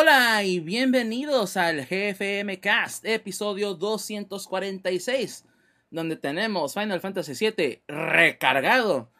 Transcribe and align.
Hola 0.00 0.42
y 0.44 0.60
bienvenidos 0.60 1.58
al 1.58 1.84
GFM 1.84 2.58
Cast, 2.58 3.04
episodio 3.04 3.74
246, 3.74 5.44
donde 5.90 6.16
tenemos 6.16 6.72
Final 6.72 7.02
Fantasy 7.02 7.34
VII 7.34 7.82
recargado, 7.86 9.10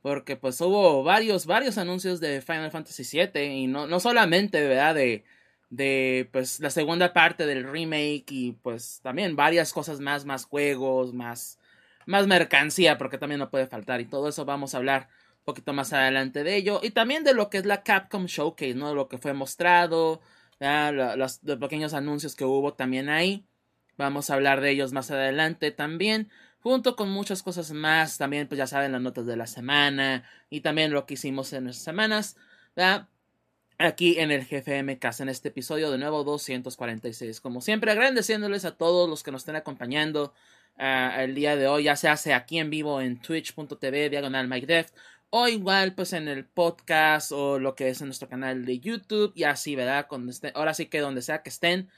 porque 0.00 0.36
pues 0.36 0.58
hubo 0.62 1.02
varios, 1.04 1.44
varios 1.44 1.76
anuncios 1.76 2.20
de 2.20 2.40
Final 2.40 2.70
Fantasy 2.70 3.02
VII 3.02 3.42
y 3.44 3.66
no, 3.66 3.86
no 3.86 4.00
solamente, 4.00 4.66
¿verdad? 4.66 4.94
De, 4.94 5.24
de 5.68 6.26
pues 6.32 6.58
la 6.60 6.70
segunda 6.70 7.12
parte 7.12 7.44
del 7.44 7.70
remake 7.70 8.24
y 8.30 8.52
pues 8.62 9.00
también 9.02 9.36
varias 9.36 9.74
cosas 9.74 10.00
más, 10.00 10.24
más 10.24 10.46
juegos, 10.46 11.12
más, 11.12 11.58
más 12.06 12.26
mercancía, 12.26 12.96
porque 12.96 13.18
también 13.18 13.40
no 13.40 13.50
puede 13.50 13.66
faltar 13.66 14.00
y 14.00 14.06
todo 14.06 14.30
eso 14.30 14.46
vamos 14.46 14.72
a 14.72 14.78
hablar 14.78 15.10
poquito 15.50 15.72
más 15.72 15.92
adelante 15.92 16.44
de 16.44 16.56
ello. 16.56 16.80
Y 16.82 16.90
también 16.90 17.24
de 17.24 17.34
lo 17.34 17.50
que 17.50 17.58
es 17.58 17.66
la 17.66 17.82
Capcom 17.82 18.26
Showcase, 18.26 18.74
¿no? 18.74 18.94
Lo 18.94 19.08
que 19.08 19.18
fue 19.18 19.32
mostrado, 19.32 20.20
los, 20.60 21.40
pequeños 21.60 21.92
anuncios 21.94 22.36
que 22.36 22.44
hubo 22.44 22.74
también 22.74 23.08
ahí. 23.08 23.44
Vamos 23.96 24.30
a 24.30 24.34
hablar 24.34 24.60
de 24.60 24.70
ellos 24.70 24.92
más 24.92 25.10
adelante 25.10 25.70
también. 25.72 26.30
Junto 26.60 26.94
con 26.94 27.10
muchas 27.10 27.42
cosas 27.42 27.72
más. 27.72 28.18
También, 28.18 28.46
pues 28.46 28.58
ya 28.58 28.66
saben, 28.66 28.92
las 28.92 29.00
notas 29.00 29.26
de 29.26 29.36
la 29.36 29.46
semana. 29.46 30.24
Y 30.50 30.60
también 30.60 30.92
lo 30.92 31.06
que 31.06 31.14
hicimos 31.14 31.52
en 31.52 31.64
nuestras 31.64 31.84
semanas. 31.84 32.36
Aquí 33.78 34.18
en 34.18 34.30
el 34.30 34.44
GFM 34.44 34.98
Casa, 34.98 35.22
en 35.22 35.30
este 35.30 35.48
episodio 35.48 35.90
de 35.90 35.96
nuevo 35.96 36.22
246. 36.22 37.40
Como 37.40 37.62
siempre, 37.62 37.90
agradeciéndoles 37.90 38.66
a 38.66 38.76
todos 38.76 39.08
los 39.08 39.22
que 39.22 39.32
nos 39.32 39.40
estén 39.40 39.56
acompañando 39.56 40.34
ah, 40.76 41.22
el 41.22 41.34
día 41.34 41.56
de 41.56 41.66
hoy, 41.66 41.84
ya 41.84 41.96
se 41.96 42.08
hace 42.08 42.34
aquí 42.34 42.58
en 42.58 42.68
vivo 42.68 43.00
en 43.00 43.18
twitch.tv, 43.22 44.10
diagonal 44.10 44.48
Mike 44.48 44.66
Deft, 44.66 44.94
o 45.30 45.48
igual 45.48 45.94
pues 45.94 46.12
en 46.12 46.28
el 46.28 46.44
podcast 46.44 47.32
o 47.32 47.58
lo 47.58 47.74
que 47.74 47.88
es 47.88 48.00
en 48.00 48.08
nuestro 48.08 48.28
canal 48.28 48.64
de 48.64 48.80
YouTube 48.80 49.32
y 49.34 49.44
así, 49.44 49.76
¿verdad? 49.76 50.06
ahora 50.54 50.74
sí 50.74 50.86
que 50.86 51.00
donde 51.00 51.22
sea 51.22 51.42
que 51.42 51.50
estén, 51.50 51.88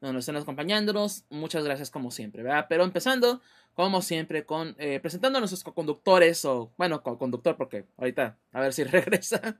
donde 0.00 0.20
estén 0.20 0.36
acompañándonos, 0.36 1.24
muchas 1.30 1.64
gracias 1.64 1.90
como 1.90 2.10
siempre, 2.10 2.42
¿verdad? 2.42 2.66
Pero 2.68 2.84
empezando, 2.84 3.40
como 3.74 4.02
siempre, 4.02 4.44
con 4.44 4.76
eh, 4.78 5.00
presentando 5.00 5.38
a 5.38 5.40
nuestros 5.40 5.64
co-conductores 5.64 6.44
o, 6.44 6.72
bueno, 6.76 7.02
co-conductor 7.02 7.56
porque 7.56 7.86
ahorita 7.96 8.36
a 8.52 8.60
ver 8.60 8.72
si 8.72 8.84
regresa, 8.84 9.58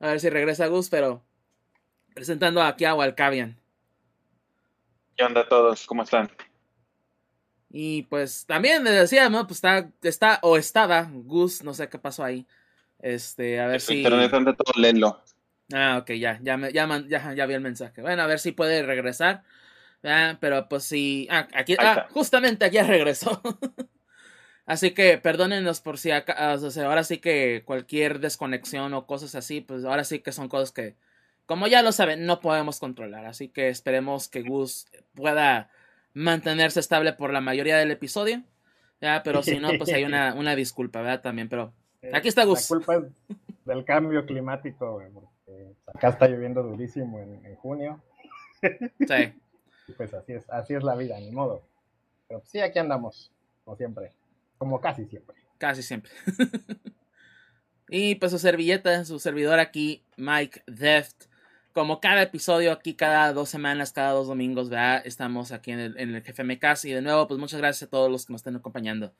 a 0.00 0.06
ver 0.08 0.20
si 0.20 0.28
regresa 0.28 0.66
Gus, 0.66 0.90
pero 0.90 1.22
presentando 2.14 2.62
aquí 2.62 2.84
a 2.84 2.94
Walcavian. 2.94 3.56
¿Qué 5.16 5.24
onda 5.24 5.40
a 5.40 5.48
todos? 5.48 5.86
¿Cómo 5.86 6.02
están? 6.02 6.30
Y 7.70 8.02
pues 8.04 8.46
también 8.46 8.82
me 8.82 8.90
decía, 8.90 9.28
¿no? 9.28 9.46
Pues 9.46 9.58
está, 9.58 9.90
está 10.02 10.38
o 10.42 10.56
estaba 10.56 11.08
Gus, 11.12 11.62
no 11.62 11.74
sé 11.74 11.88
qué 11.88 11.98
pasó 11.98 12.24
ahí. 12.24 12.46
Este, 12.98 13.60
a 13.60 13.66
ver 13.66 13.80
si. 13.80 13.98
Internet 13.98 14.32
anda 14.32 14.54
todo 14.54 14.80
lento. 14.80 15.22
Ah, 15.72 15.98
ok, 16.00 16.12
ya, 16.12 16.38
ya, 16.42 16.56
me, 16.56 16.72
ya, 16.72 16.88
ya, 17.06 17.34
ya, 17.34 17.46
vi 17.46 17.54
el 17.54 17.60
mensaje. 17.60 18.00
Bueno, 18.00 18.22
a 18.22 18.26
ver 18.26 18.38
si 18.38 18.52
puede 18.52 18.82
regresar. 18.82 19.42
pero 20.40 20.68
pues 20.68 20.84
sí. 20.84 21.28
Ah, 21.30 21.46
aquí, 21.54 21.76
ah, 21.78 22.06
justamente 22.10 22.64
aquí 22.64 22.78
regresó. 22.82 23.42
así 24.64 24.92
que 24.92 25.18
perdónenos 25.18 25.80
por 25.80 25.98
si 25.98 26.10
acá, 26.10 26.34
ah, 26.38 26.54
o 26.54 26.70
sea, 26.70 26.86
ahora 26.86 27.04
sí 27.04 27.18
que 27.18 27.62
cualquier 27.66 28.18
desconexión 28.20 28.94
o 28.94 29.06
cosas 29.06 29.34
así, 29.34 29.60
pues 29.60 29.84
ahora 29.84 30.04
sí 30.04 30.20
que 30.20 30.32
son 30.32 30.48
cosas 30.48 30.72
que, 30.72 30.96
como 31.44 31.66
ya 31.66 31.82
lo 31.82 31.92
saben, 31.92 32.24
no 32.24 32.40
podemos 32.40 32.80
controlar. 32.80 33.26
Así 33.26 33.48
que 33.48 33.68
esperemos 33.68 34.28
que 34.28 34.42
Gus 34.42 34.86
pueda 35.14 35.70
mantenerse 36.14 36.80
estable 36.80 37.12
por 37.12 37.32
la 37.32 37.40
mayoría 37.40 37.76
del 37.76 37.90
episodio. 37.90 38.42
Ya, 39.00 39.22
pero 39.22 39.42
si 39.42 39.58
no, 39.58 39.70
pues 39.78 39.92
hay 39.92 40.04
una, 40.04 40.34
una 40.36 40.56
disculpa, 40.56 41.00
¿verdad? 41.00 41.22
También, 41.22 41.48
pero 41.48 41.72
eh, 42.02 42.10
aquí 42.14 42.28
está 42.28 42.44
Gus. 42.44 42.70
La 42.70 42.76
culpa 42.76 42.96
es 42.96 43.04
del 43.64 43.84
cambio 43.84 44.24
climático, 44.26 45.02
porque 45.14 45.74
acá 45.86 46.08
está 46.08 46.28
lloviendo 46.28 46.62
durísimo 46.62 47.20
en, 47.20 47.54
junio. 47.56 48.02
Sí. 48.60 49.32
pues 49.96 50.12
así 50.14 50.32
es, 50.32 50.50
así 50.50 50.74
es 50.74 50.82
la 50.82 50.96
vida, 50.96 51.18
ni 51.20 51.30
modo. 51.30 51.62
Pero 52.26 52.42
sí, 52.44 52.60
aquí 52.60 52.78
andamos, 52.78 53.30
como 53.64 53.76
siempre, 53.76 54.12
como 54.58 54.80
casi 54.80 55.06
siempre. 55.06 55.36
Casi 55.58 55.82
siempre. 55.82 56.10
y 57.88 58.16
pues 58.16 58.32
su 58.32 58.38
servilleta, 58.38 59.04
su 59.04 59.18
servidor 59.18 59.60
aquí, 59.60 60.04
Mike 60.16 60.62
Deft 60.66 61.26
como 61.72 62.00
cada 62.00 62.22
episodio 62.22 62.72
aquí, 62.72 62.94
cada 62.94 63.32
dos 63.32 63.48
semanas, 63.48 63.92
cada 63.92 64.12
dos 64.12 64.26
domingos, 64.26 64.68
¿verdad? 64.68 65.02
Estamos 65.04 65.52
aquí 65.52 65.72
en 65.72 65.80
el, 65.80 65.98
en 65.98 66.14
el 66.14 66.22
y 66.22 66.90
de 66.90 67.02
nuevo, 67.02 67.28
pues 67.28 67.38
muchas 67.38 67.60
gracias 67.60 67.88
a 67.88 67.90
todos 67.90 68.10
los 68.10 68.26
que 68.26 68.32
nos 68.32 68.40
estén 68.40 68.56
acompañando. 68.56 69.12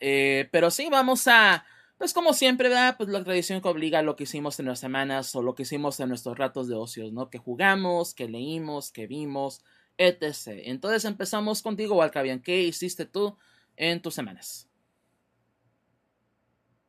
Eh, 0.00 0.48
pero 0.50 0.70
sí, 0.70 0.88
vamos 0.90 1.28
a, 1.28 1.64
pues 1.98 2.14
como 2.14 2.32
siempre, 2.32 2.68
¿verdad? 2.68 2.96
Pues 2.96 3.08
la 3.08 3.22
tradición 3.22 3.60
que 3.60 3.68
obliga 3.68 3.98
a 3.98 4.02
lo 4.02 4.16
que 4.16 4.24
hicimos 4.24 4.58
en 4.60 4.66
las 4.66 4.80
semanas 4.80 5.34
o 5.34 5.42
lo 5.42 5.54
que 5.54 5.62
hicimos 5.62 6.00
en 6.00 6.08
nuestros 6.08 6.38
ratos 6.38 6.68
de 6.68 6.74
ocios, 6.74 7.12
¿no? 7.12 7.28
Que 7.30 7.38
jugamos, 7.38 8.14
que 8.14 8.28
leímos, 8.28 8.92
que 8.92 9.06
vimos, 9.06 9.64
etc. 9.98 10.62
Entonces 10.64 11.04
empezamos 11.04 11.62
contigo, 11.62 11.96
Walcavian. 11.96 12.40
¿Qué 12.40 12.62
hiciste 12.62 13.04
tú 13.04 13.36
en 13.76 14.00
tus 14.00 14.14
semanas? 14.14 14.68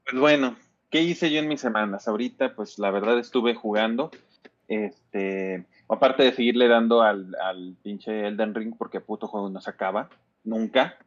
Pues 0.05 0.19
bueno, 0.19 0.55
¿qué 0.89 1.01
hice 1.01 1.31
yo 1.31 1.39
en 1.39 1.47
mis 1.47 1.61
semanas? 1.61 2.07
Ahorita, 2.07 2.55
pues 2.55 2.79
la 2.79 2.91
verdad 2.91 3.19
estuve 3.19 3.55
jugando. 3.55 4.11
Este, 4.69 5.65
aparte 5.87 6.23
de 6.23 6.31
seguirle 6.31 6.67
dando 6.67 7.01
al, 7.01 7.35
al 7.41 7.75
pinche 7.81 8.27
Elden 8.27 8.53
Ring 8.53 8.75
porque 8.77 9.01
puto 9.01 9.27
juego 9.27 9.49
no 9.49 9.59
se 9.59 9.71
acaba, 9.71 10.09
nunca. 10.43 10.97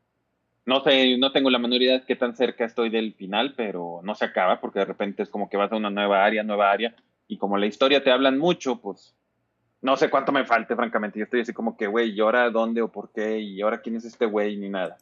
No 0.67 0.81
sé, 0.81 1.17
no 1.17 1.33
tengo 1.33 1.49
la 1.49 1.59
menor 1.59 1.81
idea 1.81 2.01
de 2.01 2.05
qué 2.05 2.17
tan 2.17 2.37
cerca 2.37 2.65
estoy 2.65 2.91
del 2.91 3.15
final, 3.15 3.55
pero 3.57 4.01
no 4.03 4.15
se 4.15 4.25
acaba 4.25 4.61
porque 4.61 4.81
de 4.81 4.85
repente 4.85 5.23
es 5.23 5.29
como 5.29 5.49
que 5.49 5.57
vas 5.57 5.73
a 5.73 5.77
una 5.77 5.91
nueva 5.91 6.25
área, 6.25 6.43
nueva 6.43 6.71
área, 6.71 6.95
y 7.29 7.39
como 7.39 7.57
la 7.57 7.67
historia 7.67 8.03
te 8.03 8.11
hablan 8.11 8.37
mucho, 8.37 8.81
pues 8.81 9.15
no 9.81 9.97
sé 9.97 10.11
cuánto 10.11 10.33
me 10.33 10.45
falte, 10.45 10.77
francamente. 10.77 11.19
Yo 11.19 11.25
estoy 11.25 11.41
así 11.41 11.53
como 11.53 11.77
que, 11.77 11.87
güey, 11.87 12.11
¿y 12.11 12.21
ahora 12.21 12.51
dónde 12.51 12.83
o 12.83 12.91
por 12.91 13.13
qué? 13.13 13.39
¿Y 13.39 13.63
ahora 13.63 13.81
quién 13.81 13.97
es 13.97 14.05
este 14.05 14.27
güey? 14.27 14.57
Ni 14.57 14.69
nada. 14.69 14.99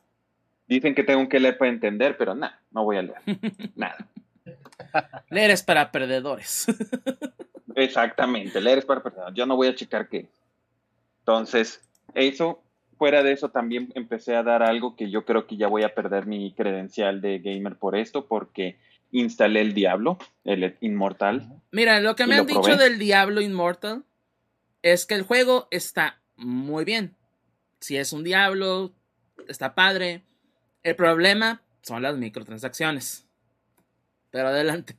Dicen 0.66 0.94
que 0.94 1.02
tengo 1.02 1.28
que 1.28 1.40
leer 1.40 1.58
para 1.58 1.70
entender, 1.70 2.16
pero 2.16 2.34
nada, 2.34 2.60
no 2.70 2.84
voy 2.84 2.98
a 2.98 3.02
leer. 3.02 3.18
nada. 3.74 4.06
Leer 5.30 5.50
es 5.50 5.62
para 5.62 5.90
perdedores. 5.90 6.66
Exactamente, 7.84 8.60
leer 8.60 8.78
es 8.78 8.84
para 8.84 9.02
personas. 9.02 9.32
Yo 9.34 9.46
no 9.46 9.56
voy 9.56 9.68
a 9.68 9.74
checar 9.74 10.08
qué. 10.08 10.28
Entonces, 11.20 11.80
eso, 12.14 12.62
fuera 12.98 13.22
de 13.22 13.32
eso, 13.32 13.50
también 13.50 13.92
empecé 13.94 14.36
a 14.36 14.42
dar 14.42 14.62
algo 14.62 14.96
que 14.96 15.10
yo 15.10 15.24
creo 15.24 15.46
que 15.46 15.56
ya 15.56 15.68
voy 15.68 15.82
a 15.82 15.94
perder 15.94 16.26
mi 16.26 16.52
credencial 16.52 17.20
de 17.20 17.38
gamer 17.38 17.76
por 17.76 17.96
esto, 17.96 18.26
porque 18.26 18.76
instalé 19.12 19.60
el 19.60 19.74
Diablo, 19.74 20.18
el 20.44 20.76
Inmortal. 20.80 21.60
Mira, 21.70 22.00
lo 22.00 22.16
que 22.16 22.26
me 22.26 22.36
han 22.36 22.46
dicho 22.46 22.76
del 22.76 22.98
Diablo 22.98 23.40
Inmortal 23.40 24.04
es 24.82 25.06
que 25.06 25.14
el 25.14 25.22
juego 25.22 25.68
está 25.70 26.20
muy 26.36 26.84
bien. 26.84 27.16
Si 27.80 27.96
es 27.96 28.12
un 28.12 28.24
Diablo, 28.24 28.92
está 29.48 29.74
padre. 29.74 30.22
El 30.82 30.96
problema 30.96 31.62
son 31.82 32.02
las 32.02 32.16
microtransacciones. 32.16 33.26
Pero 34.30 34.48
adelante. 34.48 34.96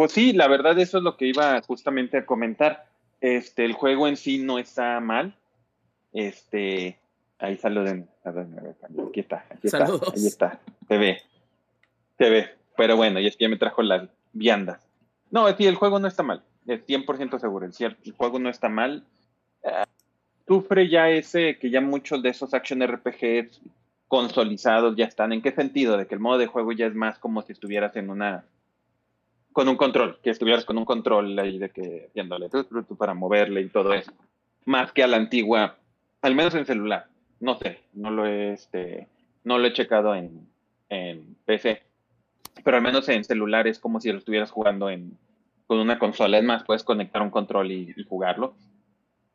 Pues 0.00 0.12
sí, 0.12 0.32
la 0.32 0.48
verdad 0.48 0.78
eso 0.78 0.96
es 0.96 1.04
lo 1.04 1.18
que 1.18 1.26
iba 1.26 1.60
justamente 1.60 2.16
a 2.16 2.24
comentar. 2.24 2.86
Este, 3.20 3.66
el 3.66 3.74
juego 3.74 4.08
en 4.08 4.16
sí 4.16 4.38
no 4.38 4.58
está 4.58 4.98
mal. 4.98 5.36
Este, 6.14 6.98
ahí 7.38 7.58
saluden. 7.58 8.08
Aquí 8.24 9.20
está, 9.20 9.44
aquí 9.50 9.66
está, 9.66 9.84
ahí 9.84 10.26
está. 10.26 10.58
Se 10.88 10.96
ve, 10.96 11.20
se 12.16 12.30
ve. 12.30 12.48
Pero 12.78 12.96
bueno, 12.96 13.20
y 13.20 13.26
es 13.26 13.36
que 13.36 13.44
ya 13.44 13.50
me 13.50 13.58
trajo 13.58 13.82
las 13.82 14.08
viandas. 14.32 14.80
No, 15.30 15.54
sí, 15.54 15.66
el 15.66 15.74
juego 15.74 15.98
no 15.98 16.08
está 16.08 16.22
mal. 16.22 16.42
Es 16.66 16.80
100% 16.86 17.38
seguro. 17.38 17.66
El, 17.66 17.96
el 18.02 18.12
juego 18.12 18.38
no 18.38 18.48
está 18.48 18.70
mal. 18.70 19.04
Ah, 19.62 19.84
sufre 20.48 20.88
ya 20.88 21.10
ese 21.10 21.58
que 21.58 21.68
ya 21.68 21.82
muchos 21.82 22.22
de 22.22 22.30
esos 22.30 22.54
action 22.54 22.80
RPGs 22.82 23.60
consolizados 24.08 24.96
ya 24.96 25.04
están. 25.04 25.34
¿En 25.34 25.42
qué 25.42 25.52
sentido? 25.52 25.98
De 25.98 26.06
que 26.06 26.14
el 26.14 26.22
modo 26.22 26.38
de 26.38 26.46
juego 26.46 26.72
ya 26.72 26.86
es 26.86 26.94
más 26.94 27.18
como 27.18 27.42
si 27.42 27.52
estuvieras 27.52 27.94
en 27.96 28.08
una 28.08 28.46
con 29.52 29.68
un 29.68 29.76
control, 29.76 30.18
que 30.22 30.30
estuvieras 30.30 30.64
con 30.64 30.78
un 30.78 30.84
control 30.84 31.38
ahí 31.38 31.58
de 31.58 31.70
que 31.70 32.10
viéndole 32.14 32.48
para 32.98 33.14
moverle 33.14 33.62
y 33.62 33.68
todo 33.68 33.92
eso. 33.92 34.12
Más 34.64 34.92
que 34.92 35.02
a 35.02 35.08
la 35.08 35.16
antigua, 35.16 35.76
al 36.22 36.34
menos 36.34 36.54
en 36.54 36.66
celular. 36.66 37.06
No 37.40 37.58
sé, 37.58 37.80
no 37.94 38.10
lo 38.10 38.26
he, 38.26 38.52
este, 38.52 39.08
no 39.44 39.58
lo 39.58 39.66
he 39.66 39.72
checado 39.72 40.14
en, 40.14 40.46
en 40.88 41.36
PC. 41.46 41.82
Pero 42.62 42.76
al 42.76 42.82
menos 42.82 43.08
en 43.08 43.24
celular 43.24 43.66
es 43.66 43.78
como 43.78 44.00
si 44.00 44.12
lo 44.12 44.18
estuvieras 44.18 44.50
jugando 44.50 44.90
en, 44.90 45.16
con 45.66 45.78
una 45.78 45.98
consola. 45.98 46.38
Es 46.38 46.44
más, 46.44 46.64
puedes 46.64 46.84
conectar 46.84 47.22
un 47.22 47.30
control 47.30 47.72
y, 47.72 47.94
jugarlo. 48.08 48.54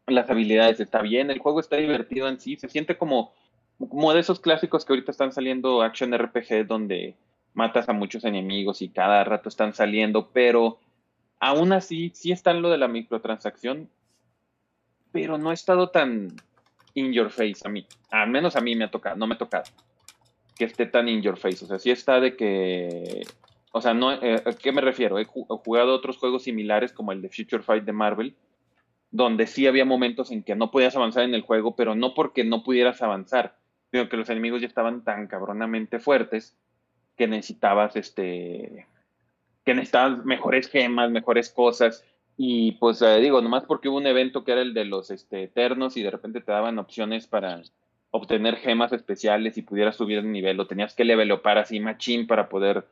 Las 0.08 0.30
habilidades 0.30 0.80
está 0.80 1.02
bien, 1.02 1.32
el 1.32 1.40
juego 1.40 1.60
está 1.60 1.78
divertido 1.78 2.28
en 2.28 2.40
sí. 2.40 2.58
Se 2.58 2.70
siente 2.70 2.98
como, 2.98 3.34
como 3.80 4.14
de 4.14 4.20
esos 4.20 4.40
clásicos 4.40 4.86
que 4.86 4.94
ahorita 4.94 5.12
están 5.12 5.32
saliendo 5.32 5.82
action 5.82 6.16
RPG 6.16 6.68
donde 6.68 7.16
matas 7.56 7.90
a 7.90 7.94
muchos 7.94 8.24
enemigos 8.26 8.82
y 8.82 8.90
cada 8.90 9.24
rato 9.24 9.50
están 9.50 9.74
saliendo, 9.74 10.30
pero 10.32 10.80
aún 11.40 11.74
así 11.74 12.12
sí 12.14 12.32
está 12.32 12.54
lo 12.54 12.70
de 12.70 12.78
la 12.78 12.88
microtransacción, 12.88 13.90
pero 15.12 15.38
no 15.38 15.50
ha 15.50 15.54
estado 15.54 15.90
tan 15.90 16.36
in 16.94 17.14
your 17.14 17.30
face 17.30 17.58
a 17.64 17.70
mí. 17.70 17.88
Al 18.12 18.30
menos 18.30 18.56
a 18.56 18.62
mí 18.62 18.76
me 18.76 18.86
ha 18.86 18.92
tocado, 18.92 19.16
no 19.16 19.28
me 19.28 19.36
ha 19.36 19.38
tocado 19.38 19.66
que 20.58 20.66
esté 20.66 20.86
tan 20.86 21.10
in 21.10 21.22
your 21.22 21.38
face. 21.38 21.66
O 21.66 21.68
sea, 21.68 21.80
sí 21.80 21.92
está 21.92 22.20
de 22.20 22.38
que, 22.38 23.26
o 23.72 23.82
sea, 23.82 23.94
no, 23.94 24.14
eh, 24.14 24.42
¿a 24.46 24.54
qué 24.54 24.72
me 24.72 24.82
refiero? 24.82 25.20
He 25.20 25.26
jugado 25.26 25.94
otros 25.94 26.18
juegos 26.18 26.44
similares 26.44 26.94
como 26.94 27.12
el 27.12 27.22
de 27.22 27.30
Future 27.30 27.64
Fight 27.64 27.84
de 27.84 27.92
Marvel 27.92 28.36
donde 29.16 29.48
sí 29.48 29.66
había 29.66 29.86
momentos 29.86 30.30
en 30.32 30.44
que 30.44 30.56
no 30.56 30.72
podías 30.72 30.96
avanzar 30.98 31.24
en 31.24 31.34
el 31.34 31.42
juego, 31.42 31.78
pero 31.78 31.96
no 31.96 32.14
porque 32.14 32.44
no 32.44 32.64
pudieras 32.64 33.02
avanzar, 33.02 33.58
sino 33.90 34.10
que 34.10 34.18
los 34.18 34.30
enemigos 34.30 34.60
ya 34.60 34.68
estaban 34.68 35.06
tan 35.06 35.28
cabronamente 35.28 36.00
fuertes 36.00 36.58
que 37.16 37.28
necesitabas 37.28 37.96
este 37.96 38.88
que 39.66 39.74
necesitabas 39.74 40.24
mejores 40.24 40.70
gemas, 40.70 41.10
mejores 41.10 41.50
cosas. 41.50 42.06
Y 42.38 42.74
pues 42.74 43.02
eh, 43.02 43.20
digo, 43.20 43.42
nomás 43.42 43.64
porque 43.64 43.90
hubo 43.90 43.98
un 43.98 44.08
evento 44.08 44.44
que 44.44 44.52
era 44.52 44.62
el 44.62 44.74
de 44.74 44.86
los 44.86 45.10
este, 45.10 45.44
eternos 45.44 45.98
y 45.98 46.04
de 46.04 46.12
repente 46.12 46.42
te 46.42 46.52
daban 46.52 46.78
opciones 46.78 47.28
para 47.28 47.62
obtener 48.12 48.58
gemas 48.58 48.94
especiales 48.94 49.58
y 49.58 49.62
pudieras 49.62 49.96
subir 49.96 50.22
de 50.22 50.30
nivel, 50.30 50.60
o 50.60 50.68
tenías 50.68 50.94
que 50.94 51.04
levelopar 51.04 51.58
así 51.58 51.80
machín 51.80 52.28
para 52.28 52.48
poder 52.48 52.86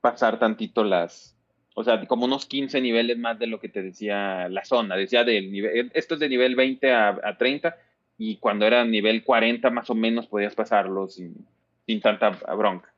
pasar 0.00 0.38
tantito 0.38 0.82
las, 0.82 1.36
o 1.74 1.84
sea, 1.84 2.04
como 2.06 2.24
unos 2.24 2.46
15 2.46 2.80
niveles 2.80 3.18
más 3.18 3.38
de 3.38 3.46
lo 3.46 3.60
que 3.60 3.68
te 3.68 3.82
decía 3.82 4.48
la 4.48 4.64
zona, 4.64 4.96
decía 4.96 5.24
del 5.24 5.52
nivel, 5.52 5.90
esto 5.94 6.14
es 6.14 6.20
de 6.20 6.28
nivel 6.28 6.56
20 6.56 6.90
a, 6.90 7.08
a 7.22 7.36
30 7.36 7.76
y 8.16 8.36
cuando 8.36 8.66
era 8.66 8.84
nivel 8.84 9.24
40 9.24 9.68
más 9.70 9.90
o 9.90 9.94
menos 9.94 10.26
podías 10.26 10.54
pasarlo 10.54 11.06
sin, 11.06 11.46
sin 11.86 12.00
tanta 12.00 12.30
bronca. 12.30 12.91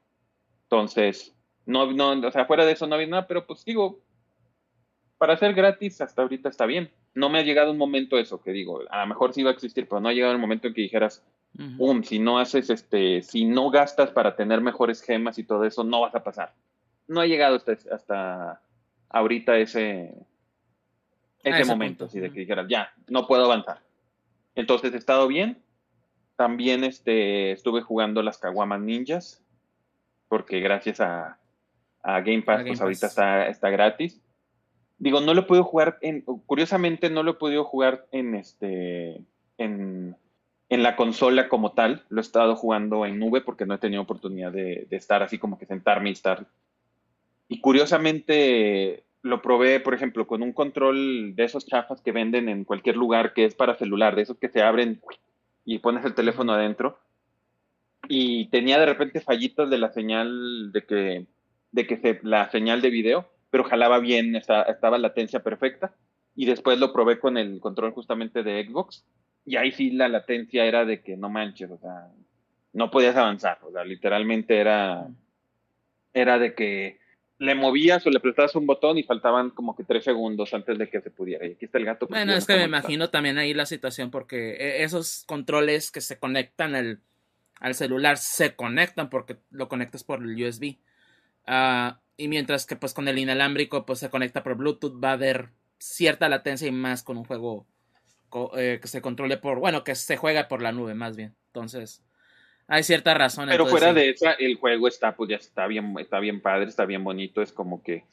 Entonces, 0.74 1.32
no, 1.66 1.92
no, 1.92 2.26
o 2.26 2.30
sea, 2.32 2.46
fuera 2.46 2.66
de 2.66 2.72
eso 2.72 2.88
no 2.88 2.96
había 2.96 3.06
nada, 3.06 3.28
pero 3.28 3.46
pues 3.46 3.64
digo, 3.64 4.00
para 5.18 5.36
ser 5.36 5.54
gratis 5.54 6.00
hasta 6.00 6.22
ahorita 6.22 6.48
está 6.48 6.66
bien. 6.66 6.90
No 7.14 7.28
me 7.28 7.38
ha 7.38 7.42
llegado 7.42 7.70
un 7.70 7.78
momento 7.78 8.18
eso, 8.18 8.42
que 8.42 8.50
digo, 8.50 8.80
a 8.90 9.02
lo 9.02 9.06
mejor 9.06 9.32
sí 9.32 9.44
va 9.44 9.50
a 9.50 9.52
existir, 9.52 9.86
pero 9.88 10.00
no 10.00 10.08
ha 10.08 10.12
llegado 10.12 10.32
el 10.32 10.40
momento 10.40 10.66
en 10.66 10.74
que 10.74 10.80
dijeras, 10.80 11.24
um, 11.78 12.02
si 12.02 12.18
no 12.18 12.40
haces 12.40 12.70
este, 12.70 13.22
si 13.22 13.44
no 13.44 13.70
gastas 13.70 14.10
para 14.10 14.34
tener 14.34 14.60
mejores 14.60 15.00
gemas 15.00 15.38
y 15.38 15.44
todo 15.44 15.64
eso, 15.64 15.84
no 15.84 16.00
vas 16.00 16.14
a 16.16 16.24
pasar. 16.24 16.52
No 17.06 17.20
ha 17.20 17.26
llegado 17.26 17.54
hasta, 17.54 17.78
hasta 17.92 18.60
ahorita 19.10 19.56
ese, 19.58 20.12
ese, 21.44 21.64
momento, 21.66 22.06
así 22.06 22.18
de 22.18 22.32
que 22.32 22.40
dijeras, 22.40 22.66
ya, 22.68 22.92
no 23.06 23.28
puedo 23.28 23.44
avanzar. 23.44 23.78
Entonces 24.56 24.92
he 24.92 24.96
estado 24.96 25.28
bien. 25.28 25.62
También 26.34 26.82
este, 26.82 27.52
estuve 27.52 27.80
jugando 27.80 28.20
las 28.24 28.38
Kawamas 28.38 28.80
Ninjas, 28.80 29.43
porque 30.34 30.58
gracias 30.58 31.00
a, 31.00 31.38
a 32.02 32.20
Game 32.22 32.42
Pass, 32.42 32.64
pues 32.66 32.80
ahorita 32.80 33.06
está, 33.06 33.46
está 33.46 33.70
gratis. 33.70 34.20
Digo, 34.98 35.20
no 35.20 35.32
lo 35.32 35.42
he 35.42 35.44
podido 35.44 35.62
jugar 35.62 35.96
en, 36.00 36.22
curiosamente 36.22 37.08
no 37.08 37.22
lo 37.22 37.30
he 37.30 37.34
podido 37.34 37.62
jugar 37.62 38.06
en 38.10 38.34
este, 38.34 39.22
en, 39.58 40.16
en 40.70 40.82
la 40.82 40.96
consola 40.96 41.48
como 41.48 41.70
tal, 41.70 42.02
lo 42.08 42.20
he 42.20 42.20
estado 42.20 42.56
jugando 42.56 43.06
en 43.06 43.20
nube 43.20 43.42
porque 43.42 43.64
no 43.64 43.74
he 43.74 43.78
tenido 43.78 44.02
oportunidad 44.02 44.50
de, 44.50 44.88
de 44.90 44.96
estar 44.96 45.22
así 45.22 45.38
como 45.38 45.56
que 45.56 45.66
sentarme 45.66 46.08
y 46.08 46.14
estar. 46.14 46.46
Y 47.46 47.60
curiosamente 47.60 49.04
lo 49.22 49.40
probé, 49.40 49.78
por 49.78 49.94
ejemplo, 49.94 50.26
con 50.26 50.42
un 50.42 50.52
control 50.52 51.36
de 51.36 51.44
esos 51.44 51.64
chafas 51.64 52.00
que 52.00 52.10
venden 52.10 52.48
en 52.48 52.64
cualquier 52.64 52.96
lugar 52.96 53.34
que 53.34 53.44
es 53.44 53.54
para 53.54 53.76
celular, 53.76 54.16
de 54.16 54.22
esos 54.22 54.38
que 54.38 54.48
se 54.48 54.62
abren 54.62 55.00
y 55.64 55.78
pones 55.78 56.04
el 56.04 56.16
teléfono 56.16 56.54
adentro. 56.54 56.98
Y 58.08 58.48
tenía 58.48 58.78
de 58.78 58.86
repente 58.86 59.20
fallitas 59.20 59.70
de 59.70 59.78
la 59.78 59.92
señal 59.92 60.72
de 60.72 60.84
que 60.84 61.26
de 61.74 61.88
que 61.88 61.96
se, 61.96 62.20
la 62.22 62.48
señal 62.50 62.80
de 62.80 62.90
video, 62.90 63.28
pero 63.50 63.64
jalaba 63.64 63.98
bien, 63.98 64.36
estaba 64.36 64.96
latencia 64.96 65.42
perfecta. 65.42 65.92
Y 66.36 66.46
después 66.46 66.78
lo 66.78 66.92
probé 66.92 67.18
con 67.18 67.36
el 67.36 67.58
control 67.58 67.92
justamente 67.92 68.44
de 68.44 68.64
Xbox. 68.64 69.04
Y 69.44 69.56
ahí 69.56 69.72
sí 69.72 69.90
la 69.90 70.08
latencia 70.08 70.64
era 70.66 70.84
de 70.84 71.02
que 71.02 71.16
no 71.16 71.28
manches, 71.30 71.70
o 71.72 71.78
sea, 71.78 72.08
no 72.72 72.92
podías 72.92 73.16
avanzar. 73.16 73.58
O 73.62 73.72
sea, 73.72 73.84
literalmente 73.84 74.56
era, 74.56 75.08
era 76.12 76.38
de 76.38 76.54
que 76.54 77.00
le 77.38 77.56
movías 77.56 78.06
o 78.06 78.10
le 78.10 78.20
prestabas 78.20 78.54
un 78.54 78.66
botón 78.66 78.96
y 78.98 79.02
faltaban 79.02 79.50
como 79.50 79.74
que 79.74 79.82
tres 79.82 80.04
segundos 80.04 80.54
antes 80.54 80.78
de 80.78 80.88
que 80.88 81.00
se 81.00 81.10
pudiera. 81.10 81.44
Y 81.44 81.52
aquí 81.52 81.64
está 81.64 81.78
el 81.78 81.86
gato. 81.86 82.06
Bueno, 82.06 82.34
es 82.34 82.46
que 82.46 82.56
me 82.56 82.64
imagino 82.64 83.10
también 83.10 83.38
ahí 83.38 83.52
la 83.52 83.66
situación 83.66 84.12
porque 84.12 84.52
e, 84.52 84.84
esos 84.84 85.24
controles 85.26 85.90
que 85.90 86.00
se 86.00 86.20
conectan 86.20 86.76
al, 86.76 87.00
al 87.60 87.74
celular 87.74 88.18
se 88.18 88.54
conectan 88.54 89.10
porque 89.10 89.38
lo 89.50 89.68
conectas 89.68 90.04
por 90.04 90.22
el 90.22 90.42
USB. 90.42 90.76
Ah, 91.46 92.00
y 92.16 92.28
mientras 92.28 92.66
que 92.66 92.76
pues 92.76 92.94
con 92.94 93.08
el 93.08 93.18
inalámbrico 93.18 93.86
pues 93.86 93.98
se 93.98 94.10
conecta 94.10 94.42
por 94.42 94.56
Bluetooth, 94.56 95.02
va 95.02 95.10
a 95.10 95.14
haber 95.14 95.50
cierta 95.78 96.28
latencia 96.28 96.68
y 96.68 96.72
más 96.72 97.02
con 97.02 97.16
un 97.16 97.24
juego 97.24 97.66
eh, 98.56 98.78
que 98.80 98.88
se 98.88 99.00
controle 99.00 99.36
por, 99.36 99.60
bueno, 99.60 99.84
que 99.84 99.94
se 99.94 100.16
juega 100.16 100.48
por 100.48 100.62
la 100.62 100.72
nube 100.72 100.94
más 100.94 101.16
bien. 101.16 101.34
Entonces, 101.48 102.02
hay 102.66 102.82
cierta 102.82 103.14
razón. 103.14 103.48
Pero 103.48 103.66
fuera 103.66 103.92
de 103.92 104.10
esa, 104.10 104.32
el 104.32 104.56
juego 104.56 104.88
está, 104.88 105.14
pues 105.14 105.30
ya 105.30 105.36
está 105.36 105.66
bien, 105.66 105.94
está 105.98 106.18
bien 106.18 106.40
padre, 106.40 106.68
está 106.68 106.84
bien 106.84 107.04
bonito, 107.04 107.42
es 107.42 107.52
como 107.52 107.82
que 107.82 108.04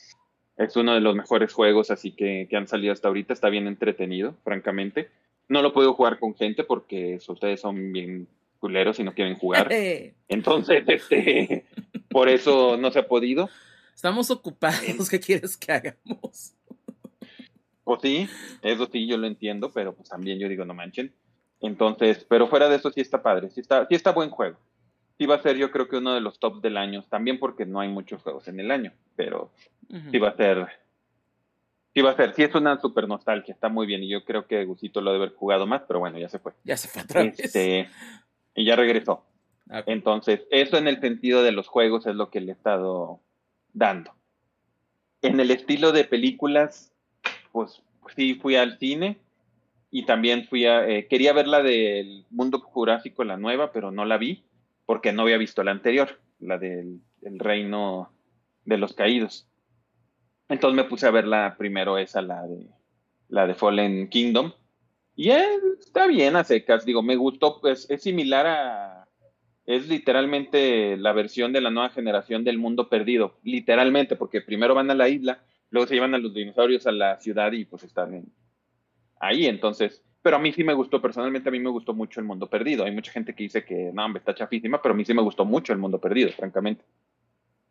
es 0.58 0.76
uno 0.76 0.94
de 0.94 1.00
los 1.00 1.16
mejores 1.16 1.54
juegos 1.54 1.90
así 1.90 2.12
que, 2.12 2.48
que 2.50 2.58
han 2.58 2.68
salido 2.68 2.94
hasta 2.94 3.08
ahorita, 3.08 3.34
está 3.34 3.50
bien 3.50 3.68
entretenido, 3.68 4.36
francamente. 4.44 5.10
No 5.48 5.62
lo 5.62 5.74
puedo 5.74 5.94
jugar 5.94 6.20
con 6.20 6.36
gente 6.36 6.64
porque 6.64 7.20
ustedes 7.28 7.62
son 7.62 7.92
bien 7.92 8.28
culeros 8.62 8.98
y 9.00 9.04
no 9.04 9.14
quieren 9.14 9.36
jugar. 9.36 9.68
Entonces, 10.30 10.84
este, 10.88 11.66
por 12.10 12.30
eso 12.30 12.78
no 12.78 12.92
se 12.92 13.00
ha 13.00 13.08
podido. 13.08 13.50
Estamos 13.94 14.32
ocupados, 14.32 15.10
¿qué 15.10 15.20
quieres 15.20 15.58
que 15.58 15.74
hagamos? 15.74 16.54
Pues 17.84 18.02
sí, 18.02 18.30
eso 18.62 18.88
sí, 18.90 19.06
yo 19.06 19.18
lo 19.18 19.28
entiendo, 19.28 19.72
pero 19.74 19.94
pues 19.94 20.08
también 20.08 20.40
yo 20.40 20.48
digo, 20.48 20.64
no 20.64 20.74
manchen. 20.74 21.14
Entonces, 21.60 22.26
pero 22.30 22.48
fuera 22.48 22.70
de 22.70 22.78
eso 22.78 22.90
sí 22.92 23.02
está 23.02 23.22
padre, 23.22 23.50
sí 23.50 23.60
está, 23.60 23.86
sí 23.88 23.96
está 23.96 24.12
buen 24.12 24.30
juego. 24.30 24.58
Sí 25.18 25.26
va 25.26 25.36
a 25.36 25.42
ser 25.42 25.58
yo 25.58 25.72
creo 25.72 25.88
que 25.88 25.98
uno 25.98 26.14
de 26.14 26.22
los 26.22 26.40
tops 26.40 26.62
del 26.62 26.78
año, 26.78 27.04
también 27.10 27.38
porque 27.38 27.66
no 27.66 27.80
hay 27.80 27.90
muchos 27.90 28.22
juegos 28.22 28.48
en 28.48 28.60
el 28.60 28.72
año, 28.72 28.94
pero 29.16 29.52
sí 30.10 30.18
va 30.18 30.30
a 30.30 30.36
ser, 30.36 30.68
sí 31.94 32.02
va 32.02 32.12
a 32.12 32.16
ser, 32.16 32.34
sí 32.34 32.44
es 32.44 32.56
una 32.56 32.80
super 32.80 33.08
nostalgia, 33.08 33.54
está 33.54 33.70
muy 33.70 33.86
bien 33.86 34.04
y 34.04 34.10
yo 34.10 34.24
creo 34.26 34.48
que 34.48 34.66
Gusito 34.66 35.02
lo 35.02 35.12
debe 35.12 35.26
haber 35.26 35.36
jugado 35.36 35.68
más, 35.68 35.84
pero 35.88 36.00
bueno, 36.00 36.18
ya 36.18 36.30
se 36.30 36.40
fue. 36.40 36.54
Ya 36.64 36.78
se 36.78 36.88
fue 36.88 37.04
otra 37.04 37.24
vez. 37.24 37.40
Este, 37.40 37.90
y 38.56 38.66
ya 38.66 38.76
regresó. 38.76 39.26
Entonces, 39.86 40.42
eso 40.52 40.78
en 40.78 40.88
el 40.88 41.00
sentido 41.00 41.44
de 41.44 41.54
los 41.54 41.68
juegos 41.68 42.06
es 42.06 42.16
lo 42.16 42.30
que 42.30 42.42
le 42.42 42.52
he 42.52 42.56
estado 42.56 43.22
dando. 43.74 44.12
En 45.22 45.40
el 45.40 45.52
estilo 45.52 45.92
de 45.92 46.04
películas, 46.04 46.94
pues 47.52 47.82
sí 48.16 48.36
fui 48.36 48.56
al 48.56 48.78
cine 48.80 49.18
y 49.90 50.06
también 50.06 50.46
fui 50.46 50.66
a, 50.66 50.88
eh, 50.88 51.08
quería 51.08 51.32
ver 51.34 51.48
la 51.48 51.62
del 51.62 52.26
Mundo 52.30 52.60
Jurásico, 52.60 53.24
la 53.24 53.38
nueva, 53.38 53.72
pero 53.72 53.92
no 53.92 54.04
la 54.06 54.18
vi 54.18 54.44
porque 54.86 55.14
no 55.14 55.22
había 55.22 55.38
visto 55.38 55.64
la 55.64 55.72
anterior, 55.72 56.20
la 56.40 56.58
del 56.58 57.02
Reino 57.22 58.12
de 58.66 58.78
los 58.78 58.94
Caídos. 58.94 59.48
Entonces 60.50 60.76
me 60.76 60.90
puse 60.90 61.08
a 61.08 61.12
ver 61.12 61.28
la 61.28 61.56
primero 61.58 61.98
esa, 61.98 62.22
la 62.22 62.46
de, 62.46 62.68
la 63.30 63.48
de 63.48 63.56
Fallen 63.56 64.10
Kingdom. 64.10 64.52
Y 65.16 65.30
está 65.30 66.08
bien 66.08 66.36
a 66.36 66.44
secas, 66.44 66.86
digo, 66.86 67.04
me 67.04 67.16
gustó, 67.16 67.60
pues 67.60 67.90
es 67.90 68.02
similar 68.02 68.48
a 68.48 69.02
es 69.66 69.88
literalmente 69.88 70.98
la 70.98 71.14
versión 71.14 71.54
de 71.54 71.62
la 71.62 71.70
nueva 71.70 71.90
generación 71.90 72.44
del 72.44 72.58
mundo 72.58 72.90
perdido, 72.90 73.38
literalmente, 73.44 74.16
porque 74.16 74.42
primero 74.42 74.76
van 74.76 74.90
a 74.90 74.96
la 74.96 75.08
isla, 75.08 75.44
luego 75.70 75.88
se 75.88 75.94
llevan 75.94 76.16
a 76.16 76.18
los 76.18 76.34
dinosaurios 76.34 76.88
a 76.88 76.92
la 76.92 77.20
ciudad 77.20 77.52
y 77.52 77.66
pues 77.66 77.84
están 77.84 78.26
ahí, 79.20 79.46
entonces, 79.46 80.04
pero 80.22 80.38
a 80.38 80.40
mí 80.40 80.52
sí 80.52 80.64
me 80.64 80.74
gustó, 80.74 81.02
personalmente 81.02 81.50
a 81.50 81.52
mí 81.52 81.60
me 81.60 81.70
gustó 81.70 81.94
mucho 81.94 82.20
el 82.20 82.26
mundo 82.26 82.50
perdido, 82.50 82.86
hay 82.86 82.92
mucha 82.92 83.12
gente 83.12 83.36
que 83.36 83.44
dice 83.44 83.64
que 83.64 83.92
no, 83.94 84.04
hombre, 84.04 84.20
está 84.20 84.34
chafísima, 84.34 84.82
pero 84.82 84.94
a 84.94 84.98
mí 84.98 85.06
sí 85.06 85.14
me 85.14 85.22
gustó 85.22 85.46
mucho 85.46 85.74
el 85.74 85.80
mundo 85.80 86.00
perdido, 86.00 86.32
francamente. 86.32 86.84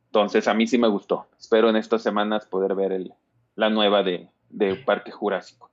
Entonces, 0.06 0.48
a 0.48 0.54
mí 0.54 0.66
sí 0.66 0.76
me 0.76 0.88
gustó. 0.88 1.28
Espero 1.38 1.70
en 1.70 1.76
estas 1.76 2.02
semanas 2.02 2.44
poder 2.44 2.74
ver 2.74 2.90
el, 2.90 3.12
la 3.54 3.70
nueva 3.70 4.02
de, 4.02 4.28
de 4.48 4.74
Parque 4.74 5.12
Jurásico. 5.12 5.69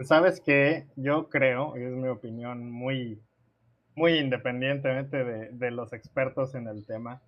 ¿Sabes 0.00 0.40
qué? 0.40 0.86
Yo 0.96 1.28
creo, 1.28 1.76
y 1.76 1.82
es 1.82 1.92
mi 1.92 2.08
opinión 2.08 2.70
muy 2.70 3.20
muy 3.98 4.16
independientemente 4.18 5.24
de, 5.24 5.70
los 5.72 5.92
expertos 5.92 6.54
en 6.54 6.68
el 6.68 6.86
tema, 6.86 7.20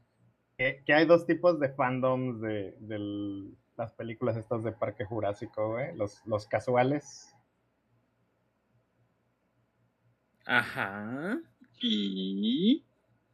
que, 0.56 0.82
hay 0.88 1.04
dos 1.04 1.26
tipos 1.26 1.58
de 1.58 1.70
fandoms 1.70 2.40
de, 2.40 2.76
las 3.76 3.92
películas 3.92 4.36
estas 4.36 4.62
de 4.62 4.72
Parque 4.72 5.04
Jurásico, 5.04 5.76
Los, 5.96 6.24
los 6.26 6.46
casuales. 6.46 7.34
Ajá. 10.46 11.40
Y... 11.80 12.84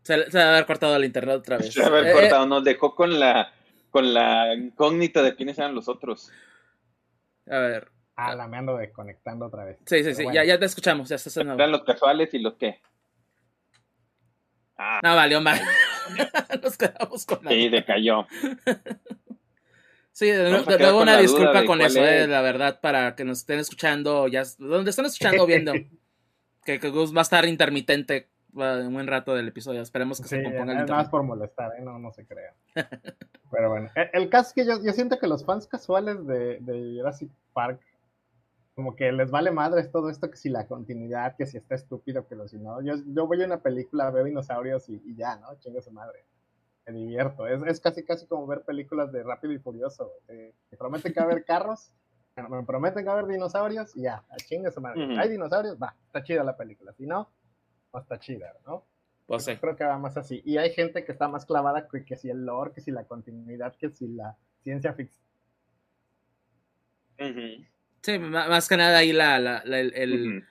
Se, 0.03 0.31
se 0.31 0.39
va 0.39 0.45
a 0.45 0.53
haber 0.53 0.67
cortado 0.67 0.97
el 0.97 1.05
internet 1.05 1.37
otra 1.37 1.59
vez. 1.59 1.73
Se 1.75 1.81
va 1.81 1.87
a 1.87 1.91
haber 1.91 2.07
eh, 2.07 2.13
cortado, 2.13 2.47
nos 2.47 2.65
dejó 2.65 2.95
con 2.95 3.19
la, 3.19 3.53
con 3.91 4.15
la 4.15 4.55
incógnita 4.55 5.21
de 5.23 5.35
quiénes 5.35 5.59
eran 5.59 5.75
los 5.75 5.89
otros. 5.89 6.31
A 7.49 7.59
ver. 7.59 7.96
Ah, 8.17 8.35
la 8.35 8.49
me 8.49 8.57
ando 8.57 8.79
desconectando 8.79 9.47
otra 9.47 9.65
vez. 9.65 9.79
Sí, 9.85 10.03
sí, 10.03 10.15
sí, 10.15 10.25
ya, 10.33 10.43
ya 10.43 10.59
te 10.59 10.65
escuchamos, 10.65 11.09
ya 11.09 11.17
estás 11.17 11.37
Eran 11.37 11.71
los 11.71 11.85
casuales 11.85 12.33
y 12.33 12.39
los 12.39 12.55
qué. 12.55 12.81
Ah. 14.79 15.01
No, 15.03 15.15
valió 15.15 15.41
mal. 15.41 15.61
Nos 16.63 16.77
quedamos 16.79 17.27
con 17.27 17.45
la 17.45 17.51
Sí, 17.51 17.69
decayó. 17.69 18.27
Sí, 20.13 20.31
de, 20.31 20.51
nuevo 20.51 21.03
una 21.03 21.19
disculpa 21.19 21.67
con 21.67 21.83
eso, 21.83 22.03
eh, 22.03 22.27
la 22.27 22.41
verdad, 22.41 22.81
para 22.81 23.15
que 23.15 23.25
nos 23.25 23.41
estén 23.41 23.59
escuchando, 23.59 24.29
ya, 24.29 24.45
donde 24.57 24.89
están 24.89 25.05
escuchando 25.05 25.43
o 25.43 25.47
viendo, 25.47 25.75
que, 26.65 26.79
Gus 26.79 27.15
va 27.15 27.19
a 27.19 27.23
estar 27.23 27.45
intermitente 27.45 28.31
un 28.55 28.95
buen 28.95 29.07
rato 29.07 29.35
del 29.35 29.49
episodio, 29.49 29.83
esperemos 29.83 30.19
que 30.19 30.29
se 30.29 30.43
componga 30.43 30.81
el 30.81 30.89
más 30.89 31.11
por 31.11 31.23
molestar, 31.23 31.73
¿eh? 31.79 31.83
no, 31.83 31.99
no 31.99 32.13
se 32.13 32.25
crea. 32.25 32.55
Pero 33.51 33.69
bueno, 33.69 33.91
el, 34.15 34.31
caso 34.31 34.49
es 34.49 34.55
que 34.55 34.65
yo, 34.65 34.83
yo, 34.83 34.93
siento 34.93 35.19
que 35.19 35.27
los 35.27 35.45
fans 35.45 35.67
casuales 35.67 36.27
de, 36.27 36.61
de 36.61 36.97
Jurassic 36.97 37.31
Park 37.53 37.79
como 38.77 38.95
que 38.95 39.11
les 39.11 39.31
vale 39.31 39.51
madres 39.51 39.91
todo 39.91 40.11
esto, 40.11 40.31
que 40.31 40.37
si 40.37 40.51
la 40.51 40.67
continuidad, 40.67 41.35
que 41.35 41.47
si 41.47 41.57
está 41.57 41.75
estúpido, 41.75 42.29
que 42.29 42.35
lo 42.35 42.47
si 42.47 42.59
no. 42.59 42.83
Yo, 42.83 42.93
yo 43.07 43.27
voy 43.27 43.43
a 43.43 43.47
una 43.47 43.63
película, 43.63 44.11
veo 44.11 44.25
dinosaurios 44.25 44.87
y, 44.91 45.17
ya, 45.17 45.37
¿no? 45.37 45.59
Chingue 45.61 45.81
su 45.81 45.91
madre. 45.91 46.27
Me 46.87 46.93
divierto. 46.93 47.47
Es, 47.47 47.63
es, 47.63 47.81
casi, 47.81 48.05
casi 48.05 48.27
como 48.27 48.47
ver 48.47 48.65
películas 48.65 49.11
de 49.13 49.23
Rápido 49.23 49.55
y 49.55 49.59
Furioso. 49.59 50.13
me 50.29 50.77
prometen 50.77 51.15
que 51.15 51.21
va 51.21 51.25
a 51.25 51.31
haber 51.31 51.47
carros, 51.47 51.91
me 52.51 52.63
prometen 52.65 53.03
que 53.03 53.09
va 53.09 53.15
a 53.15 53.19
haber 53.19 53.33
dinosaurios 53.33 53.97
y 53.97 54.03
ya, 54.03 54.23
chingue 54.45 54.71
su 54.71 54.83
madre. 54.83 55.19
Hay 55.19 55.31
dinosaurios, 55.31 55.79
va, 55.83 55.97
está 56.05 56.23
chida 56.23 56.45
la 56.45 56.55
película. 56.55 56.93
Si 56.93 57.07
no, 57.07 57.31
no 57.95 57.99
está 57.99 58.19
chida, 58.19 58.53
¿no? 58.67 58.85
Pues 59.25 59.47
Creo 59.59 59.75
que 59.75 59.85
va 59.85 59.99
más 59.99 60.19
así. 60.19 60.43
Y 60.45 60.59
hay 60.59 60.71
gente 60.75 61.03
que 61.03 61.13
está 61.13 61.29
más 61.29 61.47
clavada 61.47 61.89
que, 61.89 62.05
que 62.05 62.17
si 62.19 62.29
el 62.29 62.45
lore, 62.45 62.73
que 62.73 62.83
si 62.83 62.91
la 62.91 63.05
continuidad, 63.05 63.75
que 63.77 63.89
si 63.89 64.07
la 64.07 64.37
ciencia 64.61 64.93
ficción. 64.93 65.25
Sí, 68.07 68.21
más 68.21 68.69
que 68.69 68.77
nada 68.77 68.99
ahí 68.99 69.13
la, 69.13 69.41
la, 69.41 69.59
el, 69.65 70.45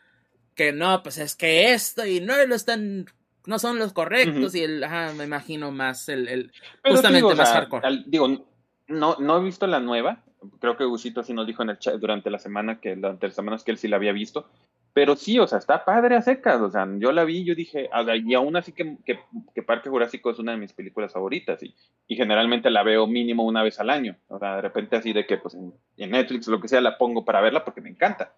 que 0.56 0.74
no, 0.74 1.02
pues 1.02 1.18
es 1.18 1.38
que 1.38 1.72
esto 1.72 2.06
y 2.06 2.20
no 2.20 2.34
lo 2.46 2.54
están, 2.54 3.06
no 3.46 3.60
son 3.60 3.80
los 3.80 3.94
correctos 3.94 4.56
y 4.56 4.64
el, 4.64 4.84
ajá, 4.84 5.14
me 5.14 5.24
imagino 5.24 5.72
más 5.72 6.10
el, 6.10 6.28
el 6.28 6.52
justamente 6.84 7.34
más 7.34 7.54
hardcore. 7.54 8.04
digo, 8.08 8.46
no, 8.90 9.16
no 9.22 9.38
he 9.38 9.42
visto 9.42 9.68
la 9.68 9.80
nueva, 9.80 10.22
creo 10.60 10.76
que 10.76 10.84
Gusito 10.84 11.24
sí 11.24 11.32
nos 11.32 11.48
dijo 11.48 11.64
en 11.64 11.70
el 11.70 11.80
chat 11.80 11.96
durante 11.96 12.30
la 12.30 12.40
semana 12.40 12.82
que 12.82 12.94
durante 12.98 13.28
las 13.28 13.36
semanas 13.38 13.64
que 13.64 13.72
él 13.72 13.78
sí 13.78 13.88
la 13.88 13.96
había 13.96 14.12
visto, 14.12 14.50
pero 14.96 15.18
sí, 15.18 15.38
o 15.40 15.46
sea, 15.46 15.58
está 15.58 15.84
padre 15.84 16.16
a 16.16 16.22
secas. 16.22 16.62
O 16.62 16.72
sea, 16.72 16.88
yo 17.00 17.12
la 17.12 17.26
vi 17.26 17.44
yo 17.44 17.54
dije, 17.54 17.90
y 18.24 18.34
aún 18.34 18.56
así 18.56 18.72
que, 18.72 18.96
que, 19.04 19.62
Parque 19.62 19.90
Jurásico 19.90 20.32
es 20.32 20.40
una 20.40 20.54
de 20.54 20.58
mis 20.58 20.72
películas 20.72 21.12
favoritas 21.12 21.62
y, 21.62 21.76
y, 22.08 22.16
generalmente 22.16 22.70
la 22.70 22.82
veo 22.82 23.06
mínimo 23.06 23.44
una 23.44 23.62
vez 23.62 23.78
al 23.82 23.90
año. 23.90 24.16
O 24.30 24.40
sea, 24.40 24.56
de 24.56 24.62
repente 24.62 24.96
así 24.96 25.12
de 25.12 25.26
que 25.26 25.36
pues 25.36 25.54
en, 25.54 25.74
Netflix 25.98 26.48
o 26.48 26.52
lo 26.52 26.62
que 26.62 26.70
sea 26.70 26.80
la 26.80 26.98
pongo 26.98 27.26
para 27.26 27.42
verla 27.42 27.66
porque 27.66 27.82
me 27.82 27.90
encanta. 27.90 28.32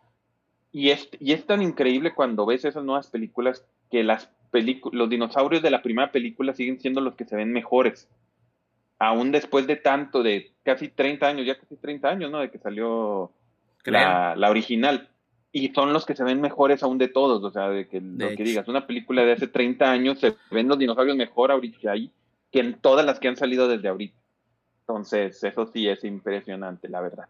Y 0.72 0.90
es, 0.90 1.08
y 1.20 1.34
es 1.34 1.46
tan 1.46 1.62
increíble 1.62 2.16
cuando 2.16 2.48
ves 2.48 2.66
esas 2.66 2.84
nuevas 2.84 3.12
películas 3.12 3.64
que 3.92 4.04
las 4.04 4.32
los 4.94 5.10
dinosaurios 5.12 5.62
de 5.62 5.70
la 5.70 5.84
primera 5.84 6.12
película 6.12 6.56
siguen 6.56 6.80
siendo 6.80 7.02
los 7.02 7.14
que 7.14 7.26
se 7.26 7.36
ven 7.36 7.54
mejores. 7.54 8.10
Aún 8.98 9.32
después 9.32 9.68
de 9.68 9.76
tanto, 9.76 10.24
de 10.24 10.54
casi 10.64 10.88
30 10.88 11.28
años, 11.28 11.46
ya 11.46 11.60
casi 11.60 11.78
30 11.78 12.10
años, 12.10 12.32
¿no? 12.32 12.40
De 12.40 12.50
que 12.50 12.58
salió 12.58 13.32
la, 13.86 14.36
la 14.36 14.50
original 14.50 15.12
y 15.52 15.70
son 15.70 15.94
los 15.94 16.06
que 16.06 16.16
se 16.16 16.24
ven 16.24 16.42
mejores 16.42 16.84
aún 16.84 16.98
de 16.98 17.08
todos, 17.08 17.44
o 17.44 17.52
sea, 17.52 17.70
de 17.70 17.88
que 17.88 18.02
lo 18.02 18.30
que 18.36 18.44
digas, 18.44 18.68
una 18.68 18.86
película 18.86 19.24
de 19.24 19.34
hace 19.34 19.48
30 19.48 19.90
años 19.90 20.20
se 20.20 20.36
ven 20.52 20.68
los 20.68 20.78
dinosaurios 20.78 21.16
mejor 21.16 21.52
ahorita 21.52 21.92
ahí 21.92 22.12
que 22.52 22.60
en 22.60 22.80
todas 22.80 23.06
las 23.06 23.20
que 23.20 23.28
han 23.28 23.36
salido 23.36 23.68
desde 23.68 23.88
ahorita. 23.88 24.18
Entonces, 24.82 25.44
eso 25.44 25.66
sí 25.66 25.88
es 25.88 26.04
impresionante, 26.04 26.88
la 26.88 27.02
verdad. 27.02 27.28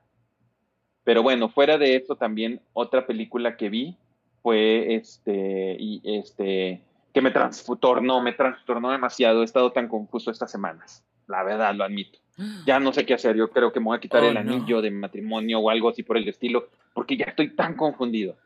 Pero 1.03 1.23
bueno, 1.23 1.49
fuera 1.49 1.77
de 1.77 1.95
eso 1.95 2.15
también 2.15 2.61
otra 2.73 3.07
película 3.07 3.57
que 3.57 3.69
vi 3.69 3.97
fue 4.43 4.95
este 4.95 5.75
y 5.79 6.01
este 6.03 6.81
que 7.13 7.21
me 7.21 7.31
trastornó, 7.31 8.21
me 8.21 8.33
trastornó 8.33 8.91
demasiado, 8.91 9.41
he 9.41 9.45
estado 9.45 9.71
tan 9.71 9.87
confuso 9.87 10.29
estas 10.29 10.51
semanas. 10.51 11.03
La 11.27 11.43
verdad, 11.43 11.73
lo 11.73 11.83
admito 11.83 12.19
ya 12.65 12.79
no 12.79 12.93
sé 12.93 13.05
qué 13.05 13.13
hacer. 13.13 13.35
Yo 13.35 13.49
creo 13.49 13.71
que 13.71 13.79
me 13.79 13.87
voy 13.87 13.97
a 13.97 14.01
quitar 14.01 14.23
oh, 14.23 14.29
el 14.29 14.37
anillo 14.37 14.81
de 14.81 14.91
matrimonio 14.91 15.59
o 15.59 15.69
algo 15.69 15.89
así 15.89 16.03
por 16.03 16.17
el 16.17 16.27
estilo, 16.27 16.69
porque 16.93 17.17
ya 17.17 17.25
estoy 17.25 17.55
tan 17.55 17.75
confundido. 17.75 18.37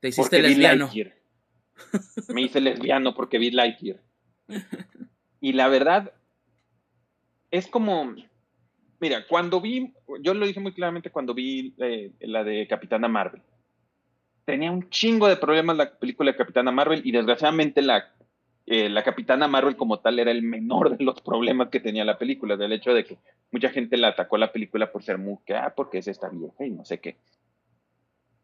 Te 0.00 0.08
hiciste 0.08 0.40
lesbiano. 0.40 0.90
Me 2.28 2.42
hice 2.42 2.60
lesbiano 2.60 3.14
porque 3.14 3.38
vi 3.38 3.50
Lightyear. 3.50 4.00
Y 5.42 5.54
la 5.54 5.68
verdad, 5.68 6.12
es 7.50 7.66
como, 7.66 8.14
mira, 9.00 9.26
cuando 9.26 9.58
vi, 9.60 9.94
yo 10.20 10.34
lo 10.34 10.46
dije 10.46 10.60
muy 10.60 10.72
claramente 10.72 11.10
cuando 11.10 11.32
vi 11.32 11.74
eh, 11.78 12.12
la 12.20 12.44
de 12.44 12.66
Capitana 12.68 13.08
Marvel. 13.08 13.40
Tenía 14.44 14.70
un 14.70 14.90
chingo 14.90 15.28
de 15.28 15.36
problemas 15.36 15.78
la 15.78 15.98
película 15.98 16.30
de 16.30 16.36
Capitana 16.36 16.70
Marvel 16.70 17.00
y 17.04 17.12
desgraciadamente 17.12 17.80
la 17.80 18.12
eh, 18.66 18.88
la 18.88 19.02
capitana 19.02 19.48
Marvel 19.48 19.76
como 19.76 20.00
tal 20.00 20.18
era 20.18 20.30
el 20.30 20.42
menor 20.42 20.96
de 20.96 21.04
los 21.04 21.20
problemas 21.20 21.70
que 21.70 21.80
tenía 21.80 22.04
la 22.04 22.18
película, 22.18 22.56
del 22.56 22.72
hecho 22.72 22.94
de 22.94 23.04
que 23.04 23.18
mucha 23.50 23.70
gente 23.70 23.96
la 23.96 24.08
atacó 24.08 24.36
a 24.36 24.40
la 24.40 24.52
película 24.52 24.92
por 24.92 25.02
ser 25.02 25.18
muy, 25.18 25.38
ah, 25.54 25.72
porque 25.74 25.98
es 25.98 26.08
esta 26.08 26.28
vieja 26.28 26.64
y 26.64 26.70
no 26.70 26.84
sé 26.84 27.00
qué. 27.00 27.16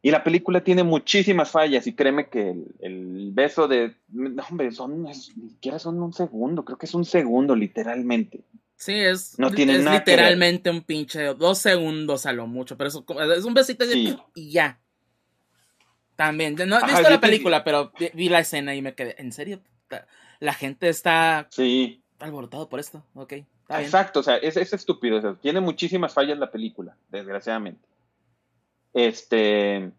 Y 0.03 0.11
la 0.11 0.23
película 0.23 0.63
tiene 0.63 0.85
muchísimas 0.85 1.51
fallas 1.51 1.87
y 1.87 1.93
créeme 1.93 2.29
que 2.29 2.55
el, 2.81 3.31
beso 3.33 3.67
de, 3.67 3.95
no, 4.09 4.43
hombre, 4.49 4.71
son, 4.71 5.03
ni 5.03 5.15
siquiera 5.15 5.79
son 5.79 6.01
un 6.01 6.13
segundo, 6.13 6.65
creo 6.65 6.79
que 6.79 6.87
es 6.87 6.95
un 6.95 7.05
segundo 7.05 7.57
literalmente. 7.57 8.45
Sí, 8.77 8.95
es, 8.95 9.39
no 9.39 9.51
tiene 9.51 9.79
literalmente 9.79 10.71
un 10.71 10.83
pinche 10.83 11.23
dos 11.35 11.59
segundos 11.59 12.27
a 12.27 12.33
lo 12.33 12.47
mucho, 12.47 12.77
pero 12.77 12.89
es 12.89 13.45
un 13.45 13.55
besito 13.55 13.87
de 13.87 14.17
y 14.35 14.51
ya. 14.51 14.81
También, 16.15 16.55
no 16.55 16.79
he 16.79 16.85
visto 16.85 17.11
la 17.11 17.21
película, 17.21 17.65
pero 17.65 17.93
vi 18.15 18.29
la 18.29 18.41
escena 18.41 18.75
y 18.75 18.83
me 18.83 18.95
quedé, 18.95 19.17
¿en 19.19 19.33
serio? 19.33 19.61
La 20.41 20.53
gente 20.53 20.89
está 20.89 21.47
sí. 21.51 22.03
alborotado 22.19 22.69
por 22.69 22.81
esto. 22.81 23.03
Ok. 23.15 23.35
Exacto, 23.69 24.21
o 24.21 24.23
sea, 24.23 24.37
es, 24.37 24.57
estúpido. 24.57 25.35
tiene 25.37 25.61
muchísimas 25.61 26.15
fallas 26.15 26.39
la 26.39 26.51
película, 26.51 26.97
desgraciadamente. 27.09 27.87
Este. 28.95 29.91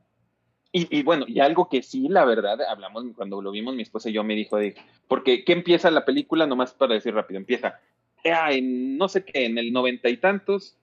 Y, 0.71 1.01
bueno, 1.01 1.25
y 1.27 1.39
algo 1.39 1.69
que 1.69 1.81
sí, 1.81 2.07
la 2.07 2.23
verdad, 2.23 2.61
hablamos 2.61 3.03
cuando 3.15 3.41
lo 3.41 3.49
vimos, 3.49 3.73
mi 3.73 3.81
esposa 3.81 4.09
y 4.09 4.13
yo 4.13 4.23
me 4.23 4.35
dijo, 4.35 4.57
de, 4.57 4.75
porque 5.07 5.43
¿qué 5.43 5.53
empieza 5.53 5.89
la 5.89 6.05
película? 6.05 6.45
Nomás 6.45 6.73
para 6.73 6.93
decir 6.93 7.15
rápido, 7.15 7.39
empieza, 7.39 7.79
eh, 8.23 8.61
no 8.61 9.07
sé 9.07 9.25
qué, 9.25 9.45
en 9.45 9.57
el 9.57 9.73
noventa 9.73 10.07
y 10.07 10.17
tantos, 10.17 10.77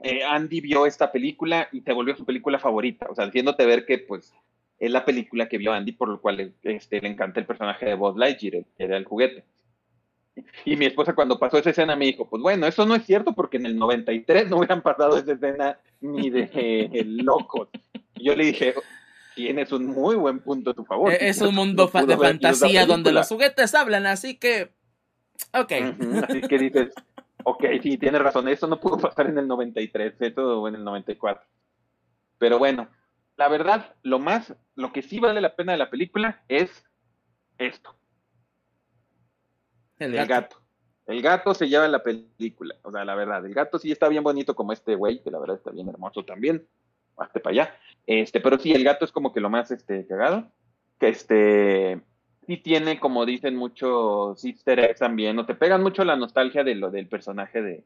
eh, 0.00 0.24
Andy 0.24 0.60
vio 0.60 0.86
esta 0.86 1.12
película 1.12 1.68
y 1.70 1.82
te 1.82 1.92
volvió 1.92 2.16
su 2.16 2.24
película 2.24 2.58
favorita, 2.58 3.06
o 3.10 3.14
sea, 3.14 3.26
haciéndote 3.26 3.64
ver 3.64 3.86
que 3.86 3.98
pues 3.98 4.34
es 4.82 4.90
la 4.90 5.04
película 5.04 5.48
que 5.48 5.58
vio 5.58 5.72
Andy, 5.72 5.92
por 5.92 6.08
lo 6.08 6.20
cual 6.20 6.54
este, 6.64 7.00
le 7.00 7.08
encanta 7.08 7.38
el 7.38 7.46
personaje 7.46 7.86
de 7.86 7.94
Buzz 7.94 8.16
Lightyear, 8.16 8.64
era 8.76 8.96
el 8.96 9.04
juguete. 9.04 9.44
Y 10.64 10.74
mi 10.74 10.86
esposa 10.86 11.14
cuando 11.14 11.38
pasó 11.38 11.58
esa 11.58 11.70
escena 11.70 11.94
me 11.94 12.06
dijo, 12.06 12.28
pues 12.28 12.42
bueno, 12.42 12.66
eso 12.66 12.84
no 12.84 12.96
es 12.96 13.04
cierto 13.04 13.32
porque 13.32 13.58
en 13.58 13.66
el 13.66 13.76
93 13.76 14.50
no 14.50 14.56
hubieran 14.56 14.82
pasado 14.82 15.16
esa 15.16 15.34
escena 15.34 15.78
ni 16.00 16.30
de 16.30 16.50
eh, 16.52 17.04
locos. 17.04 17.68
Y 18.16 18.24
yo 18.24 18.34
le 18.34 18.46
dije, 18.46 18.74
tienes 19.36 19.70
un 19.70 19.86
muy 19.86 20.16
buen 20.16 20.40
punto 20.40 20.70
a 20.70 20.74
tu 20.74 20.84
favor. 20.84 21.12
Es 21.12 21.40
un 21.40 21.54
mundo 21.54 21.86
de 21.86 22.16
fantasía 22.16 22.84
donde 22.84 23.12
los 23.12 23.28
juguetes 23.28 23.76
hablan, 23.76 24.06
así 24.06 24.36
que, 24.36 24.72
ok. 25.54 25.72
así 26.28 26.40
que 26.40 26.58
dices, 26.58 26.88
ok, 27.44 27.64
sí, 27.80 27.98
tienes 27.98 28.20
razón, 28.20 28.48
eso 28.48 28.66
no 28.66 28.80
pudo 28.80 28.98
pasar 28.98 29.28
en 29.28 29.38
el 29.38 29.46
93, 29.46 30.14
eso 30.18 30.66
en 30.66 30.74
el 30.74 30.82
94. 30.82 31.46
Pero 32.38 32.58
bueno, 32.58 32.88
la 33.42 33.48
verdad, 33.48 33.96
lo 34.04 34.20
más, 34.20 34.54
lo 34.76 34.92
que 34.92 35.02
sí 35.02 35.18
vale 35.18 35.40
la 35.40 35.56
pena 35.56 35.72
de 35.72 35.78
la 35.78 35.90
película 35.90 36.44
es 36.46 36.86
esto. 37.58 37.92
El 39.98 40.14
gato. 40.28 40.58
El 41.08 41.20
gato 41.22 41.52
se 41.52 41.68
lleva 41.68 41.88
la 41.88 42.04
película. 42.04 42.76
O 42.82 42.92
sea, 42.92 43.04
la 43.04 43.16
verdad, 43.16 43.44
el 43.44 43.52
gato 43.52 43.80
sí 43.80 43.90
está 43.90 44.08
bien 44.08 44.22
bonito 44.22 44.54
como 44.54 44.72
este 44.72 44.94
güey, 44.94 45.24
que 45.24 45.32
la 45.32 45.40
verdad 45.40 45.56
está 45.56 45.72
bien 45.72 45.88
hermoso 45.88 46.24
también. 46.24 46.64
Hazte 47.16 47.40
para 47.40 47.52
allá. 47.52 47.76
Este, 48.06 48.40
pero 48.40 48.60
sí, 48.60 48.70
el 48.74 48.84
gato 48.84 49.04
es 49.04 49.10
como 49.10 49.32
que 49.32 49.40
lo 49.40 49.50
más 49.50 49.72
este, 49.72 50.06
cagado. 50.06 50.48
Que 51.00 51.08
este 51.08 52.00
sí 52.46 52.58
tiene, 52.58 53.00
como 53.00 53.26
dicen 53.26 53.56
muchos 53.56 54.44
easter 54.44 54.78
eggs 54.78 55.00
también, 55.00 55.36
o 55.40 55.46
te 55.46 55.56
pegan 55.56 55.82
mucho 55.82 56.04
la 56.04 56.14
nostalgia 56.14 56.62
de 56.62 56.76
lo 56.76 56.92
del 56.92 57.08
personaje 57.08 57.60
de, 57.60 57.84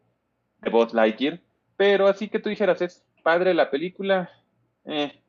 de 0.61 0.71
Buzz 0.71 0.93
Lightyear. 0.93 1.41
Pero 1.79 2.09
así 2.09 2.29
que 2.29 2.41
tú 2.41 2.51
dijeras, 2.51 2.83
es 2.83 3.03
padre 3.23 3.55
la 3.55 3.71
película, 3.71 4.31
eh, 4.85 5.23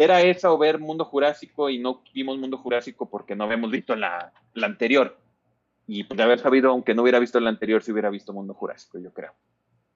era 0.00 0.22
esa 0.22 0.50
o 0.50 0.56
ver 0.56 0.78
Mundo 0.78 1.04
Jurásico 1.04 1.68
y 1.68 1.78
no 1.78 2.02
vimos 2.14 2.38
Mundo 2.38 2.56
Jurásico 2.56 3.10
porque 3.10 3.36
no 3.36 3.44
habíamos 3.44 3.70
visto 3.70 3.94
la, 3.94 4.32
anterior. 4.62 5.18
Y 5.86 6.04
pues 6.04 6.16
de 6.16 6.22
haber 6.22 6.38
sabido, 6.38 6.70
aunque 6.70 6.94
no 6.94 7.02
hubiera 7.02 7.18
visto 7.18 7.38
la 7.38 7.50
anterior, 7.50 7.82
si 7.82 7.92
hubiera 7.92 8.08
visto 8.08 8.32
Mundo 8.32 8.54
Jurásico, 8.54 8.98
yo 8.98 9.12
creo. 9.12 9.34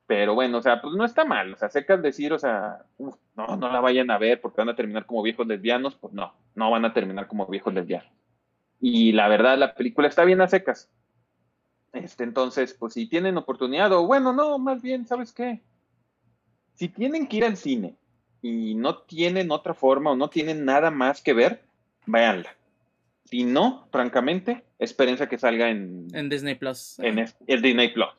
Pero 0.07 0.35
bueno, 0.35 0.59
o 0.59 0.63
sea, 0.63 0.83
pues 0.83 0.95
no 0.95 1.07
está 1.07 1.25
mal. 1.25 1.55
O 1.55 1.57
sea, 1.57 1.71
secas 1.71 2.03
decir, 2.03 2.35
o 2.35 2.39
sea, 2.39 2.85
no, 2.99 3.57
no 3.57 3.73
la 3.73 3.81
vayan 3.81 4.11
a 4.11 4.19
ver 4.19 4.43
porque 4.43 4.61
van 4.61 4.69
a 4.69 4.77
terminar 4.77 5.07
como 5.07 5.23
viejos 5.23 5.47
lesbianos. 5.47 5.95
Pues 5.95 6.13
no, 6.13 6.35
no 6.55 6.71
van 6.71 6.85
a 6.85 6.93
terminar 6.93 7.27
como 7.27 7.47
viejos 7.47 7.73
lesbianos. 7.73 8.13
Y 8.81 9.13
la 9.13 9.29
verdad, 9.29 9.57
la 9.57 9.75
película 9.75 10.09
está 10.09 10.27
bien 10.27 10.43
a 10.43 10.49
secas. 10.49 10.91
Este, 11.95 12.25
entonces, 12.25 12.75
pues 12.75 12.93
si 12.93 13.07
tienen 13.07 13.39
oportunidad, 13.39 13.91
o 13.93 14.07
bueno, 14.07 14.35
no, 14.35 14.59
más 14.59 14.83
bien, 14.83 15.07
¿sabes 15.07 15.33
qué? 15.33 15.63
Si 16.75 16.89
tienen 16.89 17.27
que 17.27 17.39
ir 17.39 17.45
al 17.47 17.57
cine 17.57 17.97
y 18.45 18.75
no 18.75 18.99
tienen 18.99 19.51
otra 19.51 19.73
forma 19.73 20.11
o 20.11 20.17
no 20.17 20.29
tienen 20.29 20.67
nada 20.67 20.91
más 20.91 21.23
que 21.23 21.33
ver, 21.33 21.63
váyanla. 22.05 22.55
Si 23.25 23.43
no, 23.43 23.89
francamente, 23.91 24.65
espérense 24.79 25.29
que 25.29 25.39
salga 25.39 25.71
en, 25.71 26.09
en 26.13 26.29
Disney 26.29 26.55
Plus. 26.55 26.99
En 26.99 27.19
el, 27.21 27.63
Disney 27.63 27.89
Plus. 27.89 28.11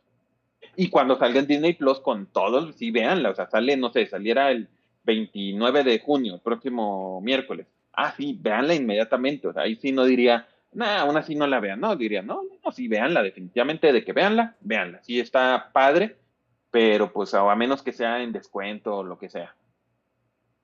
Y 0.75 0.89
cuando 0.89 1.15
salga 1.19 1.41
en 1.41 1.45
Disney 1.45 1.73
Plus 1.73 1.99
con 1.99 2.25
todos, 2.25 2.75
sí, 2.75 2.89
véanla. 2.89 3.29
O 3.29 3.35
sea, 3.35 3.45
sale, 3.45 3.77
no 3.77 3.91
sé, 3.91 4.07
saliera 4.07 4.49
el 4.49 4.67
29 5.03 5.83
de 5.83 5.99
junio, 5.99 6.33
el 6.33 6.41
próximo 6.41 7.21
miércoles. 7.21 7.67
Ah, 7.93 8.11
sí, 8.17 8.35
véanla 8.41 8.73
inmediatamente. 8.73 9.47
O 9.47 9.53
sea, 9.53 9.61
ahí 9.61 9.75
sí 9.75 9.91
no 9.91 10.05
diría, 10.05 10.47
nada, 10.73 11.01
aún 11.01 11.17
así 11.17 11.35
no 11.35 11.45
la 11.45 11.59
vean. 11.59 11.79
No, 11.79 11.95
diría, 11.95 12.23
no, 12.23 12.41
no, 12.65 12.71
sí, 12.71 12.87
véanla, 12.87 13.21
definitivamente 13.21 13.93
de 13.93 14.03
que 14.03 14.11
véanla, 14.11 14.55
véanla. 14.61 15.03
Sí 15.03 15.19
está 15.19 15.69
padre, 15.71 16.15
pero 16.71 17.13
pues 17.13 17.35
a 17.35 17.55
menos 17.55 17.83
que 17.83 17.91
sea 17.91 18.23
en 18.23 18.31
descuento 18.31 18.97
o 18.97 19.03
lo 19.03 19.19
que 19.19 19.29
sea. 19.29 19.53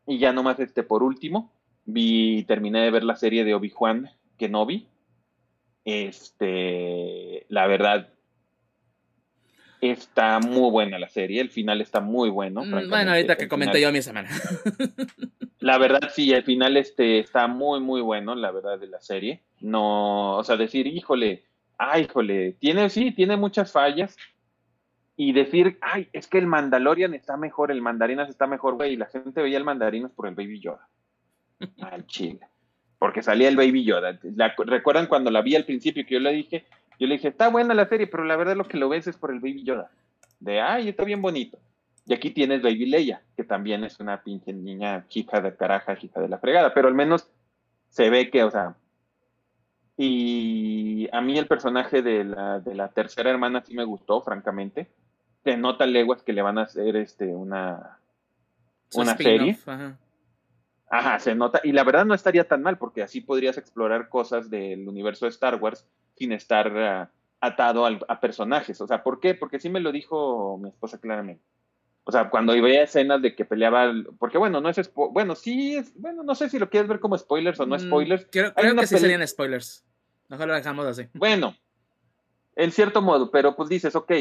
Y 0.07 0.17
ya 0.17 0.33
nomás 0.33 0.59
este 0.59 0.83
por 0.83 1.03
último, 1.03 1.51
vi, 1.85 2.43
terminé 2.43 2.81
de 2.81 2.91
ver 2.91 3.03
la 3.03 3.15
serie 3.15 3.43
de 3.43 3.53
Obi-Wan 3.53 4.09
Kenobi. 4.37 4.87
Este, 5.85 7.45
la 7.49 7.67
verdad, 7.67 8.09
está 9.81 10.39
muy 10.39 10.69
buena 10.69 10.99
la 10.99 11.09
serie, 11.09 11.41
el 11.41 11.49
final 11.49 11.81
está 11.81 11.99
muy 11.99 12.29
bueno. 12.29 12.63
Mm, 12.63 12.89
bueno, 12.89 13.11
ahorita 13.11 13.35
que 13.35 13.47
comenté 13.47 13.81
yo 13.81 13.91
mi 13.91 14.01
semana. 14.01 14.29
La 15.61 15.77
verdad, 15.77 16.09
sí, 16.11 16.33
el 16.33 16.43
final 16.43 16.75
este 16.75 17.19
está 17.19 17.45
muy, 17.47 17.79
muy 17.79 18.01
bueno, 18.01 18.33
la 18.33 18.49
verdad, 18.49 18.79
de 18.79 18.87
la 18.87 18.99
serie. 18.99 19.41
No, 19.59 20.37
o 20.37 20.43
sea, 20.43 20.57
decir, 20.57 20.87
híjole, 20.87 21.43
ay, 21.77 22.05
híjole, 22.05 22.53
tiene, 22.53 22.89
sí, 22.89 23.11
tiene 23.11 23.37
muchas 23.37 23.71
fallas. 23.71 24.17
Y 25.23 25.33
decir, 25.33 25.77
ay, 25.81 26.09
es 26.13 26.27
que 26.27 26.39
el 26.39 26.47
Mandalorian 26.47 27.13
está 27.13 27.37
mejor, 27.37 27.69
el 27.69 27.79
Mandarinas 27.79 28.27
está 28.27 28.47
mejor, 28.47 28.73
güey, 28.73 28.93
y 28.93 28.95
la 28.95 29.05
gente 29.05 29.43
veía 29.43 29.59
el 29.59 29.63
Mandarinas 29.63 30.11
por 30.13 30.27
el 30.27 30.33
Baby 30.33 30.59
Yoda. 30.59 30.89
Al 31.79 32.07
chile. 32.07 32.39
Porque 32.97 33.21
salía 33.21 33.47
el 33.47 33.55
Baby 33.55 33.83
Yoda. 33.83 34.19
¿Recuerdan 34.65 35.05
cuando 35.05 35.29
la 35.29 35.43
vi 35.43 35.55
al 35.55 35.65
principio 35.65 36.03
que 36.07 36.15
yo 36.15 36.19
le 36.19 36.33
dije? 36.33 36.65
Yo 36.99 37.05
le 37.05 37.17
dije, 37.17 37.27
está 37.27 37.49
buena 37.49 37.75
la 37.75 37.87
serie, 37.87 38.07
pero 38.07 38.23
la 38.23 38.35
verdad 38.35 38.55
lo 38.55 38.67
que 38.67 38.77
lo 38.77 38.89
ves 38.89 39.05
es 39.05 39.15
por 39.15 39.29
el 39.29 39.39
Baby 39.39 39.63
Yoda. 39.63 39.91
De, 40.39 40.59
ay, 40.59 40.89
está 40.89 41.03
bien 41.03 41.21
bonito. 41.21 41.59
Y 42.07 42.15
aquí 42.15 42.31
tienes 42.31 42.63
Baby 42.63 42.87
Leia, 42.87 43.21
que 43.37 43.43
también 43.43 43.83
es 43.83 43.99
una 43.99 44.23
pinche 44.23 44.51
niña 44.53 45.05
chica 45.07 45.39
de 45.39 45.55
caraja, 45.55 45.99
chica 45.99 46.19
de 46.19 46.29
la 46.29 46.39
fregada, 46.39 46.73
pero 46.73 46.87
al 46.87 46.95
menos 46.95 47.29
se 47.89 48.09
ve 48.09 48.31
que, 48.31 48.43
o 48.43 48.49
sea, 48.49 48.75
y 49.97 51.07
a 51.11 51.21
mí 51.21 51.37
el 51.37 51.45
personaje 51.45 52.01
de 52.01 52.23
la, 52.23 52.59
de 52.59 52.73
la 52.73 52.87
tercera 52.87 53.29
hermana 53.29 53.61
sí 53.63 53.75
me 53.75 53.83
gustó, 53.83 54.23
francamente. 54.23 54.89
Se 55.43 55.57
nota 55.57 55.85
leguas 55.85 56.21
que 56.23 56.33
le 56.33 56.41
van 56.41 56.57
a 56.57 56.63
hacer 56.63 56.95
este 56.95 57.27
una, 57.27 57.97
una 58.93 59.17
serie. 59.17 59.57
Ajá. 60.89 61.19
se 61.19 61.35
nota. 61.35 61.61
Y 61.63 61.71
la 61.71 61.83
verdad 61.83 62.05
no 62.05 62.13
estaría 62.13 62.47
tan 62.47 62.61
mal, 62.61 62.77
porque 62.77 63.01
así 63.01 63.21
podrías 63.21 63.57
explorar 63.57 64.09
cosas 64.09 64.49
del 64.49 64.87
universo 64.87 65.25
de 65.25 65.29
Star 65.29 65.55
Wars 65.55 65.87
sin 66.15 66.31
estar 66.31 66.77
ah, 66.77 67.09
atado 67.39 67.85
a 67.85 68.19
personajes. 68.19 68.79
O 68.81 68.87
sea, 68.87 69.01
¿por 69.03 69.19
qué? 69.19 69.33
Porque 69.33 69.59
sí 69.59 69.69
me 69.69 69.79
lo 69.79 69.91
dijo 69.91 70.57
mi 70.57 70.69
esposa 70.69 70.99
claramente. 70.99 71.43
O 72.03 72.11
sea, 72.11 72.29
cuando 72.29 72.53
veía 72.53 72.83
escenas 72.83 73.21
de 73.21 73.35
que 73.35 73.45
peleaba, 73.45 73.93
porque 74.17 74.37
bueno, 74.37 74.59
no 74.59 74.69
es, 74.69 74.91
bueno, 74.93 75.35
sí, 75.35 75.75
es, 75.77 75.93
bueno, 75.99 76.23
no 76.23 76.33
sé 76.33 76.49
si 76.49 76.57
lo 76.57 76.69
quieres 76.69 76.89
ver 76.89 76.99
como 76.99 77.17
spoilers 77.17 77.59
o 77.59 77.65
no 77.65 77.75
mm, 77.75 77.79
spoilers. 77.79 78.27
creo, 78.31 78.53
que 78.53 78.87
sí 78.87 78.97
serían 78.97 79.27
spoilers. 79.27 79.85
Mejor 80.27 80.47
lo 80.47 80.55
dejamos 80.55 80.85
así. 80.87 81.07
Bueno, 81.13 81.55
en 82.55 82.71
cierto 82.71 83.01
modo, 83.01 83.29
pero 83.29 83.55
pues 83.55 83.69
dices, 83.69 83.95
ok, 83.95 84.11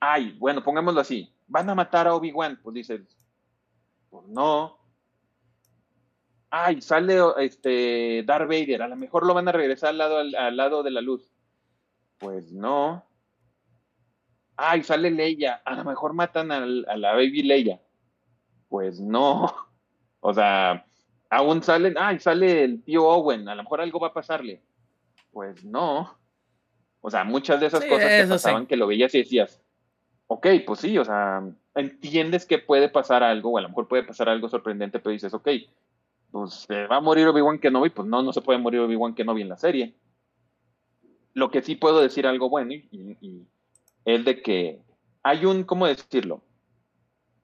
ay, 0.00 0.36
bueno, 0.38 0.62
pongámoslo 0.64 1.00
así, 1.00 1.32
van 1.46 1.70
a 1.70 1.74
matar 1.74 2.08
a 2.08 2.14
Obi-Wan, 2.14 2.58
pues 2.62 2.74
dices, 2.74 3.16
pues 4.08 4.26
no. 4.26 4.78
Ay, 6.50 6.80
sale 6.82 7.16
este 7.38 8.24
Darth 8.24 8.48
Vader, 8.48 8.82
a 8.82 8.88
lo 8.88 8.96
mejor 8.96 9.24
lo 9.24 9.34
van 9.34 9.46
a 9.46 9.52
regresar 9.52 9.90
al 9.90 9.98
lado, 9.98 10.18
al 10.18 10.56
lado 10.56 10.82
de 10.82 10.90
la 10.90 11.00
luz. 11.00 11.32
Pues 12.18 12.52
no 12.52 13.04
ay, 14.60 14.82
sale 14.82 15.10
Leia, 15.10 15.62
a 15.64 15.74
lo 15.74 15.84
mejor 15.84 16.12
matan 16.12 16.52
a 16.52 16.60
la 16.60 17.12
baby 17.12 17.42
Leia. 17.42 17.80
Pues 18.68 19.00
no. 19.00 19.52
O 20.22 20.34
sea, 20.34 20.84
aún 21.30 21.62
salen, 21.62 21.94
ay, 21.98 22.18
sale 22.18 22.62
el 22.62 22.82
tío 22.84 23.06
Owen, 23.08 23.48
a 23.48 23.54
lo 23.54 23.62
mejor 23.62 23.80
algo 23.80 23.98
va 23.98 24.08
a 24.08 24.12
pasarle. 24.12 24.62
Pues 25.32 25.64
no. 25.64 26.14
O 27.00 27.10
sea, 27.10 27.24
muchas 27.24 27.58
de 27.58 27.68
esas 27.68 27.86
cosas 27.86 28.06
que 28.06 28.26
pasaban 28.28 28.66
que 28.66 28.76
lo 28.76 28.86
veías 28.86 29.14
y 29.14 29.20
decías, 29.20 29.59
ok, 30.32 30.46
pues 30.64 30.78
sí, 30.78 30.96
o 30.96 31.04
sea, 31.04 31.42
entiendes 31.74 32.46
que 32.46 32.58
puede 32.58 32.88
pasar 32.88 33.24
algo, 33.24 33.50
o 33.50 33.58
a 33.58 33.62
lo 33.62 33.68
mejor 33.68 33.88
puede 33.88 34.04
pasar 34.04 34.28
algo 34.28 34.48
sorprendente, 34.48 35.00
pero 35.00 35.12
dices, 35.12 35.34
ok, 35.34 35.48
pues 36.30 36.54
se 36.68 36.86
va 36.86 36.98
a 36.98 37.00
morir 37.00 37.26
Obi-Wan 37.26 37.58
Kenobi, 37.58 37.90
pues 37.90 38.06
no, 38.06 38.22
no 38.22 38.32
se 38.32 38.40
puede 38.40 38.60
morir 38.60 38.78
Obi-Wan 38.78 39.14
Kenobi 39.14 39.42
en 39.42 39.48
la 39.48 39.56
serie. 39.56 39.96
Lo 41.34 41.50
que 41.50 41.62
sí 41.62 41.74
puedo 41.74 42.00
decir 42.00 42.28
algo 42.28 42.48
bueno, 42.48 42.72
y 42.72 43.44
es 44.04 44.24
de 44.24 44.40
que 44.40 44.80
hay 45.24 45.44
un, 45.46 45.64
¿cómo 45.64 45.88
decirlo? 45.88 46.42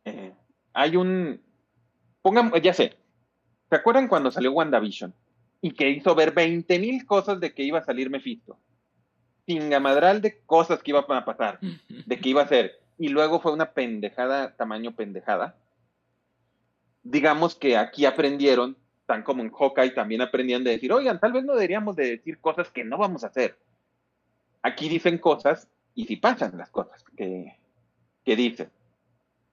Eh, 0.05 0.33
hay 0.73 0.95
un, 0.95 1.41
pongan, 2.23 2.53
ya 2.63 2.73
sé, 2.73 2.95
¿se 3.69 3.75
acuerdan 3.75 4.07
cuando 4.07 4.31
salió 4.31 4.53
WandaVision? 4.53 5.13
Y 5.61 5.73
que 5.73 5.91
hizo 5.91 6.15
ver 6.15 6.33
20 6.33 6.79
mil 6.79 7.05
cosas 7.05 7.41
de 7.41 7.53
que 7.53 7.65
iba 7.65 7.81
a 7.81 7.85
salir 7.85 8.11
Mephisto. 8.11 8.57
Tingamadral 9.47 10.21
de 10.21 10.41
cosas 10.45 10.83
que 10.83 10.91
iban 10.91 11.05
a 11.09 11.25
pasar, 11.25 11.59
de 11.61 12.21
que 12.21 12.29
iba 12.29 12.43
a 12.43 12.49
ser. 12.49 12.79
Y 12.99 13.09
luego 13.09 13.41
fue 13.41 13.53
una 13.53 13.73
pendejada, 13.73 14.55
tamaño 14.57 14.95
pendejada. 14.95 15.57
Digamos 17.03 17.55
que 17.55 17.77
aquí 17.77 18.05
aprendieron, 18.05 18.77
tan 19.07 19.23
como 19.23 19.43
en 19.43 19.51
Hawkeye 19.51 19.91
también 19.91 20.21
aprendían 20.21 20.65
de 20.65 20.73
decir, 20.73 20.93
oigan, 20.93 21.21
tal 21.21 21.33
vez 21.33 21.45
no 21.45 21.55
deberíamos 21.55 21.97
de 21.97 22.11
decir 22.11 22.39
cosas 22.41 22.71
que 22.71 22.85
no 22.85 22.99
vamos 22.99 23.25
a 23.25 23.29
hacer. 23.29 23.57
Aquí 24.63 24.89
dicen 24.89 25.19
cosas 25.19 25.69
y 25.95 26.07
si 26.07 26.17
pasan 26.17 26.59
las 26.59 26.71
cosas 26.71 27.05
que, 27.17 27.57
que 28.25 28.37
dicen. 28.37 28.71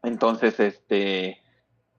Entonces, 0.02 0.60
este, 0.60 1.42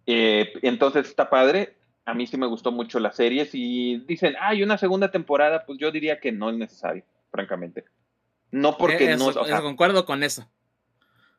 eh, 0.06 0.52
entonces 0.62 1.08
está 1.08 1.30
padre. 1.30 1.76
A 2.04 2.14
mí 2.14 2.26
sí 2.26 2.36
me 2.36 2.46
gustó 2.46 2.70
mucho 2.70 3.00
la 3.00 3.12
serie. 3.12 3.46
Si 3.46 3.98
dicen, 4.06 4.34
hay 4.40 4.62
una 4.62 4.76
segunda 4.76 5.10
temporada, 5.10 5.64
pues 5.64 5.78
yo 5.78 5.90
diría 5.90 6.20
que 6.20 6.32
no 6.32 6.50
es 6.50 6.56
necesario, 6.56 7.04
francamente. 7.34 7.84
No 8.50 8.78
porque 8.78 9.16
no. 9.16 9.26
O 9.26 9.44
sea, 9.44 9.60
concuerdo 9.60 10.04
con 10.04 10.22
eso. 10.22 10.48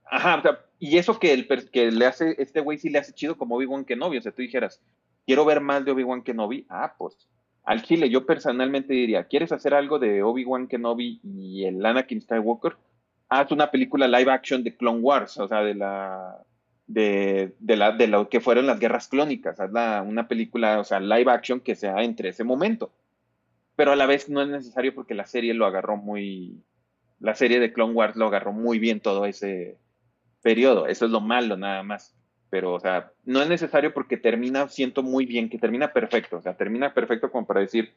Ajá, 0.04 0.36
o 0.38 0.42
sea, 0.42 0.60
y 0.80 0.98
eso 0.98 1.18
que, 1.18 1.34
el, 1.34 1.48
que 1.72 1.90
le 1.92 2.06
hace, 2.06 2.36
este 2.38 2.60
güey 2.60 2.78
sí 2.78 2.90
le 2.90 3.00
hace 3.00 3.14
chido 3.14 3.38
como 3.38 3.56
Obi-Wan 3.56 3.86
Kenobi. 3.86 4.18
O 4.18 4.22
sea, 4.22 4.32
tú 4.32 4.42
dijeras, 4.42 4.82
quiero 5.26 5.46
ver 5.46 5.62
más 5.62 5.86
de 5.86 5.92
Obi-Wan 5.92 6.24
Kenobi. 6.24 6.66
Ah, 6.70 6.96
pues 6.98 7.28
al 7.64 7.82
chile, 7.82 8.10
yo 8.10 8.26
personalmente 8.26 8.94
diría, 8.94 9.24
¿quieres 9.24 9.52
hacer 9.52 9.74
algo 9.74 9.98
de 9.98 10.22
Obi-Wan 10.22 10.68
Kenobi 10.68 11.20
y 11.24 11.64
el 11.66 11.84
Anakin 11.84 12.22
Skywalker? 12.22 12.76
haz 13.30 13.52
una 13.52 13.72
película 13.72 14.08
live 14.08 14.32
action 14.32 14.64
de 14.64 14.76
Clone 14.76 15.00
Wars, 15.00 15.38
o 15.38 15.48
sea, 15.48 15.62
de 15.62 15.76
la 15.76 16.38
de, 16.88 17.56
de, 17.60 17.76
la, 17.76 17.92
de 17.92 18.08
lo 18.08 18.30
que 18.30 18.40
fueron 18.40 18.68
las 18.68 18.80
guerras 18.80 19.08
clónicas, 19.08 19.60
haz 19.60 19.72
una 20.06 20.28
película, 20.28 20.80
o 20.80 20.84
sea, 20.84 21.00
live 21.00 21.32
action 21.32 21.60
que 21.60 21.76
sea 21.76 22.04
entre 22.04 22.30
ese 22.30 22.44
momento. 22.44 22.92
Pero 23.76 23.92
a 23.92 23.96
la 23.96 24.06
vez 24.06 24.30
no 24.30 24.42
es 24.42 24.48
necesario 24.48 24.94
porque 24.96 25.14
la 25.14 25.26
serie 25.26 25.54
lo 25.54 25.66
agarró 25.66 25.98
muy, 25.98 26.64
la 27.20 27.36
serie 27.36 27.60
de 27.60 27.74
Clone 27.74 27.94
Wars 27.94 28.16
lo 28.16 28.28
agarró 28.28 28.54
muy 28.54 28.80
bien 28.80 29.00
todo 29.00 29.26
ese 29.26 29.78
periodo, 30.42 30.88
eso 30.88 31.06
es 31.06 31.12
lo 31.12 31.22
malo 31.22 31.58
nada 31.58 31.84
más. 31.84 32.16
Pero, 32.50 32.74
o 32.74 32.80
sea, 32.80 33.12
no 33.26 33.42
es 33.42 33.50
necesario 33.50 33.94
porque 33.94 34.18
termina, 34.18 34.70
siento 34.70 35.04
muy 35.04 35.26
bien, 35.26 35.50
que 35.50 35.58
termina 35.58 35.92
perfecto, 35.92 36.38
o 36.38 36.42
sea, 36.42 36.56
termina 36.56 36.94
perfecto 36.94 37.32
como 37.32 37.46
para 37.48 37.60
decir, 37.60 37.94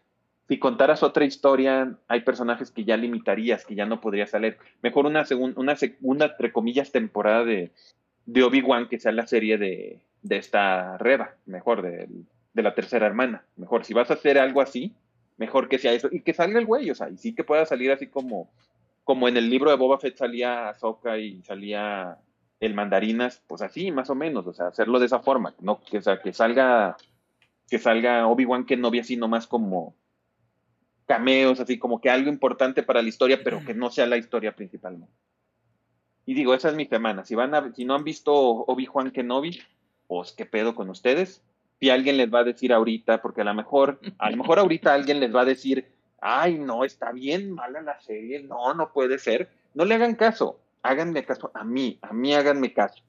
si 0.49 0.59
contaras 0.59 1.03
otra 1.03 1.27
historia, 1.27 1.95
hay 2.09 2.23
personajes 2.23 2.71
que 2.71 2.85
ya 2.85 2.97
limitarías, 2.97 3.67
que 3.67 3.75
ya 3.75 3.85
no 3.85 4.01
podría 4.01 4.27
salir. 4.27 4.57
Mejor 4.83 5.05
una, 5.05 5.25
una 5.57 5.77
segunda, 5.77 6.27
entre 6.27 6.53
comillas, 6.53 6.91
temporada 6.91 7.45
de, 7.45 7.71
de 8.25 8.43
Obi-Wan 8.43 8.89
que 8.89 8.99
sea 8.99 9.13
la 9.13 9.27
serie 9.27 9.59
de, 9.59 10.01
de 10.23 10.37
esta 10.39 10.97
Reba, 10.97 11.35
mejor, 11.45 11.83
de, 11.83 12.09
de, 12.55 12.63
la 12.63 12.75
tercera 12.75 13.07
hermana. 13.07 13.45
Mejor, 13.57 13.85
si 13.85 13.93
vas 13.93 14.11
a 14.11 14.15
hacer 14.15 14.39
algo 14.39 14.63
así, 14.63 14.95
mejor 15.39 15.69
que 15.69 15.79
sea 15.79 15.93
eso. 15.93 16.09
Y 16.13 16.21
que 16.21 16.35
salga 16.35 16.59
el 16.59 16.67
güey, 16.67 16.91
o 16.91 16.95
sea, 16.95 17.09
y 17.09 17.17
sí 17.17 17.35
que 17.35 17.45
pueda 17.45 17.65
salir 17.65 17.91
así 17.91 18.09
como, 18.09 18.51
como 19.05 19.29
en 19.29 19.37
el 19.37 19.49
libro 19.49 19.71
de 19.71 19.77
Boba 19.77 19.99
Fett 19.99 20.19
salía 20.19 20.69
Ahsoka 20.69 21.17
y 21.19 21.43
salía 21.43 22.19
el 22.61 22.75
mandarinas, 22.75 23.43
pues 23.47 23.63
así, 23.63 23.91
más 23.93 24.11
o 24.11 24.15
menos, 24.15 24.47
o 24.47 24.53
sea, 24.53 24.67
hacerlo 24.67 24.99
de 24.99 25.07
esa 25.07 25.21
forma, 25.21 25.55
no, 25.61 25.81
que, 25.81 25.99
o 25.99 26.03
sea, 26.03 26.21
que 26.21 26.33
salga, 26.33 26.97
que 27.71 27.79
salga 27.79 28.27
Obi-Wan 28.27 28.67
que 28.67 28.77
no 28.77 28.91
vi 28.91 28.99
así 28.99 29.17
nomás 29.17 29.47
como 29.47 29.95
cameos, 31.07 31.61
así 31.61 31.79
como 31.79 32.01
que 32.01 32.11
algo 32.11 32.29
importante 32.29 32.83
para 32.83 33.01
la 33.01 33.09
historia, 33.09 33.41
pero 33.43 33.65
que 33.65 33.75
no 33.75 33.91
sea 33.91 34.07
la 34.07 34.19
historia 34.19 34.55
principal. 34.55 34.99
Y 36.27 36.35
digo, 36.35 36.53
esa 36.53 36.69
es 36.69 36.75
mi 36.75 36.85
semana. 36.85 37.25
Si, 37.25 37.35
van 37.35 37.55
a, 37.55 37.73
si 37.73 37.87
no 37.87 37.95
han 37.95 38.05
visto 38.05 38.35
Obi-Wan 38.35 39.13
Kenobi, 39.13 39.63
pues 40.07 40.33
qué 40.33 40.45
pedo 40.45 40.75
con 40.75 40.91
ustedes. 40.91 41.43
Si 41.81 41.91
alguien 41.91 42.17
les 42.17 42.33
va 42.33 42.41
a 42.41 42.45
decir 42.45 42.73
ahorita, 42.73 43.23
porque 43.23 43.43
a 43.43 43.45
lo 43.45 43.55
mejor, 43.55 44.01
a 44.19 44.31
lo 44.31 44.37
mejor 44.37 44.59
ahorita 44.59 44.93
alguien 44.93 45.21
les 45.21 45.35
va 45.35 45.43
a 45.43 45.45
decir, 45.45 45.87
ay, 46.21 46.59
no, 46.59 46.85
está 46.85 47.13
bien 47.13 47.53
mala 47.53 47.81
la 47.81 48.01
serie, 48.01 48.43
no, 48.43 48.75
no 48.75 48.93
puede 48.93 49.19
ser. 49.19 49.49
No 49.75 49.85
le 49.85 49.95
hagan 49.95 50.15
caso, 50.15 50.59
háganme 50.83 51.25
caso 51.25 51.51
a 51.55 51.65
mí, 51.65 51.99
a 52.03 52.13
mí 52.13 52.35
háganme 52.35 52.73
caso. 52.73 53.03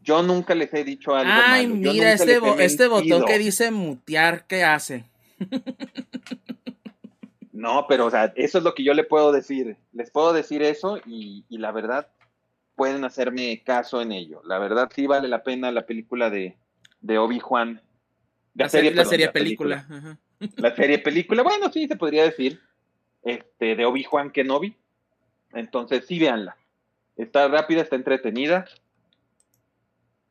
Yo 0.00 0.22
nunca 0.22 0.54
les 0.54 0.72
he 0.74 0.84
dicho 0.84 1.14
algo. 1.14 1.32
Ay, 1.32 1.66
mira, 1.66 2.12
este, 2.12 2.38
este 2.58 2.88
botón 2.88 3.24
que 3.24 3.38
dice 3.38 3.70
mutear, 3.70 4.46
¿qué 4.46 4.64
hace? 4.64 5.04
No, 7.54 7.86
pero 7.88 8.06
o 8.06 8.10
sea, 8.10 8.32
eso 8.36 8.58
es 8.58 8.64
lo 8.64 8.74
que 8.74 8.84
yo 8.84 8.92
le 8.92 9.04
puedo 9.04 9.32
decir. 9.32 9.78
Les 9.92 10.10
puedo 10.10 10.32
decir 10.34 10.62
eso 10.62 10.98
y, 11.06 11.46
la 11.48 11.72
verdad 11.72 12.08
pueden 12.74 13.04
hacerme 13.04 13.62
caso 13.64 14.02
en 14.02 14.12
ello. 14.12 14.42
La 14.44 14.58
verdad 14.58 14.90
sí 14.94 15.06
vale 15.06 15.28
la 15.28 15.44
pena 15.44 15.70
la 15.70 15.86
película 15.86 16.28
de, 16.28 16.58
de 17.04 17.18
Obi-Juan. 17.18 17.80
La, 18.54 18.68
serie, 18.68 18.92
la 18.94 19.04
serie 19.04 19.28
película. 19.28 19.86
La 20.56 20.74
serie 20.74 20.98
película, 20.98 21.42
bueno, 21.42 21.70
sí 21.70 21.86
se 21.86 21.96
podría 21.96 22.24
decir. 22.24 22.60
Este, 23.22 23.76
de 23.76 23.84
Obi-Juan 23.84 24.30
Kenobi. 24.30 24.74
Entonces 25.52 26.06
sí, 26.06 26.18
véanla. 26.18 26.56
Está 27.16 27.48
rápida, 27.48 27.82
está 27.82 27.96
entretenida. 27.96 28.66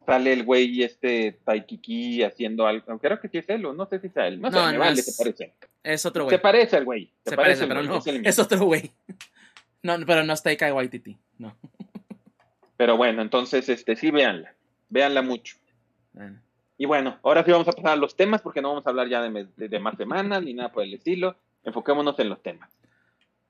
sale 0.05 0.33
el 0.33 0.43
güey 0.43 0.83
este 0.83 1.39
Taikiki 1.45 2.23
haciendo 2.23 2.67
algo. 2.67 2.99
Creo 2.99 3.19
que 3.19 3.29
sí 3.29 3.37
es 3.37 3.49
él, 3.49 3.61
no 3.61 3.85
sé 3.87 3.99
si 3.99 4.07
es 4.07 4.17
él. 4.17 4.41
No, 4.41 4.51
sé, 4.51 4.59
me 4.71 4.77
vale, 4.77 5.01
se 5.01 5.23
parece. 5.23 5.53
Es 5.83 6.05
otro 6.05 6.25
güey. 6.25 6.35
Se 6.35 6.39
parece 6.39 6.77
al 6.77 6.85
güey. 6.85 7.11
Se, 7.25 7.35
parece, 7.35 7.67
pero 7.67 7.83
no. 7.83 8.01
Es, 8.05 8.39
otro 8.39 8.65
güey. 8.65 8.91
No, 9.85 9.97
pero 10.07 10.23
no 10.23 10.31
es 10.31 10.41
Taika 10.41 10.73
Waititi. 10.73 11.17
No. 11.37 11.57
Pero 12.77 12.95
bueno, 12.95 13.21
entonces, 13.21 13.67
este, 13.67 13.97
sí, 13.97 14.11
véanla. 14.11 14.55
Véanla 14.87 15.21
mucho. 15.21 15.57
Y 16.77 16.85
bueno, 16.85 17.19
ahora 17.23 17.43
sí 17.43 17.51
vamos 17.51 17.67
a 17.67 17.71
pasar 17.71 17.91
a 17.91 17.95
los 17.95 18.15
temas 18.15 18.41
porque 18.41 18.61
no 18.61 18.69
vamos 18.69 18.85
a 18.85 18.89
hablar 18.89 19.07
ya 19.07 19.21
de, 19.21 19.79
más 19.79 19.97
semanas 19.97 20.43
ni 20.43 20.53
nada 20.53 20.71
por 20.71 20.83
el 20.83 20.93
estilo. 20.93 21.37
Enfoquémonos 21.63 22.17
en 22.19 22.29
los 22.29 22.41
temas. 22.41 22.69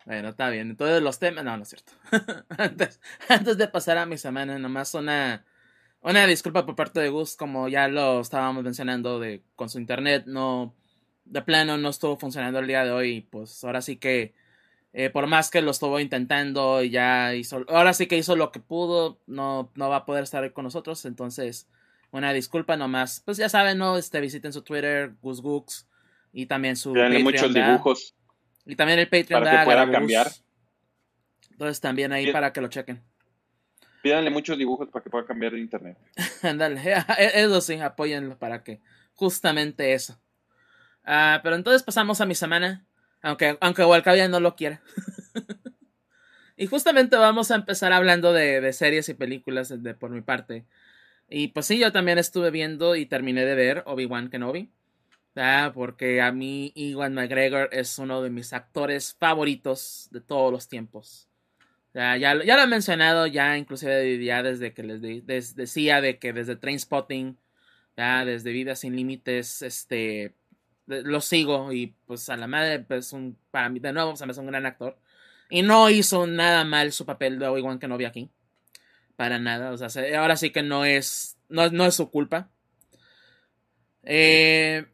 Bueno, 0.06 0.30
está 0.30 0.50
bien. 0.50 0.72
Entonces 0.72 1.02
los 1.02 1.20
temas, 1.20 1.44
no, 1.44 1.56
no 1.56 1.64
es 1.64 1.70
cierto. 1.70 1.94
antes, 2.50 3.00
antes 3.30 3.58
de 3.58 3.68
pasar 3.68 3.98
a 3.98 4.06
mi 4.06 4.18
semana, 4.18 4.60
nomás 4.60 4.94
una, 4.94 5.46
una 6.02 6.28
disculpa 6.28 6.66
por 6.66 6.76
parte 6.76 7.00
de 7.00 7.10
Gus, 7.10 7.36
como 7.38 7.70
ya 7.70 7.88
lo 7.88 8.20
estábamos 8.20 8.64
mencionando 8.64 9.20
de 9.20 9.44
con 9.56 9.70
su 9.70 9.80
internet, 9.80 10.26
no, 10.28 10.76
de 11.26 11.42
plano 11.42 11.78
no 11.78 11.90
estuvo 11.90 12.18
funcionando 12.18 12.60
el 12.60 12.68
día 12.68 12.84
de 12.84 12.92
hoy. 12.92 13.22
Pues 13.22 13.64
ahora 13.64 13.82
sí 13.82 13.98
que, 13.98 14.36
eh, 14.92 15.10
por 15.10 15.28
más 15.28 15.50
que 15.50 15.62
lo 15.62 15.72
estuvo 15.72 16.00
intentando 16.00 16.84
y 16.84 16.90
ya 16.90 17.34
hizo, 17.36 17.64
ahora 17.70 17.94
sí 17.94 18.08
que 18.08 18.18
hizo 18.18 18.36
lo 18.36 18.52
que 18.52 18.60
pudo, 18.60 19.22
no, 19.28 19.72
no 19.76 19.90
va 19.90 19.98
a 19.98 20.06
poder 20.06 20.24
estar 20.24 20.52
con 20.54 20.66
nosotros. 20.66 21.06
Entonces, 21.06 21.70
una 22.13 22.32
disculpa 22.32 22.78
nomás. 22.78 23.21
Pues 23.26 23.38
ya 23.38 23.49
saben, 23.49 23.80
¿no? 23.80 23.97
Este, 23.97 24.21
visiten 24.21 24.54
su 24.54 24.62
Twitter, 24.62 25.13
GusGooks, 25.21 25.88
y 26.32 26.45
también 26.45 26.76
su 26.76 26.93
Patreon. 26.93 27.23
muchos 27.23 27.54
dibujos. 27.54 28.15
Y 28.65 28.76
también 28.76 28.99
el 28.99 29.10
Patreon. 29.10 29.43
Para 29.43 29.60
que 29.60 29.65
pueda 29.65 29.91
cambiar. 29.91 30.32
Entonces 31.52 31.82
también 31.82 32.12
ahí 32.13 32.32
para 32.32 32.54
que 32.54 32.62
lo 32.62 32.67
chequen. 32.67 33.02
Pídanle 34.02 34.30
muchos 34.30 34.58
dibujos 34.58 34.89
para 34.89 35.04
que 35.04 35.10
pueda 35.10 35.26
cambiar 35.26 35.54
de 35.54 35.60
internet. 35.60 35.97
Ándale, 36.43 36.82
eso 37.17 37.62
sí, 37.62 37.80
apóyenlo 37.80 38.38
para 38.38 38.63
que 38.63 38.82
justamente 39.13 39.93
eso. 39.93 40.19
Ah, 41.04 41.39
pero 41.43 41.56
entonces 41.56 41.84
pasamos 41.84 42.21
a 42.21 42.26
mi 42.26 42.36
semana, 42.36 42.86
aunque, 43.21 43.58
aunque 43.60 43.86
Walcavia 43.86 44.28
no 44.28 44.39
lo 44.39 44.56
quiera. 44.56 44.82
y 46.58 46.67
justamente 46.67 47.15
vamos 47.15 47.49
a 47.49 47.56
empezar 47.56 47.91
hablando 47.91 48.34
de, 48.34 48.62
de 48.62 48.73
series 48.73 49.10
y 49.10 49.13
películas 49.13 49.82
de, 49.82 49.93
por 49.95 50.12
mi 50.12 50.21
parte. 50.21 50.65
Y 51.36 51.48
pues 51.48 51.65
sí, 51.65 51.80
yo 51.80 51.91
también 51.91 52.19
estuve 52.19 52.52
viendo 52.52 52.96
y 52.96 53.08
terminé 53.08 53.43
de 53.43 53.56
ver 53.56 53.84
Obi-Wan 53.88 54.30
Kenobi. 54.30 54.69
Porque 55.74 56.22
a 56.22 56.32
mí 56.32 56.72
Iwan 56.76 57.15
McGregor 57.15 57.69
es 57.72 57.98
uno 57.98 58.22
de 58.22 58.30
mis 58.30 58.54
actores 58.54 59.15
favoritos 59.19 60.10
de 60.12 60.22
todos 60.22 60.52
los 60.52 60.67
tiempos. 60.67 61.28
Ya, 61.96 62.17
ya, 62.17 62.36
lo 62.36 62.43
he 62.43 62.67
mencionado, 62.67 63.26
ya 63.26 63.58
inclusive 63.58 64.24
ya 64.24 64.43
desde 64.43 64.74
que 64.74 64.84
les, 64.84 65.56
decía 65.56 66.02
de 66.02 66.19
que 66.19 66.34
desde 66.34 66.56
Trainspotting, 66.56 67.36
ya 67.98 68.26
desde 68.26 68.52
Vida 68.52 68.76
Sin 68.76 68.96
Límites, 68.96 69.63
este, 69.63 70.36
lo 70.86 71.19
sigo 71.19 71.74
y 71.74 71.96
pues 72.06 72.30
a 72.30 72.38
la 72.38 72.46
madre, 72.46 72.80
pues 72.80 73.12
para 73.50 73.69
mí 73.69 73.80
de 73.80 73.91
nuevo 73.91 74.12
hace 74.12 74.39
un 74.39 74.48
gran 74.48 74.67
actor. 74.67 75.00
Y 75.50 75.63
no 75.63 75.89
hizo 75.89 76.28
nada 76.28 76.63
mal 76.63 76.91
su 76.91 77.08
papel 77.08 77.39
de 77.39 77.48
Obi-Wan 77.48 77.80
Kenobi 77.80 78.06
aquí. 78.06 78.30
Para 79.15 79.39
nada. 79.39 79.71
O 79.71 79.78
sea, 79.78 80.19
ahora 80.19 80.38
sí 80.38 80.52
que 80.52 80.63
no 80.63 80.86
es. 80.86 81.38
No, 81.49 81.69
no 81.69 81.86
es 81.86 81.95
su 81.95 82.10
culpa. 82.10 82.49
Eh, 84.04 84.86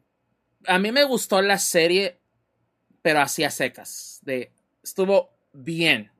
a 0.66 0.78
mí 0.78 0.92
me 0.92 1.04
gustó 1.04 1.42
la 1.42 1.58
serie, 1.58 2.20
pero 3.02 3.20
hacía 3.20 3.50
secas. 3.50 4.20
De, 4.22 4.52
estuvo 4.82 5.30
bien. 5.52 6.10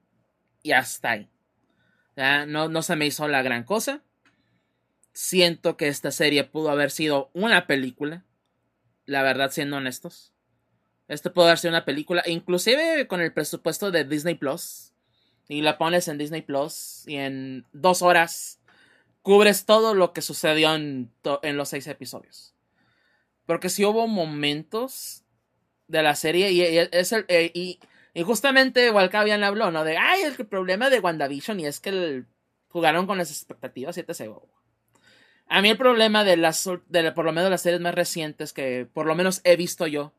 Y 0.62 0.72
hasta 0.72 1.10
ahí. 1.10 1.28
No, 2.46 2.68
no 2.68 2.82
se 2.82 2.96
me 2.96 3.06
hizo 3.06 3.28
la 3.28 3.42
gran 3.42 3.64
cosa. 3.64 4.02
Siento 5.12 5.76
que 5.76 5.88
esta 5.88 6.10
serie 6.10 6.44
pudo 6.44 6.70
haber 6.70 6.90
sido 6.90 7.30
una 7.32 7.66
película. 7.66 8.24
La 9.06 9.22
verdad, 9.22 9.50
siendo 9.50 9.76
honestos. 9.76 10.32
Este 11.08 11.30
pudo 11.30 11.46
haber 11.46 11.58
sido 11.58 11.72
una 11.72 11.84
película. 11.84 12.22
Inclusive 12.26 13.06
con 13.06 13.20
el 13.20 13.32
presupuesto 13.32 13.90
de 13.90 14.04
Disney 14.04 14.34
Plus 14.34 14.89
y 15.50 15.62
la 15.62 15.78
pones 15.78 16.06
en 16.06 16.16
Disney 16.16 16.42
Plus 16.42 17.02
y 17.08 17.16
en 17.16 17.66
dos 17.72 18.02
horas 18.02 18.60
cubres 19.22 19.66
todo 19.66 19.94
lo 19.94 20.12
que 20.12 20.22
sucedió 20.22 20.76
en, 20.76 21.10
los 21.42 21.68
seis 21.68 21.88
episodios. 21.88 22.54
Porque 23.46 23.68
si 23.68 23.84
hubo 23.84 24.06
momentos 24.06 25.24
de 25.88 26.04
la 26.04 26.14
serie 26.14 26.52
y, 26.52 26.62
es 26.78 27.12
el, 27.12 27.24
eh, 27.26 27.50
y, 27.52 27.80
justamente 28.22 28.92
Walcavian 28.92 29.42
habló, 29.42 29.72
¿no? 29.72 29.82
De, 29.82 29.96
ay, 29.96 30.22
el 30.22 30.46
problema 30.46 30.88
de 30.88 31.00
WandaVision 31.00 31.58
y 31.58 31.66
es 31.66 31.80
que 31.80 32.22
jugaron 32.68 33.08
con 33.08 33.18
las 33.18 33.30
expectativas 33.30 33.98
y 33.98 34.04
te 34.04 34.12
A 35.48 35.62
mí 35.62 35.70
el 35.70 35.76
problema 35.76 36.22
de 36.22 36.36
las, 36.36 36.70
de, 36.88 37.10
por 37.10 37.24
lo 37.24 37.32
menos 37.32 37.50
las 37.50 37.62
series 37.62 37.80
más 37.80 37.96
recientes 37.96 38.52
que 38.52 38.86
por 38.92 39.04
lo 39.04 39.16
menos 39.16 39.40
he 39.42 39.56
visto 39.56 39.88
yo, 39.88 40.12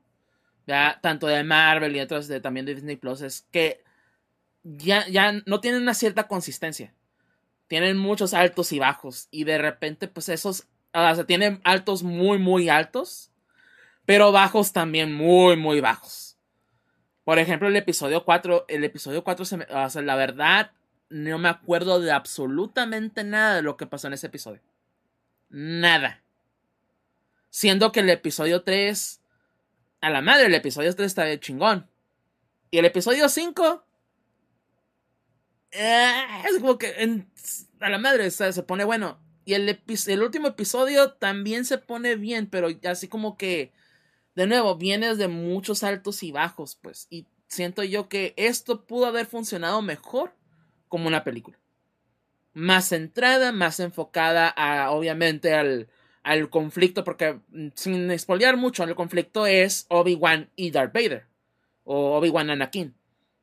ya 0.67 0.99
tanto 1.01 1.27
de 1.27 1.41
Marvel 1.45 1.95
y 1.95 2.01
otras 2.01 2.27
de, 2.27 2.41
también 2.41 2.65
de 2.65 2.75
Disney 2.75 2.97
Plus, 2.97 3.21
es 3.21 3.47
que 3.51 3.81
ya, 4.63 5.07
ya 5.07 5.33
no 5.45 5.59
tienen 5.59 5.81
una 5.81 5.93
cierta 5.93 6.27
consistencia. 6.27 6.93
Tienen 7.67 7.97
muchos 7.97 8.33
altos 8.33 8.71
y 8.71 8.79
bajos. 8.79 9.27
Y 9.31 9.43
de 9.45 9.57
repente, 9.57 10.07
pues 10.07 10.29
esos, 10.29 10.67
o 10.93 11.15
sea, 11.15 11.25
tienen 11.25 11.61
altos 11.63 12.03
muy, 12.03 12.37
muy 12.37 12.69
altos. 12.69 13.31
Pero 14.05 14.31
bajos 14.31 14.73
también 14.73 15.13
muy, 15.13 15.55
muy 15.55 15.79
bajos. 15.79 16.37
Por 17.23 17.39
ejemplo, 17.39 17.67
el 17.67 17.75
episodio 17.75 18.25
4. 18.25 18.65
El 18.67 18.83
episodio 18.83 19.23
4, 19.23 19.45
se 19.45 19.55
o 19.55 19.89
sea, 19.89 20.01
la 20.01 20.15
verdad, 20.15 20.71
no 21.09 21.37
me 21.37 21.49
acuerdo 21.49 21.99
de 21.99 22.11
absolutamente 22.11 23.23
nada 23.23 23.55
de 23.55 23.61
lo 23.61 23.77
que 23.77 23.85
pasó 23.85 24.07
en 24.07 24.13
ese 24.13 24.27
episodio. 24.27 24.61
Nada. 25.49 26.21
Siendo 27.49 27.91
que 27.91 28.01
el 28.01 28.09
episodio 28.09 28.63
3. 28.63 29.21
A 30.01 30.09
la 30.09 30.21
madre, 30.21 30.47
el 30.47 30.55
episodio 30.55 30.93
3 30.95 31.05
está 31.05 31.23
de 31.23 31.39
chingón. 31.39 31.87
Y 32.71 32.79
el 32.79 32.85
episodio 32.85 33.29
5 33.29 33.85
Ah, 33.90 33.90
es 35.71 36.57
como 36.59 36.77
que 36.77 37.23
a 37.79 37.89
la 37.89 37.97
madre 37.97 38.29
se 38.31 38.63
pone 38.63 38.83
bueno. 38.83 39.19
Y 39.45 39.53
el, 39.55 39.79
el 40.07 40.23
último 40.23 40.47
episodio 40.47 41.13
también 41.13 41.65
se 41.65 41.77
pone 41.77 42.15
bien, 42.15 42.47
pero 42.47 42.67
así 42.85 43.07
como 43.07 43.37
que, 43.37 43.71
de 44.35 44.47
nuevo, 44.47 44.75
vienes 44.75 45.17
de 45.17 45.27
muchos 45.27 45.83
altos 45.83 46.23
y 46.23 46.31
bajos, 46.31 46.77
pues. 46.81 47.07
Y 47.09 47.25
siento 47.47 47.83
yo 47.83 48.07
que 48.07 48.33
esto 48.37 48.85
pudo 48.85 49.07
haber 49.07 49.25
funcionado 49.25 49.81
mejor 49.81 50.33
como 50.87 51.07
una 51.07 51.23
película. 51.23 51.57
Más 52.53 52.89
centrada, 52.89 53.51
más 53.51 53.79
enfocada 53.79 54.47
a, 54.49 54.91
obviamente, 54.91 55.53
al, 55.53 55.89
al 56.23 56.49
conflicto, 56.49 57.03
porque 57.03 57.39
mm, 57.49 57.69
sin 57.75 58.11
expoliar 58.11 58.57
mucho, 58.57 58.83
el 58.83 58.95
conflicto 58.95 59.47
es 59.47 59.85
Obi-Wan 59.89 60.49
y 60.55 60.71
Darth 60.71 60.93
Vader. 60.93 61.25
O 61.83 62.17
Obi-Wan 62.17 62.51
Anakin. 62.51 62.93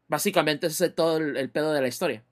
Básicamente 0.08 0.66
ese 0.66 0.86
es 0.86 0.94
todo 0.94 1.18
el, 1.18 1.50
pedo 1.50 1.72
de 1.72 1.82
la 1.82 1.88
historia. 1.88 2.24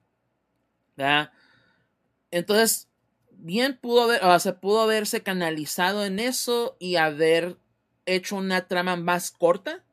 Entonces, 2.31 2.89
bien 3.31 3.79
pudo 3.79 4.05
haber, 4.05 4.25
o 4.25 4.61
pudo 4.61 4.81
haberse 4.81 5.23
canalizado 5.23 6.05
en 6.05 6.19
eso 6.19 6.77
y 6.81 6.97
haber 6.97 7.59
hecho 8.07 8.37
una 8.37 8.67
trama 8.67 8.97
más 8.97 9.31
corta. 9.31 9.85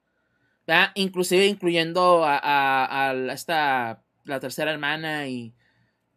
Inclusive 0.96 1.46
incluyendo 1.46 2.24
a, 2.26 3.14
esta, 3.32 4.02
la 4.24 4.40
tercera 4.40 4.72
hermana 4.72 5.28
y, 5.28 5.54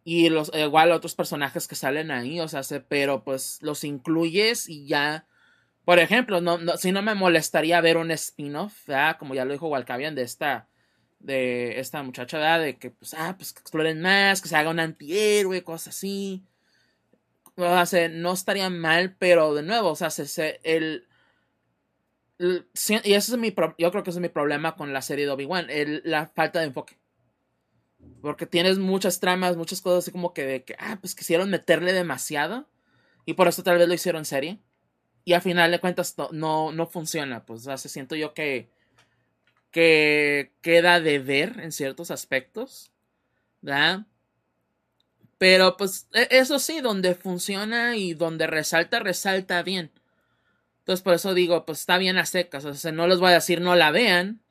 y 0.05 0.29
los, 0.29 0.51
igual 0.55 0.93
otros 0.93 1.15
personajes 1.15 1.67
que 1.67 1.75
salen 1.75 2.11
ahí, 2.11 2.39
o 2.39 2.47
sea, 2.47 2.61
pero 2.87 3.25
pues 3.25 3.59
los 3.61 3.83
incluyes 3.83 4.69
y 4.69 4.87
ya. 4.87 5.27
Por 5.83 5.99
ejemplo, 5.99 6.39
no, 6.39 6.77
si 6.77 6.93
no 6.93 7.01
me 7.01 7.13
molestaría 7.13 7.81
ver 7.81 7.97
un 7.97 8.11
spin-off, 8.11 8.87
como 9.19 9.35
ya 9.35 9.43
lo 9.43 9.51
dijo 9.51 9.67
Walcavian, 9.67 10.15
de 10.15 10.21
esta 10.21 10.69
de 11.19 11.79
esta 11.79 12.03
muchacha, 12.03 12.37
¿verdad? 12.37 12.61
De 12.61 12.77
que, 12.77 12.91
pues, 12.91 13.13
ah, 13.13 13.35
pues 13.37 13.53
que 13.53 13.61
exploren 13.61 14.01
más, 14.01 14.41
que 14.41 14.49
se 14.49 14.55
haga 14.55 14.69
un 14.69 14.79
antihéroe, 14.79 15.63
cosas 15.63 15.95
así. 15.95 16.45
O 17.55 17.85
sea, 17.85 18.09
no 18.09 18.33
estaría 18.33 18.69
mal, 18.69 19.15
pero 19.17 19.55
de 19.55 19.63
nuevo, 19.63 19.89
o 19.89 19.95
sea, 19.95 20.11
se, 20.11 20.59
el, 20.63 21.07
y 22.39 23.13
eso 23.13 23.33
es 23.33 23.39
mi, 23.39 23.53
yo 23.79 23.91
creo 23.91 24.03
que 24.03 24.11
ese 24.11 24.19
es 24.19 24.21
mi 24.21 24.29
problema 24.29 24.75
con 24.75 24.93
la 24.93 25.01
serie 25.01 25.25
de 25.25 25.31
Obi-Wan, 25.31 25.67
la 26.03 26.27
falta 26.27 26.59
de 26.59 26.65
enfoque. 26.65 26.97
Porque 28.21 28.45
tienes 28.45 28.77
muchas 28.77 29.19
tramas, 29.19 29.57
muchas 29.57 29.81
cosas 29.81 30.03
así 30.03 30.11
como 30.11 30.33
que 30.33 30.45
de 30.45 30.63
que, 30.63 30.75
ah, 30.79 30.97
pues 31.01 31.15
quisieron 31.15 31.49
meterle 31.49 31.93
demasiado. 31.93 32.69
Y 33.25 33.33
por 33.33 33.47
eso 33.47 33.63
tal 33.63 33.77
vez 33.77 33.87
lo 33.87 33.93
hicieron 33.93 34.25
serie. 34.25 34.59
Y 35.25 35.33
al 35.33 35.41
final 35.41 35.71
de 35.71 35.79
cuentas 35.79 36.15
no, 36.31 36.71
no, 36.71 36.87
funciona. 36.87 37.45
Pues, 37.45 37.65
o 37.67 37.77
se 37.77 37.89
siento 37.89 38.15
yo 38.15 38.33
que 38.33 38.69
que 39.77 40.53
queda 40.61 40.99
de 40.99 41.19
ver 41.19 41.59
en 41.59 41.71
ciertos 41.71 42.09
aspectos, 42.09 42.91
¿verdad? 43.61 44.07
Pero 45.37 45.77
pues 45.77 46.07
e, 46.13 46.27
eso 46.31 46.57
sí, 46.57 46.81
donde 46.81 47.13
funciona 47.13 47.95
y 47.95 48.15
donde 48.15 48.47
resalta, 48.47 48.97
resalta 48.97 49.61
bien. 49.61 49.91
Entonces 50.79 51.03
por 51.03 51.13
eso 51.13 51.35
digo, 51.35 51.63
pues 51.63 51.81
está 51.81 51.99
bien 51.99 52.17
a 52.17 52.25
secas. 52.25 52.65
O 52.65 52.73
sea, 52.73 52.91
no 52.91 53.05
les 53.05 53.19
voy 53.19 53.29
a 53.29 53.35
decir 53.35 53.61
no 53.61 53.75
la 53.75 53.91
vean. 53.91 54.41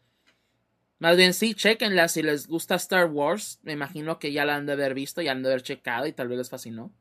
Más 1.00 1.16
bien 1.16 1.34
sí, 1.34 1.54
chequenla 1.54 2.06
si 2.06 2.22
les 2.22 2.46
gusta 2.46 2.76
Star 2.76 3.06
Wars. 3.06 3.58
Me 3.64 3.72
imagino 3.72 4.20
que 4.20 4.30
ya 4.30 4.44
la 4.44 4.54
han 4.54 4.66
de 4.66 4.74
haber 4.74 4.94
visto, 4.94 5.22
ya 5.22 5.32
han 5.32 5.42
de 5.42 5.48
haber 5.48 5.62
checado 5.62 6.06
y 6.06 6.12
tal 6.12 6.28
vez 6.28 6.38
les 6.38 6.50
fascinó. 6.50 6.92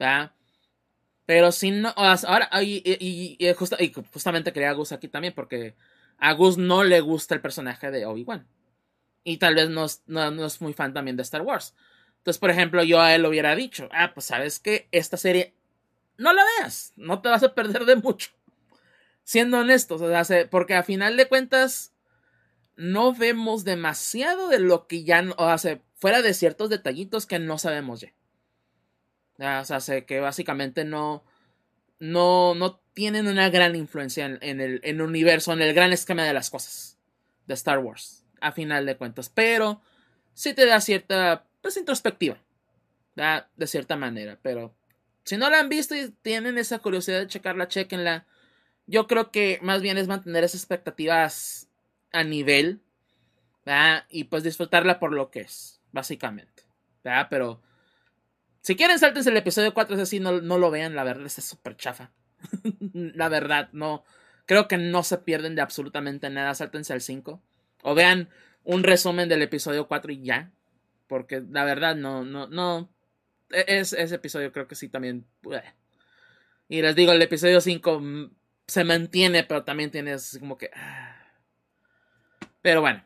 ¿verdad? 0.00 0.32
Pero 1.26 1.52
si 1.52 1.70
no, 1.70 1.92
ahora, 1.96 2.50
y, 2.60 2.82
y, 3.38 3.54
justamente 4.12 4.52
quería 4.52 4.72
Gus 4.72 4.90
aquí 4.90 5.06
también, 5.06 5.32
porque 5.32 5.76
a 6.18 6.32
Gus 6.32 6.58
no 6.58 6.84
le 6.84 7.00
gusta 7.00 7.34
el 7.34 7.40
personaje 7.40 7.90
de 7.90 8.06
Obi-Wan. 8.06 8.46
Y 9.24 9.38
tal 9.38 9.54
vez 9.54 9.68
no, 9.68 9.86
no, 10.06 10.46
es 10.46 10.60
muy 10.60 10.72
fan 10.72 10.94
también 10.94 11.16
de 11.16 11.22
Star 11.22 11.42
Wars. 11.42 11.74
Entonces, 12.18 12.38
por 12.38 12.50
ejemplo, 12.50 12.82
yo 12.82 13.00
a 13.00 13.14
él 13.14 13.22
lo 13.22 13.28
hubiera 13.28 13.54
dicho, 13.54 13.88
ah, 13.92 14.12
pues 14.14 14.26
sabes 14.26 14.58
que 14.58 14.88
esta 14.92 15.16
serie 15.16 15.54
no 16.16 16.32
la 16.32 16.42
veas, 16.58 16.92
no 16.96 17.20
te 17.20 17.28
vas 17.28 17.42
a 17.42 17.54
perder 17.54 17.84
de 17.84 17.96
mucho. 17.96 18.30
Siendo 19.24 19.58
honestos, 19.58 20.00
porque 20.50 20.74
a 20.74 20.82
final 20.82 21.16
de 21.16 21.28
cuentas 21.28 21.92
no 22.76 23.12
vemos 23.14 23.64
demasiado 23.64 24.48
de 24.48 24.60
lo 24.60 24.86
que 24.86 25.02
ya, 25.02 25.24
o 25.36 25.58
sea, 25.58 25.80
fuera 25.94 26.22
de 26.22 26.34
ciertos 26.34 26.70
detallitos 26.70 27.26
que 27.26 27.38
no 27.38 27.58
sabemos 27.58 28.00
ya. 28.00 28.12
O 29.60 29.80
sea, 29.80 30.06
que 30.06 30.20
básicamente 30.20 30.84
no, 30.84 31.24
no, 31.98 32.54
no 32.54 32.80
tienen 32.94 33.26
una 33.28 33.50
gran 33.50 33.76
influencia 33.76 34.26
en, 34.26 34.38
el, 34.42 34.80
en, 34.82 34.96
el, 34.96 35.02
universo, 35.02 35.52
en 35.52 35.62
el 35.62 35.74
gran 35.74 35.92
esquema 35.92 36.24
de 36.24 36.32
las 36.32 36.50
cosas 36.50 36.98
de 37.46 37.54
Star 37.54 37.78
Wars, 37.78 38.24
a 38.40 38.52
final 38.52 38.86
de 38.86 38.96
cuentas. 38.96 39.28
Pero 39.28 39.80
sí 40.34 40.54
te 40.54 40.66
da 40.66 40.80
cierta, 40.80 41.44
pues, 41.60 41.76
introspectiva, 41.76 42.38
de 43.14 43.66
cierta 43.66 43.96
manera. 43.96 44.38
Pero 44.42 44.74
si 45.24 45.36
no 45.36 45.50
la 45.50 45.60
han 45.60 45.68
visto 45.68 45.94
y 45.94 46.10
tienen 46.22 46.58
esa 46.58 46.78
curiosidad 46.78 47.20
de 47.20 47.28
checarla, 47.28 47.68
chequenla. 47.68 48.26
Yo 48.86 49.06
creo 49.08 49.32
que 49.32 49.58
más 49.62 49.82
bien 49.82 49.98
es 49.98 50.06
mantener 50.06 50.44
esas 50.44 50.60
expectativas 50.60 51.68
a 52.12 52.22
nivel, 52.22 52.80
y 54.10 54.24
pues 54.24 54.42
disfrutarla 54.42 54.98
por 54.98 55.12
lo 55.12 55.30
que 55.30 55.40
es, 55.40 55.80
básicamente. 55.92 56.62
Pero 57.02 57.60
si 58.66 58.74
quieren, 58.74 58.98
saltense 58.98 59.30
el 59.30 59.36
episodio 59.36 59.72
4, 59.72 59.94
es 59.94 60.02
así, 60.02 60.18
no, 60.18 60.40
no 60.40 60.58
lo 60.58 60.72
vean, 60.72 60.96
la 60.96 61.04
verdad, 61.04 61.24
es 61.26 61.34
súper 61.34 61.76
chafa. 61.76 62.10
la 62.92 63.28
verdad, 63.28 63.68
no. 63.70 64.02
Creo 64.44 64.66
que 64.66 64.76
no 64.76 65.04
se 65.04 65.18
pierden 65.18 65.54
de 65.54 65.62
absolutamente 65.62 66.28
nada, 66.30 66.52
sáltense 66.52 66.92
al 66.92 67.00
5. 67.00 67.40
O 67.84 67.94
vean 67.94 68.28
un 68.64 68.82
resumen 68.82 69.28
del 69.28 69.42
episodio 69.42 69.86
4 69.86 70.10
y 70.14 70.22
ya. 70.24 70.50
Porque 71.06 71.44
la 71.48 71.64
verdad, 71.64 71.94
no, 71.94 72.24
no, 72.24 72.48
no. 72.48 72.90
E, 73.50 73.66
es, 73.68 73.92
ese 73.92 74.16
episodio 74.16 74.50
creo 74.50 74.66
que 74.66 74.74
sí 74.74 74.88
también. 74.88 75.24
Y 76.68 76.82
les 76.82 76.96
digo, 76.96 77.12
el 77.12 77.22
episodio 77.22 77.60
5 77.60 78.00
mm, 78.00 78.30
se 78.66 78.82
mantiene, 78.82 79.44
pero 79.44 79.62
también 79.62 79.92
tienes 79.92 80.38
como 80.40 80.58
que. 80.58 80.72
Ah. 80.74 81.24
Pero 82.62 82.80
bueno. 82.80 83.04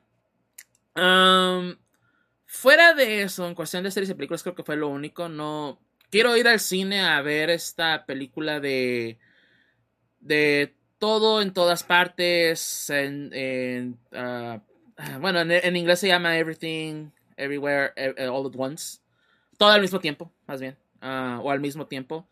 Fuera 2.53 2.95
de 2.95 3.23
eso, 3.23 3.47
en 3.47 3.55
cuestión 3.55 3.85
de 3.85 3.93
series 3.93 4.11
y 4.11 4.15
películas, 4.15 4.43
creo 4.43 4.57
que 4.57 4.65
fue 4.65 4.75
lo 4.75 4.89
único. 4.89 5.29
No. 5.29 5.79
Quiero 6.11 6.37
ir 6.37 6.49
al 6.49 6.59
cine 6.59 7.01
a 7.01 7.23
ver 7.23 7.49
esta 7.49 8.05
película 8.07 8.59
de. 8.59 9.19
de 10.19 10.75
todo 10.99 11.43
en 11.43 11.53
todas 11.53 11.85
partes. 11.85 12.91
En. 12.91 13.97
Ah, 14.13 14.61
bueno, 15.21 15.41
en, 15.43 15.77
inglés 15.77 16.01
se 16.01 16.09
llama 16.09 16.37
Everything, 16.39 17.11
Everywhere, 17.37 17.93
e, 17.95 18.15
e, 18.17 18.27
All 18.27 18.45
at 18.45 18.59
Once. 18.59 18.99
Todo 19.57 19.71
al 19.71 19.81
mismo 19.81 20.01
tiempo, 20.01 20.33
más 20.49 20.61
bien. 20.61 20.77
Ah, 21.01 21.39
o 21.45 21.53
al 21.53 21.61
mismo 21.61 21.87
tiempo. 21.87 22.27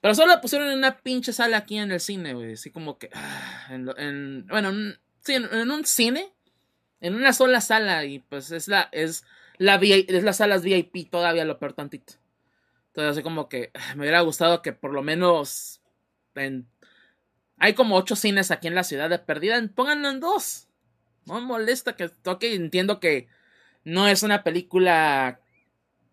Pero 0.00 0.14
solo 0.14 0.28
la 0.28 0.40
pusieron 0.40 0.68
en 0.68 0.78
una 0.78 1.00
pinche 1.00 1.34
sala 1.34 1.58
aquí 1.58 1.76
en 1.76 1.92
el 1.92 2.00
cine, 2.00 2.32
güey. 2.32 2.54
Así 2.54 2.70
como 2.70 2.96
que. 2.96 3.10
Ah, 3.12 3.68
en, 3.68 4.46
bueno, 4.46 4.72
sí, 5.20 5.34
en 5.34 5.70
un 5.70 5.84
cine 5.84 6.32
en 7.04 7.14
una 7.14 7.34
sola 7.34 7.60
sala 7.60 8.06
y 8.06 8.20
pues 8.20 8.50
es 8.50 8.66
la 8.66 8.88
es 8.90 9.24
la 9.58 9.74
es 9.76 10.24
las 10.24 10.38
salas 10.38 10.62
VIP 10.62 11.10
todavía 11.10 11.44
lo 11.44 11.58
peor 11.58 11.74
tantito. 11.74 12.14
Entonces 12.88 13.12
así 13.12 13.22
como 13.22 13.50
que 13.50 13.72
me 13.94 14.02
hubiera 14.02 14.22
gustado 14.22 14.62
que 14.62 14.72
por 14.72 14.92
lo 14.94 15.02
menos 15.02 15.82
en, 16.34 16.66
hay 17.58 17.74
como 17.74 17.96
ocho 17.96 18.16
cines 18.16 18.50
aquí 18.50 18.68
en 18.68 18.74
la 18.74 18.84
ciudad 18.84 19.10
de 19.10 19.18
perdida, 19.18 19.60
pónganlo 19.74 20.08
en 20.08 20.20
dos. 20.20 20.68
No 21.26 21.42
molesta 21.42 21.94
que 21.94 22.08
toque, 22.08 22.54
entiendo 22.54 23.00
que 23.00 23.28
no 23.84 24.08
es 24.08 24.22
una 24.22 24.42
película 24.42 25.40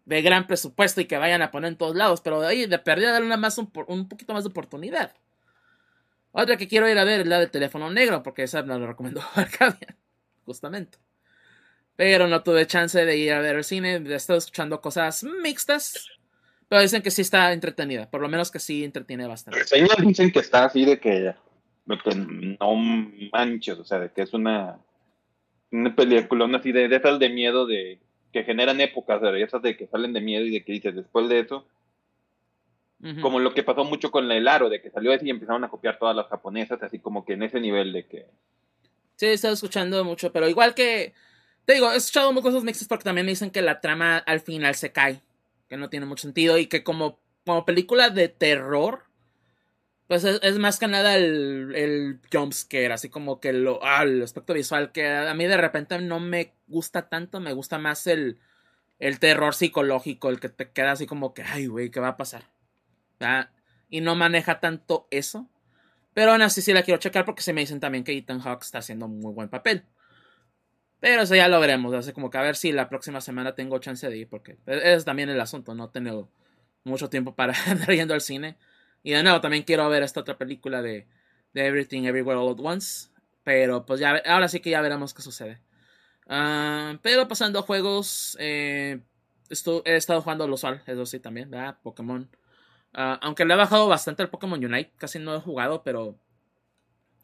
de 0.06 0.22
gran 0.22 0.46
presupuesto 0.46 1.00
y 1.00 1.06
que 1.06 1.18
vayan 1.18 1.42
a 1.42 1.52
poner 1.52 1.70
en 1.70 1.78
todos 1.78 1.96
lados, 1.96 2.20
pero 2.20 2.42
ahí 2.42 2.66
de 2.66 2.80
perdida 2.80 3.14
darle 3.14 3.28
una 3.28 3.38
más 3.38 3.58
un, 3.58 3.72
un, 3.88 4.10
poquito 4.10 4.34
más 4.34 4.44
de 4.44 4.50
oportunidad. 4.50 5.14
Otra 6.34 6.58
que 6.58 6.68
quiero 6.68 6.90
ir 6.90 6.98
a 7.00 7.06
ver 7.06 7.22
es 7.22 7.28
la 7.28 7.40
de 7.40 7.48
teléfono 7.48 7.90
negro, 7.92 8.24
porque 8.24 8.44
esa 8.44 8.62
me 8.64 8.78
lo 8.78 8.88
recomendó 8.88 9.22
Arcadia 9.36 9.98
justamente. 10.46 10.98
Pero 11.96 12.28
no 12.28 12.42
tuve 12.44 12.66
chance 12.68 13.04
de 13.04 13.18
ir 13.18 13.34
a 13.34 13.40
ver 13.40 13.58
el 13.58 13.64
cine, 13.64 13.96
he 13.96 14.16
estado 14.16 14.40
escuchando 14.40 14.82
cosas 14.82 15.24
mixtas, 15.24 16.08
pero 16.68 16.82
dicen 16.82 17.02
que 17.02 17.12
sí 17.12 17.22
está 17.22 17.52
entretenida, 17.52 18.10
por 18.10 18.22
lo 18.22 18.30
menos 18.30 18.50
que 18.50 18.60
sí 18.60 18.84
entretiene 18.84 19.28
bastante. 19.28 19.60
Reseñas 19.60 19.98
dicen 20.00 20.32
que 20.32 20.40
está 20.40 20.66
así 20.66 20.86
de 20.86 21.00
que, 21.00 21.36
no 21.86 22.76
manches, 23.34 23.78
o 23.78 23.84
sea, 23.84 24.00
de 24.00 24.12
que 24.12 24.22
es 24.22 24.34
una, 24.34 24.80
una 25.72 25.96
película 25.96 26.50
así 26.58 26.72
de, 26.72 26.88
de 26.88 26.96
esas 26.96 27.20
de 27.20 27.30
miedo 27.30 27.66
de 27.66 28.00
que 28.32 28.44
generan 28.44 28.80
épocas, 28.80 29.22
de 29.22 29.44
esas 29.44 29.62
de 29.62 29.76
que 29.76 29.88
salen 29.88 30.14
de 30.14 30.22
miedo 30.22 30.46
y 30.46 30.52
de 30.52 30.64
que 30.64 30.72
dices 30.72 30.96
después 30.96 31.28
de 31.28 31.40
eso, 31.40 31.68
como 33.22 33.40
lo 33.40 33.54
que 33.54 33.64
pasó 33.64 33.84
mucho 33.84 34.12
con 34.12 34.32
el 34.32 34.48
aro, 34.48 34.70
de 34.70 34.80
que 34.80 34.92
salió 34.92 35.12
así 35.12 35.26
y 35.26 35.32
empezaron 35.32 35.64
a 35.64 35.70
copiar 35.70 35.98
todas 35.98 36.16
las 36.16 36.28
japonesas, 36.28 36.82
así 36.84 37.00
como 37.00 37.26
que 37.26 37.34
en 37.34 37.44
ese 37.44 37.60
nivel 37.60 37.94
de 37.94 38.06
que 38.06 38.28
Sí, 39.22 39.28
he 39.28 39.34
estado 39.34 39.54
escuchando 39.54 40.04
mucho, 40.04 40.34
pero 40.34 40.50
igual 40.50 40.74
que. 40.74 41.14
Te 41.66 41.74
digo, 41.74 41.92
he 41.92 41.96
escuchado 41.96 42.34
muchas 42.34 42.46
cosas 42.46 42.64
mixtas 42.64 42.88
porque 42.88 43.04
también 43.04 43.28
me 43.28 43.34
dicen 43.34 43.52
que 43.52 43.62
la 43.62 43.80
trama 43.80 44.18
al 44.18 44.40
final 44.40 44.74
se 44.74 44.92
cae. 44.92 45.22
Que 45.70 45.78
no 45.78 45.92
tiene 45.92 46.08
mucho 46.08 46.24
sentido. 46.24 46.58
Y 46.58 46.66
que 46.66 46.84
como, 46.84 47.20
como 47.46 47.64
película 47.64 48.10
de 48.10 48.30
terror. 48.30 49.04
Pues 50.08 50.24
es, 50.24 50.58
más 50.58 50.80
que 50.80 50.88
nada 50.88 51.18
el, 51.18 51.72
el 51.76 52.20
jumpscare, 52.34 52.94
así 52.94 53.10
como 53.10 53.40
que 53.40 53.54
lo, 53.54 53.80
ah, 53.84 54.02
el 54.02 54.24
aspecto 54.24 54.56
visual, 54.56 54.92
que 54.92 55.08
a 55.08 55.34
mí 55.36 55.46
de 55.46 55.56
repente 55.56 56.00
no 56.00 56.20
me 56.20 56.56
gusta 56.66 57.08
tanto, 57.08 57.40
me 57.40 57.54
gusta 57.54 57.78
más 57.78 58.08
el, 58.08 58.40
el 58.98 59.20
terror 59.20 59.54
psicológico, 59.54 60.30
el 60.30 60.40
que 60.40 60.50
te 60.50 60.72
queda 60.72 60.94
así 60.94 61.06
como 61.06 61.36
que, 61.36 61.44
ay, 61.44 61.68
güey, 61.68 61.92
¿qué 61.92 62.00
va 62.00 62.08
a 62.08 62.18
pasar? 62.18 62.46
Y 63.88 64.02
no 64.02 64.16
maneja 64.16 64.60
tanto 64.60 65.08
eso. 65.12 65.48
Pero 66.14 66.32
aún 66.32 66.42
así 66.42 66.62
sí 66.62 66.74
la 66.74 66.84
quiero 66.84 67.00
checar 67.00 67.26
porque 67.26 67.42
se 67.42 67.54
me 67.54 67.62
dicen 67.62 67.80
también 67.80 68.04
que 68.04 68.16
Ethan 68.18 68.40
Hawke 68.40 68.64
está 68.64 68.80
haciendo 68.80 69.08
muy 69.08 69.34
buen 69.34 69.50
papel. 69.50 69.86
Pero 71.02 71.24
eso 71.24 71.36
ya 71.36 71.48
lo 71.48 71.60
veremos. 71.60 71.94
Hace 71.94 72.14
como 72.14 72.30
que 72.30 72.38
a 72.38 72.42
ver 72.42 72.56
si 72.56 72.72
la 72.72 72.88
próxima 72.88 73.22
semana 73.22 73.56
tengo 73.56 73.80
chance 73.80 74.08
de 74.08 74.18
ir. 74.18 74.30
Porque 74.30 74.58
es 74.68 75.04
también 75.04 75.30
el 75.30 75.42
asunto. 75.42 75.74
No 75.74 75.90
tengo 75.90 76.30
mucho 76.84 77.10
tiempo 77.10 77.36
para 77.36 77.54
andar 77.68 77.92
yendo 77.92 78.14
al 78.14 78.22
cine. 78.22 78.58
Y 79.04 79.12
de 79.12 79.24
nuevo 79.24 79.42
también 79.42 79.64
quiero 79.64 79.90
ver 79.90 80.04
esta 80.04 80.20
otra 80.20 80.38
película 80.38 80.82
de, 80.82 81.08
Everything 81.56 82.04
Everywhere 82.04 82.40
All 82.40 82.54
at 82.54 82.60
Once. 82.60 83.10
Pero 83.44 83.86
pues 83.86 84.00
ya 84.00 84.22
ahora 84.28 84.48
sí 84.48 84.60
que 84.60 84.70
ya 84.70 84.82
veremos 84.82 85.14
qué 85.14 85.24
sucede. 85.24 85.60
Ah, 86.28 87.00
pero 87.02 87.28
pasando 87.28 87.60
a 87.60 87.64
juegos. 87.64 88.38
Eh, 88.40 89.00
he 89.50 89.96
estado 89.96 90.22
jugando 90.22 90.48
lo 90.48 90.54
usual. 90.54 90.84
Eso 90.86 91.06
sí 91.08 91.20
también. 91.20 91.52
Pokémon. 91.82 92.30
Ah, 92.94 93.20
aunque 93.22 93.46
le 93.46 93.54
he 93.54 93.58
bajado 93.58 93.88
bastante 93.88 94.22
al 94.22 94.30
Pokémon 94.30 94.64
Unite, 94.64 94.92
casi 94.98 95.20
no 95.20 95.36
he 95.36 95.40
jugado, 95.40 95.84
pero 95.84 96.18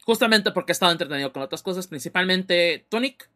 justamente 0.04 0.52
porque 0.52 0.72
he 0.72 0.74
estado 0.74 0.92
entretenido 0.92 1.32
con 1.32 1.42
otras 1.42 1.62
cosas, 1.62 1.86
principalmente 1.86 2.86
Tonic, 2.88 3.30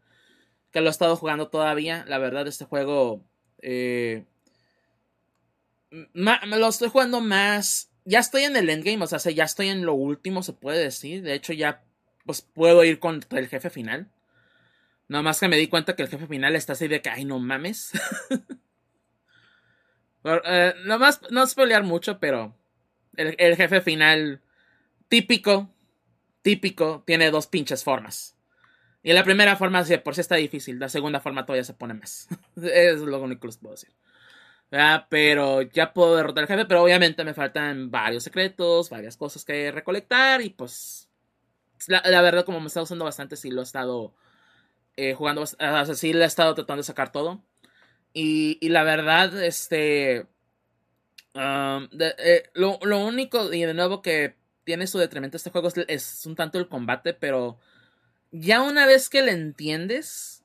que 0.71 0.81
lo 0.81 0.87
he 0.89 0.91
estado 0.91 1.17
jugando 1.17 1.49
todavía. 1.49 2.05
La 2.09 2.19
verdad, 2.19 2.47
este 2.49 2.65
juego 2.65 3.23
eh, 3.61 4.25
me 6.15 6.59
lo 6.59 6.69
estoy 6.69 6.89
jugando 6.89 7.21
más. 7.21 7.91
Ya 8.05 8.19
estoy 8.19 8.45
en 8.45 8.57
el 8.57 8.71
endgame, 8.71 9.05
o 9.05 9.07
sea, 9.07 9.19
ya 9.31 9.45
estoy 9.45 9.69
en 9.69 9.85
lo 9.85 9.95
último, 9.95 10.43
se 10.43 10.53
puede 10.55 10.79
decir. 10.83 11.23
De 11.23 11.35
hecho, 11.35 11.53
ya 11.53 11.85
pues 12.25 12.41
puedo 12.43 12.85
ir 12.85 12.99
contra 12.99 13.39
el 13.39 13.49
jefe 13.49 13.71
final. 13.71 14.11
Nada 15.09 15.23
más 15.23 15.41
que 15.41 15.49
me 15.49 15.57
di 15.57 15.69
cuenta 15.69 15.95
que 15.95 16.03
el 16.03 16.09
jefe 16.09 16.27
final 16.27 16.57
está 16.57 16.73
así 16.73 16.89
de 16.89 17.03
que, 17.03 17.11
ay, 17.11 17.25
no 17.25 17.39
mames. 17.39 17.93
Eh, 20.25 20.75
más 20.99 21.21
no 21.31 21.47
spoilear 21.47 21.83
mucho, 21.83 22.19
pero 22.19 22.55
el, 23.17 23.57
jefe 23.57 23.81
final 23.81 24.41
típico, 25.09 25.71
típico, 26.43 27.03
tiene 27.07 27.31
dos 27.31 27.47
pinches 27.47 27.85
formas. 27.85 28.37
Y 29.03 29.13
la 29.13 29.25
primera 29.25 29.57
forma, 29.57 29.85
por 30.05 30.15
si 30.15 30.21
está 30.21 30.37
difícil, 30.37 30.79
la 30.79 30.89
segunda 30.89 31.21
forma 31.21 31.45
todavía 31.45 31.65
se 31.65 31.75
pone 31.75 31.95
más. 31.95 32.29
es 32.63 33.01
lo 33.01 33.21
único 33.21 33.41
que 33.41 33.49
les 33.49 33.57
puedo 33.57 33.75
decir. 33.75 33.91
Pero 35.11 35.63
ya 35.63 35.93
puedo 35.93 36.17
derrotar 36.17 36.45
al 36.45 36.49
jefe, 36.49 36.65
pero 36.65 36.83
obviamente 36.83 37.25
me 37.25 37.35
faltan 37.35 37.91
varios 37.91 38.23
secretos, 38.25 38.89
varias 38.89 39.19
cosas 39.19 39.45
que 39.45 39.71
recolectar 39.71 40.41
y 40.41 40.49
pues 40.51 41.11
la, 41.89 42.23
verdad 42.23 42.45
como 42.45 42.61
me 42.61 42.69
está 42.69 42.81
usando 42.81 43.05
bastante, 43.05 43.37
sí 43.37 43.51
lo 43.51 43.61
he 43.61 43.65
estado 43.65 44.15
eh, 44.97 45.15
jugando, 45.15 45.43
o 45.43 45.47
sea, 45.47 45.85
sí 45.95 46.13
he 46.13 46.25
estado 46.25 46.55
tratando 46.55 46.81
de 46.81 46.85
sacar 46.85 47.13
todo. 47.13 47.43
Y, 48.15 48.69
la 48.69 48.83
verdad, 48.83 49.43
este. 49.43 50.27
Eh, 51.35 52.51
lo, 52.55 52.79
único, 52.99 53.53
y 53.53 53.63
de 53.63 53.75
nuevo, 53.75 54.03
que 54.03 54.37
tiene 54.65 54.87
su 54.87 54.99
detrimento 54.99 55.37
este 55.37 55.51
juego 55.51 55.69
es, 55.89 56.27
un 56.27 56.37
tanto 56.37 56.59
el 56.59 56.69
combate, 56.69 57.15
pero 57.15 57.59
ya 58.31 58.63
una 58.63 58.87
vez 58.87 59.09
que 59.09 59.23
le 59.23 59.33
entiendes, 59.33 60.45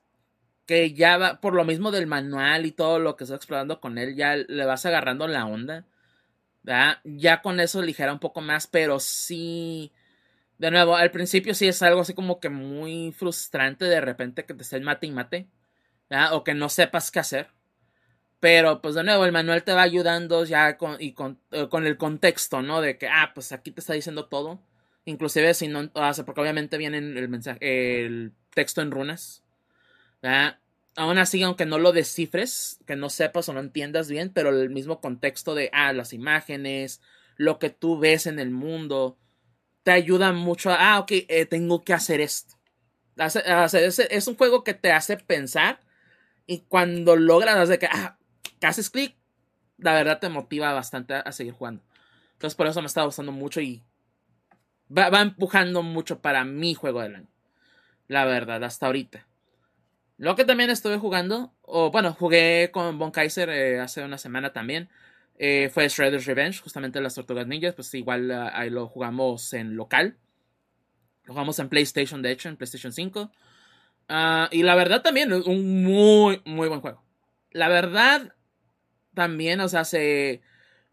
que 0.66 0.92
ya 0.94 1.18
va, 1.18 1.40
por 1.40 1.54
lo 1.54 1.64
mismo 1.64 1.90
del 1.90 2.06
manual 2.06 2.66
y 2.66 2.72
todo 2.72 2.98
lo 2.98 3.16
que 3.16 3.24
estoy 3.24 3.36
explorando 3.36 3.80
con 3.80 3.98
él, 3.98 4.16
ya 4.16 4.36
le 4.36 4.64
vas 4.64 4.86
agarrando 4.86 5.28
la 5.28 5.46
onda. 5.46 5.86
Ya 7.04 7.42
con 7.42 7.60
eso 7.60 7.82
ligera 7.82 8.12
un 8.12 8.18
poco 8.18 8.40
más, 8.40 8.66
pero 8.66 9.00
sí. 9.00 9.92
De 10.58 10.70
nuevo, 10.70 10.96
al 10.96 11.10
principio 11.10 11.54
sí 11.54 11.68
es 11.68 11.82
algo 11.82 12.00
así 12.00 12.14
como 12.14 12.40
que 12.40 12.50
muy 12.50 13.12
frustrante 13.12 13.84
de 13.86 14.00
repente 14.00 14.44
que 14.44 14.54
te 14.54 14.62
estén 14.62 14.82
mate 14.84 15.06
y 15.06 15.10
mate. 15.12 15.48
O 16.32 16.44
que 16.44 16.54
no 16.54 16.68
sepas 16.68 17.10
qué 17.10 17.20
hacer. 17.20 17.48
Pero 18.40 18.80
pues 18.80 18.94
de 18.94 19.04
nuevo, 19.04 19.24
el 19.24 19.32
manual 19.32 19.64
te 19.64 19.72
va 19.72 19.82
ayudando 19.82 20.44
ya 20.44 20.76
con, 20.76 20.96
y 21.00 21.12
con, 21.12 21.40
eh, 21.50 21.68
con, 21.68 21.86
el 21.86 21.96
contexto, 21.96 22.62
¿no? 22.62 22.80
De 22.80 22.96
que, 22.96 23.08
ah, 23.08 23.32
pues 23.34 23.52
aquí 23.52 23.72
te 23.72 23.80
está 23.80 23.94
diciendo 23.94 24.26
todo. 24.26 24.60
Inclusive 25.04 25.54
si 25.54 25.68
no, 25.68 25.90
o 25.92 26.24
porque 26.24 26.40
obviamente 26.40 26.78
viene 26.78 26.98
el 26.98 27.28
mensaje, 27.28 28.04
el 28.04 28.32
texto 28.54 28.82
en 28.82 28.90
runas. 28.90 29.42
Aún 30.96 31.18
así, 31.18 31.42
aunque 31.42 31.64
no 31.64 31.78
lo 31.78 31.92
descifres, 31.92 32.80
que 32.86 32.96
no 32.96 33.08
sepas 33.08 33.48
o 33.48 33.52
no 33.52 33.60
entiendas 33.60 34.10
bien, 34.10 34.32
pero 34.32 34.50
el 34.50 34.68
mismo 34.70 35.00
contexto 35.00 35.54
de, 35.54 35.70
ah, 35.72 35.92
las 35.92 36.12
imágenes, 36.12 37.00
lo 37.36 37.58
que 37.58 37.70
tú 37.70 37.98
ves 37.98 38.26
en 38.26 38.38
el 38.38 38.50
mundo, 38.50 39.16
te 39.84 39.92
ayuda 39.92 40.32
mucho 40.32 40.70
a, 40.70 40.94
ah, 40.94 40.98
ok, 40.98 41.12
eh, 41.12 41.46
tengo 41.46 41.84
que 41.84 41.94
hacer 41.94 42.20
esto. 42.20 42.56
es, 43.16 44.28
un 44.28 44.36
juego 44.36 44.64
que 44.64 44.74
te 44.74 44.92
hace 44.92 45.16
pensar 45.16 45.80
y 46.46 46.60
cuando 46.68 47.16
logras 47.16 47.68
de 47.68 47.78
que, 47.78 47.86
ah, 47.86 48.17
que 48.60 48.66
haces 48.66 48.90
clic, 48.90 49.16
la 49.78 49.94
verdad 49.94 50.18
te 50.18 50.28
motiva 50.28 50.72
bastante 50.72 51.14
a, 51.14 51.32
seguir 51.32 51.54
jugando. 51.54 51.82
Entonces 52.32 52.56
por 52.56 52.66
eso 52.66 52.80
me 52.80 52.86
está 52.86 53.02
gustando 53.04 53.32
mucho 53.32 53.60
y 53.60 53.82
va, 54.96 55.08
empujando 55.20 55.82
mucho 55.82 56.20
para 56.20 56.44
mi 56.44 56.74
juego 56.74 57.02
del 57.02 57.16
año. 57.16 57.28
La 58.08 58.24
verdad, 58.24 58.62
hasta 58.64 58.86
ahorita. 58.86 59.26
Lo 60.16 60.34
que 60.34 60.44
también 60.44 60.70
estuve 60.70 60.98
jugando, 60.98 61.52
o 61.62 61.90
bueno, 61.90 62.12
jugué 62.12 62.70
con 62.72 62.98
Von 62.98 63.12
Kaiser 63.12 63.48
eh, 63.50 63.80
hace 63.80 64.02
una 64.02 64.18
semana 64.18 64.52
también, 64.52 64.88
eh, 65.38 65.70
fue 65.72 65.88
Shredder's 65.88 66.26
Revenge, 66.26 66.60
justamente 66.60 67.00
las 67.00 67.14
Tortugas 67.14 67.46
Ninjas, 67.46 67.74
pues 67.74 67.94
igual 67.94 68.30
ah, 68.32 68.50
ahí 68.52 68.70
lo 68.70 68.88
jugamos 68.88 69.52
en 69.52 69.76
local. 69.76 70.16
Lo 71.24 71.34
jugamos 71.34 71.58
en 71.60 71.68
PlayStation, 71.68 72.22
de 72.22 72.32
hecho, 72.32 72.48
en 72.48 72.56
PlayStation 72.56 72.92
5. 72.92 73.30
Ah, 74.08 74.48
y 74.50 74.62
la 74.64 74.74
verdad 74.74 75.02
también, 75.02 75.32
un 75.32 75.84
muy, 75.84 76.42
muy 76.44 76.68
buen 76.68 76.80
juego. 76.80 77.04
La 77.52 77.68
verdad, 77.68 78.34
también, 79.18 79.58
o 79.60 79.68
sea, 79.68 79.84
se... 79.84 80.42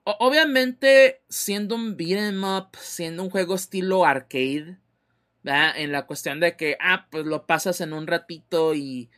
obviamente, 0.03 1.21
siendo 1.29 1.75
un 1.75 1.95
beat'em 1.95 2.43
up, 2.43 2.69
siendo 2.79 3.21
un 3.21 3.29
juego 3.29 3.53
estilo 3.53 4.03
arcade, 4.03 4.79
en 5.43 5.91
la 5.91 6.07
cuestión 6.07 6.39
de 6.39 6.55
que, 6.57 6.75
ah, 6.81 7.07
pues 7.11 7.25
lo 7.25 7.45
pasas 7.45 7.81
en 7.81 7.93
un 7.93 8.07
ratito 8.07 8.73
y, 8.73 9.11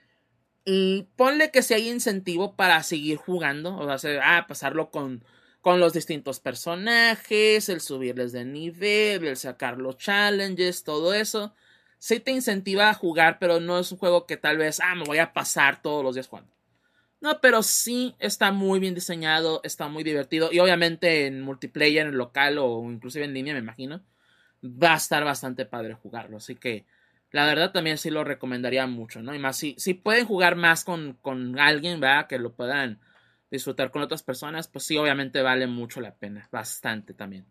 y 0.65 1.07
ponle 1.15 1.51
que 1.51 1.61
si 1.63 1.73
hay 1.73 1.89
incentivo 1.89 2.57
para 2.57 2.83
seguir 2.83 3.15
jugando, 3.17 3.77
o 3.77 3.97
sea, 3.97 4.19
ah, 4.23 4.45
pasarlo 4.45 4.91
con, 4.91 5.23
con 5.61 5.79
los 5.79 5.93
distintos 5.93 6.41
personajes, 6.41 7.69
el 7.69 7.79
subirles 7.79 8.33
de 8.33 8.43
nivel, 8.43 9.25
el 9.25 9.37
sacar 9.37 9.77
los 9.77 9.97
challenges, 9.97 10.83
todo 10.83 11.13
eso. 11.13 11.55
Sí 11.97 12.19
te 12.19 12.31
incentiva 12.31 12.89
a 12.89 12.93
jugar, 12.93 13.39
pero 13.39 13.61
no 13.61 13.79
es 13.79 13.89
un 13.93 13.99
juego 13.99 14.25
que 14.25 14.35
tal 14.35 14.57
vez, 14.57 14.81
ah, 14.81 14.95
me 14.95 15.05
voy 15.05 15.19
a 15.19 15.31
pasar 15.31 15.81
todos 15.81 16.03
los 16.03 16.15
días 16.15 16.27
jugando. 16.27 16.56
No, 17.19 17.41
pero 17.41 17.63
sí 17.63 18.15
está 18.19 18.51
muy 18.51 18.79
bien 18.79 18.93
diseñado, 18.93 19.61
está 19.63 19.87
muy 19.87 20.03
divertido 20.03 20.49
y 20.51 20.59
obviamente 20.59 21.25
en 21.25 21.41
multiplayer, 21.41 22.07
en 22.07 22.17
local 22.17 22.57
o 22.59 22.83
inclusive 22.91 23.25
en 23.25 23.33
línea, 23.33 23.53
me 23.53 23.59
imagino 23.59 24.01
va 24.63 24.93
a 24.93 24.97
estar 24.97 25.23
bastante 25.23 25.65
padre 25.65 25.93
jugarlo. 25.93 26.37
Así 26.37 26.55
que 26.55 26.85
la 27.31 27.45
verdad 27.45 27.71
también 27.71 27.97
sí 27.97 28.09
lo 28.09 28.23
recomendaría 28.23 28.87
mucho, 28.87 29.21
¿no? 29.21 29.33
Y 29.35 29.39
más 29.39 29.57
si, 29.57 29.75
si 29.77 29.93
pueden 29.93 30.25
jugar 30.25 30.55
más 30.55 30.83
con, 30.83 31.13
con 31.21 31.59
alguien, 31.59 31.99
¿verdad? 31.99 32.27
Que 32.27 32.39
lo 32.39 32.53
puedan 32.53 32.99
disfrutar 33.51 33.91
con 33.91 34.01
otras 34.01 34.23
personas, 34.23 34.67
pues 34.67 34.85
sí, 34.85 34.97
obviamente 34.97 35.41
vale 35.41 35.67
mucho 35.67 36.01
la 36.01 36.15
pena. 36.15 36.47
Bastante 36.51 37.13
también. 37.13 37.45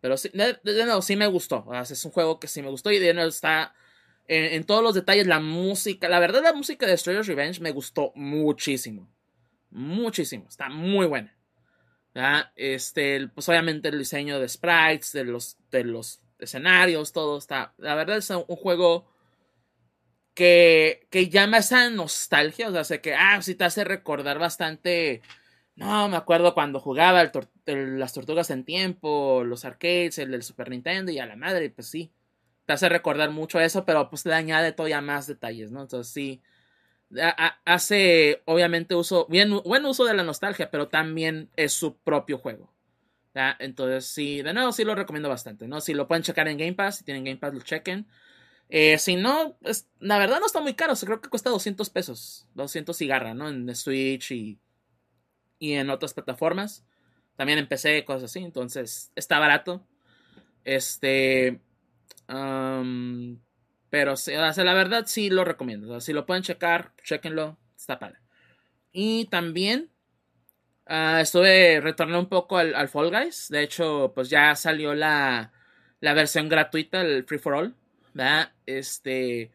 Pero 0.00 0.16
sí, 0.16 0.30
de, 0.32 0.58
nuevo, 0.84 1.02
sí 1.02 1.16
me 1.16 1.26
gustó. 1.26 1.66
Es 1.74 2.04
un 2.04 2.12
juego 2.12 2.38
que 2.38 2.46
sí 2.46 2.62
me 2.62 2.70
gustó 2.70 2.92
y 2.92 3.00
de 3.00 3.14
nuevo 3.14 3.28
está 3.28 3.74
en, 4.28 4.64
todos 4.64 4.82
los 4.82 4.94
detalles. 4.94 5.26
La 5.26 5.40
música, 5.40 6.08
la 6.08 6.20
verdad, 6.20 6.42
la 6.42 6.52
música 6.52 6.86
de 6.86 6.96
Stranger's 6.96 7.26
Revenge 7.26 7.60
me 7.60 7.72
gustó 7.72 8.12
muchísimo. 8.14 9.08
Muchísimo. 9.70 10.46
Está 10.48 10.68
muy 10.68 11.06
buena. 11.06 11.36
Este, 12.56 13.28
pues 13.28 13.48
obviamente 13.48 13.88
el 13.88 13.98
diseño 13.98 14.40
de 14.40 14.48
sprites, 14.48 15.12
de 15.12 15.24
los, 15.24 15.58
de 15.70 15.84
los 15.84 16.20
escenarios, 16.38 17.12
todo 17.12 17.38
está. 17.38 17.74
La 17.78 17.94
verdad 17.94 18.16
es 18.16 18.30
un 18.30 18.44
juego 18.44 19.06
que, 20.34 21.06
que 21.10 21.28
llama 21.28 21.58
esa 21.58 21.90
nostalgia. 21.90 22.68
O 22.68 22.72
sea, 22.72 22.84
sé 22.84 23.00
que, 23.00 23.14
ah, 23.14 23.40
sí 23.42 23.54
te 23.54 23.64
hace 23.64 23.84
recordar 23.84 24.38
bastante. 24.38 25.22
No, 25.74 26.08
me 26.08 26.16
acuerdo 26.16 26.54
cuando 26.54 26.80
jugaba 26.80 27.20
el 27.20 27.98
las 27.98 28.14
tortugas 28.14 28.50
en 28.50 28.64
tiempo, 28.64 29.44
los 29.44 29.64
arcades, 29.64 30.18
el 30.18 30.30
del 30.30 30.42
Super 30.42 30.70
Nintendo 30.70 31.12
y 31.12 31.18
a 31.18 31.26
la 31.26 31.36
madre, 31.36 31.68
pues 31.70 31.88
sí. 31.88 32.12
Te 32.66 32.72
hace 32.72 32.88
recordar 32.88 33.30
mucho 33.30 33.60
eso, 33.60 33.84
pero 33.84 34.10
pues 34.10 34.26
le 34.26 34.34
añade 34.34 34.72
todavía 34.72 35.00
más 35.00 35.26
detalles, 35.26 35.70
¿no? 35.70 35.82
Entonces 35.82 36.12
sí 36.12 36.42
hace 37.64 38.42
obviamente 38.46 38.94
uso, 38.94 39.26
bien, 39.28 39.50
buen 39.64 39.84
uso 39.84 40.04
de 40.04 40.14
la 40.14 40.22
nostalgia, 40.22 40.70
pero 40.70 40.88
también 40.88 41.50
es 41.56 41.72
su 41.72 41.96
propio 41.98 42.38
juego. 42.38 42.72
Entonces, 43.58 44.06
sí, 44.06 44.40
de 44.40 44.54
nuevo, 44.54 44.72
sí 44.72 44.82
lo 44.82 44.94
recomiendo 44.94 45.28
bastante, 45.28 45.68
¿no? 45.68 45.82
Si 45.82 45.92
lo 45.92 46.08
pueden 46.08 46.22
checar 46.22 46.48
en 46.48 46.56
Game 46.56 46.72
Pass, 46.72 46.98
si 46.98 47.04
tienen 47.04 47.22
Game 47.22 47.36
Pass, 47.36 47.52
lo 47.52 47.60
chequen. 47.60 48.06
Eh, 48.70 48.96
si 48.98 49.16
no, 49.16 49.58
es, 49.60 49.88
la 50.00 50.18
verdad 50.18 50.40
no 50.40 50.46
está 50.46 50.60
muy 50.60 50.72
caro, 50.72 50.94
creo 50.94 51.20
que 51.20 51.28
cuesta 51.28 51.50
200 51.50 51.90
pesos, 51.90 52.48
200 52.54 52.96
cigarra, 52.96 53.34
¿no? 53.34 53.48
En 53.48 53.72
Switch 53.76 54.30
y, 54.32 54.58
y 55.58 55.74
en 55.74 55.90
otras 55.90 56.14
plataformas. 56.14 56.84
También 57.36 57.58
en 57.58 57.68
PC, 57.68 58.06
cosas 58.06 58.24
así, 58.24 58.38
entonces 58.38 59.12
está 59.14 59.38
barato. 59.38 59.86
Este, 60.64 61.60
pero 62.26 64.12
o 64.12 64.16
sea, 64.16 64.52
la 64.52 64.74
verdad 64.74 65.04
sí 65.06 65.30
lo 65.30 65.44
recomiendo. 65.44 66.00
si 66.00 66.12
lo 66.12 66.26
pueden 66.26 66.42
checar, 66.42 66.92
chequenlo. 67.02 67.58
Está 67.76 67.98
padre. 67.98 68.18
Y 68.92 69.26
también 69.26 69.90
uh, 70.88 71.18
estuve 71.18 71.80
retornando 71.80 72.20
un 72.20 72.28
poco 72.28 72.58
al, 72.58 72.88
Fall 72.88 73.10
Guys. 73.10 73.48
De 73.48 73.62
hecho, 73.62 74.12
pues 74.14 74.30
ya 74.30 74.54
salió 74.54 74.94
la, 74.94 75.52
la 76.00 76.14
versión 76.14 76.48
gratuita, 76.48 77.00
el 77.00 77.24
Free 77.24 77.38
for 77.38 77.54
All. 77.54 77.76
Este. 78.64 79.50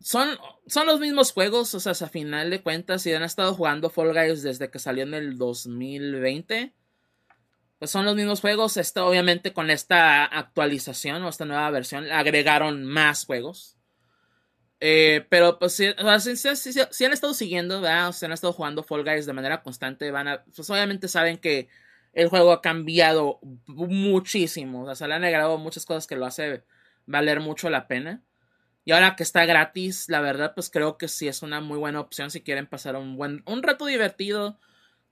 Son, 0.00 0.36
son 0.66 0.86
los 0.86 1.00
mismos 1.00 1.32
juegos, 1.32 1.74
o 1.74 1.80
sea, 1.80 1.92
a 1.92 2.10
final 2.10 2.50
de 2.50 2.62
cuentas, 2.62 3.02
si 3.02 3.12
han 3.12 3.22
estado 3.22 3.54
jugando 3.54 3.90
Fall 3.90 4.12
Guys 4.12 4.42
desde 4.42 4.70
que 4.70 4.80
salió 4.80 5.04
en 5.04 5.14
el 5.14 5.38
2020, 5.38 6.74
pues 7.82 7.90
son 7.90 8.04
los 8.04 8.14
mismos 8.14 8.40
juegos. 8.40 8.76
Esto, 8.76 9.04
obviamente, 9.04 9.52
con 9.52 9.68
esta 9.68 10.24
actualización 10.24 11.20
o 11.24 11.28
esta 11.28 11.44
nueva 11.44 11.68
versión, 11.70 12.08
agregaron 12.12 12.84
más 12.84 13.26
juegos. 13.26 13.76
Eh, 14.78 15.26
pero 15.28 15.58
pues 15.58 15.72
si, 15.72 15.86
han 15.86 17.12
estado 17.12 17.34
siguiendo, 17.34 17.80
¿verdad? 17.80 18.10
O 18.10 18.12
si 18.12 18.24
han 18.24 18.30
estado 18.30 18.52
jugando 18.52 18.84
Fall 18.84 19.02
Guys 19.02 19.26
de 19.26 19.32
manera 19.32 19.64
constante, 19.64 20.12
van 20.12 20.28
a, 20.28 20.44
pues 20.44 20.70
obviamente 20.70 21.08
saben 21.08 21.38
que 21.38 21.66
el 22.12 22.28
juego 22.28 22.52
ha 22.52 22.62
cambiado 22.62 23.40
muchísimo. 23.66 24.84
O 24.84 24.94
sea, 24.94 25.08
le 25.08 25.14
han 25.14 25.24
agregado 25.24 25.58
muchas 25.58 25.84
cosas 25.84 26.06
que 26.06 26.14
lo 26.14 26.26
hace 26.26 26.62
valer 27.06 27.40
mucho 27.40 27.68
la 27.68 27.88
pena. 27.88 28.22
Y 28.84 28.92
ahora 28.92 29.16
que 29.16 29.24
está 29.24 29.44
gratis, 29.44 30.08
la 30.08 30.20
verdad, 30.20 30.54
pues 30.54 30.70
creo 30.70 30.98
que 30.98 31.08
sí 31.08 31.26
es 31.26 31.42
una 31.42 31.60
muy 31.60 31.78
buena 31.78 31.98
opción 31.98 32.30
si 32.30 32.42
quieren 32.42 32.68
pasar 32.68 32.94
un 32.94 33.16
buen, 33.16 33.42
un 33.44 33.60
rato 33.60 33.86
divertido 33.86 34.60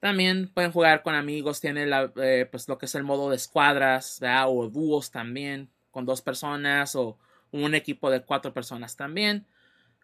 también 0.00 0.48
pueden 0.48 0.72
jugar 0.72 1.02
con 1.02 1.14
amigos, 1.14 1.60
tiene 1.60 1.86
eh, 2.16 2.48
pues 2.50 2.66
lo 2.68 2.78
que 2.78 2.86
es 2.86 2.94
el 2.94 3.04
modo 3.04 3.30
de 3.30 3.36
escuadras, 3.36 4.20
o 4.46 4.68
dúos 4.68 5.10
también, 5.10 5.70
con 5.90 6.06
dos 6.06 6.22
personas, 6.22 6.96
o 6.96 7.18
un 7.52 7.74
equipo 7.74 8.10
de 8.10 8.22
cuatro 8.22 8.54
personas 8.54 8.96
también. 8.96 9.46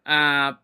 Ah, 0.05 0.61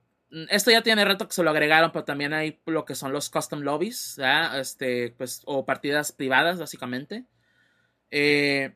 esto 0.51 0.71
ya 0.71 0.83
tiene 0.83 1.05
rato 1.05 1.27
que 1.27 1.35
se 1.35 1.43
lo 1.43 1.51
agregaron, 1.51 1.93
pero 1.93 2.05
también 2.05 2.35
hay 2.35 2.61
lo 2.67 2.85
que 2.85 2.95
son 2.95 3.13
los 3.13 3.31
custom 3.31 3.61
lobbies, 3.61 4.19
este, 4.55 5.15
pues, 5.17 5.43
o 5.47 5.65
partidas 5.65 6.13
privadas, 6.13 6.59
básicamente. 6.59 7.25
Eh, 8.11 8.75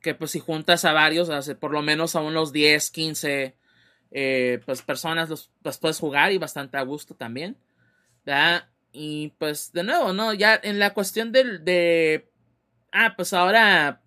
que 0.00 0.14
pues 0.14 0.32
si 0.32 0.40
juntas 0.40 0.84
a 0.84 0.92
varios, 0.92 1.30
por 1.60 1.72
lo 1.72 1.82
menos 1.82 2.16
a 2.16 2.20
unos 2.20 2.52
10, 2.52 2.90
15 2.90 3.56
eh, 4.10 4.60
pues, 4.64 4.82
personas 4.82 5.28
los, 5.28 5.50
los, 5.62 5.78
puedes 5.78 5.98
jugar 5.98 6.32
y 6.32 6.38
bastante 6.38 6.76
a 6.76 6.82
gusto 6.82 7.14
también. 7.14 7.56
Y 8.92 9.28
pues 9.38 9.72
de 9.72 9.84
nuevo, 9.84 10.12
¿no? 10.12 10.34
Ya 10.34 10.58
en 10.62 10.78
la 10.78 10.92
cuestión 10.94 11.32
del 11.32 11.64
de... 11.64 12.30
Ah, 12.92 13.14
pues 13.16 13.32
ahora 13.32 14.02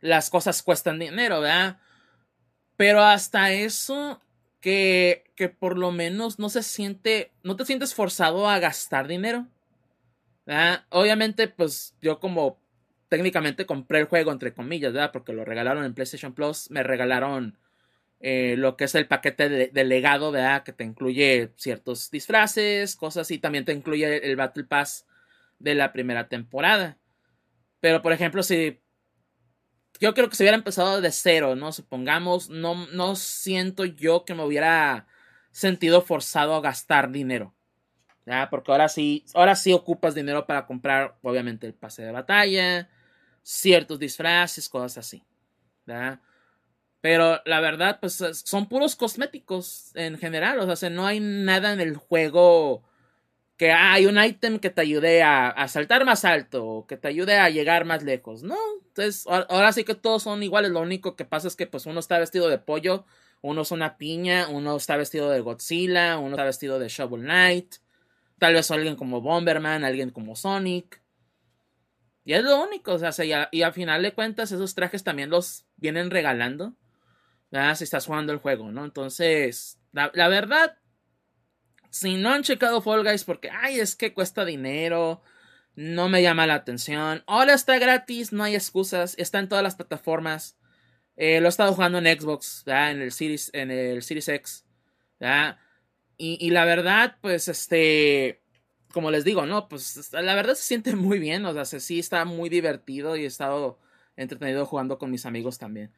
las 0.00 0.30
cosas 0.30 0.62
cuestan 0.62 0.98
dinero, 0.98 1.40
¿verdad? 1.40 1.78
Pero 2.76 3.02
hasta 3.02 3.52
eso 3.52 4.20
que, 4.60 5.24
que 5.34 5.48
por 5.48 5.76
lo 5.76 5.90
menos 5.90 6.38
no 6.38 6.48
se 6.48 6.62
siente, 6.62 7.32
no 7.42 7.56
te 7.56 7.64
sientes 7.64 7.94
forzado 7.94 8.48
a 8.48 8.58
gastar 8.60 9.08
dinero. 9.08 9.46
¿verdad? 10.46 10.84
Obviamente, 10.90 11.48
pues 11.48 11.96
yo 12.00 12.20
como 12.20 12.58
técnicamente 13.08 13.66
compré 13.66 13.98
el 13.98 14.06
juego 14.06 14.32
entre 14.32 14.54
comillas, 14.54 14.92
¿verdad? 14.92 15.12
Porque 15.12 15.32
lo 15.32 15.44
regalaron 15.44 15.84
en 15.84 15.94
PlayStation 15.94 16.32
Plus, 16.32 16.70
me 16.70 16.82
regalaron 16.82 17.58
eh, 18.20 18.54
lo 18.58 18.76
que 18.76 18.84
es 18.84 18.94
el 18.94 19.08
paquete 19.08 19.48
de, 19.48 19.84
legado, 19.84 20.30
¿verdad? 20.30 20.62
Que 20.62 20.72
te 20.72 20.84
incluye 20.84 21.52
ciertos 21.56 22.10
disfraces, 22.10 22.94
cosas 22.96 23.30
y 23.30 23.38
también 23.38 23.64
te 23.64 23.72
incluye 23.72 24.30
el 24.30 24.36
Battle 24.36 24.64
Pass 24.64 25.06
de 25.58 25.74
la 25.74 25.92
primera 25.92 26.28
temporada. 26.28 26.98
Pero, 27.80 28.02
por 28.02 28.12
ejemplo, 28.12 28.42
si 28.42 28.78
yo 30.00 30.14
creo 30.14 30.28
que 30.28 30.36
si 30.36 30.42
hubiera 30.42 30.56
empezado 30.56 31.00
de 31.00 31.10
cero, 31.12 31.56
¿no? 31.56 31.72
Supongamos, 31.72 32.50
no, 32.50 32.86
no 32.88 33.16
siento 33.16 33.86
yo 33.86 34.24
que 34.24 34.34
me 34.34 34.44
hubiera 34.44 35.06
sentido 35.50 36.02
forzado 36.02 36.54
a 36.54 36.60
gastar 36.60 37.10
dinero. 37.10 37.54
¿ya? 38.26 38.48
Porque 38.50 38.70
ahora 38.70 38.88
sí, 38.88 39.24
ahora 39.34 39.56
sí 39.56 39.72
ocupas 39.72 40.14
dinero 40.14 40.46
para 40.46 40.66
comprar, 40.66 41.16
obviamente, 41.22 41.66
el 41.66 41.74
pase 41.74 42.02
de 42.02 42.12
batalla, 42.12 42.88
ciertos 43.42 43.98
disfraces, 43.98 44.68
cosas 44.68 44.98
así. 44.98 45.22
¿ya? 45.86 46.20
Pero 47.00 47.40
la 47.46 47.60
verdad, 47.60 47.98
pues 48.00 48.22
son 48.44 48.68
puros 48.68 48.96
cosméticos 48.96 49.90
en 49.94 50.18
general. 50.18 50.60
O 50.60 50.76
sea, 50.76 50.90
no 50.90 51.06
hay 51.06 51.20
nada 51.20 51.72
en 51.72 51.80
el 51.80 51.96
juego 51.96 52.82
que 53.60 53.72
hay 53.72 54.06
un 54.06 54.18
ítem 54.22 54.58
que 54.58 54.70
te 54.70 54.80
ayude 54.80 55.22
a, 55.22 55.68
saltar 55.68 56.06
más 56.06 56.24
alto 56.24 56.66
o 56.66 56.86
que 56.86 56.96
te 56.96 57.08
ayude 57.08 57.36
a 57.38 57.50
llegar 57.50 57.84
más 57.84 58.02
lejos. 58.02 58.42
No, 58.42 58.56
entonces 58.86 59.26
ahora 59.26 59.72
sí 59.72 59.84
que 59.84 59.94
todos 59.94 60.22
son 60.22 60.42
iguales. 60.42 60.70
Lo 60.70 60.80
único 60.80 61.14
que 61.14 61.26
pasa 61.26 61.46
es 61.48 61.56
que 61.56 61.66
pues 61.66 61.84
uno 61.86 62.00
está 62.00 62.18
vestido 62.18 62.48
de 62.48 62.56
pollo, 62.56 63.04
uno 63.42 63.62
es 63.62 63.70
una 63.70 63.98
piña, 63.98 64.48
uno 64.48 64.76
está 64.76 64.96
vestido 64.96 65.28
de 65.28 65.40
Godzilla, 65.40 66.18
uno 66.18 66.30
está 66.30 66.44
vestido 66.44 66.78
de 66.78 66.88
Shovel 66.88 67.22
Knight. 67.22 67.76
Tal 68.38 68.54
vez 68.54 68.70
alguien 68.70 68.96
como 68.96 69.20
Bomberman, 69.20 69.84
alguien 69.84 70.08
como 70.08 70.36
Sonic. 70.36 71.02
Y 72.24 72.32
es 72.32 72.42
lo 72.42 72.62
único, 72.62 72.94
o 72.94 72.98
sea, 72.98 73.12
y 73.50 73.62
al 73.62 73.72
final 73.74 74.02
de 74.02 74.14
cuentas 74.14 74.52
esos 74.52 74.74
trajes 74.74 75.04
también 75.04 75.28
los 75.28 75.66
vienen 75.76 76.10
regalando. 76.10 76.74
Si 77.50 77.84
estás 77.84 78.06
jugando 78.06 78.32
el 78.32 78.38
juego, 78.38 78.70
¿no? 78.70 78.84
Entonces, 78.84 79.78
la, 79.92 80.28
verdad, 80.28 80.78
si 81.90 82.16
no 82.16 82.30
han 82.30 82.44
checado 82.44 82.80
Fall 82.80 83.02
Guys 83.02 83.24
porque, 83.24 83.50
ay, 83.50 83.80
es 83.80 83.96
que 83.96 84.14
cuesta 84.14 84.44
dinero, 84.44 85.22
no 85.74 86.08
me 86.08 86.22
llama 86.22 86.46
la 86.46 86.54
atención. 86.54 87.24
Ahora 87.26 87.54
está 87.54 87.78
gratis, 87.78 88.32
no 88.32 88.44
hay 88.44 88.54
excusas, 88.54 89.14
está 89.18 89.40
en 89.40 89.48
todas 89.48 89.64
las 89.64 89.74
plataformas. 89.74 90.58
Eh, 91.16 91.40
lo 91.40 91.46
he 91.46 91.48
estado 91.48 91.72
jugando 91.72 91.98
en 91.98 92.20
Xbox, 92.20 92.62
en 92.66 93.02
el 93.02 93.10
Series, 93.10 93.50
en 93.52 93.70
el 93.70 94.02
Series 94.02 94.28
X. 94.28 94.64
Y, 96.16 96.38
y, 96.40 96.50
la 96.50 96.64
verdad, 96.64 97.16
pues, 97.20 97.48
este, 97.48 98.42
como 98.92 99.10
les 99.10 99.24
digo, 99.24 99.46
¿no? 99.46 99.68
Pues 99.68 100.12
la 100.12 100.34
verdad 100.34 100.54
se 100.54 100.62
siente 100.62 100.94
muy 100.96 101.18
bien, 101.18 101.44
o 101.46 101.64
sea, 101.64 101.80
sí 101.80 101.98
está 101.98 102.24
muy 102.24 102.48
divertido 102.48 103.16
y 103.16 103.24
he 103.24 103.26
estado 103.26 103.78
entretenido 104.16 104.66
jugando 104.66 104.98
con 104.98 105.10
mis 105.10 105.26
amigos 105.26 105.58
también. 105.58 105.92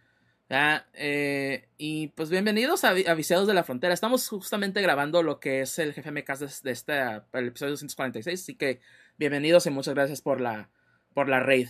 Eh, 0.54 1.66
y 1.78 2.08
pues 2.08 2.28
bienvenidos 2.28 2.84
a, 2.84 2.90
a, 2.90 2.92
de 2.92 3.54
la 3.54 3.64
Frontera. 3.64 3.94
Estamos 3.94 4.28
justamente 4.28 4.82
grabando 4.82 5.22
lo 5.22 5.40
que 5.40 5.62
es 5.62 5.78
el 5.78 5.94
GFMK 5.94 6.38
de, 6.38 6.50
de 6.62 6.70
este 6.70 7.00
el 7.32 7.46
episodio 7.46 7.70
246. 7.70 8.42
Así 8.42 8.54
que 8.54 8.80
bienvenidos 9.16 9.64
y 9.66 9.70
muchas 9.70 9.94
gracias 9.94 10.20
por 10.20 10.42
la, 10.42 10.68
por 11.14 11.30
la 11.30 11.40
raid. 11.40 11.68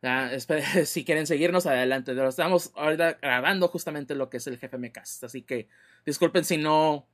si 0.86 1.04
quieren 1.04 1.26
seguirnos 1.26 1.66
adelante. 1.66 2.12
Estamos 2.26 2.72
ahorita 2.74 3.18
grabando 3.20 3.68
justamente 3.68 4.14
lo 4.14 4.30
que 4.30 4.38
es 4.38 4.46
el 4.46 4.56
GFMK. 4.56 4.98
Así 5.22 5.42
que 5.42 5.68
disculpen 6.06 6.46
si 6.46 6.56
no, 6.56 7.06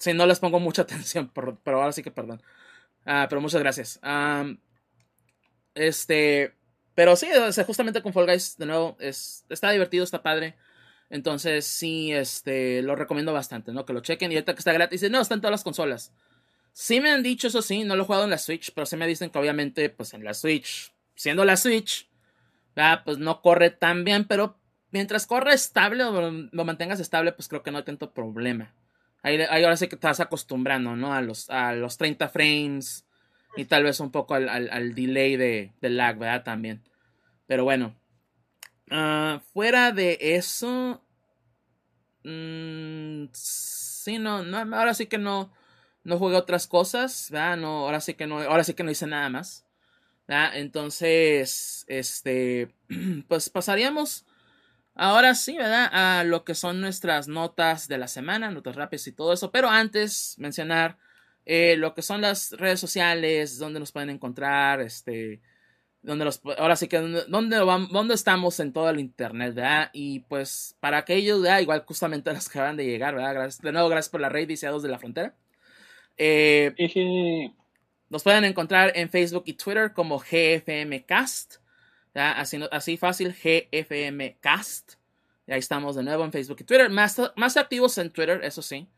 si 0.00 0.12
no 0.12 0.26
les 0.26 0.40
pongo 0.40 0.58
mucha 0.58 0.82
atención, 0.82 1.30
pero, 1.32 1.60
ahora 1.66 1.92
sí 1.92 2.02
que 2.02 2.10
perdón. 2.10 2.42
Ah, 3.04 3.26
pero 3.28 3.40
muchas 3.40 3.60
gracias. 3.60 4.00
este. 5.76 6.56
Pero 6.96 7.14
sí, 7.14 7.28
justamente 7.66 8.00
con 8.00 8.14
Fall 8.14 8.24
Guys, 8.24 8.56
de 8.56 8.64
nuevo, 8.64 8.96
es, 8.98 9.44
está 9.50 9.70
divertido, 9.70 10.02
está 10.02 10.22
padre. 10.22 10.56
Entonces, 11.10 11.66
sí, 11.66 12.10
este, 12.10 12.80
lo 12.80 12.96
recomiendo 12.96 13.34
bastante, 13.34 13.70
¿no? 13.70 13.84
Que 13.84 13.92
lo 13.92 14.00
chequen. 14.00 14.32
Y 14.32 14.36
ahorita 14.36 14.54
que 14.54 14.60
está 14.60 14.72
gratis, 14.72 15.08
no, 15.10 15.20
está 15.20 15.34
en 15.34 15.42
todas 15.42 15.52
las 15.52 15.62
consolas. 15.62 16.14
Sí 16.72 17.00
me 17.00 17.10
han 17.10 17.22
dicho, 17.22 17.48
eso 17.48 17.60
sí, 17.60 17.84
no 17.84 17.96
lo 17.96 18.02
he 18.02 18.06
jugado 18.06 18.24
en 18.24 18.30
la 18.30 18.38
Switch, 18.38 18.72
pero 18.74 18.86
sí 18.86 18.96
me 18.96 19.06
dicen 19.06 19.28
que 19.28 19.38
obviamente, 19.38 19.90
pues 19.90 20.14
en 20.14 20.24
la 20.24 20.32
Switch, 20.32 20.94
siendo 21.14 21.44
la 21.44 21.58
Switch, 21.58 22.08
pues 23.04 23.18
no 23.18 23.42
corre 23.42 23.68
tan 23.68 24.04
bien, 24.04 24.24
pero 24.24 24.58
mientras 24.90 25.26
corre 25.26 25.52
estable 25.52 26.02
o 26.02 26.30
lo 26.30 26.64
mantengas 26.64 26.98
estable, 26.98 27.32
pues 27.32 27.48
creo 27.48 27.62
que 27.62 27.70
no 27.70 27.78
hay 27.78 27.84
tanto 27.84 28.14
problema. 28.14 28.74
Ahí, 29.22 29.42
ahora 29.42 29.76
sí 29.76 29.86
que 29.88 29.96
te 29.96 30.06
vas 30.06 30.20
acostumbrando, 30.20 30.96
¿no? 30.96 31.12
A 31.12 31.20
los, 31.20 31.50
a 31.50 31.74
los 31.74 31.98
30 31.98 32.28
frames, 32.30 33.05
y 33.56 33.64
tal 33.64 33.84
vez 33.84 34.00
un 34.00 34.10
poco 34.10 34.34
al, 34.34 34.48
al, 34.48 34.94
delay 34.94 35.36
de, 35.36 35.72
lag, 35.80 36.18
¿verdad? 36.18 36.44
También. 36.44 36.82
Pero 37.46 37.64
bueno. 37.64 37.94
Ah, 38.90 39.40
fuera 39.52 39.92
de 39.92 40.18
eso. 40.20 41.02
Mmm, 42.24 43.26
sí, 43.32 44.18
no, 44.18 44.42
no, 44.42 44.58
ahora 44.76 44.94
sí 44.94 45.06
que 45.06 45.18
no, 45.18 45.52
no 46.04 46.18
jugué 46.18 46.36
otras 46.36 46.66
cosas, 46.66 47.30
¿verdad? 47.30 47.56
No, 47.56 47.84
ahora 47.84 48.00
sí 48.00 48.14
que 48.14 48.26
no, 48.26 48.40
ahora 48.40 48.64
sí 48.64 48.74
que 48.74 48.84
no 48.84 48.90
hice 48.90 49.06
nada 49.06 49.28
más. 49.28 49.64
¿verdad? 50.26 50.56
Entonces, 50.56 51.84
este, 51.88 52.74
pues 53.28 53.48
pasaríamos 53.48 54.26
ahora 54.94 55.34
sí, 55.34 55.56
¿verdad? 55.56 55.88
A 55.92 56.24
lo 56.24 56.44
que 56.44 56.54
son 56.54 56.80
nuestras 56.80 57.28
notas 57.28 57.88
de 57.88 57.98
la 57.98 58.08
semana, 58.08 58.50
notas 58.50 58.76
rápidas 58.76 59.06
y 59.06 59.12
todo 59.12 59.32
eso. 59.32 59.52
Pero 59.52 59.68
antes, 59.68 60.34
mencionar 60.38 60.98
eh, 61.46 61.76
lo 61.76 61.94
que 61.94 62.02
son 62.02 62.20
las 62.20 62.50
redes 62.50 62.80
sociales, 62.80 63.56
donde 63.58 63.78
nos 63.78 63.92
pueden 63.92 64.10
encontrar, 64.10 64.80
este, 64.80 65.40
donde 66.02 66.24
los, 66.24 66.42
ahora 66.58 66.74
sí 66.74 66.88
que, 66.88 66.98
donde, 66.98 67.56
dónde 67.56 68.14
estamos 68.14 68.58
en 68.58 68.72
todo 68.72 68.90
el 68.90 68.98
internet, 68.98 69.54
¿verdad? 69.54 69.90
Y 69.92 70.20
pues 70.20 70.76
para 70.80 70.98
aquellos, 70.98 71.40
¿verdad? 71.40 71.60
Igual 71.60 71.84
justamente 71.86 72.32
los 72.34 72.48
que 72.48 72.58
acaban 72.58 72.76
de 72.76 72.84
llegar, 72.84 73.14
¿verdad? 73.14 73.34
Gracias, 73.34 73.62
de 73.62 73.70
nuevo, 73.70 73.88
gracias 73.88 74.10
por 74.10 74.20
la 74.20 74.28
red 74.28 74.48
Viciados 74.48 74.82
de 74.82 74.88
la 74.88 74.98
Frontera. 74.98 75.34
Eh, 76.16 76.74
nos 78.08 78.24
pueden 78.24 78.44
encontrar 78.44 78.90
en 78.96 79.08
Facebook 79.08 79.44
y 79.46 79.52
Twitter 79.52 79.92
como 79.92 80.18
GFMcast, 80.18 81.56
¿verdad? 82.12 82.34
Así, 82.38 82.60
así 82.72 82.96
fácil, 82.96 83.32
GFMcast. 83.32 84.94
Y 85.46 85.52
ahí 85.52 85.60
estamos 85.60 85.94
de 85.94 86.02
nuevo 86.02 86.24
en 86.24 86.32
Facebook 86.32 86.56
y 86.58 86.64
Twitter, 86.64 86.90
más, 86.90 87.20
más 87.36 87.56
activos 87.56 87.98
en 87.98 88.10
Twitter, 88.10 88.40
eso 88.42 88.62
sí. 88.62 88.88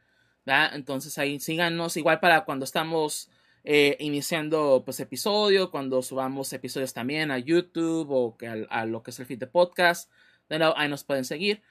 Entonces 0.72 1.18
ahí 1.18 1.40
síganos, 1.40 1.96
igual 1.96 2.20
para 2.20 2.44
cuando 2.44 2.64
estamos 2.64 3.30
eh, 3.64 3.96
iniciando 4.00 4.82
pues 4.84 5.00
episodio, 5.00 5.70
cuando 5.70 6.02
subamos 6.02 6.52
episodios 6.52 6.94
también 6.94 7.30
a 7.30 7.38
YouTube 7.38 8.10
o 8.10 8.36
que 8.36 8.66
a, 8.68 8.86
lo 8.86 9.02
que 9.02 9.10
es 9.10 9.18
el 9.20 9.26
feed 9.26 9.38
de 9.38 9.46
podcast, 9.46 10.10
de 10.48 10.58
nuevo, 10.58 10.74
ahí 10.76 10.88
nos 10.88 11.04
pueden 11.04 11.24
seguir. 11.24 11.62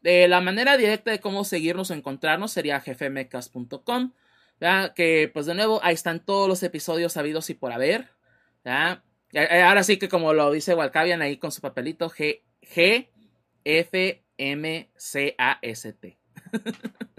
De 0.00 0.28
la 0.28 0.40
manera 0.40 0.76
directa 0.76 1.10
de 1.10 1.20
cómo 1.20 1.44
seguirnos 1.44 1.90
o 1.90 1.94
encontrarnos 1.94 2.52
sería 2.52 2.80
jefemecas.com, 2.80 4.12
que 4.94 5.30
pues 5.34 5.46
de 5.46 5.54
nuevo 5.54 5.80
ahí 5.82 5.94
están 5.94 6.24
todos 6.24 6.48
los 6.48 6.62
episodios 6.62 7.16
habidos 7.16 7.50
y 7.50 7.54
por 7.54 7.72
haber. 7.72 8.08
Ahora 8.64 9.82
sí 9.82 9.98
que 9.98 10.08
como 10.08 10.32
lo 10.32 10.50
dice 10.52 10.74
Walcavian 10.74 11.20
ahí 11.20 11.36
con 11.36 11.52
su 11.52 11.60
papelito, 11.60 12.08
G, 12.08 12.42
G 12.62 13.08
F 13.64 14.24
M 14.38 14.90
C 14.96 15.34
A 15.36 15.58
S 15.60 15.92
T. 15.92 16.18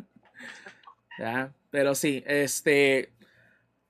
Pero 1.71 1.95
sí, 1.95 2.23
este. 2.27 3.11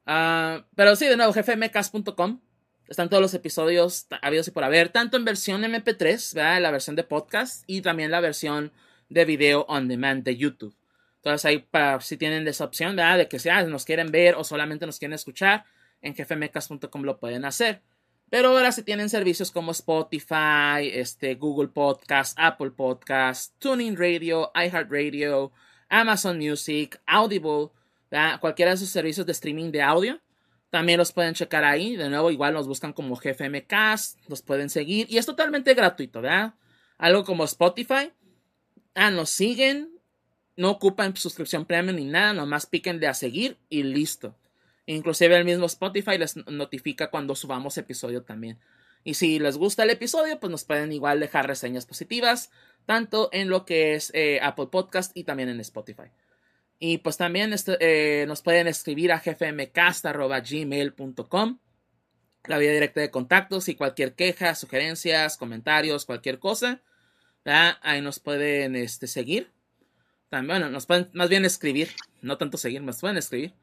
Uh, 0.05 0.63
pero 0.75 0.95
sí, 0.95 1.05
de 1.07 1.17
nuevo, 1.17 1.33
jefemecas.com. 1.33 2.39
Están 2.87 3.09
todos 3.09 3.21
los 3.21 3.33
episodios 3.33 4.07
habidos 4.21 4.47
y 4.47 4.51
por 4.51 4.63
haber, 4.63 4.89
tanto 4.89 5.17
en 5.17 5.25
versión 5.25 5.61
MP3, 5.63 6.33
¿verdad? 6.33 6.61
la 6.61 6.71
versión 6.71 6.95
de 6.95 7.03
podcast 7.03 7.65
y 7.67 7.81
también 7.81 8.11
la 8.11 8.21
versión 8.21 8.71
de 9.09 9.25
video 9.25 9.65
on 9.67 9.89
demand 9.89 10.23
de 10.23 10.37
YouTube. 10.37 10.73
Entonces 11.17 11.43
ahí 11.43 11.59
para 11.59 11.99
si 11.99 12.15
tienen 12.15 12.47
esa 12.47 12.63
opción. 12.63 12.95
De 12.95 13.27
que 13.27 13.39
si 13.39 13.49
nos 13.67 13.83
quieren 13.83 14.11
ver 14.11 14.35
o 14.35 14.45
solamente 14.45 14.85
nos 14.85 14.99
quieren 14.99 15.13
escuchar, 15.13 15.65
en 16.01 16.15
jefemecas.com 16.15 17.03
lo 17.03 17.19
pueden 17.19 17.43
hacer. 17.43 17.81
Pero 18.29 18.49
ahora 18.49 18.71
si 18.71 18.83
tienen 18.83 19.09
servicios 19.09 19.51
como 19.51 19.71
Spotify, 19.71 20.89
este, 20.93 21.35
Google 21.35 21.69
Podcast, 21.69 22.37
Apple 22.39 22.71
Podcast, 22.71 23.53
Tuning 23.59 23.97
Radio, 23.97 24.51
iHeartRadio, 24.55 25.51
Amazon 25.89 26.37
Music, 26.37 26.99
Audible, 27.05 27.69
cualquiera 28.39 28.71
de 28.71 28.75
esos 28.75 28.89
servicios 28.89 29.25
de 29.25 29.31
streaming 29.31 29.71
de 29.71 29.81
audio. 29.81 30.19
También 30.69 30.97
los 30.97 31.11
pueden 31.11 31.33
checar 31.33 31.63
ahí. 31.63 31.95
De 31.95 32.09
nuevo, 32.09 32.31
igual 32.31 32.53
nos 32.53 32.67
buscan 32.67 32.93
como 32.93 33.15
GFMcast, 33.15 34.19
los 34.27 34.41
pueden 34.41 34.69
seguir. 34.69 35.07
Y 35.09 35.17
es 35.17 35.25
totalmente 35.25 35.73
gratuito, 35.73 36.21
¿verdad? 36.21 36.53
Algo 36.97 37.23
como 37.23 37.45
Spotify. 37.45 38.11
Ah, 38.93 39.11
nos 39.11 39.29
siguen. 39.29 39.89
No 40.55 40.71
ocupan 40.71 41.15
suscripción 41.15 41.65
premium 41.65 41.95
ni 41.95 42.05
nada. 42.05 42.33
Nomás 42.33 42.65
piquen 42.65 42.99
de 42.99 43.07
a 43.07 43.13
seguir 43.13 43.57
y 43.69 43.83
listo. 43.83 44.35
Inclusive 44.87 45.35
el 45.35 45.45
mismo 45.45 45.65
Spotify 45.65 46.17
les 46.17 46.35
notifica 46.47 47.09
cuando 47.09 47.35
subamos 47.35 47.77
episodio 47.77 48.23
también. 48.23 48.57
Y 49.07 49.13
si 49.13 49.39
les 49.39 49.55
gusta 49.55 49.83
el 49.83 49.89
episodio, 49.89 50.37
pues 50.37 50.51
nos 50.51 50.65
pueden 50.65 50.91
igual 50.91 51.21
dejar 51.21 51.47
reseñas 51.47 51.85
positivas 51.85 52.51
tanto 52.85 53.29
en 53.31 53.47
lo 53.47 53.63
que 53.63 53.95
es 53.95 54.11
eh, 54.13 54.41
Apple 54.43 54.67
Podcast 54.69 55.15
y 55.15 55.23
también 55.23 55.47
en 55.47 55.61
Spotify. 55.61 56.11
Y 56.77 56.97
pues 56.97 57.15
también 57.15 57.55
eh, 57.79 58.25
nos 58.27 58.41
pueden 58.41 58.67
escribir 58.67 59.13
a 59.13 59.23
gfmcast.gmail.com 59.25 61.59
la 62.47 62.57
vía 62.57 62.73
directa 62.73 62.99
de 62.99 63.09
contactos 63.09 63.69
y 63.69 63.75
cualquier 63.75 64.13
queja, 64.13 64.53
sugerencias, 64.55 65.37
comentarios, 65.37 66.03
cualquier 66.03 66.39
cosa. 66.39 66.81
Ahí 67.45 68.01
nos 68.01 68.19
pueden 68.19 68.75
este, 68.75 69.07
seguir. 69.07 69.53
También, 70.27 70.59
bueno, 70.59 70.69
nos 70.69 70.85
pueden 70.85 71.09
más 71.13 71.29
bien 71.29 71.45
escribir, 71.45 71.91
no 72.21 72.37
tanto 72.37 72.57
seguir, 72.57 72.81
nos 72.81 72.99
pueden 72.99 73.15
escribir. 73.15 73.53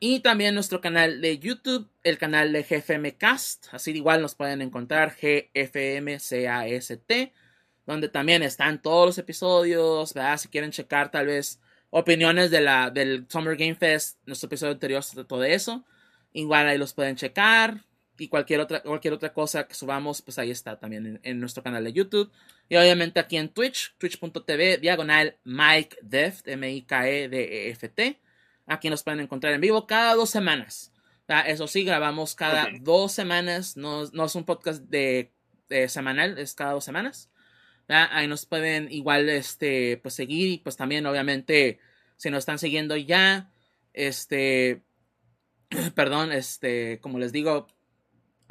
Y 0.00 0.20
también 0.20 0.54
nuestro 0.54 0.80
canal 0.80 1.20
de 1.20 1.38
YouTube, 1.38 1.88
el 2.02 2.18
canal 2.18 2.52
de 2.52 2.64
GFM 2.64 3.16
Cast, 3.16 3.66
así 3.72 3.92
igual 3.92 4.20
nos 4.20 4.34
pueden 4.34 4.62
encontrar 4.62 5.14
GFMCAST, 5.14 7.02
donde 7.86 8.08
también 8.08 8.42
están 8.42 8.82
todos 8.82 9.06
los 9.06 9.18
episodios, 9.18 10.14
Si 10.38 10.48
quieren 10.48 10.72
checar 10.72 11.12
tal 11.12 11.26
vez 11.26 11.60
opiniones 11.90 12.50
de 12.50 12.60
la, 12.60 12.90
del 12.90 13.26
Summer 13.28 13.56
Game 13.56 13.76
Fest, 13.76 14.18
nuestro 14.26 14.48
episodio 14.48 14.72
anterior 14.72 15.04
de 15.04 15.24
todo 15.24 15.44
eso, 15.44 15.84
igual 16.32 16.66
ahí 16.66 16.78
los 16.78 16.92
pueden 16.92 17.14
checar, 17.14 17.84
y 18.20 18.28
cualquier 18.28 18.60
otra, 18.60 18.82
cualquier 18.82 19.14
otra 19.14 19.32
cosa 19.32 19.66
que 19.66 19.74
subamos, 19.74 20.20
pues 20.20 20.38
ahí 20.38 20.50
está 20.50 20.78
también 20.78 21.20
en, 21.22 21.40
nuestro 21.40 21.62
canal 21.62 21.84
de 21.84 21.92
YouTube. 21.92 22.30
Y 22.68 22.76
obviamente 22.76 23.18
aquí 23.18 23.38
en 23.38 23.48
Twitch, 23.48 23.94
twitch.tv, 23.98 24.78
diagonal 24.78 25.38
Mike 25.44 25.96
Deft, 26.02 26.46
M-I-K-E-D-E-F-T. 26.46 28.20
Aquí 28.70 28.88
nos 28.88 29.02
pueden 29.02 29.20
encontrar 29.20 29.52
en 29.52 29.60
vivo 29.60 29.86
cada 29.86 30.14
dos 30.14 30.30
semanas. 30.30 30.92
Eso 31.46 31.66
sí, 31.68 31.84
grabamos 31.84 32.34
cada 32.34 32.68
dos 32.80 33.12
semanas. 33.12 33.76
No, 33.76 34.04
no, 34.12 34.24
es 34.24 34.34
un 34.34 34.44
podcast 34.44 34.82
de, 34.82 35.30
semanal, 35.88 36.38
es 36.38 36.54
cada 36.54 36.72
dos 36.72 36.84
semanas. 36.84 37.30
Ahí 37.88 38.26
nos 38.26 38.46
pueden 38.46 38.90
igual 38.90 39.28
este, 39.28 39.98
pues 39.98 40.14
seguir 40.14 40.48
y 40.48 40.58
pues 40.58 40.76
también 40.76 41.06
obviamente 41.06 41.80
si 42.16 42.30
nos 42.30 42.38
están 42.40 42.58
siguiendo 42.58 42.96
ya, 42.96 43.50
este, 43.92 44.82
perdón, 45.94 46.32
este, 46.32 47.00
como 47.00 47.18
les 47.18 47.32
digo, 47.32 47.66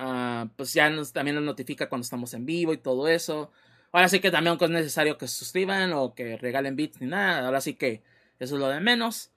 Ah, 0.01 0.49
pues 0.55 0.73
ya 0.73 0.89
nos, 0.89 1.11
también 1.11 1.35
nos 1.35 1.43
notifica 1.43 1.89
cuando 1.89 2.03
estamos 2.03 2.33
en 2.33 2.45
vivo 2.45 2.71
y 2.71 2.77
todo 2.77 3.09
eso. 3.09 3.51
Ahora 3.91 4.07
sí 4.07 4.21
que 4.21 4.31
también 4.31 4.57
es 4.59 4.69
necesario 4.69 5.17
que 5.17 5.27
se 5.27 5.35
suscriban 5.35 5.91
o 5.91 6.15
que 6.15 6.37
regalen 6.37 6.77
bits 6.77 7.01
ni 7.01 7.07
nada. 7.07 7.45
Ahora 7.45 7.59
sí 7.59 7.73
que 7.73 8.01
eso 8.39 8.55
es 8.55 8.61
lo 8.61 8.69
de 8.69 8.79
menos. 8.79 9.31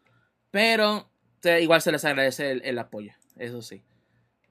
Pero 0.52 1.10
igual 1.42 1.82
se 1.82 1.90
les 1.90 2.04
agradece 2.04 2.52
el, 2.52 2.78
apoyo. 2.78 3.12
Eso 3.36 3.62
sí. 3.62 3.82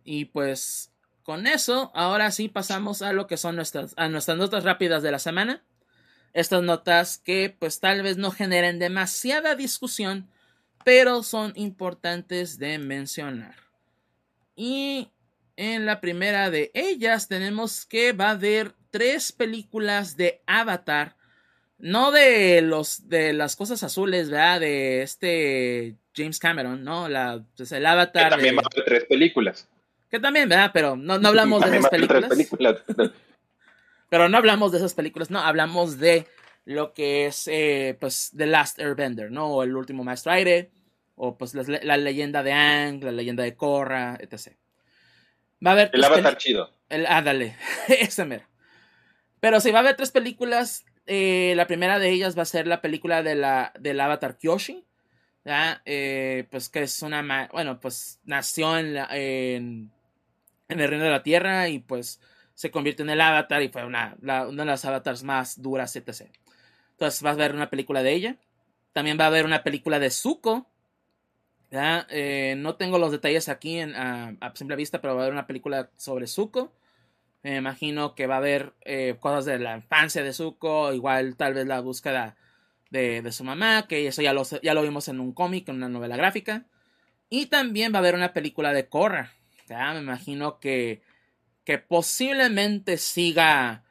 Y 0.04 0.26
pues 0.26 0.92
con 1.24 1.48
eso, 1.48 1.92
ahora 1.94 2.32
sí 2.32 2.50
pasamos 2.50 3.02
a 3.02 3.14
lo 3.14 3.28
que 3.28 3.38
son 3.38 3.56
nuestras, 3.56 3.94
a 3.96 4.10
nuestras 4.10 4.38
notas 4.38 4.66
rápidas 4.66 5.04
de 5.04 5.12
la 5.12 5.20
semana. 5.20 5.64
Estas 6.34 6.64
notas 6.64 7.20
que 7.20 7.56
pues 7.58 7.80
tal 7.80 8.02
vez 8.02 8.18
no 8.18 8.32
generen 8.32 8.80
demasiada 8.80 9.56
discusión, 9.56 10.28
pero 10.84 11.24
son 11.24 11.54
importantes 11.56 12.58
de 12.58 12.80
mencionar. 12.80 13.56
Y 14.56 15.12
en 15.56 15.86
la 15.86 16.02
primera 16.02 16.50
de 16.50 16.72
ellas 16.74 17.28
tenemos 17.28 17.86
que 17.86 18.14
va 18.14 18.30
a 18.30 18.32
haber 18.32 18.74
tres 18.90 19.32
películas 19.32 20.18
de 20.18 20.42
Avatar. 20.48 21.16
No 21.82 22.12
de 22.12 22.62
los 22.62 23.10
de 23.10 23.34
las 23.34 23.56
cosas 23.56 23.84
azules, 23.84 24.30
¿verdad? 24.30 24.60
De 24.60 25.02
este 25.02 25.96
James 26.16 26.40
Cameron, 26.40 26.84
¿no? 26.84 27.10
La, 27.10 27.44
pues 27.58 27.72
el 27.72 27.86
Avatar. 27.86 28.26
Que 28.26 28.30
también 28.30 28.56
va 28.56 28.62
a 28.62 28.70
haber 28.72 28.86
tres 28.86 29.06
películas. 29.06 29.68
Que 30.10 30.20
también, 30.20 30.48
¿verdad? 30.48 30.72
Pero 30.74 30.96
no, 30.96 31.18
no 31.18 31.30
hablamos 31.30 31.62
de 31.62 31.78
esas 31.78 31.90
películas. 31.90 32.84
Pero 34.10 34.28
no 34.28 34.38
hablamos 34.38 34.74
de 34.74 34.80
esas 34.80 34.94
películas, 34.94 35.32
no, 35.32 35.40
hablamos 35.40 35.98
de 35.98 36.28
lo 36.66 36.94
que 36.94 37.28
es, 37.28 37.48
eh, 37.48 37.96
pues, 37.98 38.32
The 38.36 38.46
Last 38.46 38.78
Airbender, 38.78 39.32
¿no? 39.32 39.48
O 39.48 39.64
El 39.64 39.74
último 39.74 40.04
maestro 40.04 40.34
aire, 40.34 40.70
o 41.16 41.38
pues 41.38 41.54
la, 41.54 41.64
la 41.82 41.96
leyenda 41.96 42.44
de 42.44 42.52
Ang, 42.52 43.02
la 43.06 43.14
leyenda 43.14 43.44
de 43.44 43.56
Korra, 43.56 44.18
etc. 44.20 44.58
Va 45.66 45.72
a 45.72 45.74
haber. 45.74 45.92
El 45.94 46.04
Avatar 46.04 46.36
chido. 46.38 46.74
El, 46.90 47.06
ah, 47.08 47.22
dale. 47.22 47.56
Ese 47.88 48.26
mero. 48.26 48.44
Pero 49.40 49.62
sí, 49.62 49.72
va 49.72 49.80
a 49.80 49.82
haber 49.82 49.96
tres 49.96 50.12
películas. 50.12 50.84
Eh, 51.06 51.54
la 51.56 51.68
primera 51.68 52.00
de 52.00 52.10
ellas 52.10 52.38
va 52.38 52.44
a 52.44 52.46
ser 52.46 52.68
la 52.68 52.82
película 52.82 53.24
de 53.24 53.36
la, 53.36 53.74
del 53.80 54.00
Avatar 54.00 54.38
Kyoshi. 54.38 54.86
Eh, 55.86 56.48
pues 56.52 56.70
que 56.70 56.84
es 56.84 57.02
una. 57.02 57.50
Bueno, 57.52 57.80
pues 57.80 58.20
nació 58.24 58.78
en, 58.78 58.96
en, 58.98 59.92
el 60.68 60.90
reino 60.90 61.04
de 61.04 61.12
la 61.12 61.24
tierra 61.24 61.68
y 61.70 61.80
pues 61.80 62.20
se 62.54 62.72
convierte 62.72 63.04
en 63.04 63.10
el 63.10 63.22
Avatar 63.22 63.62
y 63.64 63.70
fue 63.70 63.86
una, 63.86 64.16
una 64.22 64.46
de 64.46 64.66
las 64.66 64.86
avatars 64.86 65.24
más 65.24 65.62
duras, 65.62 65.96
etc. 65.96 66.30
Entonces 66.92 67.26
va 67.26 67.32
a 67.32 67.34
haber 67.34 67.56
una 67.56 67.70
película 67.70 68.04
de 68.04 68.14
ella. 68.14 68.38
También 68.94 69.18
va 69.20 69.24
a 69.26 69.28
haber 69.28 69.46
una 69.46 69.64
película 69.64 70.00
de 70.00 70.12
Zuko, 70.12 70.72
eh, 71.72 72.56
no 72.58 72.76
tengo 72.76 72.98
los 72.98 73.12
detalles 73.12 73.48
aquí 73.48 73.80
en, 73.80 73.96
a, 73.96 74.36
simple 74.56 74.76
vista, 74.76 75.00
pero 75.00 75.16
va 75.16 75.22
a 75.22 75.24
haber 75.24 75.34
una 75.34 75.48
película 75.48 75.90
sobre 75.96 76.28
Zuko. 76.28 76.74
Me 77.44 77.58
imagino 77.58 78.14
que 78.14 78.28
va 78.28 78.36
a 78.36 78.38
haber 78.38 78.74
eh, 78.82 79.16
cosas 79.20 79.46
de 79.46 79.60
la 79.60 79.76
infancia 79.76 80.24
de 80.24 80.34
Zuko, 80.34 80.94
igual 80.94 81.36
tal 81.36 81.54
vez 81.54 81.66
la 81.66 81.80
búsqueda 81.82 82.36
de, 82.92 83.32
su 83.32 83.44
mamá, 83.44 83.88
que 83.88 84.08
eso 84.08 84.22
ya 84.22 84.34
lo, 84.34 84.44
ya 84.62 84.74
lo 84.74 84.84
vimos 84.84 85.08
en 85.08 85.20
un 85.20 85.32
cómic, 85.32 85.70
en 85.70 85.78
una 85.78 85.90
novela 85.90 86.18
gráfica. 86.18 86.66
Y 87.30 87.48
también 87.48 87.94
va 87.94 87.98
a 87.98 88.00
haber 88.00 88.16
una 88.16 88.34
película 88.34 88.74
de 88.74 88.88
Korra. 88.88 89.32
Me 89.70 90.00
imagino 90.00 90.60
que, 90.60 91.02
que 91.64 91.78
posiblemente 91.78 92.98
siga 92.98 93.86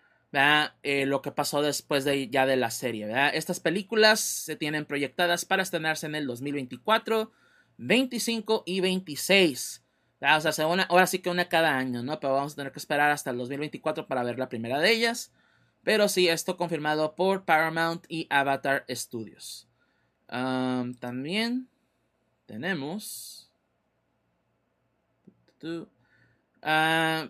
eh, 0.82 1.06
lo 1.06 1.22
que 1.22 1.32
pasó 1.32 1.62
después 1.62 2.04
de, 2.04 2.28
ya 2.28 2.46
de 2.46 2.56
la 2.56 2.70
serie. 2.70 3.08
Estas 3.32 3.58
películas 3.60 4.20
se 4.20 4.56
tienen 4.56 4.84
proyectadas 4.84 5.44
para 5.44 5.62
estrenarse 5.62 6.06
en 6.06 6.14
el 6.14 6.26
2024 6.26 7.32
25 7.80 8.64
y 8.66 8.80
26. 8.80 9.79
O 10.22 10.40
sea, 10.40 10.66
ahora 10.88 11.06
sí 11.06 11.20
que 11.20 11.30
una 11.30 11.48
cada 11.48 11.76
año, 11.76 12.02
¿no? 12.02 12.20
Pero 12.20 12.34
vamos 12.34 12.52
a 12.52 12.56
tener 12.56 12.72
que 12.72 12.78
esperar 12.78 13.10
hasta 13.10 13.30
el 13.30 13.38
2024 13.38 14.06
para 14.06 14.22
ver 14.22 14.38
la 14.38 14.50
primera 14.50 14.78
de 14.78 14.90
ellas. 14.92 15.32
Pero 15.82 16.08
sí, 16.08 16.28
esto 16.28 16.58
confirmado 16.58 17.14
por 17.14 17.44
Paramount 17.44 18.04
y 18.08 18.26
Avatar 18.28 18.84
Studios. 18.90 19.66
también 20.28 21.68
tenemos 22.46 23.50
ah, 26.62 27.28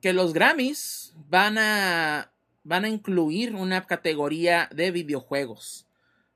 que 0.00 0.12
los 0.12 0.32
Grammys 0.32 1.14
van 1.28 1.58
a, 1.58 2.32
van 2.64 2.84
a 2.84 2.88
incluir 2.88 3.54
una 3.54 3.86
categoría 3.86 4.68
de 4.72 4.90
videojuegos. 4.90 5.86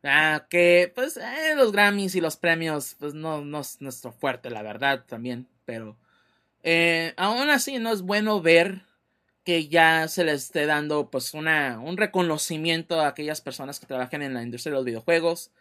Ah, 0.02 0.46
que 0.48 0.90
pues 0.94 1.16
eh, 1.16 1.54
los 1.56 1.72
Grammys 1.72 2.14
y 2.14 2.20
los 2.20 2.36
premios, 2.36 2.96
pues 2.98 3.12
no, 3.12 3.44
no 3.44 3.60
es 3.60 3.80
nuestro 3.80 4.12
fuerte, 4.12 4.50
la 4.50 4.62
verdad, 4.62 5.04
también. 5.06 5.48
Pero 5.70 5.96
eh, 6.64 7.14
aún 7.16 7.48
así 7.48 7.78
no 7.78 7.92
es 7.92 8.02
bueno 8.02 8.42
ver 8.42 8.82
que 9.44 9.68
ya 9.68 10.08
se 10.08 10.24
les 10.24 10.42
esté 10.42 10.66
dando 10.66 11.10
pues 11.10 11.32
una, 11.32 11.78
un 11.78 11.96
reconocimiento 11.96 13.00
a 13.00 13.06
aquellas 13.06 13.40
personas 13.40 13.78
que 13.78 13.86
trabajan 13.86 14.22
en 14.22 14.34
la 14.34 14.42
industria 14.42 14.72
de 14.72 14.78
los 14.78 14.84
videojuegos 14.84 15.52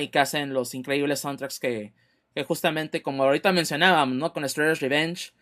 y 0.00 0.08
que 0.08 0.18
hacen 0.20 0.54
los 0.54 0.76
increíbles 0.76 1.18
soundtracks 1.18 1.58
que, 1.58 1.92
que 2.36 2.44
justamente 2.44 3.02
como 3.02 3.24
ahorita 3.24 3.50
mencionábamos, 3.50 4.16
¿no? 4.16 4.32
Con 4.32 4.48
Strader's 4.48 4.78
Revenge, 4.80 5.32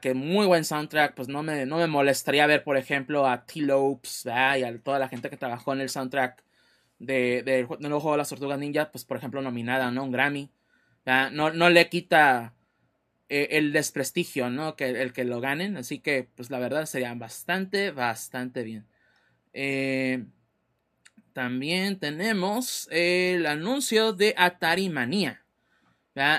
que 0.00 0.14
muy 0.14 0.46
buen 0.46 0.64
soundtrack, 0.64 1.16
pues 1.16 1.26
no 1.26 1.42
me, 1.42 1.66
no 1.66 1.78
me 1.78 1.88
molestaría 1.88 2.46
ver, 2.46 2.62
por 2.62 2.76
ejemplo, 2.76 3.26
a 3.26 3.46
T-Lopes 3.46 4.26
y 4.26 4.62
a 4.62 4.78
toda 4.80 5.00
la 5.00 5.08
gente 5.08 5.28
que 5.28 5.36
trabajó 5.36 5.72
en 5.72 5.80
el 5.80 5.88
soundtrack 5.88 6.44
de, 7.00 7.42
de, 7.42 7.66
nuevo 7.80 7.98
juego 7.98 8.12
de 8.12 8.18
las 8.18 8.28
tortugas 8.28 8.60
ninja, 8.60 8.92
pues 8.92 9.04
por 9.04 9.16
ejemplo 9.16 9.42
nominada, 9.42 9.90
¿no? 9.90 10.04
Un 10.04 10.12
Grammy. 10.12 10.50
No, 11.32 11.50
no 11.52 11.68
le 11.68 11.88
quita 11.88 12.54
eh, 13.28 13.48
el 13.52 13.72
desprestigio, 13.72 14.50
¿no? 14.50 14.76
Que 14.76 14.90
el 14.90 15.12
que 15.12 15.24
lo 15.24 15.40
ganen. 15.40 15.76
Así 15.76 15.98
que, 15.98 16.28
pues 16.34 16.50
la 16.50 16.58
verdad 16.58 16.86
sería 16.86 17.14
bastante, 17.14 17.90
bastante 17.90 18.62
bien. 18.62 18.86
Eh, 19.52 20.24
también 21.32 21.98
tenemos 21.98 22.88
el 22.90 23.46
anuncio 23.46 24.12
de 24.12 24.34
Atari 24.36 24.88
Manía. 24.88 25.40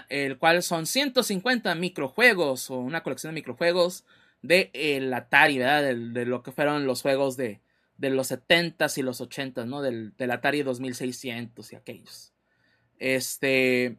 El 0.07 0.37
cual 0.37 0.63
son 0.63 0.85
150 0.85 1.75
microjuegos 1.75 2.71
o 2.71 2.77
una 2.77 3.03
colección 3.03 3.33
de 3.33 3.41
microjuegos 3.41 4.05
de 4.41 4.69
el 4.73 5.13
Atari, 5.13 5.57
¿verdad? 5.57 5.83
de 5.83 6.25
lo 6.25 6.43
que 6.43 6.53
fueron 6.53 6.85
los 6.85 7.01
juegos 7.01 7.35
de, 7.35 7.59
de 7.97 8.09
los 8.09 8.31
70s 8.31 8.97
y 8.97 9.01
los 9.01 9.21
80s, 9.21 9.65
¿no? 9.65 9.81
Del, 9.81 10.13
Atari 10.31 10.63
2600 10.63 11.71
y 11.71 11.75
aquellos. 11.75 12.33
Este. 12.99 13.97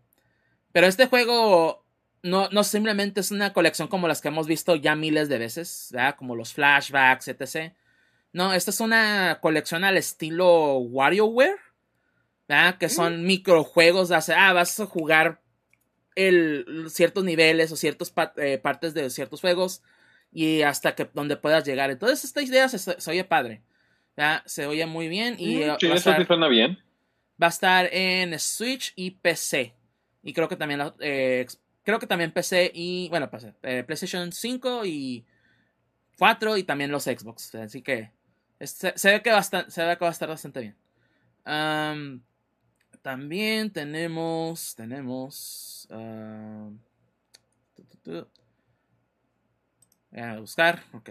Pero 0.73 0.87
este 0.87 1.07
juego 1.07 1.86
no, 2.27 2.49
no 2.51 2.65
simplemente 2.65 3.21
es 3.21 3.31
una 3.31 3.53
colección 3.53 3.89
como 3.89 4.09
las 4.09 4.21
que 4.21 4.29
hemos 4.29 4.47
visto 4.47 4.77
ya 4.77 4.95
miles 4.95 5.29
de 5.29 5.39
veces, 5.39 5.89
¿verdad? 5.93 6.17
Como 6.17 6.35
los 6.35 6.53
flashbacks, 6.53 7.29
etc. 7.29 7.73
No, 8.33 8.53
esta 8.53 8.71
es 8.71 8.81
una 8.81 9.39
colección 9.41 9.85
al 9.85 9.97
estilo 9.97 10.79
WarioWare, 10.79 11.59
¿verdad? 12.49 12.79
Que 12.79 12.89
son 12.89 13.25
microjuegos 13.25 14.09
de 14.09 14.17
hacer, 14.17 14.37
ah, 14.39 14.53
vas 14.53 14.79
a 14.81 14.87
jugar 14.87 15.41
el, 16.17 16.87
ciertos 16.89 17.25
niveles 17.25 17.71
o 17.71 17.77
ciertas 17.77 18.13
eh, 18.37 18.59
partes 18.59 18.93
de 18.93 19.09
ciertos 19.11 19.41
juegos 19.41 19.83
y 20.33 20.63
hasta 20.63 20.95
que 20.95 21.09
donde 21.15 21.37
puedas 21.37 21.65
llegar. 21.65 21.91
Entonces 21.91 22.25
esta 22.25 22.43
idea 22.43 22.69
se, 22.69 22.79
se 22.79 23.11
oye 23.11 23.25
padre. 23.25 23.63
Se 24.47 24.67
oye 24.67 24.87
muy 24.87 25.09
bien 25.09 25.37
y 25.39 25.59
mm, 25.59 25.69
va, 25.69 25.75
a 25.75 25.95
estar, 25.95 26.49
bien. 26.49 26.79
va 27.41 27.49
a 27.49 27.51
estar 27.51 27.89
en 27.93 28.39
Switch 28.39 28.93
y 28.97 29.11
PC. 29.11 29.75
Y 30.23 30.33
creo 30.33 30.49
que 30.49 30.57
también 30.57 30.81
eh, 31.01 31.47
creo 31.87 32.01
que 32.01 32.07
también 32.09 32.33
PC 32.33 32.73
y 32.75 33.09
bueno, 33.09 33.31
PC, 33.31 33.55
eh, 33.63 33.85
PlayStation 33.85 34.33
5 34.33 34.85
y 34.85 35.25
4 36.19 36.57
y 36.57 36.65
también 36.65 36.91
los 36.91 37.05
Xbox. 37.05 37.55
Así 37.55 37.81
que 37.81 38.11
Se, 38.61 38.93
ve 39.05 39.23
que 39.23 39.31
bastante, 39.31 39.71
se 39.71 39.85
ve 39.85 39.97
que 39.97 40.05
va 40.05 40.09
a 40.09 40.13
estar 40.13 40.29
bastante 40.29 40.61
bien. 40.61 40.77
también 43.03 43.71
tenemos. 43.73 44.75
Tenemos. 44.75 45.87
voy 48.05 48.27
a 50.13 50.41
buscar. 50.41 50.83
Ok. 50.93 51.11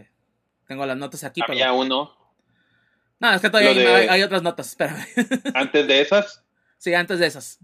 Tengo 0.67 0.86
las 0.86 0.97
notas 0.97 1.23
aquí. 1.23 1.41
Había 1.47 1.71
uno. 1.71 2.13
No, 3.17 3.34
es 3.34 3.41
que 3.41 3.49
todavía 3.49 4.11
hay, 4.11 4.23
otras 4.23 4.43
notas. 4.43 4.67
Espérame. 4.67 5.05
¿Antes 5.53 5.88
de 5.88 6.01
esas? 6.01 6.43
Sí, 6.78 6.93
antes 6.93 7.19
de 7.19 7.28
esas. 7.28 7.59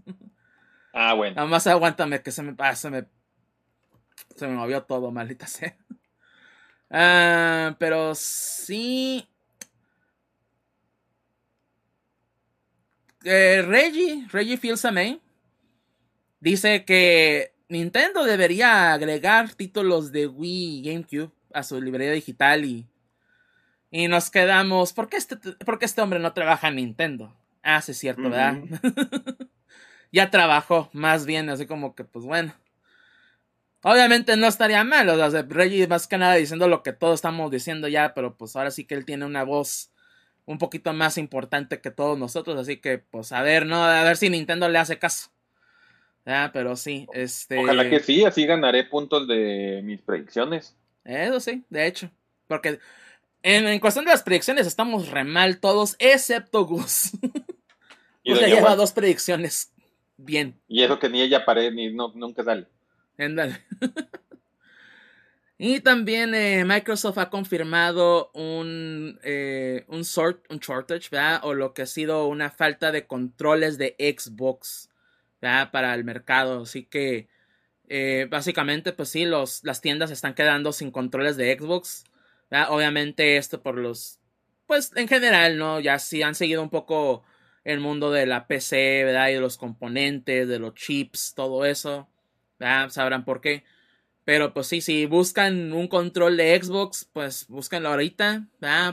Ah, 0.92 1.14
bueno. 1.14 1.36
Nada 1.36 1.48
más 1.48 1.66
aguántame 1.66 2.22
que 2.22 2.30
se 2.30 2.42
me. 2.42 2.54
Ah, 2.58 2.76
se 2.76 2.90
me. 2.90 3.06
Se 4.36 4.46
me 4.46 4.54
movió 4.54 4.82
todo, 4.82 5.10
maldita 5.10 5.46
sea. 5.46 5.76
Ah, 6.90 7.74
pero 7.78 8.14
sí. 8.14 9.26
Eh, 13.24 13.62
Reggie, 13.62 14.26
Reggie 14.30 14.56
Fils-Aimé, 14.58 15.20
dice 16.40 16.84
que 16.84 17.54
Nintendo 17.68 18.24
debería 18.24 18.92
agregar 18.92 19.54
títulos 19.54 20.12
de 20.12 20.26
Wii 20.26 20.80
y 20.80 20.82
GameCube 20.82 21.30
a 21.54 21.62
su 21.62 21.80
librería 21.80 22.12
digital 22.12 22.64
y, 22.64 22.86
y 23.90 24.08
nos 24.08 24.28
quedamos. 24.30 24.92
¿por 24.92 25.08
qué, 25.08 25.16
este, 25.18 25.36
este 25.80 26.00
hombre 26.02 26.18
no 26.18 26.32
trabaja 26.32 26.68
en 26.68 26.76
Nintendo? 26.76 27.34
Ah, 27.62 27.80
sí, 27.80 27.92
es 27.92 27.98
cierto, 27.98 28.22
¿verdad? 28.22 28.58
ya 30.12 30.30
trabajó, 30.30 30.90
más 30.92 31.26
bien, 31.26 31.48
así 31.48 31.66
como 31.66 31.94
que, 31.94 32.04
pues 32.04 32.24
bueno. 32.24 32.54
Obviamente 33.82 34.36
no 34.36 34.46
estaría 34.46 34.84
mal, 34.84 35.08
o 35.08 35.30
sea, 35.30 35.42
Reggie 35.42 35.88
más 35.88 36.06
que 36.06 36.16
nada 36.16 36.34
diciendo 36.34 36.68
lo 36.68 36.84
que 36.84 36.92
todos 36.92 37.16
estamos 37.16 37.50
diciendo 37.50 37.88
ya, 37.88 38.14
pero 38.14 38.36
pues 38.36 38.54
ahora 38.54 38.70
sí 38.70 38.84
que 38.84 38.94
él 38.94 39.04
tiene 39.04 39.24
una 39.24 39.42
voz 39.42 39.90
un 40.44 40.58
poquito 40.58 40.92
más 40.92 41.18
importante 41.18 41.80
que 41.80 41.90
todos 41.90 42.16
nosotros, 42.16 42.56
así 42.58 42.76
que 42.76 42.98
pues 42.98 43.32
a 43.32 43.42
ver, 43.42 43.66
¿no? 43.66 43.82
A 43.82 44.04
ver 44.04 44.16
si 44.16 44.30
Nintendo 44.30 44.68
le 44.68 44.78
hace 44.78 45.00
caso. 45.00 45.30
Ah, 46.24 46.50
pero 46.52 46.76
sí, 46.76 47.08
este... 47.12 47.58
Ojalá 47.58 47.90
que 47.90 47.98
sí, 47.98 48.24
así 48.24 48.46
ganaré 48.46 48.84
puntos 48.84 49.26
de 49.26 49.80
mis 49.82 50.00
predicciones. 50.00 50.76
Eso 51.04 51.40
sí, 51.40 51.64
de 51.68 51.86
hecho, 51.86 52.08
porque 52.46 52.78
en, 53.42 53.80
cuestión 53.80 54.04
de 54.04 54.12
las 54.12 54.22
predicciones 54.22 54.68
estamos 54.68 55.08
re 55.08 55.24
mal 55.24 55.58
todos, 55.58 55.96
excepto 55.98 56.64
Gus. 56.66 57.10
Gus 58.24 58.40
ya 58.40 58.46
lleva 58.46 58.76
dos 58.76 58.92
predicciones 58.92 59.71
bien. 60.24 60.60
Y 60.68 60.82
eso 60.82 60.98
que 60.98 61.08
ni 61.08 61.20
ella 61.20 61.44
paré, 61.44 61.70
ni 61.70 61.92
no, 61.92 62.12
nunca 62.14 62.44
sale. 62.44 62.66
y 65.58 65.80
también 65.80 66.34
eh, 66.34 66.64
Microsoft 66.64 67.18
ha 67.18 67.30
confirmado 67.30 68.30
un, 68.34 69.20
eh, 69.22 69.84
un, 69.88 70.04
sort, 70.04 70.50
un 70.50 70.58
shortage, 70.58 71.08
¿verdad? 71.10 71.40
O 71.44 71.54
lo 71.54 71.74
que 71.74 71.82
ha 71.82 71.86
sido 71.86 72.26
una 72.26 72.50
falta 72.50 72.90
de 72.90 73.06
controles 73.06 73.78
de 73.78 73.94
Xbox, 73.98 74.90
¿verdad? 75.40 75.70
Para 75.70 75.94
el 75.94 76.04
mercado. 76.04 76.62
Así 76.62 76.84
que, 76.84 77.28
eh, 77.88 78.26
básicamente, 78.30 78.92
pues 78.92 79.10
sí, 79.10 79.24
los, 79.24 79.62
las 79.64 79.80
tiendas 79.80 80.10
están 80.10 80.34
quedando 80.34 80.72
sin 80.72 80.90
controles 80.90 81.36
de 81.36 81.56
Xbox. 81.56 82.04
Obviamente 82.68 83.38
esto 83.38 83.62
por 83.62 83.78
los, 83.78 84.18
pues 84.66 84.92
en 84.96 85.08
general, 85.08 85.56
¿no? 85.56 85.80
Ya 85.80 85.98
sí 85.98 86.22
han 86.22 86.34
seguido 86.34 86.62
un 86.62 86.68
poco 86.68 87.22
el 87.64 87.80
mundo 87.80 88.10
de 88.10 88.26
la 88.26 88.46
PC, 88.46 89.04
¿verdad? 89.04 89.28
Y 89.28 89.34
de 89.34 89.40
los 89.40 89.56
componentes, 89.58 90.48
de 90.48 90.58
los 90.58 90.74
chips, 90.74 91.34
todo 91.34 91.64
eso. 91.64 92.08
Sabrán 92.88 93.24
por 93.24 93.40
qué. 93.40 93.64
Pero 94.24 94.54
pues 94.54 94.68
sí, 94.68 94.80
si 94.80 95.06
buscan 95.06 95.72
un 95.72 95.88
control 95.88 96.36
de 96.36 96.60
Xbox, 96.60 97.08
pues 97.12 97.46
búsquenlo 97.48 97.88
ahorita, 97.88 98.46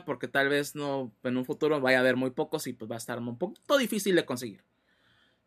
Porque 0.05 0.28
tal 0.28 0.49
vez 0.49 0.76
no, 0.76 1.13
en 1.24 1.38
un 1.38 1.45
futuro 1.45 1.80
vaya 1.80 1.97
a 1.97 2.01
haber 2.01 2.15
muy 2.15 2.32
pocos 2.32 2.65
y 2.67 2.74
pues 2.74 2.89
va 2.89 2.95
a 2.95 2.97
estar 2.97 3.20
un 3.20 3.38
poquito 3.38 3.78
difícil 3.78 4.15
de 4.15 4.26
conseguir. 4.26 4.63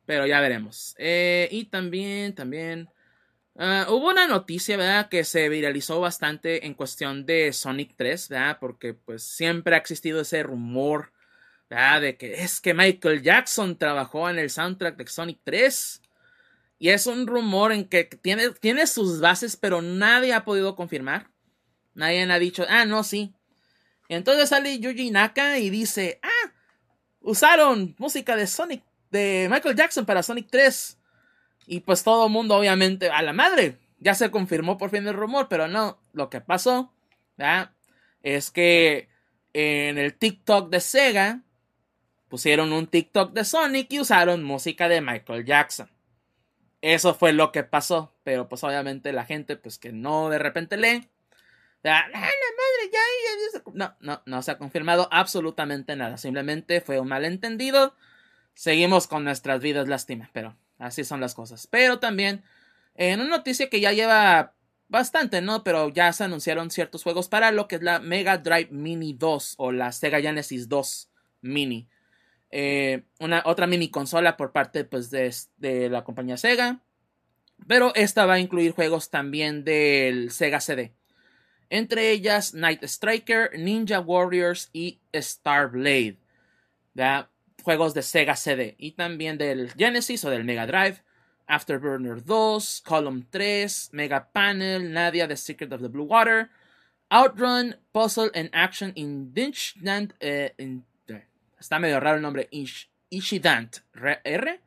Pero 0.07 0.27
ya 0.27 0.41
veremos. 0.41 0.95
Eh, 0.99 1.49
y 1.51 1.65
también, 1.67 2.35
también, 2.35 2.91
ah, 3.57 3.87
hubo 3.89 4.11
una 4.11 4.29
noticia, 4.29 4.77
¿verdad? 4.77 5.09
Que 5.09 5.25
se 5.25 5.49
viralizó 5.49 6.01
bastante 6.01 6.67
en 6.67 6.75
cuestión 6.75 7.27
de 7.27 7.53
Sonic 7.53 7.95
3, 7.97 8.29
¿verdad? 8.29 8.59
Porque 8.61 8.95
pues 8.95 9.25
siempre 9.25 9.75
ha 9.75 9.79
existido 9.79 10.21
ese 10.21 10.43
rumor, 10.45 11.12
¿verdad? 11.73 12.03
De 12.03 12.17
que 12.17 12.43
es 12.43 12.61
que 12.61 12.75
Michael 12.75 13.23
Jackson 13.23 13.79
trabajó 13.79 14.29
en 14.29 14.39
el 14.39 14.51
soundtrack 14.51 14.97
de 14.97 15.07
Sonic 15.07 15.41
3. 15.43 16.03
Y 16.79 16.91
es 16.91 17.07
un 17.07 17.27
rumor 17.27 17.73
en 17.73 17.87
que 17.89 18.05
tiene, 18.05 18.51
tiene 18.51 18.87
sus 18.87 19.21
bases, 19.21 19.57
pero 19.57 19.81
nadie 19.81 20.35
ha 20.35 20.45
podido 20.45 20.77
confirmar. 20.77 21.31
Nadie 21.95 22.31
ha 22.31 22.39
dicho, 22.39 22.67
ah, 22.69 22.85
no, 22.85 23.05
sí. 23.05 23.35
entonces 24.09 24.49
sale 24.49 24.79
Yuji 24.79 25.11
Naka 25.11 25.59
y 25.59 25.71
dice, 25.71 26.21
ah, 26.23 26.53
usaron 27.21 27.95
música 27.99 28.35
de 28.35 28.47
Sonic, 28.47 28.83
de 29.11 29.49
Michael 29.51 29.77
Jackson 29.77 30.05
para 30.05 30.23
Sonic 30.23 30.49
3. 30.51 30.99
Y 31.67 31.81
pues 31.81 32.03
todo 32.03 32.27
el 32.27 32.33
mundo, 32.33 32.57
obviamente, 32.57 33.09
a 33.09 33.23
la 33.23 33.33
madre. 33.33 33.79
Ya 33.99 34.15
se 34.15 34.31
confirmó 34.31 34.77
por 34.77 34.91
fin 34.91 35.07
el 35.07 35.15
rumor, 35.15 35.47
pero 35.49 35.69
no. 35.69 35.99
Lo 36.13 36.29
que 36.29 36.41
pasó, 36.43 36.93
Es 38.23 38.51
que 38.51 39.09
en 39.55 39.97
el 39.97 40.15
TikTok 40.15 40.71
de 40.71 40.81
Sega 40.81 41.43
pusieron 42.33 42.73
un 42.73 42.87
TikTok 42.87 43.35
de 43.35 43.45
Sonic 43.45 43.93
y 43.93 44.01
usaron 44.01 44.43
música 44.43 44.89
de 44.89 45.03
Michael 45.03 45.45
Jackson. 45.45 45.91
Eso 46.81 47.13
fue 47.13 47.35
lo 47.35 47.53
que 47.53 47.63
pasó, 47.63 48.17
pero 48.25 48.49
pues 48.49 48.65
obviamente 48.65 49.13
la 49.13 49.27
gente 49.27 49.57
pues 49.57 49.77
que 49.77 49.93
no 49.93 50.31
de 50.31 50.39
repente 50.39 50.79
lee. 50.79 51.11
Ah, 51.85 52.07
la 52.09 52.21
madre, 52.21 53.61
No, 53.75 53.95
no, 54.01 54.23
no 54.25 54.41
se 54.41 54.51
ha 54.51 54.57
confirmado 54.57 55.09
absolutamente 55.11 55.95
nada. 55.95 56.17
Simplemente 56.17 56.81
fue 56.81 56.99
un 56.99 57.09
malentendido. 57.09 57.95
Seguimos 58.55 59.09
con 59.09 59.25
nuestras 59.25 59.61
vidas, 59.61 59.87
lástima, 59.87 60.31
pero 60.33 60.57
así 60.79 61.05
son 61.05 61.21
las 61.21 61.35
cosas. 61.35 61.67
Pero 61.67 61.99
también, 61.99 62.45
en 62.95 63.21
una 63.21 63.29
noticia 63.29 63.69
que 63.69 63.81
ya 63.81 63.93
lleva 63.93 64.55
bastante, 64.89 65.43
¿no? 65.43 65.65
Pero 65.65 65.91
ya 65.91 66.11
se 66.15 66.25
anunciaron 66.25 66.71
ciertos 66.71 67.03
juegos 67.03 67.29
para 67.29 67.53
lo 67.53 67.69
que 67.69 67.77
es 67.77 67.83
la 67.83 67.99
Mega 67.99 68.39
Drive 68.39 68.71
Mini 68.71 69.13
2 69.13 69.57
o 69.59 69.71
la 69.71 69.93
Sega 69.93 70.19
Genesis 70.19 70.71
2 70.71 71.11
Mini. 71.43 71.91
Eh, 72.53 73.05
una 73.19 73.43
otra 73.47 73.67
mini 73.67 73.89
consola 73.89 74.37
por 74.37 74.53
parte 74.53 74.85
pues, 74.85 75.11
de, 75.11 75.89
la 75.91 76.05
compañía 76.05 76.37
Sega. 76.37 76.81
Pero 77.67 77.93
esta 77.95 78.27
va 78.27 78.35
a 78.35 78.41
incluir 78.41 78.73
juegos 78.73 79.11
también 79.11 79.65
del 79.65 80.31
Sega 80.31 80.61
CD. 80.61 80.93
Entre 81.71 82.11
ellas 82.11 82.53
Night 82.53 82.83
Striker, 82.85 83.59
Ninja 83.59 84.01
Warriors 84.01 84.69
y 84.73 85.01
Star 85.13 85.71
Blade. 85.71 86.19
Juegos 87.63 87.95
de 87.95 88.03
Sega 88.03 88.37
CD. 88.37 88.75
Y 88.79 88.93
también 88.93 89.39
del 89.39 89.73
Genesis 89.73 90.25
o 90.25 90.31
del 90.31 90.45
Mega 90.45 90.67
Drive. 90.67 91.03
Afterburner 91.47 92.25
2, 92.25 92.83
Column 92.85 93.27
3, 93.31 93.91
Mega 93.93 94.29
Panel, 94.33 94.93
Nadia 94.93 95.27
The 95.27 95.37
Secret 95.37 95.73
of 95.73 95.83
the 95.83 95.89
Blue 95.89 96.05
Water, 96.05 96.51
Outrun, 97.11 97.77
Puzzle 97.93 98.31
and 98.35 98.49
Action 98.55 98.93
in 98.95 99.33
eh, 100.21 100.51
in 100.57 100.85
Está 101.63 101.79
medio 101.79 102.01
raro 102.01 102.17
el 102.17 102.23
nombre. 102.23 102.49
Ish, 102.51 102.91
Ishidant 103.09 103.79
R. 103.95 104.61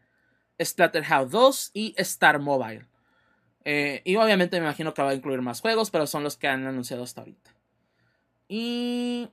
Splatterhouse 0.64 1.30
2 1.30 1.72
y 1.74 1.94
Star 1.98 2.40
Mobile. 2.40 2.86
Eh, 3.66 4.02
y 4.06 4.16
obviamente 4.16 4.58
me 4.58 4.66
imagino 4.66 4.94
que 4.94 5.02
va 5.02 5.10
a 5.10 5.14
incluir 5.14 5.42
más 5.42 5.60
juegos, 5.60 5.92
pero 5.92 6.08
son 6.08 6.24
los 6.24 6.38
que 6.38 6.48
han 6.48 6.66
anunciado 6.66 7.04
hasta 7.04 7.20
ahorita. 7.20 7.52
Y, 8.48 9.28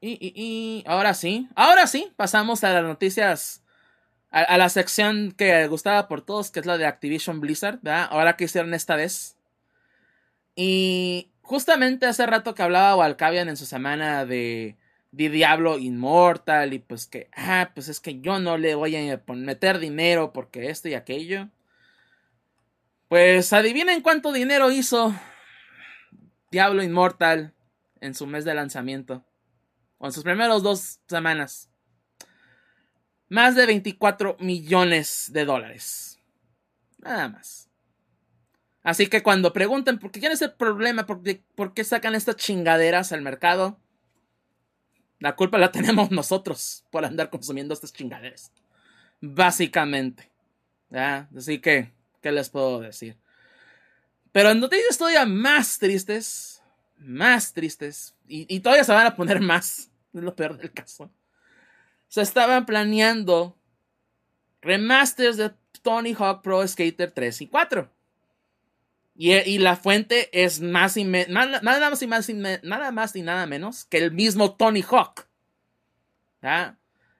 y, 0.00 0.18
y, 0.20 0.84
ahora 0.86 1.14
sí, 1.14 1.48
ahora 1.56 1.88
sí, 1.88 2.12
pasamos 2.14 2.62
a 2.62 2.74
las 2.74 2.84
noticias, 2.84 3.64
a, 4.30 4.56
la 4.56 4.68
sección 4.68 5.32
que 5.32 5.66
gustaba 5.66 6.06
por 6.06 6.22
todos, 6.24 6.52
que 6.52 6.60
es 6.60 6.66
la 6.66 6.78
de 6.78 6.86
Activision 6.86 7.40
Blizzard, 7.40 7.80
¿verdad? 7.82 8.06
Ahora 8.08 8.36
que 8.36 8.44
hicieron 8.44 8.72
esta 8.72 8.94
vez. 8.94 9.36
Y 10.54 11.32
justamente 11.42 12.06
hace 12.06 12.24
rato 12.24 12.54
que 12.54 12.62
hablaba 12.62 12.94
Walcavian 12.94 13.48
en 13.48 13.56
su 13.56 13.66
semana 13.66 14.24
de 14.24 14.76
de 15.12 15.28
Diablo 15.28 15.78
Inmortal 15.78 16.72
y 16.72 16.78
pues 16.78 17.06
que, 17.06 17.28
ah, 17.34 17.70
pues 17.74 17.88
es 17.88 18.00
que 18.00 18.20
yo 18.20 18.38
no 18.38 18.56
le 18.58 18.74
voy 18.74 18.96
a 18.96 19.22
meter 19.34 19.78
dinero 19.78 20.32
porque 20.32 20.70
esto 20.70 20.88
y 20.88 20.94
aquello. 20.94 21.48
Pues 23.08 23.52
adivinen 23.52 24.02
cuánto 24.02 24.32
dinero 24.32 24.70
hizo 24.70 25.14
Diablo 26.50 26.82
Inmortal 26.82 27.54
en 28.00 28.14
su 28.14 28.26
mes 28.26 28.44
de 28.44 28.54
lanzamiento. 28.54 29.24
O 29.98 30.06
en 30.06 30.12
sus 30.12 30.22
primeros 30.22 30.62
dos 30.62 31.00
semanas. 31.08 31.70
Más 33.28 33.56
de 33.56 33.66
24 33.66 34.36
millones 34.38 35.30
de 35.32 35.44
dólares. 35.44 36.20
Nada 36.98 37.28
más. 37.28 37.68
Así 38.82 39.08
que 39.08 39.22
cuando 39.22 39.52
pregunten 39.52 39.98
por 39.98 40.10
qué 40.10 40.26
es 40.26 40.42
el 40.42 40.52
problema, 40.52 41.04
por 41.06 41.74
qué 41.74 41.84
sacan 41.84 42.14
estas 42.14 42.36
chingaderas 42.36 43.12
al 43.12 43.22
mercado, 43.22 43.78
la 45.20 45.36
culpa 45.36 45.58
la 45.58 45.70
tenemos 45.72 46.10
nosotros 46.10 46.84
por 46.90 47.04
andar 47.04 47.30
consumiendo 47.30 47.72
estas 47.72 47.92
chingaderas. 47.92 48.52
Básicamente. 49.20 50.28
Así 50.90 51.60
que, 51.60 51.92
¿qué 52.20 52.32
les 52.32 52.50
puedo 52.50 52.80
decir? 52.80 53.16
Pero 54.32 54.50
en 54.50 54.60
noticias 54.60 54.98
todavía 54.98 55.24
más 55.26 55.78
tristes, 55.78 56.62
más 56.96 57.52
tristes, 57.52 58.14
y, 58.26 58.60
todavía 58.60 58.84
se 58.84 58.92
van 58.92 59.06
a 59.06 59.16
poner 59.16 59.40
más 59.40 59.90
Es 60.14 60.22
lo 60.22 60.34
peor 60.34 60.56
del 60.56 60.72
caso. 60.72 61.10
Se 62.08 62.22
estaban 62.22 62.66
planeando 62.66 63.56
remasters 64.60 65.36
de 65.36 65.52
Tony 65.82 66.14
Hawk 66.18 66.42
Pro 66.42 66.66
Skater 66.66 67.12
3 67.12 67.42
y 67.42 67.46
4. 67.46 67.90
Y, 69.22 69.58
la 69.58 69.76
fuente 69.76 70.30
es 70.32 70.62
más 70.62 70.96
y 70.96 71.04
nada, 71.04 71.60
más 71.60 72.02
y 72.02 72.06
nada 72.06 72.90
más 72.90 73.14
y 73.14 73.20
nada 73.20 73.46
menos 73.46 73.84
que 73.84 73.98
el 73.98 74.12
mismo 74.12 74.54
Tony 74.54 74.80
Hawk. 74.80 75.26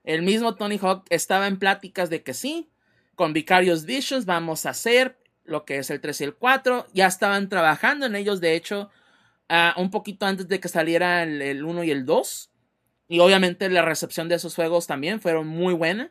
El 0.03 0.23
mismo 0.23 0.55
Tony 0.55 0.79
Hawk 0.79 1.05
estaba 1.11 1.47
en 1.47 1.59
pláticas 1.59 2.09
de 2.09 2.23
que 2.23 2.33
sí, 2.33 2.71
con 3.17 3.35
Vicarious 3.35 3.85
Visions 3.85 4.25
vamos 4.25 4.65
a 4.65 4.71
hacer 4.71 5.19
lo 5.45 5.67
que 5.67 5.77
es 5.77 5.91
el 5.91 6.01
3 6.01 6.23
y 6.23 6.25
el 6.25 6.35
4. 6.35 6.87
Ya 6.95 7.07
estaban 7.07 7.51
trabajando 7.51 8.07
en 8.07 8.17
ellos, 8.17 8.41
de 8.41 8.55
hecho, 8.55 8.89
ah, 9.51 9.75
un 9.77 9.91
poquito 9.91 10.25
antes 10.25 10.49
de 10.49 10.59
que 10.59 10.69
saliera 10.69 11.23
el, 11.23 11.43
el 11.43 11.67
1 11.67 11.85
y 11.85 11.91
el 11.91 12.07
2. 12.07 12.51
Y 13.09 13.19
obviamente 13.19 13.69
la 13.69 13.83
recepción 13.83 14.27
de 14.31 14.37
esos 14.37 14.55
juegos 14.55 14.87
también 14.87 15.21
fueron 15.21 15.47
muy 15.49 15.75
buena. 15.75 16.11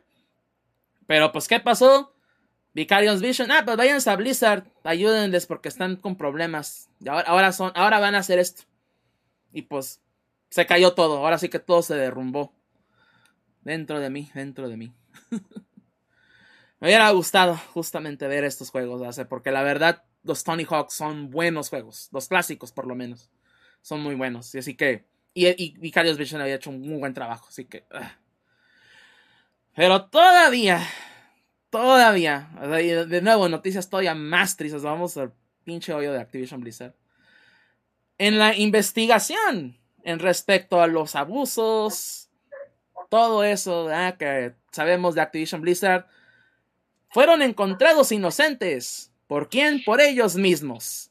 Pero 1.08 1.32
pues, 1.32 1.48
¿qué 1.48 1.58
pasó? 1.58 2.14
Vicarious 2.72 3.20
Vision, 3.20 3.50
ah, 3.50 3.62
pues 3.64 3.76
váyanse 3.76 4.10
a 4.10 4.16
Blizzard, 4.16 4.64
ayúdenles 4.84 5.46
porque 5.46 5.68
están 5.68 5.96
con 5.96 6.16
problemas. 6.16 6.88
ahora, 7.06 7.52
son, 7.52 7.72
ahora 7.74 7.98
van 7.98 8.14
a 8.14 8.18
hacer 8.18 8.38
esto. 8.38 8.62
Y 9.52 9.62
pues 9.62 10.00
se 10.50 10.66
cayó 10.66 10.94
todo, 10.94 11.18
ahora 11.18 11.38
sí 11.38 11.48
que 11.48 11.58
todo 11.58 11.82
se 11.82 11.94
derrumbó. 11.96 12.52
Dentro 13.62 14.00
de 14.00 14.08
mí, 14.08 14.30
dentro 14.34 14.68
de 14.68 14.76
mí. 14.76 14.92
Me 16.80 16.88
hubiera 16.88 17.10
gustado 17.10 17.56
justamente 17.74 18.26
ver 18.26 18.44
estos 18.44 18.70
juegos, 18.70 19.20
porque 19.28 19.50
la 19.50 19.62
verdad 19.62 20.04
los 20.22 20.44
Tony 20.44 20.64
Hawk 20.68 20.90
son 20.90 21.30
buenos 21.30 21.68
juegos, 21.68 22.08
los 22.12 22.28
clásicos 22.28 22.72
por 22.72 22.86
lo 22.86 22.94
menos. 22.94 23.30
Son 23.82 24.00
muy 24.00 24.14
buenos, 24.14 24.54
y 24.54 24.58
así 24.58 24.74
que... 24.74 25.04
Y, 25.32 25.46
y 25.62 25.76
Vicarious 25.78 26.18
Vision 26.18 26.40
había 26.40 26.56
hecho 26.56 26.70
un 26.70 26.80
muy 26.80 26.98
buen 26.98 27.14
trabajo, 27.14 27.46
así 27.48 27.66
que... 27.66 27.84
Ah. 27.90 28.16
Pero 29.74 30.06
todavía 30.06 30.80
Todavía. 31.70 32.50
De 33.08 33.22
nuevo, 33.22 33.48
noticias 33.48 33.88
todavía 33.88 34.14
más 34.14 34.56
tristes. 34.56 34.82
Vamos 34.82 35.16
al 35.16 35.32
pinche 35.64 35.92
hoyo 35.94 36.12
de 36.12 36.20
Activision 36.20 36.60
Blizzard. 36.60 36.94
En 38.18 38.38
la 38.38 38.54
investigación 38.56 39.80
en 40.02 40.18
respecto 40.18 40.80
a 40.80 40.86
los 40.86 41.14
abusos, 41.14 42.28
todo 43.08 43.44
eso 43.44 43.88
que 44.18 44.54
sabemos 44.72 45.14
de 45.14 45.20
Activision 45.20 45.60
Blizzard, 45.60 46.06
fueron 47.08 47.42
encontrados 47.42 48.12
inocentes. 48.12 49.12
¿Por 49.26 49.48
quién? 49.48 49.82
Por 49.84 50.00
ellos 50.00 50.36
mismos. 50.36 51.10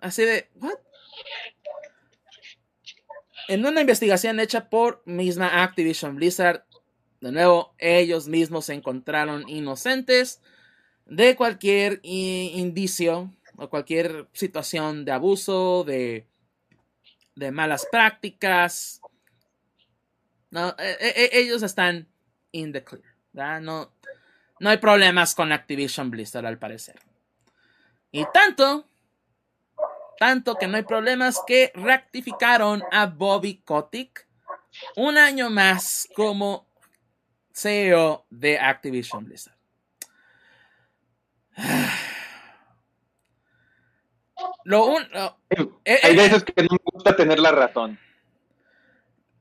Así 0.00 0.24
de, 0.24 0.48
¿what? 0.56 0.78
En 3.48 3.66
una 3.66 3.80
investigación 3.80 4.38
hecha 4.38 4.70
por 4.70 5.02
misma 5.06 5.62
Activision 5.62 6.14
Blizzard, 6.16 6.64
de 7.20 7.32
nuevo, 7.32 7.74
ellos 7.78 8.28
mismos 8.28 8.66
se 8.66 8.74
encontraron 8.74 9.48
inocentes 9.48 10.40
de 11.04 11.36
cualquier 11.36 12.00
indicio 12.02 13.34
o 13.56 13.68
cualquier 13.68 14.28
situación 14.32 15.04
de 15.04 15.12
abuso, 15.12 15.84
de, 15.84 16.26
de 17.34 17.50
malas 17.50 17.86
prácticas. 17.90 19.02
No, 20.50 20.70
e, 20.78 20.96
e, 21.00 21.24
e, 21.26 21.40
ellos 21.40 21.62
están 21.62 22.08
in 22.52 22.72
the 22.72 22.82
clear. 22.82 23.60
No, 23.60 23.92
no 24.58 24.70
hay 24.70 24.78
problemas 24.78 25.34
con 25.34 25.52
Activision 25.52 26.10
Blizzard 26.10 26.46
al 26.46 26.58
parecer. 26.58 27.00
Y 28.10 28.24
tanto, 28.32 28.88
tanto 30.18 30.56
que 30.56 30.66
no 30.66 30.78
hay 30.78 30.84
problemas 30.84 31.40
que 31.46 31.70
rectificaron 31.74 32.82
a 32.90 33.06
Bobby 33.06 33.58
Kotick 33.62 34.26
un 34.96 35.18
año 35.18 35.50
más 35.50 36.08
como 36.14 36.69
CEO 37.52 38.26
de 38.30 38.58
Activision 38.58 39.24
Blizzard. 39.24 39.56
Lo 44.64 44.98
eh, 45.00 46.00
Hay 46.02 46.12
eh, 46.12 46.16
veces 46.16 46.44
que 46.44 46.62
no 46.62 46.68
me 46.72 46.78
gusta 46.84 47.16
tener 47.16 47.38
la 47.38 47.52
razón. 47.52 47.98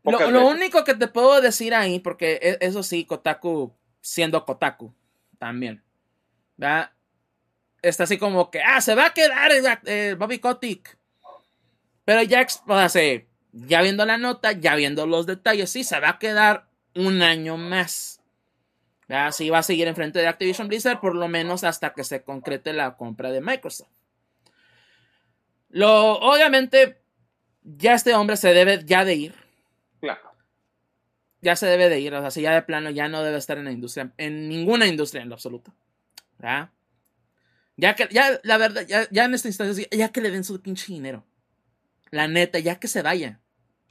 Lo, 0.04 0.48
único 0.48 0.84
que 0.84 0.94
te 0.96 1.08
puedo 1.08 1.42
decir 1.42 1.76
ahí, 1.76 2.00
porque 2.00 2.40
e, 2.42 2.58
eso 2.62 2.84
sí, 2.84 3.06
Kotaku 3.06 3.74
siendo 4.02 4.46
Kotaku 4.46 4.94
también. 5.38 5.84
¿verdad? 6.58 6.92
Está 7.82 8.04
así 8.04 8.18
como 8.18 8.50
que, 8.52 8.62
ah, 8.62 8.82
se 8.82 8.96
va 8.96 9.08
a 9.08 9.14
quedar 9.14 9.52
eh, 9.86 10.16
Bobby 10.18 10.40
Kotick. 10.40 10.98
Pero 12.04 12.24
ya, 12.24 12.46
ya 13.52 13.82
viendo 13.82 14.06
la 14.06 14.18
nota, 14.18 14.52
ya 14.54 14.76
viendo 14.76 15.06
los 15.06 15.26
detalles, 15.26 15.70
sí, 15.70 15.84
se 15.84 16.00
va 16.00 16.10
a 16.10 16.20
quedar 16.20 16.69
un 16.96 17.22
año 17.22 17.58
más. 17.58 18.22
Así 19.08 19.50
va 19.50 19.60
a 19.60 19.64
seguir 19.64 19.88
enfrente 19.88 20.20
de 20.20 20.28
Activision 20.28 20.68
Blizzard 20.68 21.00
por 21.00 21.16
lo 21.16 21.28
menos 21.28 21.64
hasta 21.64 21.94
que 21.94 22.04
se 22.04 22.24
concrete 22.24 22.74
la 22.74 22.96
compra 22.96 23.32
de 23.32 23.42
Microsoft. 23.42 23.90
Lo, 25.70 26.20
obviamente, 26.20 27.02
ya 27.64 27.94
este 27.94 28.14
hombre 28.14 28.38
se 28.38 28.54
debe 28.54 28.84
ya 28.86 29.06
de 29.06 29.16
ir. 29.16 29.36
Claro. 30.00 30.22
Ya 31.42 31.56
se 31.56 31.66
debe 31.66 31.90
de 31.90 32.00
ir. 32.00 32.14
O 32.14 32.22
sea, 32.22 32.32
si 32.32 32.42
ya 32.42 32.54
de 32.54 32.62
plano 32.62 32.90
ya 32.90 33.08
no 33.08 33.24
debe 33.24 33.38
estar 33.38 33.58
en 33.58 33.66
la 33.66 33.72
industria, 33.72 34.12
en 34.18 34.48
ninguna 34.48 34.88
industria 34.88 35.22
en 35.22 35.30
lo 35.30 35.36
absoluto. 35.36 35.74
Ya 37.78 37.96
que, 37.96 38.08
ya, 38.12 38.40
la 38.44 38.58
verdad, 38.58 38.86
ya, 38.88 39.24
en 39.24 39.34
esta 39.34 39.48
instancia, 39.48 39.88
ya 39.92 40.10
que 40.10 40.22
le 40.22 40.32
den 40.32 40.44
su 40.44 40.62
pinche 40.62 40.92
dinero. 40.92 41.26
La 42.12 42.28
neta, 42.28 42.60
ya 42.60 42.80
que 42.80 42.88
se 42.88 43.02
vaya. 43.02 43.40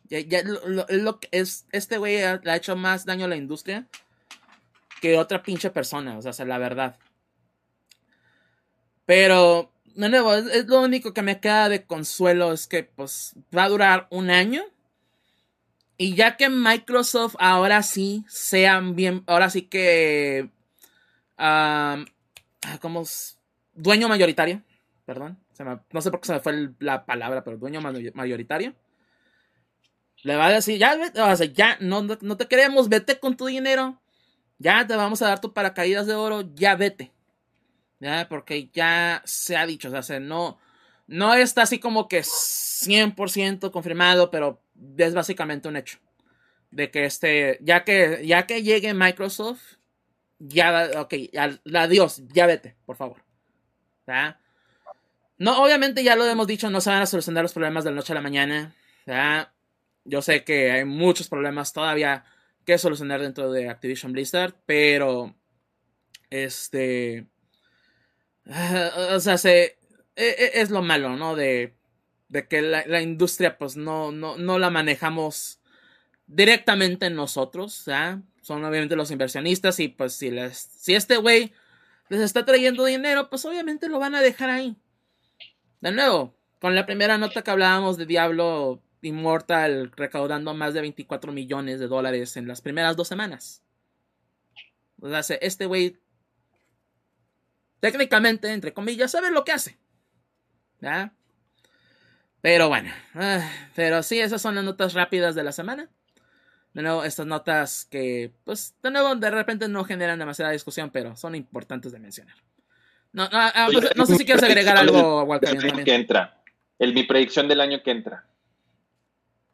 Ya, 0.08 0.42
lo, 0.42 1.20
es, 1.30 1.66
este 1.70 1.98
güey 1.98 2.16
le 2.16 2.50
ha 2.50 2.56
hecho 2.56 2.76
más 2.76 3.04
daño 3.04 3.26
a 3.26 3.28
la 3.28 3.36
industria 3.36 3.86
que 5.00 5.18
otra 5.18 5.42
pinche 5.42 5.70
persona, 5.70 6.18
o 6.18 6.32
sea, 6.32 6.44
la 6.46 6.58
verdad. 6.58 6.96
Pero, 9.04 9.70
de 9.94 10.08
nuevo, 10.08 10.34
es, 10.34 10.66
lo 10.66 10.82
único 10.82 11.12
que 11.12 11.22
me 11.22 11.40
queda 11.40 11.68
de 11.68 11.84
consuelo 11.84 12.52
es 12.52 12.66
que, 12.66 12.84
pues, 12.84 13.34
va 13.56 13.64
a 13.64 13.68
durar 13.68 14.06
un 14.10 14.30
año. 14.30 14.62
Y 15.96 16.14
ya 16.14 16.36
que 16.36 16.48
Microsoft 16.48 17.36
ahora 17.38 17.82
sí 17.82 18.24
sean 18.28 18.94
bien, 18.94 19.24
ahora 19.26 19.50
sí 19.50 19.62
que, 19.62 20.50
ah, 21.36 22.04
como 22.80 23.04
dueño 23.74 24.08
mayoritario, 24.08 24.62
perdón, 25.04 25.38
no 25.92 26.00
sé 26.00 26.10
por 26.10 26.20
qué 26.20 26.26
se 26.26 26.32
me 26.34 26.40
fue 26.40 26.70
la 26.78 27.04
palabra, 27.04 27.42
pero 27.42 27.56
dueño 27.56 27.80
mayoritario 27.80 28.74
le 30.22 30.36
va 30.36 30.46
a 30.46 30.52
decir, 30.52 30.78
ya, 30.78 30.96
o 31.14 31.44
ya, 31.44 31.76
no, 31.80 32.02
no 32.02 32.36
te 32.36 32.46
queremos, 32.46 32.88
vete 32.88 33.18
con 33.18 33.36
tu 33.36 33.46
dinero. 33.46 34.00
Ya 34.58 34.86
te 34.86 34.96
vamos 34.96 35.22
a 35.22 35.28
dar 35.28 35.40
tu 35.40 35.52
paracaídas 35.52 36.06
de 36.06 36.14
oro, 36.14 36.42
ya 36.54 36.74
vete. 36.74 37.12
Ya, 38.00 38.28
porque 38.28 38.70
ya 38.72 39.22
se 39.24 39.56
ha 39.56 39.66
dicho, 39.66 39.90
o 39.90 40.02
sea, 40.02 40.20
no, 40.20 40.58
no 41.06 41.34
está 41.34 41.62
así 41.62 41.78
como 41.78 42.08
que 42.08 42.20
100% 42.20 43.70
confirmado, 43.70 44.30
pero 44.30 44.62
es 44.96 45.14
básicamente 45.14 45.68
un 45.68 45.76
hecho. 45.76 45.98
De 46.70 46.90
que 46.90 47.04
este, 47.04 47.58
ya 47.62 47.84
que, 47.84 48.22
ya 48.26 48.46
que 48.46 48.62
llegue 48.62 48.94
Microsoft, 48.94 49.78
ya, 50.38 50.90
ok, 50.96 51.14
adiós, 51.74 52.22
ya 52.28 52.46
vete, 52.46 52.76
por 52.86 52.96
favor. 52.96 53.24
¿Ya? 54.06 54.40
No, 55.38 55.62
obviamente 55.62 56.02
ya 56.02 56.16
lo 56.16 56.24
hemos 56.26 56.46
dicho, 56.46 56.70
no 56.70 56.80
se 56.80 56.90
van 56.90 57.02
a 57.02 57.06
solucionar 57.06 57.42
los 57.42 57.52
problemas 57.52 57.84
de 57.84 57.90
la 57.90 57.96
noche 57.96 58.12
a 58.12 58.16
la 58.16 58.22
mañana. 58.22 58.74
¿ya? 59.06 59.52
Yo 60.08 60.22
sé 60.22 60.42
que 60.42 60.70
hay 60.70 60.84
muchos 60.84 61.28
problemas 61.28 61.72
todavía 61.72 62.24
que 62.64 62.78
solucionar 62.78 63.20
dentro 63.20 63.52
de 63.52 63.68
Activision 63.68 64.12
Blizzard, 64.12 64.54
pero 64.66 65.34
este 66.30 67.26
o 69.14 69.20
sea, 69.20 69.38
se, 69.38 69.64
e, 69.64 69.76
e, 70.16 70.60
es 70.60 70.70
lo 70.70 70.82
malo, 70.82 71.16
¿no? 71.16 71.36
De, 71.36 71.74
de 72.28 72.48
que 72.48 72.62
la, 72.62 73.02
industria 73.02 73.58
pues 73.58 73.76
no, 73.76 74.10
no, 74.12 74.36
no 74.36 74.58
la 74.58 74.70
manejamos 74.70 75.60
directamente 76.26 77.10
nosotros, 77.10 77.84
¿ya? 77.86 78.22
Son 78.40 78.64
obviamente 78.64 78.96
los 78.96 79.10
inversionistas 79.10 79.78
y 79.80 79.88
pues 79.88 80.14
si, 80.14 80.30
les, 80.30 80.56
si 80.56 80.94
este 80.94 81.18
güey 81.18 81.52
les 82.08 82.20
está 82.20 82.44
trayendo 82.44 82.84
dinero, 82.84 83.28
pues 83.28 83.44
obviamente 83.44 83.88
lo 83.88 83.98
van 83.98 84.14
a 84.14 84.22
dejar 84.22 84.50
ahí. 84.50 84.76
De 85.80 85.92
nuevo, 85.92 86.34
con 86.58 86.74
la 86.74 86.86
primera 86.86 87.18
nota 87.18 87.42
que 87.42 87.50
hablábamos 87.50 87.98
de 87.98 88.06
Diablo 88.06 88.82
Immortal 89.02 89.92
recaudando 89.96 90.54
más 90.54 90.74
de 90.74 90.80
24 90.80 91.32
millones 91.32 91.80
de 91.80 91.88
dólares 91.88 92.36
en 92.36 92.48
las 92.48 92.60
primeras 92.60 92.96
dos 92.96 93.08
semanas. 93.08 93.62
O 95.00 95.08
sea, 95.22 95.36
este 95.40 95.66
güey 95.66 95.98
técnicamente, 97.80 98.52
entre 98.52 98.72
comillas, 98.72 99.10
sabe 99.10 99.30
lo 99.30 99.44
que 99.44 99.52
hace. 99.52 99.78
Pero 102.40 102.68
bueno, 102.68 102.90
ah, 103.14 103.48
pero 103.74 104.02
sí, 104.02 104.20
esas 104.20 104.40
son 104.40 104.54
las 104.54 104.64
notas 104.64 104.94
rápidas 104.94 105.34
de 105.34 105.42
la 105.42 105.52
semana. 105.52 105.88
De 106.72 106.82
nuevo, 106.82 107.02
estas 107.02 107.26
notas 107.26 107.86
que, 107.86 108.32
pues, 108.44 108.76
de 108.82 108.90
nuevo, 108.90 109.14
de 109.16 109.30
repente 109.30 109.68
no 109.68 109.84
generan 109.84 110.18
demasiada 110.18 110.52
discusión, 110.52 110.90
pero 110.90 111.16
son 111.16 111.34
importantes 111.34 111.92
de 111.92 111.98
mencionar. 111.98 112.36
No, 113.12 113.24
no, 113.24 113.30
ah, 113.32 113.68
pues, 113.72 114.08
sé 114.08 114.16
si 114.16 114.24
quieres 114.24 114.44
agregar 114.44 114.76
algo, 114.76 115.24
Walter. 115.24 115.56
El, 115.56 115.84
que 115.84 115.94
entra. 115.94 116.40
El, 116.78 116.94
mi 116.94 117.04
predicción 117.04 117.48
del 117.48 117.60
año 117.60 117.82
que 117.82 117.90
entra. 117.90 118.26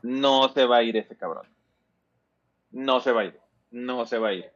No 0.05 0.51
se 0.51 0.67
va 0.67 0.77
a 0.77 0.83
ir 0.83 0.99
ese 0.99 1.17
cabrón. 1.17 1.47
No 2.71 3.01
se 3.01 3.11
va 3.11 3.23
a 3.23 3.25
ir. 3.25 3.41
No 3.71 4.05
se 4.05 4.19
va 4.19 4.29
a 4.29 4.33
ir. 4.35 4.51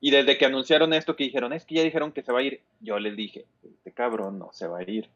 Y 0.00 0.10
desde 0.10 0.36
que 0.36 0.44
anunciaron 0.44 0.92
esto, 0.92 1.16
que 1.16 1.24
dijeron, 1.24 1.54
es 1.54 1.64
que 1.64 1.76
ya 1.76 1.82
dijeron 1.82 2.12
que 2.12 2.22
se 2.22 2.30
va 2.30 2.40
a 2.40 2.42
ir, 2.42 2.62
yo 2.80 2.98
les 2.98 3.16
dije, 3.16 3.46
este 3.62 3.92
cabrón 3.92 4.38
no 4.38 4.52
se 4.52 4.66
va 4.66 4.80
a 4.80 4.82
ir. 4.82 5.08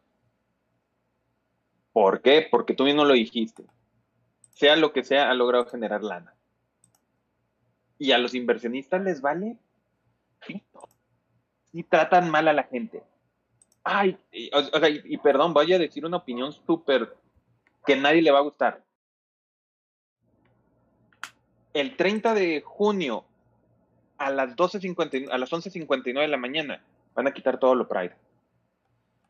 ¿Por 1.92 2.22
qué? 2.22 2.48
Porque 2.50 2.72
tú 2.72 2.84
mismo 2.84 3.04
lo 3.04 3.12
dijiste. 3.12 3.66
Sea 4.54 4.76
lo 4.76 4.94
que 4.94 5.04
sea, 5.04 5.28
ha 5.30 5.34
logrado 5.34 5.66
generar 5.66 6.02
lana. 6.02 6.34
Y 7.98 8.12
a 8.12 8.18
los 8.18 8.34
inversionistas 8.34 9.02
les 9.02 9.20
vale 9.20 9.58
Y 11.72 11.82
tratan 11.82 12.30
mal 12.30 12.48
a 12.48 12.54
la 12.54 12.62
gente. 12.62 13.02
Ay, 13.84 14.16
o, 14.54 14.62
sea, 14.80 14.88
y, 14.88 15.18
perdón, 15.18 15.52
voy 15.52 15.70
a 15.74 15.78
decir 15.78 16.06
una 16.06 16.16
opinión 16.16 16.50
súper 16.52 17.14
que 17.84 17.94
nadie 17.94 18.22
le 18.22 18.30
va 18.30 18.38
a 18.38 18.42
gustar. 18.42 18.85
El 21.76 21.94
30 21.94 22.32
de 22.32 22.62
junio 22.64 23.24
a 24.16 24.30
las 24.30 24.56
12.59, 24.56 25.28
a 25.30 25.36
las 25.36 25.52
11.59 25.52 26.20
de 26.20 26.28
la 26.28 26.38
mañana 26.38 26.82
van 27.14 27.26
a 27.26 27.34
quitar 27.34 27.58
todo 27.58 27.74
lo 27.74 27.86
Pride. 27.86 28.14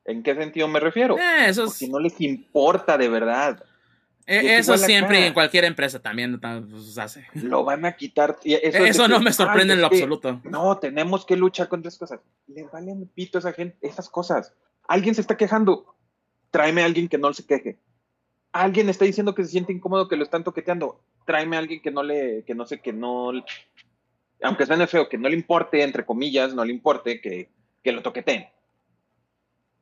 ¿En 0.04 0.22
qué 0.22 0.32
sentido 0.36 0.68
me 0.68 0.78
refiero? 0.78 1.18
Eh, 1.18 1.48
eso 1.48 1.64
Porque 1.64 1.88
no 1.88 1.98
les 1.98 2.20
importa 2.20 2.96
de 2.96 3.08
verdad. 3.08 3.64
Eh, 4.28 4.58
eso 4.58 4.78
siempre 4.78 5.26
en 5.26 5.34
cualquier 5.34 5.64
empresa 5.64 5.98
también 5.98 6.40
pues, 6.40 6.96
hace. 6.98 7.26
Lo 7.34 7.64
van 7.64 7.84
a 7.84 7.96
quitar. 7.96 8.36
Eso, 8.44 9.08
no 9.08 9.18
me 9.18 9.32
sorprende 9.32 9.74
en 9.74 9.80
lo 9.80 9.88
absoluto. 9.88 10.40
No, 10.44 10.78
tenemos 10.78 11.26
que 11.26 11.34
luchar 11.34 11.66
contra 11.66 11.88
esas 11.88 11.98
cosas. 11.98 12.20
Le 12.46 12.62
valen 12.62 13.08
pito 13.12 13.38
a 13.38 13.40
esa 13.40 13.52
gente, 13.54 13.76
esas 13.80 14.08
cosas. 14.08 14.52
Alguien 14.86 15.16
se 15.16 15.20
está 15.20 15.36
quejando. 15.36 15.96
Tráeme 16.52 16.82
a 16.82 16.84
alguien 16.84 17.08
que 17.08 17.18
no 17.18 17.34
se 17.34 17.44
queje. 17.44 17.80
Alguien 18.52 18.88
está 18.88 19.04
diciendo 19.04 19.34
que 19.34 19.42
se 19.42 19.50
siente 19.50 19.72
incómodo 19.72 20.06
que 20.06 20.14
lo 20.14 20.22
están 20.22 20.44
toqueteando. 20.44 21.00
Tráeme 21.26 21.56
a 21.56 21.58
alguien 21.58 21.82
que 21.82 21.90
no 21.90 22.02
le, 22.02 22.44
que 22.44 22.54
no 22.54 22.66
sé, 22.66 22.80
que 22.80 22.94
no, 22.94 23.32
aunque 24.42 24.66
suene 24.66 24.86
feo, 24.86 25.08
que 25.08 25.18
no 25.18 25.28
le 25.28 25.36
importe, 25.36 25.82
entre 25.82 26.06
comillas, 26.06 26.54
no 26.54 26.64
le 26.64 26.72
importe 26.72 27.20
que, 27.20 27.50
que 27.82 27.92
lo 27.92 28.02
toqueteen. 28.02 28.48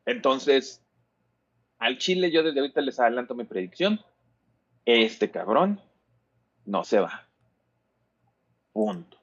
Entonces, 0.07 0.83
al 1.79 1.99
Chile 1.99 2.31
yo 2.33 2.43
desde 2.43 2.61
ahorita 2.61 2.81
les 2.81 2.99
adelanto 2.99 3.35
mi 3.35 3.45
predicción. 3.45 4.01
Este 4.85 5.31
cabrón 5.31 5.81
no 6.65 6.85
se 6.85 7.01
va. 7.01 7.29
Punto. 8.73 9.19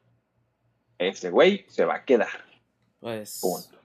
Ese 0.97 1.29
güey 1.29 1.65
se 1.67 1.85
va 1.85 1.95
a 1.95 2.05
quedar. 2.05 2.45
Pues. 2.99 3.39
Punto. 3.41 3.81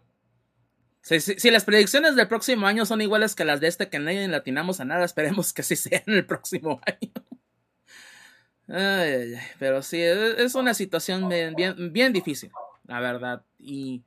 Si, 1.01 1.51
las 1.51 1.65
predicciones 1.65 2.17
del 2.17 2.27
próximo 2.27 2.67
año 2.67 2.85
son 2.85 3.01
iguales 3.01 3.37
que 3.37 3.45
las 3.45 3.61
de 3.61 3.69
este, 3.69 3.89
que 3.89 4.01
nadie 4.01 4.27
latinamos 4.27 4.81
a 4.81 4.85
nada, 4.85 5.05
esperemos 5.05 5.53
que 5.53 5.63
sí 5.63 5.77
sean 5.77 6.03
el 6.07 6.27
próximo 6.27 6.81
año. 6.85 7.13
Pero 8.67 9.83
sí, 9.83 10.01
e, 10.01 10.43
es 10.43 10.55
una 10.55 10.75
situación 10.75 11.29
bien, 11.29 11.55
bien, 11.93 12.13
difícil, 12.13 12.51
la 12.87 13.01
verdad. 13.01 13.45
Y, 13.59 14.03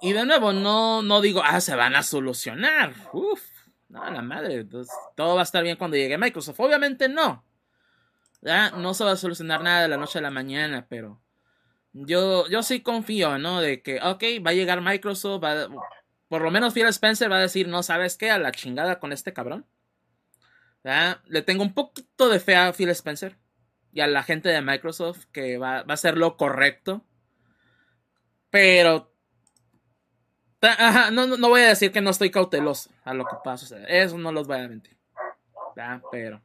y 0.00 0.12
de 0.12 0.24
nuevo, 0.24 0.52
no, 0.52 1.02
no 1.02 1.20
digo, 1.20 1.42
ah, 1.44 1.60
se 1.60 1.76
van 1.76 1.94
a 1.94 2.02
solucionar. 2.02 2.94
Uf, 3.12 3.42
no, 3.88 4.10
la 4.10 4.22
madre, 4.22 4.64
pues, 4.64 4.88
todo 5.14 5.34
va 5.34 5.42
a 5.42 5.44
estar 5.44 5.62
bien 5.62 5.76
cuando 5.76 5.96
llegue 5.96 6.18
Microsoft. 6.18 6.60
Obviamente 6.60 7.08
no. 7.08 7.44
No 8.42 8.94
se 8.94 9.04
va 9.04 9.12
a 9.12 9.16
solucionar 9.16 9.62
nada 9.62 9.82
de 9.82 9.88
la 9.88 9.96
noche 9.96 10.18
a 10.18 10.22
la 10.22 10.30
mañana, 10.30 10.86
pero 10.88 11.20
yo, 11.92 12.48
yo 12.48 12.62
sí 12.62 12.80
confío, 12.80 13.38
¿no? 13.38 13.60
De 13.60 13.82
que, 13.82 14.00
ok, 14.02 14.24
va 14.44 14.50
a 14.50 14.54
llegar 14.54 14.80
Microsoft, 14.80 15.44
va, 15.44 15.68
por 16.28 16.42
lo 16.42 16.50
menos 16.50 16.74
Phil 16.74 16.86
Spencer 16.86 17.30
va 17.30 17.36
a 17.36 17.42
decir, 17.42 17.68
no, 17.68 17.82
¿sabes 17.82 18.16
qué? 18.16 18.30
A 18.30 18.38
la 18.38 18.50
chingada 18.50 18.98
con 18.98 19.12
este 19.12 19.32
cabrón. 19.32 19.66
Le 20.84 21.42
tengo 21.42 21.62
un 21.62 21.74
poquito 21.74 22.28
de 22.28 22.40
fe 22.40 22.56
a 22.56 22.72
Phil 22.72 22.88
Spencer 22.90 23.36
y 23.92 24.00
a 24.00 24.06
la 24.06 24.22
gente 24.22 24.48
de 24.48 24.62
Microsoft 24.62 25.26
que 25.32 25.58
va, 25.58 25.80
a 25.80 25.96
ser 25.96 26.16
lo 26.16 26.36
correcto. 26.36 27.04
Pero 28.50 29.12
no, 31.12 31.26
no, 31.26 31.48
voy 31.48 31.62
a 31.62 31.68
decir 31.68 31.92
que 31.92 32.00
no 32.00 32.10
estoy 32.10 32.30
cauteloso 32.30 32.90
a 33.04 33.14
lo 33.14 33.24
que 33.24 33.36
pasa. 33.44 33.78
eso 33.86 34.18
no 34.18 34.32
los 34.32 34.46
voy 34.46 34.58
a 34.58 34.68
mentir. 34.68 34.98
Pero 36.10 36.42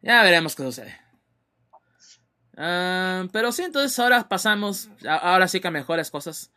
ya 0.00 0.22
veremos 0.22 0.54
qué 0.54 0.62
sucede. 0.62 1.00
Ah, 2.56 3.26
pero 3.32 3.50
sí, 3.50 3.62
entonces 3.62 3.98
ahora 3.98 4.28
pasamos. 4.28 4.90
Ahora 5.06 5.48
sí 5.48 5.60
que 5.60 5.70
mejores 5.70 6.10
cosas. 6.10 6.52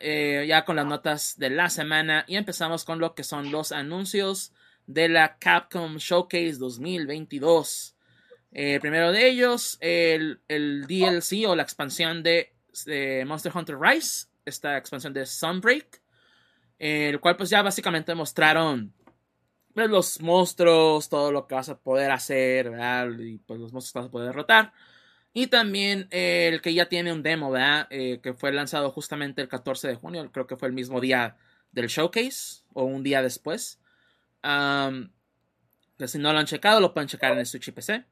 Eh, 0.00 0.44
ya 0.46 0.64
con 0.64 0.76
las 0.76 0.86
notas 0.86 1.38
de 1.38 1.50
la 1.50 1.70
semana. 1.70 2.24
Y 2.28 2.36
empezamos 2.36 2.84
con 2.84 2.98
lo 2.98 3.14
que 3.14 3.24
son 3.24 3.50
los 3.50 3.72
anuncios 3.72 4.52
de 4.88 5.08
la 5.08 5.36
Capcom 5.38 5.98
Showcase 5.98 6.54
2022. 6.54 7.94
El 8.50 8.76
eh, 8.76 8.80
primero 8.80 9.12
de 9.12 9.28
ellos, 9.28 9.76
el, 9.80 10.40
DLC 10.48 11.46
o 11.46 11.54
la 11.54 11.62
expansión 11.62 12.22
de, 12.22 12.54
Monster 13.26 13.52
Hunter 13.54 13.78
Rise, 13.78 14.28
esta 14.44 14.78
expansión 14.78 15.12
de 15.12 15.26
Sunbreak, 15.26 16.00
el 16.78 17.20
cual 17.20 17.36
pues 17.36 17.50
ya 17.50 17.60
básicamente 17.60 18.14
mostraron 18.14 18.94
pues, 19.74 19.90
los 19.90 20.22
monstruos, 20.22 21.08
todo 21.10 21.32
lo 21.32 21.46
que 21.46 21.54
vas 21.54 21.68
a 21.68 21.78
poder 21.78 22.10
hacer, 22.10 22.72
y 23.20 23.38
pues 23.38 23.60
los 23.60 23.72
monstruos 23.72 23.92
que 23.92 23.98
vas 23.98 24.08
a 24.08 24.10
poder 24.10 24.28
derrotar. 24.28 24.72
Y 25.34 25.48
también 25.48 26.08
el 26.10 26.62
que 26.62 26.72
ya 26.72 26.88
tiene 26.88 27.12
un 27.12 27.22
demo, 27.22 27.50
¿verdad? 27.50 27.86
Eh, 27.90 28.20
que 28.22 28.32
fue 28.32 28.52
lanzado 28.52 28.90
justamente 28.90 29.42
el 29.42 29.48
14 29.48 29.86
de 29.86 29.96
junio, 29.96 30.30
creo 30.32 30.46
que 30.46 30.56
fue 30.56 30.68
el 30.68 30.74
mismo 30.74 30.98
día 31.02 31.36
del 31.72 31.88
showcase, 31.88 32.62
o 32.72 32.84
un 32.84 33.02
día 33.02 33.20
después 33.20 33.78
si 36.06 36.18
no 36.18 36.32
lo 36.32 36.38
han 36.38 36.46
checado, 36.46 36.80
lo 36.80 36.94
pueden 36.94 37.08
checar 37.08 37.32
en 37.32 37.38
el 37.38 37.46
y 37.52 37.70
PC. 37.72 38.04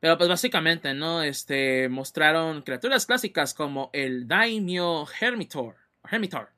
Pero 0.00 0.16
pues 0.16 0.28
básicamente, 0.28 0.94
¿no? 0.94 1.22
Este, 1.22 1.88
mostraron 1.88 2.62
criaturas 2.62 3.06
clásicas 3.06 3.54
como 3.54 3.90
el 3.92 4.28
Daimyo 4.28 5.06
Hermitor, 5.20 5.76
Hermitor 6.08 6.50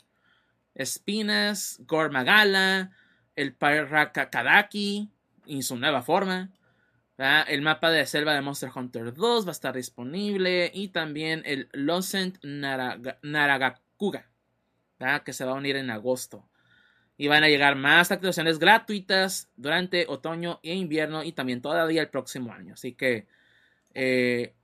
Espinas, 0.75 1.81
Gormagala, 1.87 2.91
el 3.37 3.55
Paraka 3.55 4.31
Kadaki 4.31 5.11
en 5.47 5.63
su 5.63 5.77
nueva 5.77 6.03
forma. 6.03 6.51
El 7.49 7.61
mapa 7.61 7.91
de 7.91 8.07
selva 8.07 8.33
de 8.33 8.41
Monster 8.41 8.71
Hunter 8.75 9.13
2 9.13 9.45
va 9.45 9.51
a 9.51 9.53
estar 9.53 9.75
disponible. 9.75 10.71
Y 10.73 10.89
también 10.89 11.43
el 11.45 11.69
Losent 11.73 12.43
Naragakuga, 12.43 14.31
que 15.25 15.33
se 15.33 15.45
va 15.45 15.53
a 15.53 15.57
unir 15.57 15.77
en 15.77 15.91
agosto. 15.91 16.50
Y 17.21 17.29
van 17.29 17.45
a 17.45 17.49
llegar 17.49 17.77
más 17.77 18.11
actualizaciones 18.11 18.59
gratuitas 18.59 19.51
durante 19.55 20.07
otoño 20.09 20.59
e 20.63 20.73
invierno 20.73 21.23
y 21.23 21.33
también 21.33 21.61
todavía 21.61 22.01
el 22.01 22.09
próximo 22.09 22.51
año. 22.51 22.73
Así 22.73 22.95
que 22.95 23.27
eh, 23.93 24.55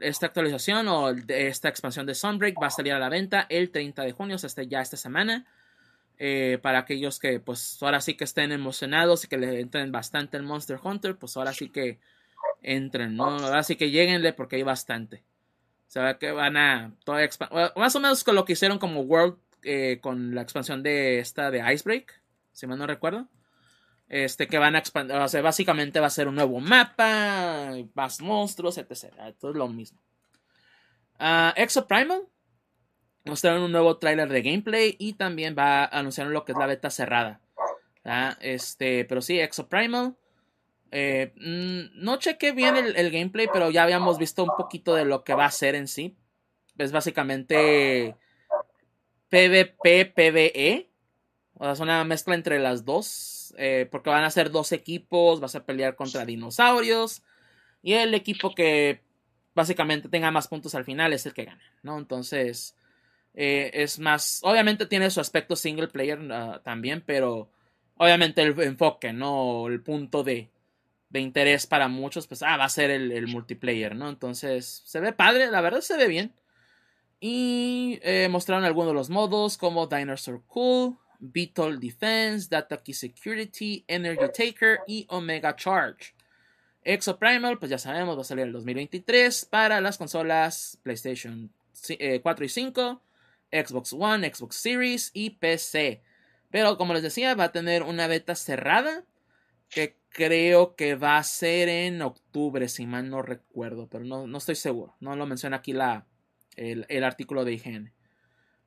esta 0.00 0.26
actualización 0.26 0.86
o 0.86 1.10
esta 1.10 1.68
expansión 1.68 2.06
de 2.06 2.14
Sunbreak 2.14 2.62
va 2.62 2.68
a 2.68 2.70
salir 2.70 2.92
a 2.92 3.00
la 3.00 3.08
venta 3.08 3.46
el 3.48 3.72
30 3.72 4.02
de 4.02 4.12
junio, 4.12 4.36
o 4.36 4.38
sea, 4.38 4.46
este, 4.46 4.68
ya 4.68 4.82
esta 4.82 4.96
semana. 4.96 5.46
Eh, 6.16 6.60
para 6.62 6.78
aquellos 6.78 7.18
que 7.18 7.40
pues 7.40 7.82
ahora 7.82 8.00
sí 8.00 8.14
que 8.14 8.22
estén 8.22 8.52
emocionados 8.52 9.24
y 9.24 9.26
que 9.26 9.36
le 9.36 9.58
entren 9.58 9.90
bastante 9.90 10.36
el 10.36 10.44
Monster 10.44 10.78
Hunter, 10.80 11.16
pues 11.16 11.36
ahora 11.36 11.52
sí 11.52 11.70
que 11.70 11.98
entren, 12.62 13.16
¿no? 13.16 13.30
Ahora 13.30 13.64
sí 13.64 13.74
que 13.74 13.90
lleguenle 13.90 14.32
porque 14.32 14.54
hay 14.54 14.62
bastante. 14.62 15.24
O 15.88 15.90
sea, 15.90 16.18
que 16.18 16.30
van 16.30 16.56
a... 16.56 16.92
más 17.74 17.96
o 17.96 18.00
menos 18.00 18.22
con 18.22 18.36
lo 18.36 18.44
que 18.44 18.52
hicieron 18.52 18.78
como 18.78 19.00
World 19.00 19.38
eh, 19.64 19.98
con 20.00 20.34
la 20.34 20.42
expansión 20.42 20.82
de 20.82 21.18
esta 21.18 21.50
de 21.50 21.72
Icebreak, 21.72 22.20
si 22.52 22.66
mal 22.66 22.78
no 22.78 22.86
recuerdo. 22.86 23.28
Este, 24.08 24.46
que 24.46 24.58
van 24.58 24.76
a 24.76 24.78
expandir, 24.78 25.16
o 25.16 25.28
sea, 25.28 25.40
básicamente 25.40 25.98
va 25.98 26.06
a 26.06 26.10
ser 26.10 26.28
un 26.28 26.34
nuevo 26.34 26.60
mapa, 26.60 27.72
más 27.94 28.20
monstruos, 28.20 28.78
etc. 28.78 29.12
Todo 29.40 29.52
es 29.52 29.56
lo 29.56 29.68
mismo. 29.68 29.98
Uh, 31.18 31.52
Exo 31.56 31.86
Primal 31.86 32.22
mostraron 33.24 33.62
un 33.62 33.72
nuevo 33.72 33.96
tráiler 33.96 34.28
de 34.28 34.42
gameplay 34.42 34.96
y 34.98 35.14
también 35.14 35.56
va 35.58 35.84
a 35.84 35.98
anunciar 35.98 36.26
lo 36.26 36.44
que 36.44 36.52
es 36.52 36.58
la 36.58 36.66
beta 36.66 36.90
cerrada. 36.90 37.40
Este, 38.40 39.04
pero 39.06 39.22
sí, 39.22 39.40
Exo 39.40 39.68
Primal. 39.68 40.16
Eh, 40.90 41.32
mm, 41.36 42.04
no 42.04 42.18
chequé 42.18 42.52
bien 42.52 42.76
el, 42.76 42.94
el, 42.94 43.10
gameplay, 43.10 43.48
pero 43.52 43.70
ya 43.70 43.82
habíamos 43.82 44.18
visto 44.18 44.44
un 44.44 44.50
poquito 44.56 44.94
de 44.94 45.04
lo 45.04 45.24
que 45.24 45.34
va 45.34 45.46
a 45.46 45.50
ser 45.50 45.74
en 45.74 45.88
sí. 45.88 46.16
Es 46.78 46.92
básicamente 46.92 48.16
PvP, 49.28 50.06
PvE. 50.06 50.90
O 51.54 51.64
sea, 51.64 51.72
es 51.72 51.80
una 51.80 52.04
mezcla 52.04 52.34
entre 52.34 52.58
las 52.58 52.84
dos. 52.84 53.54
Eh, 53.56 53.88
porque 53.90 54.10
van 54.10 54.24
a 54.24 54.30
ser 54.30 54.50
dos 54.50 54.72
equipos. 54.72 55.40
Vas 55.40 55.54
a 55.54 55.64
pelear 55.64 55.96
contra 55.96 56.24
dinosaurios. 56.24 57.22
Y 57.82 57.94
el 57.94 58.14
equipo 58.14 58.54
que 58.54 59.02
básicamente 59.54 60.08
tenga 60.08 60.30
más 60.30 60.48
puntos 60.48 60.74
al 60.74 60.84
final 60.84 61.12
es 61.12 61.26
el 61.26 61.34
que 61.34 61.44
gana. 61.44 61.62
¿no? 61.82 61.98
Entonces. 61.98 62.76
Eh, 63.34 63.70
es 63.74 63.98
más. 63.98 64.40
Obviamente 64.42 64.86
tiene 64.86 65.10
su 65.10 65.20
aspecto 65.20 65.56
single 65.56 65.88
player 65.88 66.20
ah, 66.30 66.60
también. 66.64 67.02
Pero. 67.04 67.50
Obviamente 67.96 68.42
el 68.42 68.60
enfoque, 68.60 69.12
¿no? 69.12 69.68
El 69.68 69.80
punto 69.80 70.24
de, 70.24 70.50
de 71.10 71.20
interés 71.20 71.66
para 71.66 71.86
muchos. 71.88 72.26
Pues 72.26 72.42
ah, 72.42 72.56
va 72.56 72.64
a 72.64 72.68
ser 72.68 72.90
el, 72.90 73.12
el 73.12 73.28
multiplayer, 73.28 73.94
¿no? 73.94 74.08
Entonces. 74.08 74.82
Se 74.84 75.00
ve 75.00 75.12
padre. 75.12 75.50
La 75.50 75.60
verdad 75.60 75.80
se 75.80 75.96
ve 75.96 76.08
bien. 76.08 76.32
Y 77.20 77.98
eh, 78.02 78.28
mostraron 78.30 78.64
algunos 78.64 78.88
de 78.88 78.94
los 78.94 79.10
modos 79.10 79.56
como 79.56 79.86
Dinosaur 79.86 80.42
Cool, 80.46 80.96
Beetle 81.18 81.78
Defense, 81.78 82.48
Data 82.50 82.82
Key 82.82 82.94
Security, 82.94 83.84
Energy 83.88 84.26
Taker 84.32 84.80
y 84.86 85.06
Omega 85.08 85.56
Charge. 85.56 86.14
Exoprimal, 86.82 87.58
pues 87.58 87.70
ya 87.70 87.78
sabemos, 87.78 88.16
va 88.16 88.20
a 88.20 88.24
salir 88.24 88.44
el 88.44 88.52
2023 88.52 89.46
para 89.46 89.80
las 89.80 89.96
consolas 89.96 90.78
PlayStation 90.82 91.50
4 91.86 91.98
eh, 91.98 92.46
y 92.46 92.48
5, 92.48 93.02
Xbox 93.50 93.92
One, 93.94 94.30
Xbox 94.32 94.56
Series 94.56 95.10
y 95.14 95.30
PC. 95.30 96.02
Pero 96.50 96.76
como 96.76 96.92
les 96.92 97.02
decía, 97.02 97.34
va 97.34 97.44
a 97.44 97.52
tener 97.52 97.82
una 97.82 98.06
beta 98.06 98.34
cerrada 98.34 99.04
que 99.70 99.96
creo 100.10 100.76
que 100.76 100.94
va 100.94 101.16
a 101.16 101.24
ser 101.24 101.68
en 101.68 102.02
octubre, 102.02 102.68
si 102.68 102.86
mal 102.86 103.08
no 103.08 103.22
recuerdo, 103.22 103.88
pero 103.88 104.04
no, 104.04 104.26
no 104.26 104.38
estoy 104.38 104.54
seguro. 104.54 104.94
No 105.00 105.16
lo 105.16 105.26
menciona 105.26 105.56
aquí 105.56 105.72
la, 105.72 106.06
el, 106.56 107.04
artículo 107.04 107.44
de 107.44 107.52
higiene. 107.52 107.92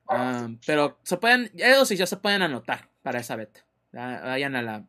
Ah, 0.08 0.48
pero 0.66 0.98
se 1.02 1.16
pueden, 1.16 1.50
eso 1.54 1.84
sí, 1.84 1.96
ya 1.96 2.06
se 2.06 2.16
pueden 2.16 2.42
anotar 2.42 2.88
para 3.02 3.20
esa 3.20 3.36
beta. 3.36 3.64
Vayan 3.92 4.56
a 4.56 4.62
la. 4.62 4.86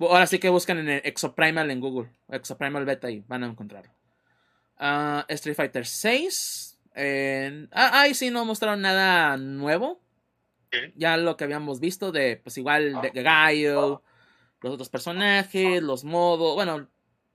Ahora 0.00 0.26
sí 0.26 0.38
que 0.38 0.48
buscan 0.48 0.78
en 0.78 1.00
Exoprimal 1.04 1.70
en 1.70 1.80
Google. 1.80 2.10
Exoprimal 2.28 2.84
Beta 2.84 3.10
y 3.10 3.20
van 3.20 3.44
a 3.44 3.46
encontrarlo. 3.46 3.92
Uh, 4.78 5.22
Street 5.28 5.56
Fighter 5.56 5.86
6. 5.86 6.78
Ah, 7.72 8.00
ahí 8.00 8.14
sí 8.14 8.30
no 8.30 8.44
mostraron 8.44 8.82
nada 8.82 9.36
nuevo. 9.36 10.00
Ya 10.94 11.16
lo 11.16 11.36
que 11.36 11.44
habíamos 11.44 11.80
visto 11.80 12.12
de, 12.12 12.36
pues 12.36 12.58
igual, 12.58 13.00
de, 13.00 13.10
de 13.10 13.22
Gaio, 13.22 14.02
los 14.60 14.74
otros 14.74 14.88
personajes, 14.88 15.82
los 15.82 16.04
modos, 16.04 16.54
bueno, 16.54 16.88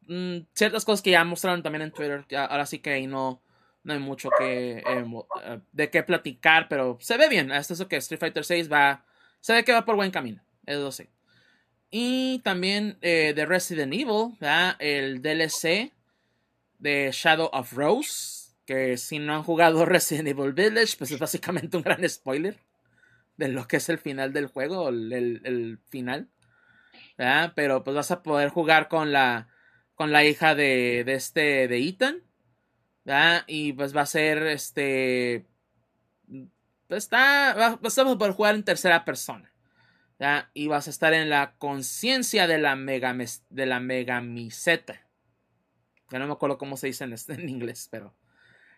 mm, 0.08 0.46
ciertas 0.54 0.86
cosas 0.86 1.02
que 1.02 1.12
ya 1.12 1.24
mostraron 1.24 1.64
también 1.64 1.84
en 1.84 1.92
Twitter. 1.92 2.26
ahora 2.36 2.66
sí 2.66 2.80
que 2.80 2.92
ahí 2.92 3.08
no, 3.08 3.42
no 3.84 3.94
hay 3.94 4.00
mucho 4.00 4.30
que, 4.38 4.78
eh, 4.78 4.84
eh, 4.86 5.60
de 5.72 5.90
qué 5.90 6.04
platicar, 6.04 6.68
pero 6.70 6.98
se 7.02 7.18
ve 7.18 7.30
bien. 7.30 7.52
Hasta 7.52 7.74
eso 7.74 7.88
que 7.88 7.98
Street 7.98 8.20
Fighter 8.20 8.46
6 8.46 8.72
va, 8.72 9.06
se 9.40 9.54
ve 9.54 9.64
que 9.64 9.74
va 9.74 9.86
por 9.86 9.96
buen 9.96 10.12
camino, 10.12 10.44
eso 10.66 10.92
sí. 10.92 11.10
Y 11.90 12.40
también 12.40 12.98
eh, 13.02 13.34
de 13.36 13.46
Resident 13.46 13.94
Evil, 13.94 14.38
el 14.80 15.22
DLC 15.22 15.92
de 16.80 17.10
Shadow 17.12 17.50
of 17.52 17.74
Rose, 17.74 18.56
que 18.66 18.98
si 18.98 19.20
no 19.20 19.36
han 19.36 19.44
jugado 19.44 19.86
Resident 19.86 20.30
Evil 20.30 20.54
Village, 20.54 20.96
pues 20.98 21.12
es 21.12 21.20
básicamente 21.20 21.76
un 21.76 21.84
gran 21.84 22.08
spoiler 22.08 22.58
de 23.38 23.48
lo 23.48 23.68
que 23.68 23.78
es 23.78 23.90
el 23.90 23.98
final 23.98 24.34
del 24.34 24.48
juego, 24.48 24.90
el, 24.90 25.12
el 25.12 25.80
final. 25.90 26.30
Pero 27.56 27.84
pues 27.84 27.96
vas 27.96 28.12
a 28.12 28.24
poder 28.24 28.50
jugar 28.50 28.88
con 28.88 29.12
la, 29.12 29.48
con 29.94 30.12
la 30.12 30.24
hija 30.24 30.56
de, 30.56 31.04
de 31.06 31.14
este, 31.14 31.68
de 31.68 31.78
Ethan, 31.78 32.24
Y 33.48 33.74
pues 33.74 33.96
va 33.96 34.02
a 34.02 34.06
ser, 34.06 34.44
este, 34.48 35.46
pues 36.88 37.04
está, 37.06 37.78
vas 37.82 37.98
a 37.98 38.18
poder 38.18 38.34
jugar 38.34 38.56
en 38.56 38.64
tercera 38.64 39.06
persona, 39.06 39.52
Y 40.54 40.68
vas 40.68 40.88
a 40.88 40.90
estar 40.90 41.14
en 41.14 41.30
la 41.30 41.56
conciencia 41.58 42.48
de 42.48 42.58
la 42.58 42.76
mega, 42.76 43.16
de 43.50 43.66
la 43.66 43.80
megamiseta. 43.80 45.08
Ya 46.12 46.20
no 46.20 46.28
me 46.28 46.34
acuerdo 46.34 46.58
cómo 46.58 46.78
se 46.78 46.88
dice 46.88 47.06
en, 47.06 47.14
este, 47.14 47.34
en 47.34 47.48
inglés, 47.50 47.88
pero 47.90 48.14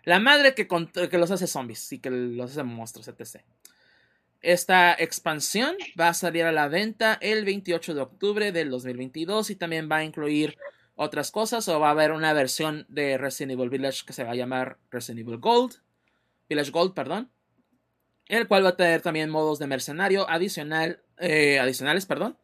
la 0.03 0.19
madre 0.19 0.53
que, 0.53 0.67
que 0.67 1.17
los 1.17 1.31
hace 1.31 1.47
zombies 1.47 1.91
y 1.91 1.99
que 1.99 2.09
los 2.09 2.51
hace 2.51 2.63
monstruos, 2.63 3.07
etc. 3.07 3.41
Esta 4.41 4.93
expansión 4.93 5.75
va 5.99 6.09
a 6.09 6.13
salir 6.13 6.43
a 6.43 6.51
la 6.51 6.67
venta 6.67 7.17
el 7.21 7.45
28 7.45 7.93
de 7.93 8.01
octubre 8.01 8.51
del 8.51 8.69
2022 8.69 9.49
y 9.49 9.55
también 9.55 9.89
va 9.89 9.97
a 9.97 10.03
incluir 10.03 10.57
otras 10.95 11.31
cosas 11.31 11.67
o 11.67 11.79
va 11.79 11.87
a 11.87 11.91
haber 11.91 12.11
una 12.11 12.33
versión 12.33 12.85
de 12.89 13.17
Resident 13.17 13.53
Evil 13.53 13.69
Village 13.69 14.03
que 14.05 14.13
se 14.13 14.23
va 14.23 14.31
a 14.31 14.35
llamar 14.35 14.77
Resident 14.91 15.27
Evil 15.27 15.39
Gold, 15.39 15.75
Village 16.49 16.71
Gold, 16.71 16.93
perdón, 16.93 17.31
el 18.27 18.47
cual 18.47 18.65
va 18.65 18.69
a 18.69 18.77
tener 18.77 19.01
también 19.01 19.29
modos 19.29 19.59
de 19.59 19.67
mercenario 19.67 20.29
adicional, 20.29 21.01
eh, 21.17 21.59
adicionales, 21.59 22.05
perdón, 22.05 22.37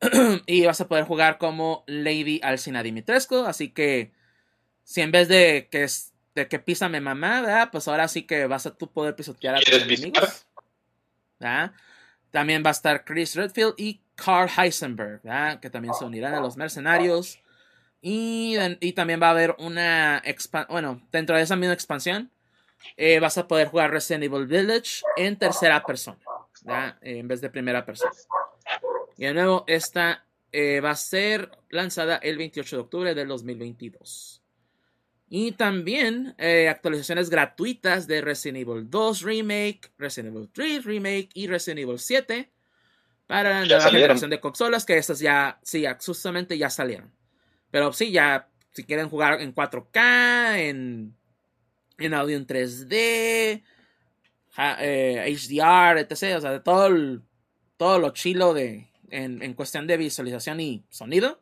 y 0.46 0.64
vas 0.64 0.80
a 0.80 0.88
poder 0.88 1.04
jugar 1.04 1.38
como 1.38 1.84
Lady 1.86 2.40
Alcina 2.42 2.82
Dimitrescu, 2.82 3.44
así 3.44 3.70
que 3.70 4.12
si 4.82 5.00
en 5.00 5.10
vez 5.10 5.28
de 5.28 5.68
que, 5.70 5.86
de 6.34 6.48
que 6.48 6.58
písame 6.58 7.00
mamá, 7.00 7.70
pues 7.72 7.88
ahora 7.88 8.06
sí 8.08 8.22
que 8.22 8.46
vas 8.46 8.66
a 8.66 8.74
tú 8.76 8.92
poder 8.92 9.16
pisotear 9.16 9.56
a 9.56 9.60
tus 9.60 9.74
enemigos. 9.74 10.46
También 12.30 12.62
va 12.64 12.70
a 12.70 12.72
estar 12.72 13.04
Chris 13.04 13.34
Redfield 13.34 13.74
y 13.76 14.00
Carl 14.14 14.50
Heisenberg, 14.56 15.22
que 15.60 15.70
también 15.70 15.94
se 15.94 16.04
unirán 16.04 16.34
a 16.34 16.40
los 16.40 16.56
mercenarios. 16.56 17.38
Y, 18.06 18.92
también 18.92 19.18
va 19.18 19.28
a 19.28 19.30
haber 19.30 19.56
una 19.58 20.22
bueno, 20.68 21.00
dentro 21.10 21.38
de 21.38 21.42
esa 21.42 21.56
misma 21.56 21.72
expansión, 21.72 22.30
eh, 22.98 23.18
vas 23.18 23.38
a 23.38 23.48
poder 23.48 23.68
jugar 23.68 23.92
Resident 23.92 24.24
Evil 24.24 24.46
Village 24.46 25.00
en 25.16 25.38
tercera 25.38 25.82
persona, 25.82 26.18
en 27.00 27.26
vez 27.26 27.40
de 27.40 27.48
primera 27.48 27.86
persona. 27.86 28.12
Y 29.16 29.24
de 29.24 29.32
nuevo, 29.32 29.64
esta 29.66 30.22
eh, 30.52 30.82
va 30.82 30.90
a 30.90 30.96
ser 30.96 31.50
lanzada 31.70 32.16
el 32.16 32.36
28 32.36 32.76
de 32.76 32.82
octubre 32.82 33.14
del 33.14 33.26
2022. 33.26 34.42
Y 35.30 35.52
también 35.52 36.34
eh, 36.36 36.68
actualizaciones 36.68 37.30
gratuitas 37.30 38.06
de 38.06 38.20
Resident 38.20 38.68
Evil 38.68 38.90
2 38.90 39.22
Remake, 39.22 39.80
Resident 39.96 40.36
Evil 40.36 40.50
3 40.52 40.84
Remake 40.84 41.30
y 41.32 41.46
Resident 41.46 41.80
Evil 41.80 41.98
7 41.98 42.52
para 43.26 43.64
la 43.64 43.80
generación 43.80 44.28
de 44.28 44.40
consolas, 44.40 44.84
que 44.84 44.98
estas 44.98 45.20
ya, 45.20 45.58
sí, 45.62 45.86
justamente 46.04 46.58
ya 46.58 46.68
salieron. 46.68 47.10
Pero 47.74 47.92
sí, 47.92 48.12
ya, 48.12 48.48
si 48.70 48.84
quieren 48.84 49.08
jugar 49.08 49.40
en 49.40 49.52
4K, 49.52 50.58
en, 50.60 51.16
en 51.98 52.14
audio 52.14 52.36
en 52.36 52.46
3D, 52.46 53.64
HDR, 54.56 55.98
eh, 55.98 56.06
etc. 56.08 56.36
O 56.36 56.40
sea, 56.40 56.52
de 56.52 56.60
todo, 56.60 57.20
todo 57.76 57.98
lo 57.98 58.10
chilo 58.10 58.54
de, 58.54 58.86
en, 59.10 59.42
en 59.42 59.54
cuestión 59.54 59.88
de 59.88 59.96
visualización 59.96 60.60
y 60.60 60.84
sonido, 60.88 61.40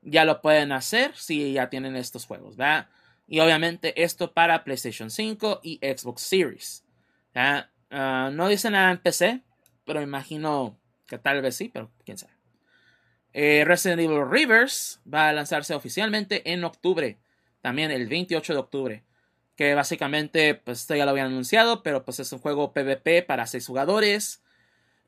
ya 0.00 0.24
lo 0.24 0.40
pueden 0.40 0.72
hacer 0.72 1.14
si 1.14 1.52
ya 1.52 1.68
tienen 1.68 1.94
estos 1.94 2.24
juegos, 2.24 2.56
¿verdad? 2.56 2.88
Y 3.28 3.40
obviamente 3.40 4.02
esto 4.02 4.32
para 4.32 4.64
PlayStation 4.64 5.10
5 5.10 5.60
y 5.62 5.78
Xbox 5.82 6.22
Series. 6.22 6.84
Ah, 7.34 8.30
no 8.32 8.48
dice 8.48 8.70
nada 8.70 8.92
en 8.92 8.98
PC, 9.02 9.42
pero 9.84 10.00
imagino 10.00 10.78
que 11.06 11.18
tal 11.18 11.42
vez 11.42 11.54
sí, 11.54 11.68
pero 11.68 11.90
quién 12.02 12.16
sabe. 12.16 12.35
Eh, 13.38 13.64
Resident 13.66 14.00
Evil 14.00 14.30
Rivers 14.30 14.98
va 15.12 15.28
a 15.28 15.32
lanzarse 15.34 15.74
oficialmente 15.74 16.50
en 16.50 16.64
octubre, 16.64 17.18
también 17.60 17.90
el 17.90 18.08
28 18.08 18.54
de 18.54 18.58
octubre. 18.58 19.04
Que 19.56 19.74
básicamente, 19.74 20.54
pues 20.54 20.80
esto 20.80 20.96
ya 20.96 21.04
lo 21.04 21.10
habían 21.10 21.26
anunciado, 21.26 21.82
pero 21.82 22.02
pues 22.02 22.18
es 22.18 22.32
un 22.32 22.38
juego 22.38 22.72
PvP 22.72 23.22
para 23.22 23.46
6 23.46 23.66
jugadores. 23.66 24.42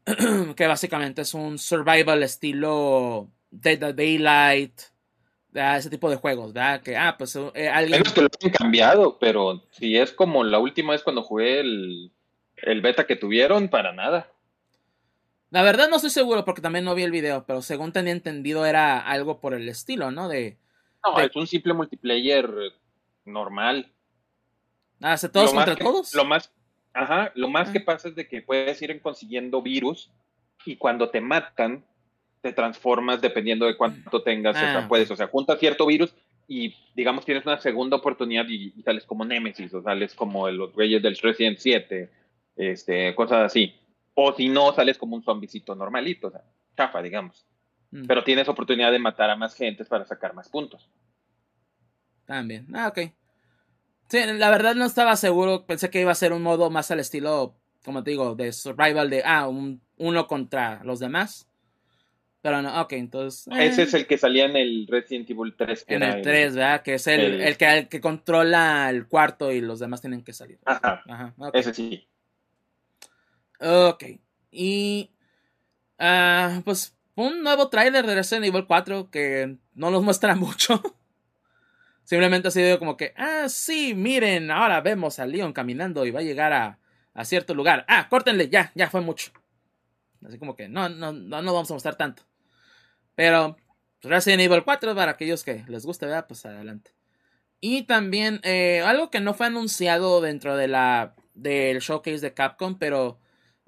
que 0.56 0.66
básicamente 0.66 1.22
es 1.22 1.32
un 1.32 1.58
survival 1.58 2.22
estilo 2.22 3.30
Dead 3.50 3.94
Daylight, 3.94 4.78
ese 5.54 5.88
tipo 5.88 6.10
de 6.10 6.16
juegos, 6.16 6.52
ah, 6.56 7.16
pues 7.18 7.34
eh, 7.34 7.70
que 8.14 8.20
lo 8.20 8.28
han 8.44 8.50
cambiado, 8.50 9.18
pero 9.18 9.64
si 9.70 9.96
es 9.96 10.12
como 10.12 10.44
la 10.44 10.58
última 10.58 10.92
vez 10.92 11.02
cuando 11.02 11.22
jugué 11.22 11.60
el, 11.60 12.12
beta 12.82 13.06
que 13.06 13.16
tuvieron, 13.16 13.68
para 13.68 13.92
nada. 13.92 14.30
La 15.50 15.62
verdad 15.62 15.88
no 15.88 15.96
estoy 15.96 16.10
seguro 16.10 16.44
porque 16.44 16.60
también 16.60 16.84
no 16.84 16.94
vi 16.94 17.04
el 17.04 17.10
video, 17.10 17.44
pero 17.46 17.62
según 17.62 17.92
tenía 17.92 18.12
entendido 18.12 18.66
era 18.66 19.00
algo 19.00 19.40
por 19.40 19.54
el 19.54 19.68
estilo, 19.68 20.10
¿no? 20.10 20.28
De, 20.28 20.58
no, 21.06 21.18
es 21.18 21.34
un 21.36 21.46
simple 21.46 21.72
multiplayer 21.72 22.50
normal. 23.24 23.90
Ah, 25.00 25.16
¿se 25.16 25.28
todos 25.28 25.52
contra 25.52 25.76
todos? 25.76 26.14
Lo 26.14 26.24
más, 26.24 26.52
ajá, 26.92 27.32
lo 27.34 27.48
más 27.48 27.68
ah. 27.68 27.72
que 27.72 27.80
pasa 27.80 28.08
es 28.08 28.14
de 28.14 28.28
que 28.28 28.42
puedes 28.42 28.80
ir 28.82 29.00
consiguiendo 29.00 29.62
virus 29.62 30.10
y 30.64 30.76
cuando 30.76 31.08
te 31.08 31.20
matan, 31.20 31.84
te 32.42 32.52
transformas 32.52 33.20
dependiendo 33.20 33.66
de 33.66 33.76
cuánto 33.76 34.22
tengas. 34.22 34.56
O 34.56 34.58
sea, 34.58 34.78
ah. 34.80 34.88
puedes, 34.88 35.10
o 35.10 35.16
sea, 35.16 35.28
juntas 35.28 35.58
cierto 35.58 35.86
virus 35.86 36.14
y 36.46 36.74
digamos 36.94 37.24
tienes 37.24 37.44
una 37.44 37.60
segunda 37.60 37.96
oportunidad 37.96 38.46
y, 38.48 38.70
sales 38.82 39.04
como 39.04 39.24
Nemesis 39.24 39.72
o 39.74 39.82
sales 39.82 40.14
como 40.14 40.50
los 40.50 40.74
reyes 40.74 41.02
del 41.02 41.16
Resident 41.16 41.58
7, 41.58 42.10
este, 42.56 43.14
cosas 43.14 43.46
así. 43.46 43.74
O 44.20 44.32
si 44.32 44.48
no, 44.48 44.74
sales 44.74 44.98
como 44.98 45.14
un 45.14 45.22
zombicito 45.22 45.76
normalito, 45.76 46.26
o 46.26 46.30
sea, 46.32 46.42
chafa, 46.76 47.00
digamos. 47.00 47.46
Mm. 47.92 48.06
Pero 48.08 48.24
tienes 48.24 48.48
oportunidad 48.48 48.90
de 48.90 48.98
matar 48.98 49.30
a 49.30 49.36
más 49.36 49.54
gente 49.54 49.84
para 49.84 50.04
sacar 50.04 50.34
más 50.34 50.48
puntos. 50.48 50.90
También. 52.24 52.66
Ah, 52.74 52.88
ok. 52.88 53.12
Sí, 54.08 54.18
la 54.24 54.50
verdad 54.50 54.74
no 54.74 54.86
estaba 54.86 55.14
seguro. 55.14 55.66
Pensé 55.66 55.88
que 55.88 56.00
iba 56.00 56.10
a 56.10 56.16
ser 56.16 56.32
un 56.32 56.42
modo 56.42 56.68
más 56.68 56.90
al 56.90 56.98
estilo, 56.98 57.54
como 57.84 58.02
te 58.02 58.10
digo, 58.10 58.34
de 58.34 58.52
survival 58.52 59.08
de, 59.08 59.22
ah, 59.24 59.46
un, 59.46 59.80
uno 59.98 60.26
contra 60.26 60.82
los 60.82 60.98
demás. 60.98 61.46
Pero 62.42 62.60
no, 62.60 62.80
ok, 62.80 62.94
entonces. 62.94 63.46
Ese 63.56 63.84
es 63.84 63.94
eh. 63.94 63.98
el 63.98 64.06
que 64.08 64.18
salía 64.18 64.46
en 64.46 64.56
el 64.56 64.88
Resident 64.88 65.30
Evil 65.30 65.54
3. 65.56 65.84
en 65.86 66.02
el 66.02 66.22
3, 66.22 66.56
¿verdad? 66.56 66.82
Que 66.82 66.94
es 66.94 67.06
el, 67.06 67.40
el, 67.40 67.56
que, 67.56 67.78
el, 67.78 67.88
que, 67.88 68.00
controla 68.00 68.90
el 68.90 69.06
cuarto 69.06 69.52
y 69.52 69.60
los 69.60 69.78
demás 69.78 70.00
tienen 70.00 70.24
que 70.24 70.32
salir. 70.32 70.58
Ajá. 70.64 71.04
Ajá 71.06 71.34
Ese 71.52 71.72
sí. 71.72 72.07
Ok. 73.60 74.04
Y. 74.50 75.10
Uh, 75.98 76.62
pues 76.62 76.96
un 77.16 77.42
nuevo 77.42 77.68
tráiler 77.68 78.06
de 78.06 78.14
Resident 78.14 78.46
Evil 78.46 78.66
4 78.66 79.10
que 79.10 79.56
no 79.74 79.90
nos 79.90 80.02
muestra 80.02 80.34
mucho. 80.36 80.80
Simplemente 82.04 82.48
ha 82.48 82.50
sido 82.50 82.78
como 82.78 82.96
que, 82.96 83.12
ah, 83.16 83.48
sí, 83.48 83.92
miren, 83.94 84.50
ahora 84.50 84.80
vemos 84.80 85.18
a 85.18 85.26
Leon 85.26 85.52
caminando 85.52 86.06
y 86.06 86.10
va 86.10 86.20
a 86.20 86.22
llegar 86.22 86.52
a, 86.52 86.78
a 87.12 87.24
cierto 87.24 87.54
lugar. 87.54 87.84
Ah, 87.88 88.08
córtenle, 88.08 88.48
ya, 88.48 88.72
ya 88.74 88.88
fue 88.88 89.00
mucho. 89.00 89.32
Así 90.26 90.38
como 90.38 90.56
que 90.56 90.68
no, 90.68 90.88
no, 90.88 91.12
no, 91.12 91.42
no 91.42 91.52
vamos 91.52 91.70
a 91.70 91.74
mostrar 91.74 91.96
tanto. 91.96 92.22
Pero 93.14 93.56
pues, 94.00 94.10
Resident 94.10 94.42
Evil 94.42 94.64
4, 94.64 94.94
para 94.94 95.12
aquellos 95.12 95.42
que 95.42 95.64
les 95.66 95.84
guste, 95.84 96.06
¿verdad? 96.06 96.26
Pues 96.28 96.46
adelante. 96.46 96.92
Y 97.60 97.82
también 97.82 98.40
eh, 98.44 98.82
algo 98.86 99.10
que 99.10 99.20
no 99.20 99.34
fue 99.34 99.46
anunciado 99.46 100.20
dentro 100.20 100.56
de 100.56 100.68
la 100.68 101.14
del 101.34 101.80
showcase 101.80 102.20
de 102.20 102.32
Capcom, 102.32 102.78
pero 102.78 103.18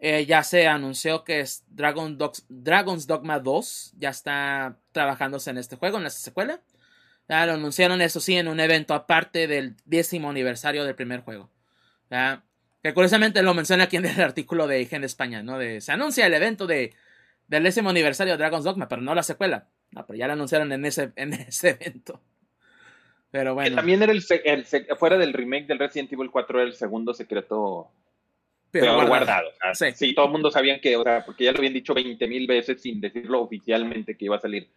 eh, 0.02 0.24
ya 0.24 0.42
se 0.42 0.66
anunció 0.66 1.24
que 1.24 1.40
es 1.40 1.64
Dragon 1.68 2.16
Dragon's 2.48 3.06
Dogma 3.06 3.38
2 3.38 3.94
ya 3.98 4.08
está 4.08 4.78
trabajándose 4.92 5.50
en 5.50 5.58
este 5.58 5.76
juego, 5.76 5.98
en 5.98 6.04
la 6.04 6.10
secuela. 6.10 6.62
Ya 7.28 7.44
lo 7.46 7.52
anunciaron, 7.52 8.00
eso 8.00 8.18
sí, 8.18 8.36
en 8.36 8.48
un 8.48 8.60
evento 8.60 8.94
aparte 8.94 9.46
del 9.46 9.76
décimo 9.84 10.30
aniversario 10.30 10.84
del 10.84 10.94
primer 10.94 11.20
juego. 11.20 11.50
Que 12.82 12.94
curiosamente 12.94 13.42
lo 13.42 13.52
menciona 13.52 13.84
aquí 13.84 13.98
en 13.98 14.06
el 14.06 14.20
artículo 14.22 14.66
de 14.66 14.86
Gen 14.86 15.04
España, 15.04 15.42
¿no? 15.42 15.58
De, 15.58 15.82
se 15.82 15.92
anuncia 15.92 16.26
el 16.26 16.34
evento 16.34 16.66
de, 16.66 16.94
del 17.46 17.62
décimo 17.62 17.90
aniversario 17.90 18.32
de 18.32 18.38
Dragon's 18.38 18.64
Dogma, 18.64 18.88
pero 18.88 19.02
no 19.02 19.14
la 19.14 19.22
secuela. 19.22 19.68
No, 19.90 20.06
pero 20.06 20.18
ya 20.18 20.26
lo 20.26 20.32
anunciaron 20.32 20.72
en 20.72 20.86
ese, 20.86 21.12
en 21.16 21.32
ese 21.48 21.70
evento. 21.70 22.22
Pero 23.30 23.54
bueno. 23.54 23.76
también 23.76 24.02
era 24.02 24.12
el, 24.12 24.22
fuera 24.98 25.18
del 25.18 25.34
remake 25.34 25.66
del 25.66 25.78
Resident 25.78 26.12
Evil 26.12 26.30
4 26.30 26.58
era 26.58 26.68
el 26.68 26.74
segundo 26.74 27.14
secreto 27.14 27.92
pero 28.70 29.06
guardado. 29.06 29.48
sí. 29.94 30.14
todo 30.14 30.26
el 30.26 30.32
mundo 30.32 30.50
sabía 30.50 30.80
que, 30.80 30.96
o 30.96 31.02
sea, 31.02 31.24
porque 31.24 31.44
ya 31.44 31.52
lo 31.52 31.58
habían 31.58 31.72
dicho 31.72 31.94
20 31.94 32.26
mil 32.28 32.46
veces 32.46 32.80
sin 32.80 33.00
decirlo 33.00 33.42
oficialmente 33.42 34.16
que 34.16 34.26
iba 34.26 34.36
a 34.36 34.40
salir 34.40 34.70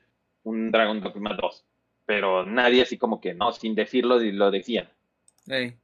un 0.43 0.71
Dragon 0.71 1.01
Dogma 1.01 1.35
2. 1.39 1.65
Pero 2.05 2.45
nadie 2.45 2.81
así 2.81 2.97
como 2.97 3.21
que 3.21 3.33
no, 3.33 3.51
sin 3.53 3.75
decirlo 3.75 4.19
lo 4.19 4.51
decían. 4.51 4.89
Sí. 5.45 5.75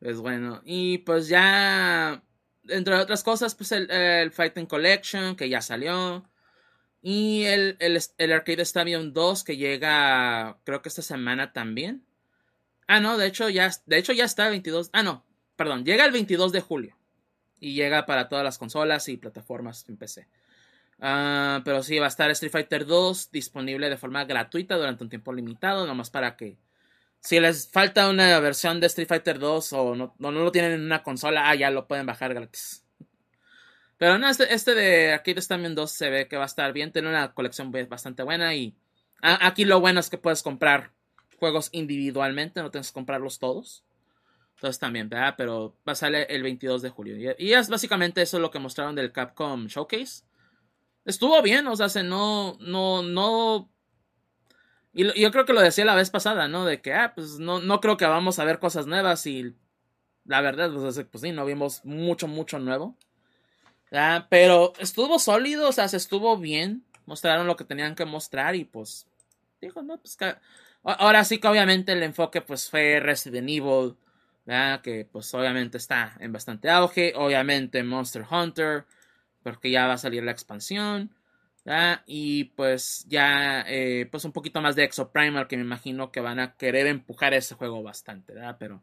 Es 0.00 0.18
bueno. 0.18 0.60
Y 0.64 0.98
pues 0.98 1.28
ya, 1.28 2.22
entre 2.68 2.94
otras 2.94 3.22
cosas, 3.22 3.54
pues 3.54 3.70
el, 3.72 3.90
el 3.90 4.32
Fighting 4.32 4.66
Collection 4.66 5.36
que 5.36 5.48
ya 5.48 5.60
salió. 5.60 6.28
Y 7.00 7.44
el, 7.44 7.76
el, 7.80 7.98
el 8.18 8.32
Arcade 8.32 8.62
Stadium 8.62 9.12
2 9.12 9.44
que 9.44 9.56
llega, 9.56 10.58
creo 10.64 10.82
que 10.82 10.88
esta 10.88 11.02
semana 11.02 11.52
también. 11.52 12.04
Ah, 12.86 13.00
no, 13.00 13.16
de 13.16 13.26
hecho 13.26 13.48
ya, 13.48 13.70
de 13.86 13.98
hecho 13.98 14.12
ya 14.12 14.24
está 14.24 14.46
el 14.46 14.50
22. 14.52 14.90
Ah, 14.92 15.02
no, 15.02 15.24
perdón, 15.56 15.84
llega 15.84 16.04
el 16.04 16.12
22 16.12 16.52
de 16.52 16.60
julio. 16.60 16.96
Y 17.60 17.74
llega 17.74 18.06
para 18.06 18.28
todas 18.28 18.44
las 18.44 18.58
consolas 18.58 19.08
y 19.08 19.16
plataformas 19.16 19.88
en 19.88 19.96
PC. 19.96 20.26
Ah, 21.00 21.62
pero 21.64 21.82
sí, 21.82 21.98
va 21.98 22.06
a 22.06 22.08
estar 22.08 22.30
Street 22.30 22.52
Fighter 22.52 22.86
2 22.86 23.30
disponible 23.30 23.88
de 23.88 23.96
forma 23.96 24.24
gratuita 24.24 24.76
durante 24.76 25.04
un 25.04 25.10
tiempo 25.10 25.32
limitado, 25.32 25.86
nomás 25.86 26.10
para 26.10 26.36
que 26.36 26.58
si 27.20 27.38
les 27.38 27.68
falta 27.70 28.08
una 28.08 28.38
versión 28.40 28.80
de 28.80 28.86
Street 28.88 29.08
Fighter 29.08 29.38
2 29.38 29.72
o 29.72 29.94
no, 29.94 30.14
no, 30.18 30.30
lo 30.30 30.52
tienen 30.52 30.72
en 30.72 30.82
una 30.82 31.02
consola, 31.02 31.48
ah, 31.48 31.54
ya 31.54 31.70
lo 31.70 31.86
pueden 31.86 32.06
bajar 32.06 32.34
gratis. 32.34 32.84
Pero 33.96 34.18
no, 34.18 34.28
este, 34.28 34.52
este 34.52 34.74
de 34.74 35.12
Arcade 35.12 35.38
Stadium 35.38 35.74
2 35.74 35.90
se 35.90 36.10
ve 36.10 36.28
que 36.28 36.36
va 36.36 36.44
a 36.44 36.46
estar 36.46 36.72
bien, 36.72 36.92
tiene 36.92 37.08
una 37.08 37.32
colección 37.32 37.72
bastante 37.88 38.24
buena 38.24 38.54
y 38.54 38.74
aquí 39.22 39.64
lo 39.64 39.80
bueno 39.80 40.00
es 40.00 40.10
que 40.10 40.18
puedes 40.18 40.42
comprar 40.42 40.90
juegos 41.38 41.68
individualmente, 41.72 42.60
no 42.60 42.70
tienes 42.70 42.88
que 42.88 42.94
comprarlos 42.94 43.38
todos. 43.38 43.84
Entonces 44.62 44.78
también, 44.78 45.08
¿verdad? 45.08 45.34
Pero 45.36 45.76
va 45.86 45.92
a 45.92 45.96
salir 45.96 46.24
el 46.28 46.44
22 46.44 46.82
de 46.82 46.90
julio. 46.90 47.34
Y 47.36 47.52
es 47.52 47.68
básicamente 47.68 48.22
eso 48.22 48.38
lo 48.38 48.52
que 48.52 48.60
mostraron 48.60 48.94
del 48.94 49.10
Capcom 49.10 49.66
Showcase. 49.66 50.22
Estuvo 51.04 51.42
bien, 51.42 51.66
o 51.66 51.74
sea, 51.74 51.88
se 51.88 52.04
no, 52.04 52.56
no, 52.60 53.02
no 53.02 53.72
y 54.92 55.20
yo 55.20 55.32
creo 55.32 55.44
que 55.44 55.52
lo 55.52 55.60
decía 55.60 55.84
la 55.84 55.96
vez 55.96 56.10
pasada, 56.10 56.46
¿no? 56.46 56.64
De 56.64 56.80
que, 56.80 56.94
ah, 56.94 57.12
pues 57.12 57.40
no, 57.40 57.60
no 57.60 57.80
creo 57.80 57.96
que 57.96 58.04
vamos 58.04 58.38
a 58.38 58.44
ver 58.44 58.60
cosas 58.60 58.86
nuevas 58.86 59.26
y 59.26 59.56
la 60.26 60.40
verdad, 60.42 60.70
pues, 60.72 61.04
pues 61.10 61.22
sí, 61.22 61.32
no 61.32 61.44
vimos 61.44 61.84
mucho, 61.84 62.28
mucho 62.28 62.60
nuevo. 62.60 62.96
Ah, 63.90 64.28
pero 64.30 64.74
estuvo 64.78 65.18
sólido, 65.18 65.68
o 65.68 65.72
sea, 65.72 65.88
se 65.88 65.96
estuvo 65.96 66.36
bien. 66.36 66.84
Mostraron 67.06 67.48
lo 67.48 67.56
que 67.56 67.64
tenían 67.64 67.96
que 67.96 68.04
mostrar 68.04 68.54
y 68.54 68.64
pues, 68.64 69.08
dijo, 69.60 69.82
no, 69.82 69.98
pues 69.98 70.16
ahora 70.84 71.24
sí 71.24 71.38
que 71.38 71.48
obviamente 71.48 71.90
el 71.90 72.04
enfoque 72.04 72.42
pues 72.42 72.70
fue 72.70 73.00
Resident 73.00 73.48
Evil, 73.48 73.96
¿verdad? 74.44 74.80
que 74.80 75.06
pues 75.10 75.32
obviamente 75.34 75.78
está 75.78 76.16
en 76.20 76.32
bastante 76.32 76.70
auge, 76.70 77.12
obviamente 77.16 77.82
Monster 77.82 78.24
Hunter, 78.30 78.84
porque 79.42 79.70
ya 79.70 79.86
va 79.86 79.94
a 79.94 79.98
salir 79.98 80.22
la 80.22 80.32
expansión. 80.32 81.14
Y 82.06 82.44
pues 82.56 83.06
ya, 83.08 83.64
eh, 83.68 84.08
pues 84.10 84.24
un 84.24 84.32
poquito 84.32 84.60
más 84.60 84.74
de 84.74 84.84
Exo 84.84 85.10
Primal, 85.12 85.46
que 85.46 85.56
me 85.56 85.62
imagino 85.62 86.10
que 86.10 86.20
van 86.20 86.40
a 86.40 86.54
querer 86.56 86.86
empujar 86.86 87.34
ese 87.34 87.54
juego 87.54 87.82
bastante, 87.82 88.34
¿verdad? 88.34 88.56
Pero, 88.58 88.82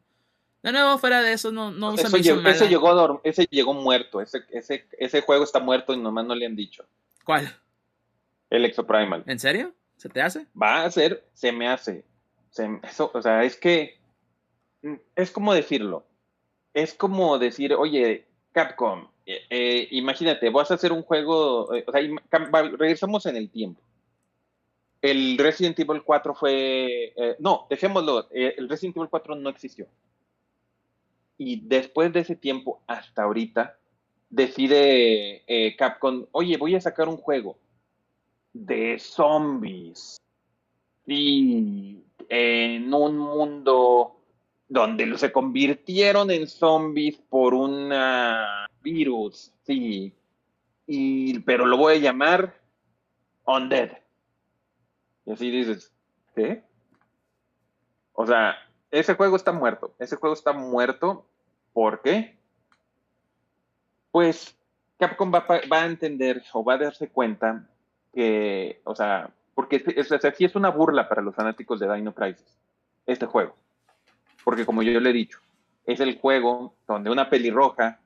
de 0.63 0.71
nuevo, 0.71 0.97
fuera 0.97 1.21
de 1.21 1.33
eso, 1.33 1.51
no, 1.51 1.71
no 1.71 1.97
se 1.97 2.09
me 2.09 2.19
hizo 2.19 2.39
ese, 2.47 2.67
llegó 2.69 3.21
ese 3.23 3.47
llegó 3.49 3.73
muerto, 3.73 4.21
ese, 4.21 4.45
ese, 4.51 4.87
ese 4.97 5.21
juego 5.21 5.43
está 5.43 5.59
muerto 5.59 5.93
y 5.93 5.97
nomás 5.97 6.25
no 6.25 6.35
le 6.35 6.45
han 6.45 6.55
dicho. 6.55 6.85
¿Cuál? 7.25 7.53
El 8.49 8.65
Exo 8.65 8.87
Primal. 8.87 9.23
¿En 9.27 9.39
serio? 9.39 9.73
¿Se 9.97 10.07
te 10.07 10.21
hace? 10.21 10.47
Va 10.59 10.83
a 10.83 10.91
ser, 10.91 11.25
se 11.33 11.51
me 11.51 11.67
hace. 11.67 12.05
eso, 12.83 13.11
o 13.13 13.21
sea, 13.21 13.43
es 13.43 13.57
que, 13.57 13.98
es 15.15 15.31
como 15.31 15.53
decirlo. 15.53 16.05
Es 16.73 16.93
como 16.93 17.39
decir, 17.39 17.73
oye, 17.73 18.25
Capcom, 18.51 19.07
eh, 19.25 19.41
eh, 19.49 19.87
imagínate, 19.91 20.49
vas 20.49 20.71
a 20.71 20.75
hacer 20.75 20.91
un 20.91 21.03
juego, 21.03 21.73
eh, 21.73 21.85
o 21.87 21.91
sea, 21.91 22.01
regresamos 22.77 23.25
en 23.25 23.35
el 23.35 23.49
tiempo. 23.49 23.81
El 25.01 25.37
Resident 25.37 25.79
Evil 25.79 26.03
4 26.03 26.35
fue, 26.35 27.13
no, 27.39 27.67
dejémoslo, 27.69 28.27
el 28.31 28.67
Resident 28.67 28.97
Evil 28.97 29.09
4 29.09 29.35
no 29.35 29.49
existió. 29.49 29.87
Y 31.37 31.61
después 31.61 32.11
de 32.11 32.19
ese 32.19 32.35
tiempo, 32.35 32.81
hasta 32.85 33.23
ahorita, 33.23 33.77
decide 34.29 35.45
Capcom, 35.77 36.25
oye, 36.33 36.57
voy 36.57 36.75
a 36.75 36.81
sacar 36.81 37.07
un 37.07 37.15
juego 37.15 37.57
de 38.51 38.99
zombies. 38.99 40.17
Y 41.07 41.99
en 42.27 42.93
un 42.93 43.17
mundo 43.17 44.18
donde 44.69 45.17
se 45.17 45.31
convirtieron 45.31 46.29
en 46.29 46.47
zombies 46.47 47.17
por 47.17 47.55
una 47.55 48.67
virus, 48.81 49.51
sí. 49.63 50.13
Y, 50.85 51.39
pero 51.39 51.65
lo 51.65 51.75
voy 51.75 51.95
a 51.95 51.99
llamar 51.99 52.55
Undead. 53.45 53.97
Y 55.25 55.31
así 55.31 55.49
dices, 55.49 55.91
¿qué? 56.35 56.63
O 58.13 58.25
sea, 58.25 58.55
ese 58.91 59.15
juego 59.15 59.35
está 59.35 59.51
muerto. 59.51 59.93
Ese 59.99 60.15
juego 60.15 60.33
está 60.33 60.53
muerto. 60.53 61.25
¿Por 61.73 62.01
qué? 62.01 62.37
Pues 64.11 64.55
Capcom 64.97 65.31
va, 65.31 65.45
a 65.47 65.85
entender 65.85 66.43
o 66.53 66.63
va 66.63 66.75
a 66.75 66.77
darse 66.77 67.09
cuenta 67.09 67.67
que, 68.13 68.81
o 68.83 68.95
sea, 68.95 69.31
porque 69.55 69.77
es, 69.77 70.11
es, 70.11 70.23
es 70.39 70.55
una 70.55 70.69
burla 70.69 71.09
para 71.09 71.21
los 71.21 71.35
fanáticos 71.35 71.79
de 71.79 71.93
Dino 71.93 72.13
Crisis, 72.13 72.57
este 73.05 73.25
juego. 73.25 73.55
Porque 74.49 74.65
como 74.65 74.81
yo 74.81 74.99
le 74.99 75.11
he 75.11 75.13
dicho, 75.13 75.37
es 75.85 75.99
el 75.99 76.17
juego 76.17 76.73
donde 76.87 77.11
una 77.11 77.29
pelirroja 77.29 77.99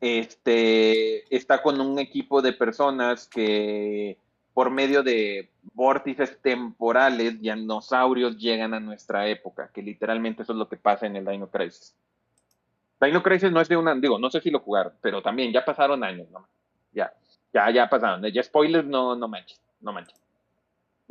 este, 0.00 1.36
está 1.36 1.60
con 1.60 1.78
un 1.78 1.98
equipo 1.98 2.40
de 2.40 2.54
personas 2.54 3.28
que 3.28 4.16
por 4.54 4.70
medio 4.70 5.02
de 5.02 5.50
vórtices 5.74 6.40
temporales, 6.40 7.38
dinosaurios 7.38 8.38
llegan 8.38 8.72
a 8.72 8.80
nuestra 8.80 9.28
época, 9.28 9.70
que 9.74 9.82
literalmente 9.82 10.42
eso 10.42 10.52
es 10.52 10.58
lo 10.58 10.70
que 10.70 10.78
pasa 10.78 11.04
en 11.04 11.16
el 11.16 11.26
Dino 11.26 11.50
Crisis. 11.50 11.94
Dino 12.98 13.22
Crisis 13.22 13.52
no 13.52 13.60
es 13.60 13.68
de 13.68 13.76
una, 13.76 13.94
digo, 13.94 14.18
no 14.18 14.30
sé 14.30 14.40
si 14.40 14.50
lo 14.50 14.60
jugaron, 14.60 14.94
pero 15.02 15.20
también 15.20 15.52
ya 15.52 15.62
pasaron 15.62 16.02
años, 16.02 16.30
¿no? 16.30 16.48
Ya, 16.94 17.12
ya, 17.52 17.70
ya 17.70 17.90
pasaron. 17.90 18.24
Ya 18.24 18.42
spoilers, 18.42 18.88
no, 18.88 19.14
no 19.16 19.28
manches, 19.28 19.60
no 19.82 19.92
manches. 19.92 20.21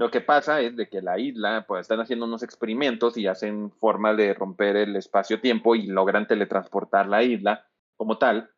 Lo 0.02 0.10
que 0.10 0.20
pasa 0.20 0.62
es 0.62 0.76
de 0.76 0.90
que 0.90 1.00
la 1.00 1.20
isla, 1.20 1.64
pues 1.68 1.82
están 1.82 2.00
haciendo 2.00 2.26
unos 2.26 2.42
experimentos 2.42 3.18
y 3.18 3.28
hacen 3.28 3.70
forma 3.70 4.16
de 4.16 4.34
romper 4.34 4.76
el 4.76 4.96
espacio-tiempo 4.96 5.76
y 5.76 5.86
logran 5.86 6.26
teletransportar 6.26 7.08
la 7.08 7.22
isla 7.22 7.70
como 7.96 8.18
tal 8.18 8.50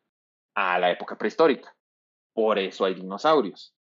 a 0.55 0.79
la 0.79 0.89
época 0.89 1.17
prehistórica. 1.17 1.75
Por 2.33 2.59
eso 2.59 2.85
hay 2.85 2.93
dinosaurios. 2.93 3.75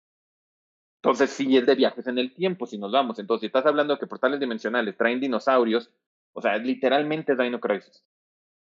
Entonces, 1.03 1.31
si 1.31 1.57
es 1.57 1.65
de 1.65 1.75
viajes 1.75 2.07
en 2.07 2.17
el 2.19 2.33
tiempo, 2.33 2.65
si 2.65 2.77
nos 2.77 2.93
vamos. 2.93 3.19
Entonces, 3.19 3.41
si 3.41 3.47
estás 3.47 3.65
hablando 3.65 3.93
de 3.93 3.99
que 3.99 4.07
portales 4.07 4.39
dimensionales 4.39 4.95
traen 4.95 5.19
dinosaurios, 5.19 5.91
o 6.31 6.41
sea, 6.41 6.55
literalmente 6.55 7.33
es 7.33 7.37
Dino 7.37 7.59
Crisis, 7.59 8.05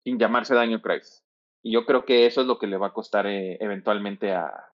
sin 0.05 0.19
llamarse 0.19 0.61
Dino 0.61 0.83
Crisis. 0.83 1.25
Y 1.63 1.73
yo 1.73 1.87
creo 1.87 2.05
que 2.05 2.27
eso 2.27 2.43
es 2.43 2.47
lo 2.47 2.59
que 2.59 2.67
le 2.67 2.77
va 2.77 2.89
a 2.89 2.93
costar 2.93 3.27
eh, 3.29 3.57
eventualmente 3.63 4.35
a, 4.35 4.74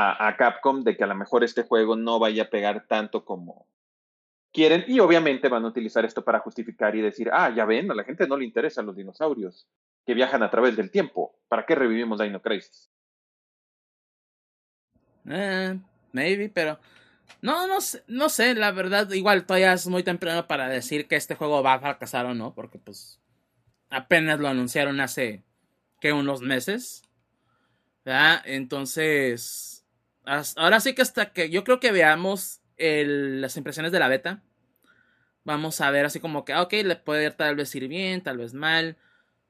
a, 0.00 0.36
Capcom, 0.36 0.82
de 0.82 0.96
que 0.96 1.04
a 1.04 1.08
lo 1.08 1.14
mejor 1.14 1.42
este 1.42 1.62
juego 1.62 1.96
no 1.96 2.18
vaya 2.18 2.44
a 2.44 2.50
pegar 2.50 2.86
tanto 2.86 3.24
como 3.24 3.66
quieren. 4.52 4.84
Y 4.86 5.00
obviamente 5.00 5.48
van 5.48 5.64
a 5.64 5.68
utilizar 5.68 6.04
esto 6.04 6.22
para 6.22 6.40
justificar 6.40 6.94
y 6.94 7.00
decir, 7.00 7.30
ah, 7.32 7.50
ya 7.54 7.64
ven, 7.64 7.90
a 7.90 7.94
la 7.94 8.04
gente 8.04 8.28
no 8.28 8.36
le 8.36 8.44
interesan 8.44 8.86
los 8.86 8.96
dinosaurios 8.96 9.66
que 10.06 10.14
viajan 10.14 10.42
a 10.42 10.50
través 10.50 10.76
del 10.76 10.90
tiempo. 10.90 11.34
¿Para 11.48 11.66
qué 11.66 11.74
revivimos 11.74 12.20
Dino 12.20 12.40
Crisis? 12.40 12.90
Eh, 15.26 15.78
maybe, 16.12 16.48
pero 16.48 16.78
no, 17.42 17.66
no 17.66 17.80
sé, 17.80 18.02
no 18.06 18.28
sé, 18.28 18.54
la 18.54 18.70
verdad, 18.70 19.10
igual 19.10 19.44
todavía 19.44 19.72
es 19.72 19.86
muy 19.88 20.02
temprano 20.02 20.46
para 20.46 20.68
decir 20.68 21.06
que 21.08 21.16
este 21.16 21.34
juego 21.34 21.62
va 21.62 21.74
a 21.74 21.80
fracasar 21.80 22.24
o 22.26 22.34
no, 22.34 22.54
porque 22.54 22.78
pues 22.78 23.20
apenas 23.90 24.38
lo 24.38 24.48
anunciaron 24.48 25.00
hace 25.00 25.42
que 26.00 26.12
unos 26.12 26.40
meses. 26.40 27.02
Entonces, 28.44 29.77
ahora 30.56 30.80
sí 30.80 30.94
que 30.94 31.02
hasta 31.02 31.32
que 31.32 31.50
yo 31.50 31.64
creo 31.64 31.80
que 31.80 31.92
veamos 31.92 32.60
las 32.76 33.56
impresiones 33.56 33.92
de 33.92 33.98
la 33.98 34.08
beta, 34.08 34.42
vamos 35.44 35.80
a 35.80 35.90
ver 35.90 36.04
así 36.04 36.20
como 36.20 36.44
que, 36.44 36.52
ah, 36.52 36.62
ok, 36.62 36.72
le 36.84 36.96
puede 36.96 37.30
tal 37.30 37.56
vez 37.56 37.74
ir 37.74 37.88
bien, 37.88 38.22
tal 38.22 38.38
vez 38.38 38.54
mal. 38.54 38.96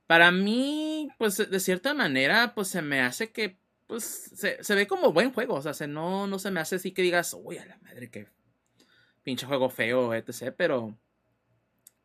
Para 0.06 0.30
mí, 0.30 1.10
pues 1.18 1.36
de 1.36 1.60
cierta 1.60 1.92
manera, 1.94 2.54
pues 2.54 2.68
se 2.68 2.80
me 2.80 3.00
hace 3.00 3.30
que, 3.32 3.58
pues 3.86 4.30
se, 4.34 4.74
ve 4.74 4.86
como 4.86 5.12
buen 5.12 5.32
juego, 5.32 5.54
o 5.54 5.74
sea, 5.74 5.86
no, 5.86 6.26
no 6.26 6.38
se 6.38 6.50
me 6.50 6.60
hace 6.60 6.76
así 6.76 6.92
que 6.92 7.02
digas, 7.02 7.34
uy, 7.38 7.58
a 7.58 7.66
la 7.66 7.78
madre, 7.78 8.10
que 8.10 8.28
pinche 9.22 9.46
juego 9.46 9.68
feo, 9.68 10.14
etc. 10.14 10.54
Pero, 10.56 10.96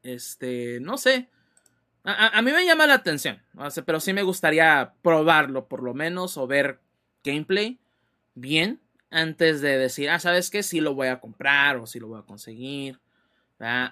este, 0.02 0.80
no 0.82 0.98
sé. 0.98 1.30
A, 2.06 2.42
mí 2.42 2.52
me 2.52 2.66
llama 2.66 2.86
la 2.86 2.96
atención, 2.96 3.42
pero 3.86 4.02
sí 4.02 4.12
me 4.12 4.24
gustaría 4.24 4.94
probarlo 5.02 5.70
por 5.70 5.82
lo 5.82 5.94
menos 5.94 6.36
o 6.36 6.48
ver 6.48 6.82
gameplay 7.24 7.80
bien 8.36 8.82
antes 9.10 9.62
de 9.62 9.78
decir, 9.78 10.10
ah, 10.10 10.20
¿sabes 10.20 10.50
qué? 10.50 10.64
Si 10.64 10.82
lo 10.82 10.96
voy 10.96 11.08
a 11.08 11.20
comprar 11.20 11.78
o 11.78 11.86
si 11.86 12.00
lo 12.00 12.08
voy 12.08 12.20
a 12.20 12.26
conseguir, 12.26 13.00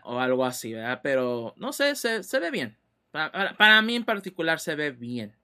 o 0.03 0.19
algo 0.19 0.45
así, 0.45 0.73
¿verdad? 0.73 0.99
Pero 1.03 1.53
no 1.57 1.71
sé, 1.73 1.95
se, 1.95 2.39
ve 2.39 2.51
bien. 2.51 2.77
Para, 3.11 3.81
mí 3.81 3.95
en 3.95 4.03
particular 4.03 4.59
se 4.59 4.75
ve 4.75 4.91
bien. 4.91 5.35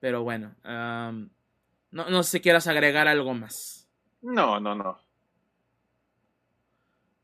Pero 0.00 0.22
bueno, 0.22 0.54
no, 0.64 2.10
no 2.10 2.22
sé 2.22 2.30
si 2.30 2.40
quieras 2.40 2.66
agregar 2.66 3.08
algo 3.08 3.34
más. 3.34 3.88
No, 4.22 4.60
no, 4.60 4.74
no. 4.74 4.98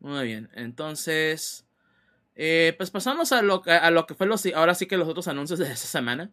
Muy 0.00 0.26
bien, 0.26 0.48
entonces, 0.54 1.66
eh, 2.34 2.74
pues 2.78 2.90
pasamos 2.90 3.32
a 3.32 3.42
lo, 3.42 3.62
a 3.66 3.90
lo 3.90 4.06
que 4.06 4.14
fue 4.14 4.26
los, 4.26 4.46
ahora 4.54 4.74
sí 4.74 4.86
que 4.86 4.96
los 4.96 5.08
otros 5.08 5.28
anuncios 5.28 5.58
de 5.58 5.66
esta 5.66 5.86
semana, 5.86 6.30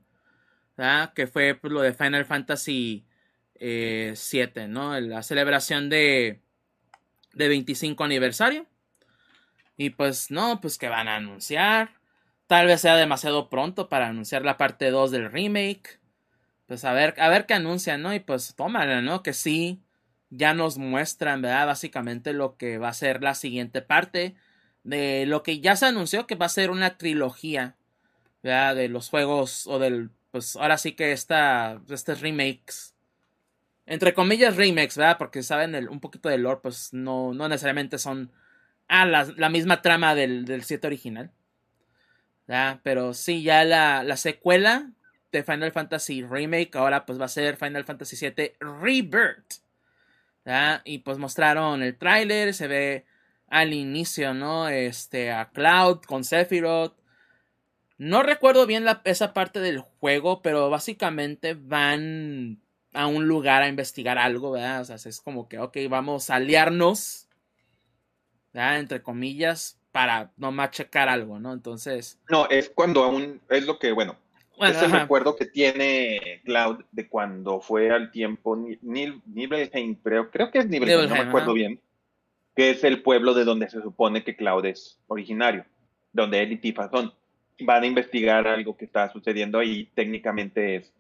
¿verdad? 0.78 1.14
que 1.14 1.28
fue 1.28 1.54
pues, 1.54 1.74
lo 1.74 1.82
de 1.82 1.94
Final 1.94 2.26
Fantasy 2.26 3.06
eh, 3.60 4.14
7, 4.16 4.68
¿no? 4.68 5.00
La 5.00 5.24
celebración 5.24 5.90
de, 5.90 6.42
de 7.34 7.48
25 7.48 8.04
aniversario. 8.04 8.66
Y 9.78 9.92
pues 9.92 10.32
no, 10.32 10.60
pues 10.62 10.78
que 10.78 10.90
van 10.90 11.08
a 11.08 11.16
anunciar. 11.16 11.92
Tal 12.48 12.68
vez 12.68 12.82
sea 12.82 12.96
demasiado 12.96 13.50
pronto 13.50 13.90
para 13.90 14.08
anunciar 14.08 14.44
la 14.44 14.58
parte 14.58 14.90
2 14.90 15.12
del 15.12 15.32
remake. 15.32 16.00
Pues 16.66 16.84
a 16.86 16.94
ver, 16.94 17.16
a 17.20 17.30
ver 17.30 17.46
qué 17.46 17.54
anuncian, 17.54 18.02
¿no? 18.02 18.14
Y 18.14 18.20
pues 18.20 18.56
tómala, 18.56 19.02
¿no? 19.02 19.24
Que 19.24 19.34
sí, 19.34 19.82
ya 20.30 20.54
nos 20.54 20.78
muestran, 20.78 21.42
¿verdad? 21.42 21.68
Básicamente 21.68 22.34
lo 22.34 22.58
que 22.58 22.78
va 22.78 22.90
a 22.90 22.94
ser 22.94 23.24
la 23.24 23.36
siguiente 23.36 23.82
parte 23.82 24.36
de 24.84 25.26
lo 25.26 25.44
que 25.44 25.60
ya 25.60 25.76
se 25.76 25.86
anunció 25.86 26.28
que 26.28 26.36
va 26.36 26.46
a 26.48 26.50
ser 26.50 26.72
una 26.72 26.98
trilogía, 26.98 27.76
¿verdad? 28.44 28.76
De 28.76 28.88
los 28.90 29.10
juegos 29.10 29.68
o 29.68 29.80
del, 29.80 30.12
pues 30.32 30.56
ahora 30.56 30.78
sí 30.78 30.94
que 30.94 31.12
esta, 31.12 31.82
este 31.90 32.16
remakes, 32.16 32.96
entre 33.88 34.14
comillas 34.14 34.56
remakes, 34.56 34.98
¿verdad? 34.98 35.18
Porque 35.18 35.42
saben 35.42 35.76
un 35.90 36.00
poquito 36.00 36.30
de 36.30 36.38
lore, 36.38 36.60
pues 36.62 36.94
no, 36.94 37.34
no 37.34 37.50
necesariamente 37.50 37.98
son 37.98 38.32
a 38.88 39.06
la, 39.06 39.50
misma 39.50 39.82
trama 39.82 40.14
del, 40.14 40.46
del 40.46 40.64
7 40.64 40.86
original. 40.88 41.32
¿verdad? 42.46 42.80
Pero 42.84 43.14
sí, 43.14 43.42
ya 43.42 43.64
la, 43.64 44.04
la 44.04 44.18
secuela 44.18 44.92
de 45.32 45.44
Final 45.44 45.72
Fantasy 45.72 46.24
Remake 46.24 46.72
ahora 46.76 47.06
pues 47.06 47.20
va 47.20 47.26
a 47.26 47.30
ser 47.30 47.58
Final 47.58 47.84
Fantasy 47.86 48.16
7 48.16 48.58
Rebirth. 48.60 49.62
Y 50.86 51.00
pues 51.00 51.18
mostraron 51.18 51.84
el 51.84 51.98
tráiler, 51.98 52.54
se 52.54 52.68
ve 52.68 53.06
al 53.50 53.74
inicio, 53.74 54.34
¿no? 54.34 54.70
Este, 54.70 55.32
a 55.32 55.50
Cloud 55.50 56.02
con 56.02 56.24
Sephiroth. 56.24 56.96
No 57.98 58.24
recuerdo 58.24 58.66
bien 58.66 58.86
la, 58.86 59.02
esa 59.04 59.34
parte 59.34 59.60
del 59.60 59.80
juego, 59.80 60.42
pero 60.42 60.70
básicamente 60.70 61.54
van 61.54 62.62
a 62.98 63.06
un 63.06 63.28
lugar 63.28 63.62
a 63.62 63.68
investigar 63.68 64.18
algo, 64.18 64.52
¿verdad? 64.52 64.82
O 64.82 64.86
sea, 64.86 64.96
es 64.96 65.22
como 65.22 65.48
que, 65.48 65.60
ok, 65.60 65.78
vamos 65.88 66.32
a 66.32 66.36
aliarnos, 66.36 67.28
¿verdad? 68.52 68.80
Entre 68.80 69.04
comillas, 69.04 69.80
para 69.92 70.32
nomás 70.36 70.72
checar 70.72 71.08
algo, 71.08 71.40
¿no? 71.40 71.54
Entonces... 71.54 72.20
No, 72.28 72.50
es 72.50 72.72
cuando 72.72 73.04
aún, 73.04 73.40
es 73.50 73.68
lo 73.68 73.78
que, 73.78 73.92
bueno, 73.92 74.18
es 74.60 74.82
el 74.82 74.92
recuerdo 74.92 75.36
que 75.36 75.46
tiene 75.46 76.42
Cloud 76.44 76.86
de 76.92 77.08
cuando 77.08 77.62
fue 77.62 77.92
al 77.92 78.10
tiempo 78.10 78.58
Nibelheim, 78.82 79.94
creo, 80.02 80.32
creo 80.32 80.50
que 80.50 80.58
es 80.58 80.68
Nibelheim, 80.68 81.08
no 81.08 81.16
me 81.16 81.22
acuerdo 81.22 81.54
bien, 81.54 81.80
que 82.56 82.72
es 82.72 82.84
el 82.84 83.04
pueblo 83.04 83.36
de 83.36 83.44
donde 83.44 83.70
se 83.70 83.80
supone 83.84 84.24
que 84.24 84.36
Cloud 84.36 84.66
es 84.66 85.00
originario, 85.06 85.68
donde 86.12 86.42
él 86.42 86.54
y 86.54 86.58
Tifa 86.58 86.90
son. 86.90 87.14
Van 87.60 87.84
a 87.84 87.88
investigar 87.88 88.48
algo 88.48 88.76
que 88.76 88.86
está 88.86 89.12
sucediendo 89.14 89.60
ahí, 89.60 89.92
técnicamente 89.94 90.78
es 90.78 90.94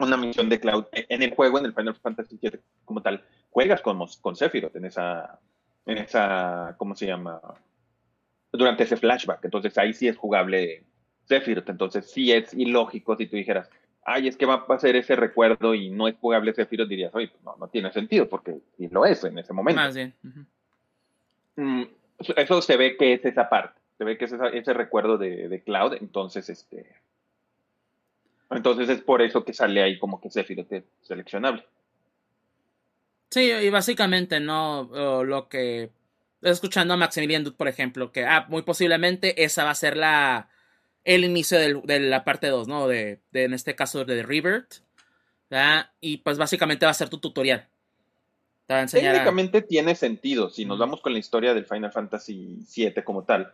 una 0.00 0.16
misión 0.16 0.48
de 0.48 0.60
Cloud. 0.60 0.86
En 0.92 1.22
el 1.22 1.34
juego, 1.34 1.58
en 1.58 1.66
el 1.66 1.74
Final 1.74 1.94
Fantasy 1.96 2.38
VII 2.40 2.60
como 2.84 3.02
tal, 3.02 3.24
juegas 3.50 3.80
con, 3.80 3.98
con 4.20 4.36
Sephiroth 4.36 4.76
en 4.76 4.86
esa, 4.86 5.38
en 5.86 5.98
esa, 5.98 6.74
¿cómo 6.78 6.94
se 6.94 7.06
llama? 7.06 7.40
Durante 8.52 8.84
ese 8.84 8.96
flashback, 8.96 9.44
entonces 9.44 9.76
ahí 9.78 9.92
sí 9.92 10.08
es 10.08 10.16
jugable 10.16 10.84
Sephiroth. 11.24 11.68
Entonces 11.68 12.10
sí 12.10 12.32
es 12.32 12.52
ilógico 12.54 13.16
si 13.16 13.26
tú 13.26 13.36
dijeras, 13.36 13.70
ay, 14.04 14.28
es 14.28 14.36
que 14.36 14.46
va 14.46 14.66
a 14.68 14.78
ser 14.78 14.96
ese 14.96 15.16
recuerdo 15.16 15.74
y 15.74 15.90
no 15.90 16.08
es 16.08 16.16
jugable 16.16 16.52
Sephiroth, 16.52 16.88
dirías, 16.88 17.14
oye, 17.14 17.28
pues 17.28 17.42
no, 17.44 17.56
no 17.56 17.68
tiene 17.68 17.92
sentido, 17.92 18.28
porque 18.28 18.58
sí 18.76 18.88
lo 18.88 19.06
es 19.06 19.22
en 19.24 19.38
ese 19.38 19.52
momento. 19.52 19.80
Más 19.80 19.94
bien. 19.94 20.14
Mm, 21.56 21.82
eso 22.36 22.62
se 22.62 22.76
ve 22.76 22.96
que 22.96 23.14
es 23.14 23.24
esa 23.24 23.48
parte, 23.48 23.80
se 23.98 24.04
ve 24.04 24.18
que 24.18 24.24
es 24.24 24.32
ese 24.32 24.72
recuerdo 24.72 25.18
de, 25.18 25.62
Cloud, 25.64 25.94
entonces 25.94 26.48
este... 26.48 26.94
Entonces 28.50 28.88
es 28.88 29.00
por 29.00 29.22
eso 29.22 29.44
que 29.44 29.52
sale 29.52 29.82
ahí 29.82 29.98
como 29.98 30.20
que 30.20 30.30
Sephiroth 30.30 30.72
es 30.72 30.84
seleccionable. 31.02 31.64
Sí, 33.30 33.50
y 33.50 33.70
básicamente 33.70 34.40
no 34.40 34.90
lo 35.24 35.48
que 35.48 35.90
escuchando 36.42 36.94
a 36.94 36.96
Maximilian 36.96 37.44
Dude, 37.44 37.56
por 37.56 37.68
ejemplo, 37.68 38.10
que 38.12 38.24
ah, 38.24 38.46
muy 38.48 38.62
posiblemente 38.62 39.44
esa 39.44 39.64
va 39.64 39.70
a 39.70 39.74
ser 39.74 39.96
la 39.96 40.48
el 41.04 41.24
inicio 41.24 41.58
de 41.58 42.00
la 42.00 42.24
parte 42.24 42.48
2, 42.48 42.68
¿no? 42.68 42.86
De, 42.86 43.20
en 43.32 43.54
este 43.54 43.74
caso 43.74 44.04
de 44.04 44.22
Rebirth. 44.22 44.82
Y 46.00 46.18
pues 46.18 46.38
básicamente 46.38 46.86
va 46.86 46.90
a 46.90 46.94
ser 46.94 47.08
tu 47.08 47.18
tutorial. 47.18 47.66
Técnicamente 48.66 49.62
tiene 49.62 49.96
sentido. 49.96 50.48
Si 50.48 50.64
nos 50.64 50.78
vamos 50.78 51.00
con 51.00 51.12
la 51.12 51.18
historia 51.18 51.54
del 51.54 51.66
Final 51.66 51.90
Fantasy 51.90 52.64
VII 52.72 53.02
como 53.02 53.24
tal, 53.24 53.52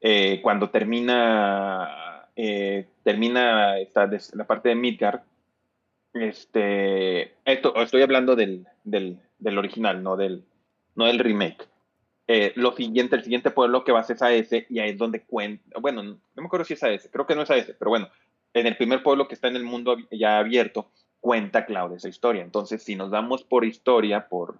eh, 0.00 0.40
cuando 0.42 0.68
termina, 0.68 2.13
eh, 2.36 2.86
termina 3.02 3.78
esta, 3.78 4.10
la 4.34 4.46
parte 4.46 4.70
de 4.70 4.74
Midgard, 4.74 5.20
este, 6.12 7.34
esto, 7.44 7.74
estoy 7.76 8.02
hablando 8.02 8.36
del, 8.36 8.66
del, 8.84 9.18
del 9.38 9.58
original, 9.58 10.02
no 10.02 10.16
del, 10.16 10.44
no 10.94 11.06
del 11.06 11.18
remake. 11.18 11.66
Eh, 12.26 12.52
lo 12.56 12.72
siguiente, 12.72 13.16
el 13.16 13.22
siguiente 13.22 13.50
pueblo 13.50 13.84
que 13.84 13.92
vas 13.92 14.08
es 14.08 14.22
a 14.22 14.32
ese 14.32 14.66
y 14.70 14.78
ahí 14.78 14.90
es 14.90 14.98
donde 14.98 15.22
cuenta, 15.22 15.78
bueno, 15.80 16.02
no 16.02 16.18
me 16.36 16.46
acuerdo 16.46 16.64
si 16.64 16.74
es 16.74 16.82
a 16.82 16.90
ese, 16.90 17.10
creo 17.10 17.26
que 17.26 17.34
no 17.34 17.42
es 17.42 17.50
a 17.50 17.56
ese, 17.56 17.74
pero 17.74 17.90
bueno, 17.90 18.08
en 18.54 18.66
el 18.66 18.76
primer 18.76 19.02
pueblo 19.02 19.28
que 19.28 19.34
está 19.34 19.48
en 19.48 19.56
el 19.56 19.64
mundo 19.64 19.96
ya 20.10 20.38
abierto, 20.38 20.88
cuenta 21.20 21.66
Claudia 21.66 21.96
esa 21.96 22.08
historia. 22.08 22.42
Entonces, 22.42 22.82
si 22.82 22.96
nos 22.96 23.10
damos 23.10 23.42
por 23.42 23.64
historia, 23.64 24.28
por, 24.28 24.58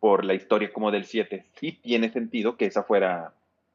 por 0.00 0.24
la 0.24 0.34
historia 0.34 0.72
como 0.72 0.90
del 0.90 1.04
7, 1.06 1.46
sí 1.54 1.72
tiene 1.80 2.10
sentido 2.10 2.56
que 2.56 2.66
esa 2.66 2.82
fuera 2.82 3.32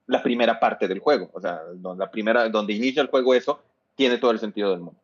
la 0.08 0.24
primera 0.24 0.60
parte 0.60 0.88
del 0.88 1.00
juego. 1.00 1.30
O 1.34 1.40
sea, 1.42 1.62
la 1.98 2.10
primera, 2.10 2.50
donde 2.50 2.74
inicia 2.74 3.02
el 3.02 3.10
juego 3.10 3.34
eso, 3.34 3.62
tiene 3.96 4.18
todo 4.18 4.32
el 4.32 4.40
sentido 4.40 4.72
del 4.72 4.80
mundo. 4.80 5.00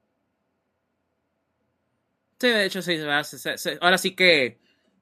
Sí, 2.40 2.50
de 2.50 2.66
hecho, 2.66 2.82
sí, 2.82 2.98
ahora 3.80 3.98
sí 3.98 4.16
que 4.16 4.58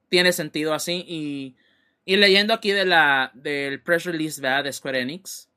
tiene 0.10 0.32
sentido 0.32 0.74
así 0.74 1.04
y 1.08 1.56
y 2.06 2.16
leyendo 2.16 2.54
aquí 2.54 2.72
de 2.72 2.86
la, 2.86 3.32
del 3.34 3.82
press 3.82 4.06
release 4.06 4.42
de 4.42 4.74
Square 4.74 5.02
Enix, 5.02 5.50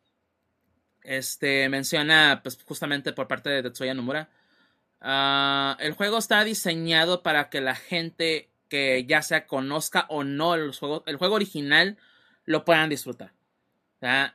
este 1.02 1.68
menciona 1.68 2.40
pues, 2.42 2.62
justamente 2.64 3.12
por 3.12 3.28
parte 3.28 3.50
de 3.50 3.62
Tetsuya 3.62 3.94
Nomura, 3.94 4.28
ah, 5.00 5.76
el 5.80 5.92
juego 5.92 6.18
está 6.18 6.44
diseñado 6.44 7.22
para 7.22 7.48
que 7.48 7.60
la 7.60 7.74
gente 7.74 8.50
que 8.68 9.04
ya 9.06 9.22
sea 9.22 9.46
conozca 9.46 10.06
o 10.08 10.24
no 10.24 10.54
el 10.54 10.72
juego, 10.74 11.02
el 11.06 11.16
juego 11.16 11.34
original 11.34 11.96
lo 12.44 12.64
puedan 12.64 12.90
disfrutar. 12.90 13.32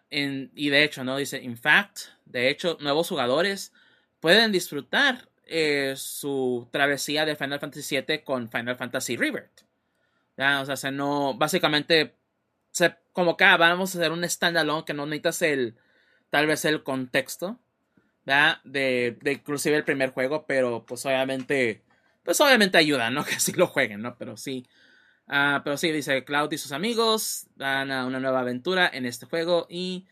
Y 0.09 0.69
de 0.69 0.83
hecho, 0.83 1.03
¿no? 1.03 1.17
Dice, 1.17 1.41
in 1.41 1.57
fact, 1.57 1.99
de 2.25 2.49
hecho, 2.49 2.77
nuevos 2.81 3.09
jugadores 3.09 3.73
pueden 4.19 4.51
disfrutar 4.51 5.29
eh, 5.45 5.93
su 5.97 6.67
travesía 6.71 7.25
de 7.25 7.35
Final 7.35 7.59
Fantasy 7.59 7.99
VII 7.99 8.23
con 8.23 8.49
Final 8.49 8.75
Fantasy 8.75 9.17
Rebirth. 9.17 9.61
Ya, 10.37 10.61
o 10.61 10.65
sea, 10.65 10.75
se 10.77 10.91
no, 10.91 11.33
básicamente, 11.35 12.15
se, 12.71 12.95
como 13.13 13.35
que 13.35 13.43
ah, 13.43 13.57
vamos 13.57 13.93
a 13.93 13.99
hacer 13.99 14.11
un 14.11 14.27
standalone 14.27 14.85
que 14.85 14.93
no 14.93 15.05
necesitas 15.05 15.41
el, 15.41 15.75
tal 16.29 16.47
vez 16.47 16.65
el 16.65 16.83
contexto, 16.83 17.59
¿verdad? 18.25 18.59
De, 18.63 19.17
de 19.21 19.33
inclusive 19.33 19.75
el 19.77 19.83
primer 19.83 20.11
juego, 20.11 20.45
pero 20.47 20.85
pues 20.85 21.05
obviamente, 21.05 21.83
pues 22.23 22.39
obviamente 22.41 22.77
ayuda, 22.77 23.09
¿no? 23.09 23.23
Que 23.25 23.35
así 23.35 23.53
lo 23.53 23.67
jueguen, 23.67 24.01
¿no? 24.01 24.17
Pero 24.17 24.37
sí, 24.37 24.65
uh, 25.29 25.61
pero 25.63 25.77
sí, 25.77 25.91
dice 25.91 26.23
Cloud 26.23 26.51
y 26.51 26.57
sus 26.57 26.71
amigos 26.71 27.47
van 27.55 27.91
a 27.91 28.05
una 28.05 28.19
nueva 28.19 28.41
aventura 28.41 28.89
en 28.91 29.05
este 29.05 29.25
juego 29.25 29.67
y, 29.69 30.07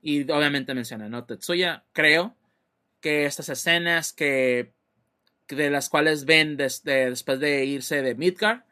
y 0.00 0.22
obviamente 0.30 0.74
menciona, 0.74 1.08
¿no? 1.08 1.24
Tetsuya, 1.24 1.84
creo 1.92 2.34
que 3.00 3.26
estas 3.26 3.48
escenas 3.48 4.12
que 4.12 4.72
de 5.48 5.70
las 5.70 5.88
cuales 5.88 6.24
ven 6.24 6.56
después 6.56 7.40
de 7.40 7.64
irse 7.64 8.02
de 8.02 8.14
Midgar, 8.14 8.66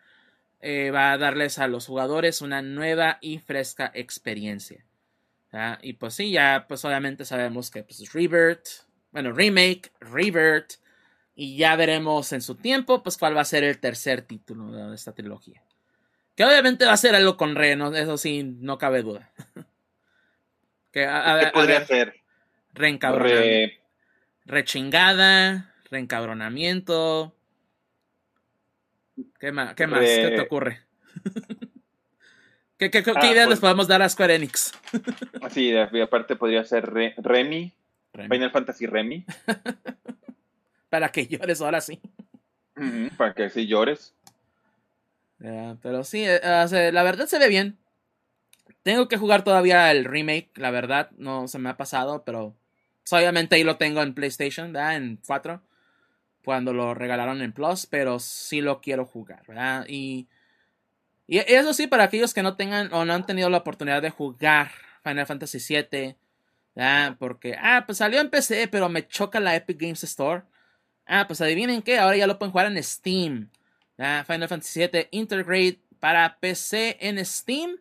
eh, 0.60 0.90
va 0.90 1.12
a 1.12 1.18
darles 1.18 1.58
a 1.58 1.68
los 1.68 1.86
jugadores 1.86 2.40
una 2.40 2.62
nueva 2.62 3.18
y 3.20 3.38
fresca 3.38 3.90
experiencia. 3.94 4.84
Y 5.82 5.94
pues 5.94 6.14
sí, 6.14 6.30
ya 6.30 6.66
pues 6.68 6.84
obviamente 6.84 7.24
sabemos 7.24 7.70
que 7.70 7.82
pues, 7.82 8.12
Revert, 8.12 8.66
bueno, 9.12 9.32
remake, 9.32 9.92
Revert, 10.00 10.74
y 11.34 11.56
ya 11.56 11.74
veremos 11.76 12.32
en 12.32 12.42
su 12.42 12.56
tiempo 12.56 13.02
pues 13.02 13.16
cuál 13.16 13.36
va 13.36 13.42
a 13.42 13.46
ser 13.46 13.64
el 13.64 13.78
tercer 13.78 14.22
título 14.22 14.72
de 14.72 14.94
esta 14.94 15.12
trilogía. 15.12 15.62
Que 16.38 16.44
obviamente 16.44 16.86
va 16.86 16.92
a 16.92 16.96
ser 16.96 17.16
algo 17.16 17.36
con 17.36 17.56
Re, 17.56 17.72
eso 17.72 18.16
sí, 18.16 18.44
no 18.44 18.78
cabe 18.78 19.02
duda. 19.02 19.28
que, 20.92 21.00
¿Qué 21.00 21.50
podría 21.52 21.84
ser? 21.84 22.14
Reencabronamiento. 22.74 23.84
Rechingada, 24.44 25.74
reencabronamiento. 25.90 27.34
¿Qué 29.40 29.50
más? 29.50 29.74
¿Qué, 29.74 29.88
más? 29.88 29.98
¿Qué 29.98 30.32
te 30.36 30.40
ocurre? 30.40 30.82
¿Qué, 32.78 32.88
qué, 32.92 33.02
qué 33.02 33.12
ah, 33.16 33.26
ideas 33.26 33.48
les 33.48 33.58
pues 33.58 33.60
podemos 33.60 33.88
dar 33.88 34.02
a 34.02 34.08
Square 34.08 34.36
Enix? 34.36 34.72
sí, 35.50 35.76
aparte 35.76 36.36
podría 36.36 36.62
ser 36.62 36.88
Remy, 36.88 37.72
Final 38.12 38.52
Fantasy 38.52 38.86
Remy. 38.86 39.26
para 40.88 41.08
que 41.08 41.26
llores 41.26 41.60
ahora 41.60 41.80
sí. 41.80 42.00
para 43.16 43.34
que 43.34 43.50
sí 43.50 43.66
llores. 43.66 44.14
Pero 45.38 46.04
sí, 46.04 46.24
eh, 46.26 46.90
la 46.92 47.02
verdad 47.02 47.26
se 47.26 47.38
ve 47.38 47.48
bien. 47.48 47.78
Tengo 48.82 49.08
que 49.08 49.16
jugar 49.16 49.44
todavía 49.44 49.90
el 49.90 50.04
remake, 50.04 50.50
la 50.56 50.70
verdad, 50.70 51.10
no 51.16 51.48
se 51.48 51.58
me 51.58 51.68
ha 51.70 51.76
pasado, 51.76 52.24
pero 52.24 52.56
obviamente 53.10 53.56
ahí 53.56 53.64
lo 53.64 53.76
tengo 53.76 54.02
en 54.02 54.14
PlayStation, 54.14 54.72
¿verdad? 54.72 54.96
En 54.96 55.20
4, 55.26 55.62
cuando 56.44 56.72
lo 56.72 56.94
regalaron 56.94 57.42
en 57.42 57.52
Plus, 57.52 57.86
pero 57.86 58.18
sí 58.18 58.60
lo 58.60 58.80
quiero 58.80 59.04
jugar, 59.04 59.42
¿verdad? 59.46 59.86
Y 59.88 60.28
y 61.30 61.38
eso 61.40 61.74
sí, 61.74 61.86
para 61.86 62.04
aquellos 62.04 62.32
que 62.32 62.42
no 62.42 62.56
tengan 62.56 62.92
o 62.92 63.04
no 63.04 63.12
han 63.12 63.26
tenido 63.26 63.50
la 63.50 63.58
oportunidad 63.58 64.00
de 64.00 64.08
jugar 64.08 64.70
Final 65.04 65.26
Fantasy 65.26 65.58
VII, 65.58 66.16
porque, 67.18 67.54
ah, 67.60 67.84
pues 67.84 67.98
salió 67.98 68.18
en 68.20 68.30
PC, 68.30 68.66
pero 68.68 68.88
me 68.88 69.06
choca 69.06 69.38
la 69.38 69.54
Epic 69.54 69.78
Games 69.78 70.02
Store. 70.04 70.44
Ah, 71.06 71.26
pues 71.26 71.42
adivinen 71.42 71.82
qué, 71.82 71.98
ahora 71.98 72.16
ya 72.16 72.26
lo 72.26 72.38
pueden 72.38 72.52
jugar 72.52 72.66
en 72.66 72.82
Steam. 72.82 73.50
Final 73.98 74.48
Fantasy 74.48 74.80
VII 74.86 75.08
Integrate 75.10 75.80
para 76.00 76.38
PC 76.38 76.96
en 77.00 77.24
Steam. 77.24 77.76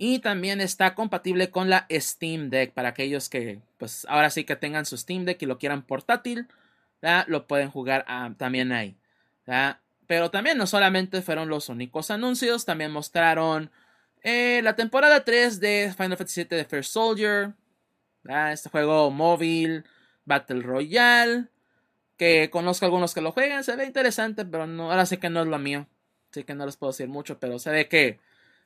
Y 0.00 0.20
también 0.20 0.60
está 0.60 0.94
compatible 0.94 1.50
con 1.50 1.68
la 1.68 1.86
Steam 1.90 2.50
Deck. 2.50 2.72
Para 2.72 2.90
aquellos 2.90 3.28
que, 3.28 3.60
pues 3.78 4.06
ahora 4.08 4.30
sí 4.30 4.44
que 4.44 4.54
tengan 4.54 4.86
su 4.86 4.96
Steam 4.96 5.24
Deck 5.24 5.42
y 5.42 5.46
lo 5.46 5.58
quieran 5.58 5.82
portátil, 5.82 6.46
lo 7.26 7.46
pueden 7.46 7.70
jugar 7.70 8.04
ah, 8.06 8.30
también 8.36 8.70
ahí. 8.72 8.96
Pero 10.06 10.30
también 10.30 10.56
no 10.56 10.66
solamente 10.66 11.20
fueron 11.22 11.48
los 11.48 11.68
únicos 11.68 12.10
anuncios, 12.10 12.64
también 12.64 12.90
mostraron 12.92 13.70
eh, 14.22 14.60
la 14.62 14.74
temporada 14.76 15.24
3 15.24 15.60
de 15.60 15.92
Final 15.96 16.16
Fantasy 16.16 16.44
VII 16.44 16.58
de 16.58 16.64
First 16.64 16.92
Soldier, 16.92 17.54
este 18.52 18.68
juego 18.68 19.10
móvil, 19.10 19.84
Battle 20.24 20.62
Royale, 20.62 21.48
que 22.18 22.50
conozco 22.50 22.84
algunos 22.84 23.14
que 23.14 23.22
lo 23.22 23.32
juegan, 23.32 23.64
se 23.64 23.76
ve 23.76 23.86
interesante, 23.86 24.44
pero 24.44 24.66
no, 24.66 24.90
ahora 24.90 25.06
sí 25.06 25.16
que 25.16 25.30
no 25.30 25.40
es 25.40 25.46
lo 25.46 25.58
mío, 25.58 25.86
así 26.30 26.44
que 26.44 26.54
no 26.54 26.66
les 26.66 26.76
puedo 26.76 26.92
decir 26.92 27.08
mucho, 27.08 27.38
pero 27.38 27.58
se 27.58 27.70
ve 27.70 27.88
que 27.88 28.18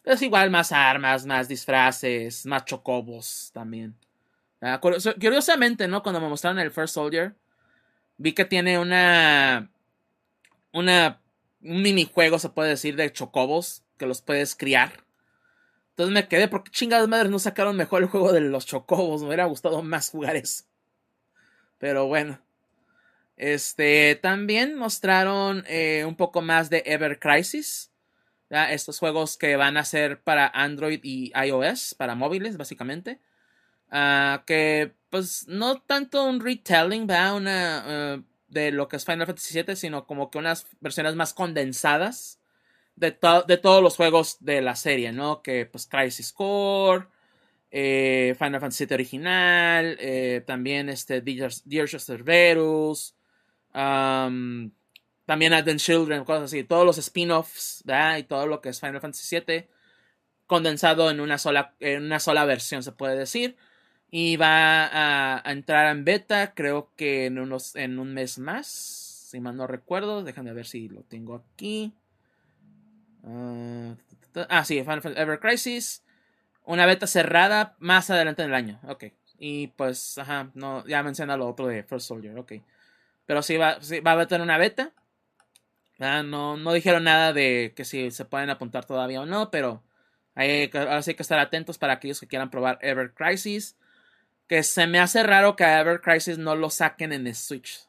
es 0.05 0.23
igual 0.23 0.51
más 0.51 0.73
armas, 0.73 1.27
más 1.27 1.47
disfraces, 1.49 2.47
más 2.47 2.65
chocobos 2.65 3.51
también. 3.53 3.95
Curiosamente, 4.81 5.87
¿no? 5.87 6.03
Cuando 6.03 6.21
me 6.21 6.29
mostraron 6.29 6.59
el 6.59 6.71
First 6.71 6.95
Soldier, 6.95 7.35
vi 8.17 8.33
que 8.33 8.45
tiene 8.45 8.79
una 8.79 9.71
una 10.73 11.21
un 11.63 11.83
minijuego, 11.83 12.39
se 12.39 12.49
puede 12.49 12.71
decir, 12.71 12.97
de 12.97 13.13
chocobos 13.13 13.85
que 13.99 14.07
los 14.07 14.23
puedes 14.23 14.57
criar. 14.57 15.05
Entonces 15.91 16.15
me 16.15 16.27
quedé, 16.27 16.49
porque 16.49 16.71
chingadas 16.71 17.09
madres 17.09 17.31
no 17.31 17.39
sacaron 17.39 17.77
mejor 17.77 18.03
el 18.03 18.09
juego 18.09 18.33
de 18.33 18.41
los 18.41 18.67
chocobos? 18.67 19.21
Me 19.21 19.29
hubiera 19.29 19.45
gustado 19.45 19.83
más 19.83 20.11
jugar 20.11 20.37
eso. 20.37 20.65
Pero 21.79 22.07
bueno. 22.07 22.41
Este, 23.43 24.15
también 24.23 24.77
mostraron 24.77 25.65
eh, 25.67 26.05
un 26.07 26.15
poco 26.15 26.43
más 26.43 26.71
de 26.71 26.85
Ever 26.87 27.19
Crisis. 27.19 27.91
Estos 28.49 29.01
juegos 29.01 29.37
que 29.37 29.57
van 29.57 29.77
a 29.77 29.85
ser 29.85 30.23
para 30.23 30.47
Android 30.47 31.01
y 31.03 31.33
iOS, 31.35 31.97
para 31.97 32.15
móviles, 32.15 32.57
básicamente. 32.57 33.19
Ah, 33.91 34.45
que, 34.47 34.95
pues, 35.11 35.49
no 35.49 35.81
tanto 35.81 36.23
un 36.25 36.39
retelling, 36.39 37.09
eh, 37.11 38.23
de 38.47 38.71
lo 38.71 38.87
que 38.87 38.95
es 38.95 39.05
Final 39.05 39.27
Fantasy 39.27 39.61
VII, 39.61 39.75
sino 39.75 40.07
como 40.07 40.31
que 40.31 40.39
unas 40.39 40.65
versiones 40.79 41.17
más 41.17 41.35
condensadas 41.35 42.39
de, 42.95 43.19
de 43.49 43.57
todos 43.57 43.83
los 43.83 43.97
juegos 43.97 44.37
de 44.39 44.63
la 44.63 44.77
serie, 44.77 45.11
¿no? 45.11 45.43
Que 45.43 45.67
pues 45.67 45.89
Crisis 45.89 46.33
Core, 46.33 47.09
eh, 47.73 48.37
Final 48.39 48.61
Fantasy 48.61 48.85
VII 48.85 48.95
original, 48.95 49.99
también 50.47 50.89
este 50.89 51.23
Dear, 51.23 51.51
Cerberus, 51.89 53.17
um, 53.75 54.71
también 55.27 55.53
Advent 55.53 55.81
Children, 55.81 56.25
cosas 56.25 56.45
así, 56.45 56.65
todos 56.65 56.85
los 56.85 56.99
spin-offs, 56.99 57.85
Y 58.19 58.23
todo 58.25 58.47
lo 58.47 58.61
que 58.61 58.71
es 58.71 58.81
Final 58.81 59.01
Fantasy 59.01 59.39
VII 59.39 59.69
condensado 60.53 61.11
en 61.11 61.21
una 61.21 61.39
sola, 61.39 61.75
en 61.81 62.05
una 62.05 62.21
sola 62.21 62.45
versión, 62.45 62.83
se 62.83 62.93
puede 62.93 63.17
decir. 63.17 63.57
Y 64.11 64.37
va 64.37 65.39
a, 65.39 65.51
entrar 65.51 65.91
en 65.91 66.05
beta, 66.05 66.53
creo 66.53 66.93
que 66.95 67.25
en, 67.25 67.39
unos, 67.39 67.75
en 67.75 67.99
un 67.99 68.13
mes 68.13 68.39
más. 68.39 68.67
Si 68.67 69.41
mal 69.41 69.57
no 69.57 69.67
recuerdo. 69.67 70.23
Déjame 70.23 70.53
ver 70.53 70.67
si 70.67 70.91
lo 70.91 71.05
tengo 71.05 71.37
aquí. 71.37 71.95
ah, 73.25 73.95
ah 74.51 74.65
sí, 74.67 74.81
Final 74.81 75.01
Fantasy 75.01 75.23
Ever 75.23 75.41
Crisis. 75.41 76.05
Una 76.65 76.85
beta 76.85 77.07
cerrada 77.07 77.75
más 77.79 78.11
adelante 78.11 78.43
en 78.43 78.49
el 78.49 78.55
año. 78.55 78.81
Ok. 78.87 79.05
Y 79.39 79.69
pues, 79.69 80.19
ajá, 80.19 80.53
ya 80.87 81.03
menciona 81.03 81.39
lo 81.39 81.49
otro 81.49 81.67
de 81.67 81.83
First 81.83 82.09
Soldier. 82.09 82.39
Ok. 82.39 82.53
Pero 83.33 83.43
sí 83.43 83.57
va, 83.57 83.79
va 84.07 84.21
a 84.21 84.27
tener 84.27 84.43
una 84.43 84.59
beta. 84.59 84.93
No, 85.99 86.59
no 86.59 86.73
dijeron 86.75 87.05
nada 87.05 87.33
de 87.33 87.73
que 87.75 87.87
si 87.87 88.11
se 88.11 88.27
pueden 88.27 88.51
apuntar 88.51 88.85
todavía 88.85 89.23
o 89.23 89.25
no, 89.25 89.51
pero 89.51 89.83
hay, 90.35 90.71
ahora 90.75 91.01
sí 91.01 91.13
hay 91.13 91.15
que 91.15 91.23
estar 91.23 91.39
atentos 91.39 91.79
para 91.79 91.95
aquellos 91.95 92.21
que 92.21 92.27
quieran 92.27 92.51
probar 92.51 92.79
Ever 92.83 93.15
Crisis 93.15 93.75
que 94.49 94.63
se 94.63 94.87
me 94.87 95.01
hace 95.01 95.23
raro 95.23 95.57
que 95.57 95.65
a 95.65 95.81
Ever 95.81 96.03
Crisis 96.03 96.37
no 96.37 96.55
lo 96.57 96.69
saquen 96.69 97.15
en 97.15 97.35
Switch. 97.35 97.87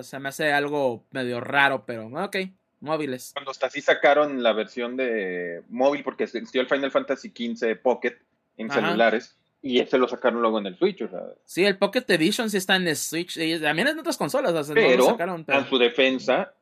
se 0.00 0.18
me 0.18 0.30
hace 0.30 0.54
algo 0.54 1.04
medio 1.10 1.38
raro, 1.38 1.84
pero 1.84 2.06
ok, 2.06 2.36
móviles. 2.80 3.32
Cuando 3.34 3.50
hasta 3.50 3.66
así 3.66 3.82
sacaron 3.82 4.42
la 4.42 4.54
versión 4.54 4.96
de 4.96 5.64
móvil, 5.68 6.02
porque 6.02 6.24
existió 6.24 6.62
el 6.62 6.66
Final 6.66 6.90
Fantasy 6.90 7.28
XV 7.28 7.76
Pocket 7.76 8.16
en 8.56 8.70
celulares. 8.70 9.36
Y 9.62 9.78
ese 9.78 9.96
lo 9.96 10.08
sacaron 10.08 10.42
luego 10.42 10.58
en 10.58 10.66
el 10.66 10.76
Switch. 10.76 11.04
Sí, 11.44 11.64
el 11.64 11.78
Pocket 11.78 12.04
Edition 12.08 12.50
sí 12.50 12.56
está 12.56 12.76
en 12.76 12.94
Switch. 12.96 13.38
también 13.60 13.88
en 13.88 13.98
otras 13.98 14.16
consolas. 14.16 14.70
pero, 14.74 15.04
sacaron, 15.06 15.44
a 15.46 15.68
su 15.68 15.78
defensa, 15.78 16.52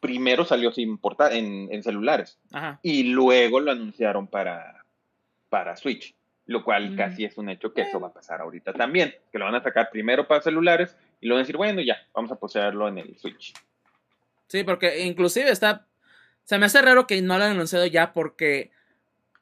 primero 0.00 0.44
salió 0.44 0.72
sin 0.72 0.98
en, 1.30 1.68
en 1.70 1.82
celulares. 1.82 2.38
Y 2.82 3.04
luego 3.04 3.60
lo 3.60 3.70
anunciaron 3.70 4.26
para, 4.26 4.84
para 5.48 5.76
Switch 5.76 6.16
lo 6.46 6.62
cual 6.62 6.94
casi 6.96 7.24
es 7.24 7.36
un 7.38 7.48
hecho 7.48 7.72
que 7.72 7.82
eso 7.82 7.98
va 7.98 8.08
a 8.08 8.12
pasar 8.12 8.40
ahorita 8.40 8.72
también, 8.72 9.14
que 9.32 9.38
lo 9.38 9.44
van 9.44 9.56
a 9.56 9.62
sacar 9.62 9.90
primero 9.90 10.28
para 10.28 10.40
celulares 10.40 10.96
y 11.20 11.26
luego 11.26 11.40
decir, 11.40 11.56
bueno, 11.56 11.80
ya, 11.80 11.96
vamos 12.14 12.30
a 12.30 12.36
poseerlo 12.36 12.88
en 12.88 12.98
el 12.98 13.18
Switch. 13.18 13.52
Sí, 14.46 14.62
porque 14.62 15.04
inclusive 15.04 15.50
está, 15.50 15.86
se 16.44 16.58
me 16.58 16.66
hace 16.66 16.80
raro 16.82 17.06
que 17.06 17.20
no 17.20 17.36
lo 17.36 17.44
han 17.44 17.52
anunciado 17.52 17.84
ya 17.86 18.12
porque 18.12 18.70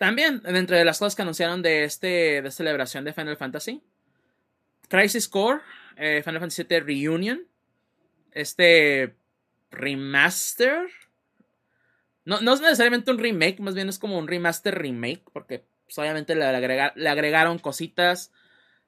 también, 0.05 0.43
entre 0.45 0.85
las 0.85 0.99
cosas 0.99 1.17
que 1.17 1.23
anunciaron 1.23 1.63
de 1.63 1.85
este, 1.85 2.43
de 2.43 2.51
celebración 2.51 3.05
de 3.05 3.15
Final 3.15 3.39
Fantasy, 3.39 3.83
Crisis 4.87 5.29
Core, 5.29 5.63
eh, 5.97 6.21
Final 6.23 6.41
Fantasy 6.41 6.65
VII 6.69 6.81
Reunion, 6.81 7.49
este 8.33 9.17
remaster, 9.71 10.91
no, 12.27 12.43
no 12.43 12.53
es 12.53 12.61
necesariamente 12.61 13.13
un 13.13 13.19
remake, 13.19 13.61
más 13.61 13.75
bien 13.75 13.89
es 13.89 13.99
como 13.99 14.19
un 14.19 14.29
remaster 14.29 14.79
remake, 14.79 15.23
porque 15.33 15.65
pues, 15.87 15.97
obviamente 15.97 16.35
le, 16.35 16.53
le, 16.95 17.09
agregaron 17.09 17.59
cositas 17.59 18.31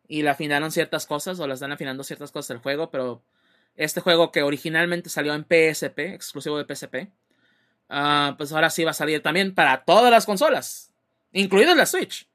y 0.07 0.21
le 0.21 0.29
afinaron 0.29 0.71
ciertas 0.71 1.07
cosas 1.07 1.41
o 1.41 1.47
le 1.47 1.55
están 1.55 1.73
afinando 1.73 2.05
ciertas 2.05 2.31
cosas 2.31 2.49
del 2.49 2.59
juego, 2.59 2.91
pero 2.91 3.25
este 3.75 4.03
juego 4.03 4.33
que 4.33 4.43
originalmente 4.43 5.09
salió 5.09 5.33
en 5.33 5.47
PSP, 5.47 5.99
exclusivo 6.13 6.63
de 6.63 6.75
PSP, 6.75 7.11
ah, 7.89 8.35
pues 8.37 8.53
ahora 8.53 8.69
sí 8.69 8.85
va 8.85 8.91
a 8.91 8.95
salir 8.95 9.23
también 9.23 9.55
para 9.55 9.83
todas 9.85 10.11
las 10.11 10.27
consolas, 10.27 10.93
incluido 11.41 11.75
la 11.75 11.87
Switch. 11.87 12.29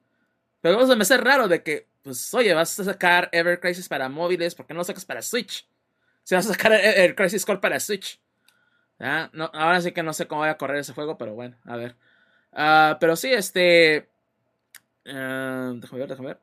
Pero 0.61 0.81
eso 0.81 0.95
me 0.95 1.01
hace 1.01 1.17
raro 1.17 1.47
de 1.47 1.63
que, 1.63 1.87
pues 2.03 2.33
oye, 2.33 2.53
vas 2.53 2.79
a 2.79 2.83
sacar 2.83 3.29
Ever 3.31 3.59
Crisis 3.59 3.89
para 3.89 4.09
móviles, 4.09 4.55
¿por 4.55 4.65
qué 4.65 4.73
no 4.73 4.79
lo 4.79 4.83
sacas 4.83 5.05
para 5.05 5.21
Switch? 5.21 5.67
Si 6.23 6.35
vas 6.35 6.45
a 6.45 6.53
sacar 6.53 6.73
el, 6.73 7.15
Crisis 7.15 7.45
Core 7.45 7.59
para 7.59 7.79
Switch. 7.79 8.19
No, 8.99 9.49
ahora 9.53 9.81
sí 9.81 9.91
que 9.91 10.03
no 10.03 10.13
sé 10.13 10.27
cómo 10.27 10.41
voy 10.41 10.49
a 10.49 10.57
correr 10.57 10.77
ese 10.77 10.93
juego, 10.93 11.17
pero 11.17 11.33
bueno, 11.33 11.57
a 11.65 11.75
ver. 11.75 11.95
Ah, 12.53 12.97
pero 12.99 13.15
sí, 13.15 13.33
este. 13.33 14.09
Uh, 15.05 15.73
déjame 15.79 15.99
ver, 15.99 16.09
déjame 16.09 16.27
ver. 16.27 16.39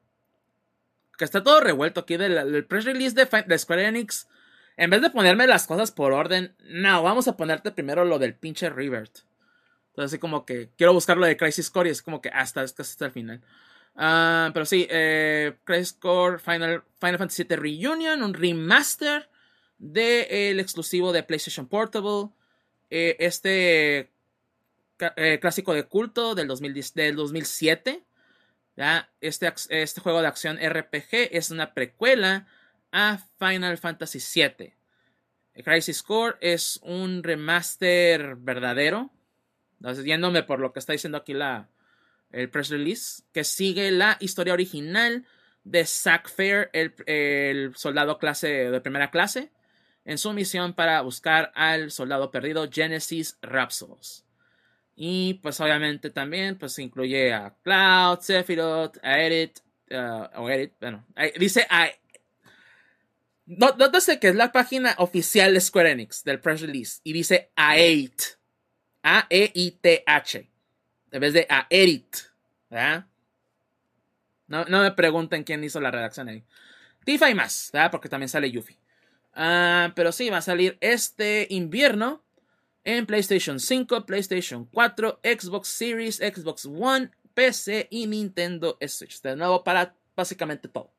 Que 1.17 1.25
está 1.25 1.43
todo 1.43 1.61
revuelto 1.61 2.01
aquí 2.01 2.17
del, 2.17 2.65
press 2.67 2.85
release 2.85 3.15
de, 3.15 3.59
Square 3.59 3.87
Enix. 3.87 4.29
en 4.77 4.91
vez 4.91 5.01
de 5.03 5.11
ponerme 5.11 5.47
las 5.47 5.67
cosas 5.67 5.93
por 5.93 6.13
orden, 6.13 6.55
no, 6.65 7.03
vamos 7.03 7.29
a 7.29 7.37
ponerte 7.37 7.71
primero 7.71 8.05
lo 8.05 8.19
del 8.19 8.35
pinche 8.35 8.71
Revert. 8.71 9.21
Entonces, 9.91 10.13
así 10.13 10.19
como 10.19 10.45
que 10.45 10.71
quiero 10.77 10.93
buscar 10.93 11.17
lo 11.17 11.27
de 11.27 11.37
Crisis 11.37 11.71
Core 11.71 11.89
y 11.89 11.93
es 11.93 12.03
como 12.03 12.21
que 12.21 12.29
hasta, 12.29 12.63
hasta 12.63 13.07
el 13.07 13.13
final. 13.13 13.43
Ah, 13.97 14.51
pero 14.55 14.65
sí, 14.65 14.87
eh, 14.91 15.57
Crisis 15.65 15.93
Core 15.95 16.39
Final, 16.39 16.85
Final 17.01 17.19
Fantasy 17.19 17.45
VII 17.45 17.57
Reunion, 17.57 18.23
un 18.23 18.33
remaster 18.33 19.29
del 19.79 20.61
exclusivo 20.61 21.13
de 21.13 21.25
PlayStation 21.25 21.67
Portable. 21.67 22.31
Eh, 22.91 23.17
este 23.19 24.13
eh, 25.17 25.39
clásico 25.41 25.75
de 25.75 25.85
culto 25.85 26.35
del, 26.35 26.47
2007. 26.47 28.05
Este, 29.21 29.53
este 29.71 30.01
juego 30.01 30.21
de 30.21 30.29
acción 30.29 30.59
RPG 30.59 31.31
es 31.33 31.51
una 31.51 31.75
precuela 31.75 32.47
a 32.93 33.19
Final 33.39 33.79
Fantasy 33.79 34.21
VII. 34.21 34.75
Crisis 35.65 36.05
Core 36.05 36.37
es 36.41 36.79
un 36.83 37.25
remaster 37.25 38.37
verdadero. 38.37 39.11
Entonces, 39.81 40.05
yéndome 40.05 40.43
por 40.43 40.61
lo 40.61 40.73
que 40.73 40.81
está 40.81 40.93
diciendo 40.93 41.19
aquí 41.19 41.35
la, 41.35 41.69
el 42.31 42.51
press 42.51 42.69
release, 42.71 43.23
que 43.33 43.45
sigue 43.45 43.91
la 43.91 44.17
historia 44.21 44.53
original 44.53 45.25
de 45.65 45.85
Zack 45.85 46.29
Fair, 46.31 46.71
el, 46.73 46.95
el, 47.07 47.77
soldado 47.77 48.19
clase 48.19 48.71
de 48.71 48.81
primera 48.81 49.11
clase, 49.11 49.51
en 50.05 50.19
su 50.19 50.33
misión 50.33 50.73
para 50.73 51.01
buscar 51.03 51.53
al 51.55 51.91
soldado 51.91 52.31
perdido 52.31 52.69
Genesis 52.71 53.39
Rhapsodos. 53.43 54.25
Y 54.97 55.35
pues 55.35 55.61
obviamente 55.61 56.11
también 56.11 56.59
pues 56.59 56.79
incluye 56.79 57.33
a 57.33 57.55
Cloud, 57.63 58.21
Sephiroth, 58.21 58.97
a 59.03 59.21
Edit, 59.21 59.61
uh, 59.91 60.41
o 60.41 60.51
Edit, 60.51 60.73
bueno, 60.81 61.07
dice 61.39 61.67
a... 61.71 61.89
No, 63.47 63.75
sé 64.01 64.19
que 64.19 64.29
es 64.29 64.35
la 64.35 64.51
página 64.51 64.95
oficial 64.99 65.55
de 65.55 65.61
Square 65.61 65.93
Enix 65.93 66.25
del 66.25 66.41
press 66.41 66.63
release 66.63 67.01
y 67.05 67.13
dice 67.13 67.53
A8. 67.57 68.38
A-E-I-T-H. 69.09 70.51
En 71.11 71.21
vez 71.21 71.33
de 71.33 71.47
a 71.49 71.67
Edit. 71.71 72.17
¿verdad? 72.69 73.07
No, 74.47 74.65
no, 74.67 74.83
me 74.83 74.93
pregunten 74.93 75.45
quién 75.45 75.65
hizo 75.65 75.81
la 75.81 75.91
redacción 75.91 76.29
ahí. 76.29 76.45
Tifa 77.05 77.31
y 77.31 77.35
más, 77.35 77.71
¿verdad? 77.73 77.91
Porque 77.91 78.11
también 78.11 78.29
sale 78.29 78.51
Yuffie. 78.51 78.79
Ah, 79.33 79.93
pero 79.95 80.13
sí, 80.13 80.29
va 80.29 80.39
a 80.39 80.43
salir 80.43 80.77
este 80.81 81.47
invierno 81.51 82.23
en 82.85 83.07
PlayStation 83.07 83.61
5, 83.61 84.05
PlayStation 84.05 84.67
4, 84.67 85.21
Xbox 85.23 85.69
Series, 85.69 86.17
Xbox 86.17 86.67
One, 86.67 87.11
PC 87.33 87.89
y 87.91 88.07
Nintendo 88.07 88.79
Switch. 88.87 89.23
De 89.23 89.37
nuevo 89.37 89.65
para 89.65 89.95
básicamente 90.17 90.69
todo. 90.69 90.93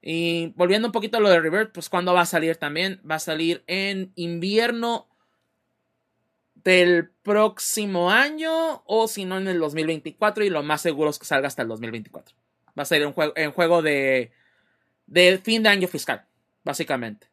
Y 0.00 0.52
volviendo 0.56 0.88
un 0.88 0.92
poquito 0.92 1.18
a 1.18 1.20
lo 1.20 1.28
de 1.28 1.40
Revert, 1.40 1.72
pues 1.72 1.90
cuando 1.90 2.14
va 2.14 2.22
a 2.22 2.26
salir 2.26 2.56
también, 2.56 3.00
va 3.08 3.16
a 3.16 3.20
salir 3.20 3.62
en 3.66 4.12
invierno 4.14 5.08
del 6.64 7.10
próximo 7.22 8.10
año 8.10 8.82
o 8.86 9.06
si 9.06 9.26
no 9.26 9.36
en 9.36 9.48
el 9.48 9.58
2024 9.58 10.44
y 10.44 10.50
lo 10.50 10.62
más 10.62 10.80
seguro 10.80 11.10
es 11.10 11.18
que 11.18 11.26
salga 11.26 11.46
hasta 11.46 11.62
el 11.62 11.68
2024. 11.68 12.34
Va 12.76 12.82
a 12.82 12.86
ser 12.86 13.06
un 13.06 13.12
juego, 13.12 13.34
en 13.36 13.52
juego 13.52 13.82
de, 13.82 14.32
de 15.06 15.38
fin 15.38 15.62
de 15.62 15.68
año 15.68 15.86
fiscal, 15.86 16.24
básicamente. 16.64 17.28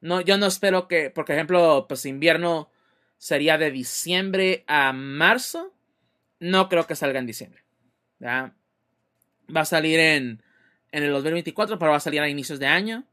No, 0.00 0.20
yo 0.20 0.38
no 0.38 0.46
espero 0.46 0.88
que, 0.88 1.10
por 1.10 1.30
ejemplo, 1.30 1.86
pues 1.86 2.06
invierno 2.06 2.70
sería 3.18 3.58
de 3.58 3.70
diciembre 3.70 4.64
a 4.66 4.92
marzo. 4.92 5.72
No 6.40 6.68
creo 6.68 6.86
que 6.86 6.96
salga 6.96 7.20
en 7.20 7.26
diciembre. 7.26 7.62
Va 8.20 8.52
a 9.54 9.64
salir 9.64 10.00
en, 10.00 10.42
en 10.90 11.02
el 11.02 11.12
2024, 11.12 11.78
pero 11.78 11.92
va 11.92 11.98
a 11.98 12.00
salir 12.00 12.20
a 12.20 12.28
inicios 12.28 12.58
de 12.58 12.66
año. 12.66 13.04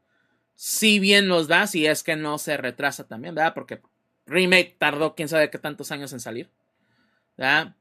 Si 0.56 0.98
bien 0.98 1.28
nos 1.28 1.46
da, 1.46 1.66
si 1.66 1.86
es 1.86 2.02
que 2.02 2.16
no 2.16 2.38
se 2.38 2.56
retrasa 2.56 3.06
también, 3.06 3.34
¿verdad? 3.34 3.54
Porque 3.54 3.80
remake 4.30 4.76
tardó 4.78 5.14
quién 5.14 5.28
sabe 5.28 5.50
qué 5.50 5.58
tantos 5.58 5.92
años 5.92 6.12
en 6.12 6.20
salir. 6.20 6.50
¿verdad? 7.36 7.74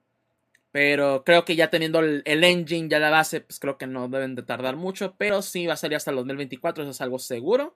Pero 0.71 1.23
creo 1.25 1.45
que 1.45 1.55
ya 1.55 1.69
teniendo 1.69 1.99
el, 1.99 2.23
engine, 2.25 2.89
ya 2.89 2.99
la 2.99 3.09
base, 3.09 3.41
pues 3.41 3.59
creo 3.59 3.77
que 3.77 3.87
no 3.87 4.07
deben 4.07 4.35
de 4.35 4.43
tardar 4.43 4.75
mucho. 4.75 5.15
Pero 5.17 5.41
sí 5.41 5.67
va 5.67 5.73
a 5.73 5.77
salir 5.77 5.97
hasta 5.97 6.11
el 6.11 6.17
2024, 6.17 6.83
eso 6.83 6.91
es 6.91 7.01
algo 7.01 7.19
seguro. 7.19 7.75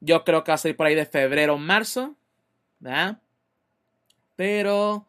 Yo 0.00 0.24
creo 0.24 0.44
que 0.44 0.50
va 0.50 0.54
a 0.56 0.58
salir 0.58 0.76
por 0.76 0.86
ahí 0.86 0.94
de 0.94 1.06
febrero, 1.06 1.58
marzo. 1.58 2.16
¿verdad? 2.80 3.20
Pero 4.36 5.06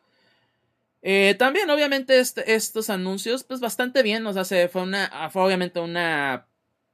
eh, 1.01 1.35
también, 1.37 1.69
obviamente, 1.69 2.19
este, 2.19 2.53
estos 2.55 2.89
anuncios, 2.89 3.43
pues 3.43 3.59
bastante 3.59 4.03
bien. 4.03 4.25
O 4.25 4.33
sea, 4.33 4.69
fue 4.69 4.81
una. 4.83 5.29
Fue 5.31 5.43
obviamente 5.43 5.79
una. 5.79 6.47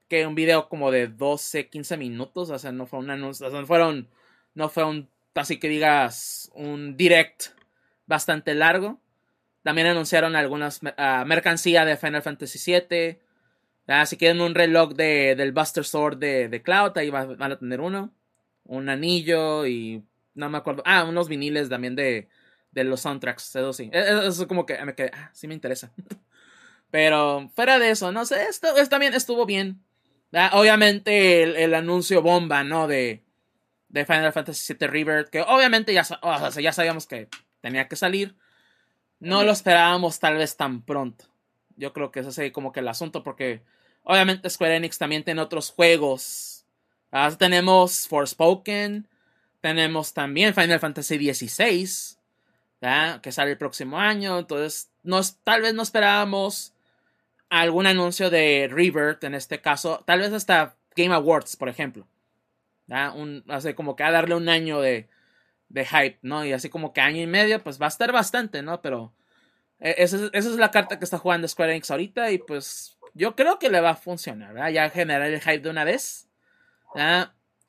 Que 0.07 0.25
un 0.25 0.35
video 0.35 0.69
como 0.69 0.91
de 0.91 1.07
12, 1.07 1.69
15 1.69 1.97
minutos. 1.97 2.49
O 2.49 2.57
sea, 2.59 2.71
no 2.71 2.87
fue 2.87 2.99
un 2.99 3.11
anuncio. 3.11 3.47
O 3.47 3.51
sea, 3.51 3.65
fueron. 3.65 4.09
No 4.55 4.69
fue 4.69 4.83
un. 4.85 5.09
Así 5.39 5.57
que 5.57 5.69
digas. 5.69 6.51
Un 6.53 6.97
direct 6.97 7.47
bastante 8.05 8.53
largo. 8.55 8.99
También 9.63 9.87
anunciaron 9.87 10.35
algunas 10.35 10.81
uh, 10.83 11.25
mercancía 11.25 11.85
de 11.85 11.97
Final 11.97 12.21
Fantasy 12.21 12.59
VII. 12.71 13.19
Ah, 13.87 14.05
si 14.05 14.17
quieren 14.17 14.41
un 14.41 14.55
reloj 14.55 14.93
de, 14.93 15.35
del 15.35 15.51
Buster 15.51 15.83
Sword 15.83 16.17
de, 16.17 16.47
de 16.47 16.61
Cloud, 16.61 16.97
ahí 16.97 17.09
van, 17.09 17.41
a 17.41 17.57
tener 17.57 17.81
uno. 17.81 18.13
Un 18.65 18.89
anillo 18.89 19.65
y 19.65 20.03
no 20.35 20.49
me 20.49 20.57
acuerdo. 20.57 20.83
Ah, 20.85 21.03
unos 21.03 21.27
viniles 21.27 21.69
también 21.69 21.95
de, 21.95 22.29
de 22.71 22.83
los 22.83 23.01
soundtracks. 23.01 23.55
Eso 23.55 23.73
sí. 23.73 23.89
E, 23.91 23.99
e, 23.99 24.27
eso 24.27 24.47
como 24.47 24.65
que 24.65 24.83
me 24.85 24.95
quedé. 24.95 25.11
Ah, 25.13 25.31
sí 25.33 25.47
me 25.47 25.53
interesa. 25.53 25.91
Pero 26.91 27.49
fuera 27.55 27.79
de 27.79 27.91
eso, 27.91 28.11
no 28.11 28.25
sé. 28.25 28.43
Esto, 28.45 28.67
también 28.89 29.13
estuvo 29.13 29.45
bien. 29.45 29.83
Obviamente 30.53 31.63
el, 31.63 31.73
anuncio 31.73 32.21
bomba, 32.21 32.63
¿no? 32.63 32.87
De, 32.87 33.23
de 33.89 34.05
Final 34.05 34.33
Fantasy 34.33 34.73
VII 34.73 34.87
River. 34.87 35.29
Que 35.29 35.41
obviamente 35.41 35.93
ya, 35.93 36.05
ya 36.59 36.73
sabíamos 36.73 37.05
que 37.05 37.27
tenía 37.61 37.87
que 37.87 37.95
salir. 37.95 38.35
No 39.19 39.43
lo 39.43 39.51
esperábamos 39.51 40.19
tal 40.19 40.37
vez 40.37 40.55
tan 40.55 40.81
pronto. 40.81 41.25
Yo 41.75 41.93
creo 41.93 42.11
que 42.11 42.21
ese 42.21 42.45
es 42.45 42.51
como 42.51 42.71
que 42.71 42.79
el 42.79 42.87
asunto 42.87 43.23
porque 43.23 43.61
Obviamente 44.03 44.49
Square 44.49 44.77
Enix 44.77 44.97
también 44.97 45.23
tiene 45.23 45.39
otros 45.39 45.71
juegos. 45.71 46.65
Ah, 47.11 47.31
tenemos 47.37 48.07
Forspoken. 48.07 49.07
Tenemos 49.61 50.13
también 50.13 50.55
Final 50.55 50.79
Fantasy 50.79 51.31
XVI. 51.31 52.17
Que 53.21 53.31
sale 53.31 53.51
el 53.51 53.57
próximo 53.59 53.99
año. 53.99 54.39
Entonces, 54.39 54.89
nos, 55.03 55.37
tal 55.43 55.61
vez 55.61 55.73
no 55.75 55.83
esperábamos 55.83 56.73
algún 57.49 57.85
anuncio 57.85 58.31
de 58.31 58.67
Rebirth 58.71 59.23
en 59.23 59.35
este 59.35 59.61
caso. 59.61 60.03
Tal 60.07 60.21
vez 60.21 60.33
hasta 60.33 60.75
Game 60.95 61.13
Awards, 61.13 61.55
por 61.55 61.69
ejemplo. 61.69 62.07
Un, 62.89 63.43
así 63.47 63.73
como 63.73 63.95
que 63.95 64.03
a 64.03 64.11
darle 64.11 64.35
un 64.35 64.49
año 64.49 64.81
de, 64.81 65.09
de 65.69 65.85
hype, 65.85 66.19
¿no? 66.21 66.45
Y 66.45 66.53
así 66.53 66.69
como 66.69 66.93
que 66.93 67.01
año 67.01 67.21
y 67.21 67.27
medio, 67.27 67.63
pues 67.63 67.79
va 67.79 67.85
a 67.85 67.89
estar 67.89 68.11
bastante, 68.11 68.61
¿no? 68.61 68.81
Pero 68.81 69.13
eh, 69.79 69.95
esa, 69.99 70.17
esa 70.33 70.49
es 70.49 70.55
la 70.55 70.71
carta 70.71 70.99
que 70.99 71.05
está 71.05 71.17
jugando 71.17 71.47
Square 71.47 71.71
Enix 71.71 71.91
ahorita 71.91 72.31
y 72.31 72.39
pues 72.39 72.97
yo 73.13 73.35
creo 73.35 73.59
que 73.59 73.69
le 73.69 73.81
va 73.81 73.91
a 73.91 73.95
funcionar, 73.95 74.53
¿verdad? 74.53 74.69
Ya 74.69 74.89
generar 74.89 75.29
el 75.29 75.41
hype 75.41 75.59
de 75.59 75.69
una 75.69 75.83
vez. 75.83 76.29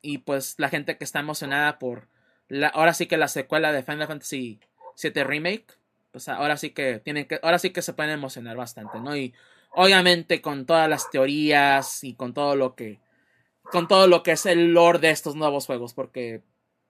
Y 0.01 0.19
pues 0.19 0.55
la 0.57 0.69
gente 0.69 0.97
que 0.97 1.03
está 1.03 1.19
emocionada 1.19 1.77
por 1.77 2.07
la, 2.47 2.67
ahora 2.69 2.93
sí 2.93 3.05
que 3.05 3.17
la 3.17 3.27
secuela 3.27 3.71
de 3.71 3.83
Final 3.83 4.07
Fantasy 4.07 4.59
VII 5.01 5.23
Remake, 5.23 5.67
pues 6.11 6.27
ahora 6.27 6.57
sí 6.57 6.71
que 6.71 6.99
tienen 6.99 7.25
que, 7.27 7.39
ahora 7.43 7.59
sí 7.59 7.69
que 7.69 7.81
se 7.81 7.93
pueden 7.93 8.11
emocionar 8.11 8.57
bastante, 8.57 8.99
¿no? 8.99 9.15
Y 9.15 9.33
obviamente 9.71 10.41
con 10.41 10.65
todas 10.65 10.89
las 10.89 11.09
teorías 11.11 12.03
y 12.03 12.15
con 12.15 12.33
todo 12.33 12.55
lo 12.55 12.75
que, 12.75 12.99
con 13.71 13.87
todo 13.87 14.07
lo 14.07 14.21
que 14.23 14.31
es 14.31 14.45
el 14.45 14.73
lore 14.73 14.99
de 14.99 15.09
estos 15.11 15.35
nuevos 15.35 15.65
juegos, 15.65 15.93
porque 15.93 16.41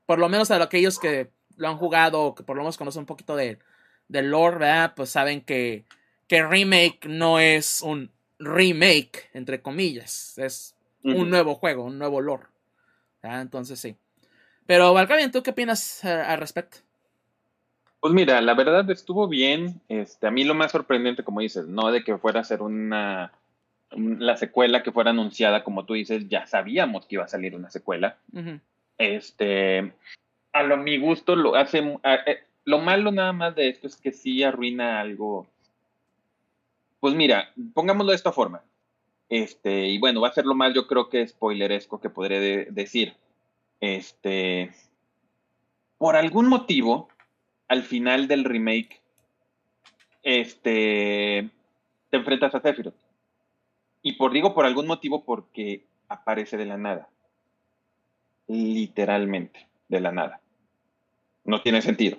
por 0.06 0.20
lo 0.20 0.28
menos 0.30 0.52
a 0.52 0.62
aquellos 0.62 1.00
que 1.00 1.30
lo 1.56 1.70
han 1.70 1.78
jugado 1.78 2.22
o 2.22 2.36
que 2.36 2.44
por 2.44 2.56
lo 2.56 2.64
menos 2.64 2.78
conocen 2.78 3.02
un 3.02 3.06
poquito 3.06 3.36
de, 3.36 3.60
del 4.08 4.32
lore, 4.32 4.58
¿verdad? 4.58 4.94
Pues 4.96 5.10
saben 5.10 5.42
que, 5.42 5.86
que 6.28 6.44
remake 6.44 7.08
no 7.08 7.40
es 7.40 7.82
un 7.82 8.12
remake, 8.40 9.30
entre 9.34 9.62
comillas. 9.62 10.38
Es 10.38 10.76
un 11.04 11.30
nuevo 11.30 11.56
juego, 11.56 11.84
un 11.84 11.98
nuevo 11.98 12.20
lore. 12.22 12.46
Entonces 13.24 13.80
sí. 13.80 13.96
Pero, 14.66 14.94
Valkavian, 14.94 15.32
¿tú 15.32 15.44
qué 15.44 15.52
opinas 15.52 16.04
eh, 16.04 16.10
al 16.10 16.40
respecto? 16.40 16.78
Pues 18.00 18.14
mira, 18.14 18.42
la 18.42 18.54
verdad 18.54 18.90
estuvo 18.90 19.28
bien. 19.28 19.82
Este, 19.88 20.28
a 20.28 20.32
mí 20.32 20.44
lo 20.44 20.56
más 20.56 20.72
sorprendente, 20.72 21.24
como 21.24 21.42
dices, 21.42 21.68
no 21.68 21.92
de 21.92 22.04
que 22.04 22.18
fuera 22.18 22.40
a 22.40 22.44
ser 22.44 22.62
una 22.62 23.32
la 23.92 24.38
secuela 24.38 24.84
que 24.84 24.92
fuera 24.92 25.12
anunciada, 25.12 25.64
como 25.64 25.86
tú 25.86 25.94
dices, 25.94 26.28
ya 26.30 26.48
sabíamos 26.48 27.06
que 27.06 27.16
iba 27.16 27.26
a 27.26 27.30
salir 27.30 27.56
una 27.56 27.70
secuela. 27.70 28.18
Este, 28.98 29.94
a 30.54 30.64
lo 30.64 30.78
mi 30.78 30.98
gusto 30.98 31.36
lo 31.36 31.56
hace, 31.56 31.80
eh, 32.04 32.40
lo 32.66 32.80
malo 32.80 33.12
nada 33.12 33.34
más 33.34 33.56
de 33.56 33.70
esto 33.70 33.88
es 33.88 33.96
que 33.96 34.12
sí 34.12 34.44
arruina 34.44 35.00
algo 35.00 35.48
pues 37.02 37.16
mira, 37.16 37.52
pongámoslo 37.74 38.12
de 38.12 38.16
esta 38.16 38.32
forma. 38.32 38.64
Este, 39.28 39.88
y 39.88 39.98
bueno, 39.98 40.22
va 40.22 40.30
a 40.30 40.34
ser 40.34 40.46
lo 40.46 40.54
más, 40.54 40.74
yo 40.74 40.88
creo 40.88 41.10
que 41.10 41.28
spoileresco 41.28 42.00
que 42.00 42.12
podré 42.12 42.66
decir. 42.66 43.16
Este, 43.80 44.72
por 45.98 46.16
algún 46.16 46.48
motivo, 46.48 47.10
al 47.68 47.82
final 47.82 48.28
del 48.28 48.46
remake, 48.46 49.02
este, 50.22 51.50
te 52.12 52.18
enfrentas 52.18 52.54
a 52.54 52.62
Sephiroth. 52.62 52.94
Y 54.02 54.14
por 54.14 54.34
digo 54.34 54.54
por 54.54 54.66
algún 54.66 54.88
motivo 54.88 55.24
porque 55.24 55.86
aparece 56.08 56.58
de 56.58 56.66
la 56.66 56.78
nada. 56.78 57.10
literalmente 58.48 59.68
de 59.88 60.00
la 60.02 60.12
nada. 60.12 60.42
No 61.44 61.62
tiene 61.62 61.82
sentido. 61.82 62.18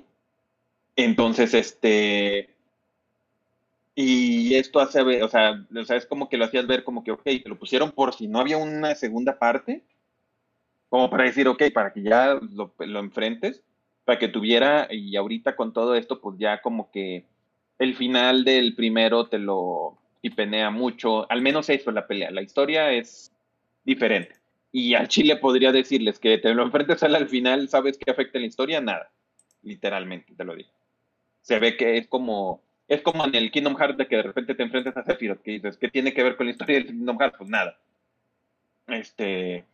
Entonces, 0.96 1.54
este, 1.54 2.54
y 3.94 4.54
esto 4.54 4.80
hace 4.80 5.02
ver, 5.02 5.22
o 5.22 5.28
sea, 5.28 5.66
es 5.70 6.06
como 6.06 6.28
que 6.28 6.36
lo 6.36 6.44
hacías 6.46 6.66
ver 6.66 6.84
como 6.84 7.04
que, 7.04 7.12
ok, 7.12 7.22
te 7.24 7.48
lo 7.48 7.58
pusieron 7.58 7.92
por 7.92 8.14
si 8.14 8.28
no 8.28 8.40
había 8.40 8.56
una 8.58 8.94
segunda 8.94 9.38
parte, 9.38 9.84
como 10.88 11.10
para 11.10 11.24
decir, 11.24 11.48
ok, 11.48 11.62
para 11.72 11.92
que 11.92 12.02
ya 12.02 12.34
lo, 12.34 12.74
lo 12.78 13.00
enfrentes, 13.00 13.62
para 14.04 14.18
que 14.18 14.28
tuviera, 14.28 14.88
y 14.90 15.16
ahorita 15.16 15.56
con 15.56 15.72
todo 15.72 15.94
esto, 15.94 16.20
pues 16.20 16.38
ya 16.38 16.60
como 16.60 16.90
que 16.90 17.26
el 17.78 17.94
final 17.96 18.44
del 18.44 18.74
primero 18.74 19.28
te 19.28 19.38
lo 19.38 20.01
penea 20.30 20.70
mucho, 20.70 21.30
al 21.30 21.42
menos 21.42 21.68
eso 21.68 21.90
la 21.90 22.06
pelea, 22.06 22.30
la 22.30 22.42
historia 22.42 22.92
es 22.92 23.32
diferente. 23.84 24.36
Y 24.70 24.94
al 24.94 25.08
Chile 25.08 25.36
podría 25.36 25.72
decirles 25.72 26.18
que 26.18 26.38
te 26.38 26.54
lo 26.54 26.62
enfrentes 26.62 27.02
al 27.02 27.28
final, 27.28 27.68
¿sabes 27.68 27.98
qué 27.98 28.10
afecta 28.10 28.38
la 28.38 28.46
historia? 28.46 28.80
Nada, 28.80 29.10
literalmente, 29.62 30.34
te 30.34 30.44
lo 30.44 30.54
digo. 30.54 30.70
Se 31.42 31.58
ve 31.58 31.76
que 31.76 31.98
es 31.98 32.06
como, 32.08 32.62
es 32.88 33.02
como 33.02 33.24
en 33.26 33.34
el 33.34 33.50
Kingdom 33.50 33.76
Hearts 33.76 33.98
de 33.98 34.06
que 34.06 34.16
de 34.16 34.22
repente 34.22 34.54
te 34.54 34.62
enfrentas 34.62 34.96
a 34.96 35.04
Sephiroth, 35.04 35.42
que 35.42 35.52
dices, 35.52 35.76
¿qué 35.76 35.88
tiene 35.88 36.14
que 36.14 36.22
ver 36.22 36.36
con 36.36 36.46
la 36.46 36.52
historia 36.52 36.76
del 36.76 36.86
Kingdom 36.86 37.18
Hearts? 37.18 37.36
Pues 37.38 37.50
nada. 37.50 37.78
Este, 38.86 39.64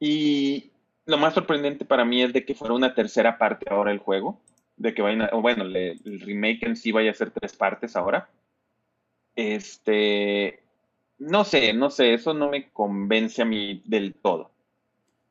y 0.00 0.70
lo 1.04 1.18
más 1.18 1.34
sorprendente 1.34 1.84
para 1.84 2.04
mí 2.04 2.22
es 2.22 2.32
de 2.32 2.44
que 2.44 2.54
fuera 2.54 2.74
una 2.74 2.94
tercera 2.94 3.38
parte 3.38 3.66
ahora 3.70 3.92
el 3.92 3.98
juego, 3.98 4.40
de 4.76 4.94
que 4.94 5.02
vayan 5.02 5.22
a, 5.22 5.30
bueno, 5.30 5.64
el 5.64 6.20
remake 6.20 6.66
en 6.66 6.76
sí 6.76 6.92
vaya 6.92 7.10
a 7.10 7.14
ser 7.14 7.30
tres 7.30 7.54
partes 7.56 7.96
ahora. 7.96 8.28
Este, 9.36 10.62
no 11.18 11.44
sé, 11.44 11.74
no 11.74 11.90
sé, 11.90 12.14
eso 12.14 12.34
no 12.34 12.50
me 12.50 12.70
convence 12.70 13.42
a 13.42 13.44
mí 13.44 13.82
del 13.84 14.14
todo. 14.14 14.50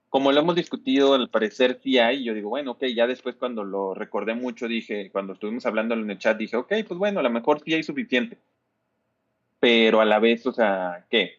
Como 0.10 0.32
lo 0.32 0.40
hemos 0.40 0.56
discutido, 0.56 1.16
al 1.16 1.30
parecer 1.30 1.80
sí 1.84 1.98
hay, 1.98 2.24
yo 2.24 2.34
digo, 2.34 2.50
bueno, 2.50 2.72
ok, 2.72 2.86
ya 2.86 3.08
después 3.08 3.36
cuando 3.36 3.64
lo 3.64 3.94
recordé 3.96 4.36
mucho, 4.36 4.68
dije, 4.68 5.10
cuando 5.12 5.34
estuvimos 5.34 5.66
hablando 5.66 5.96
en 5.96 6.10
el 6.10 6.20
chat, 6.20 6.38
dije, 6.38 6.56
ok, 6.56 6.74
pues 6.88 7.00
bueno, 7.00 7.20
a 7.20 7.24
lo 7.24 7.30
mejor 7.32 7.62
sí 7.62 7.74
hay 7.74 7.84
suficiente. 7.84 8.38
Pero 9.60 10.02
a 10.02 10.06
la 10.06 10.20
vez, 10.20 10.46
o 10.46 10.54
sea, 10.54 11.06
¿qué? 11.10 11.34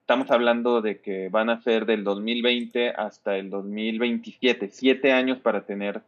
Estamos 0.00 0.30
hablando 0.30 0.80
de 0.80 1.00
que 1.00 1.28
van 1.28 1.50
a 1.50 1.60
ser 1.62 1.86
del 1.86 2.04
2020 2.04 2.90
hasta 2.90 3.36
el 3.36 3.50
2027, 3.50 4.70
siete 4.70 5.12
años 5.12 5.38
para 5.38 5.66
tener 5.66 6.02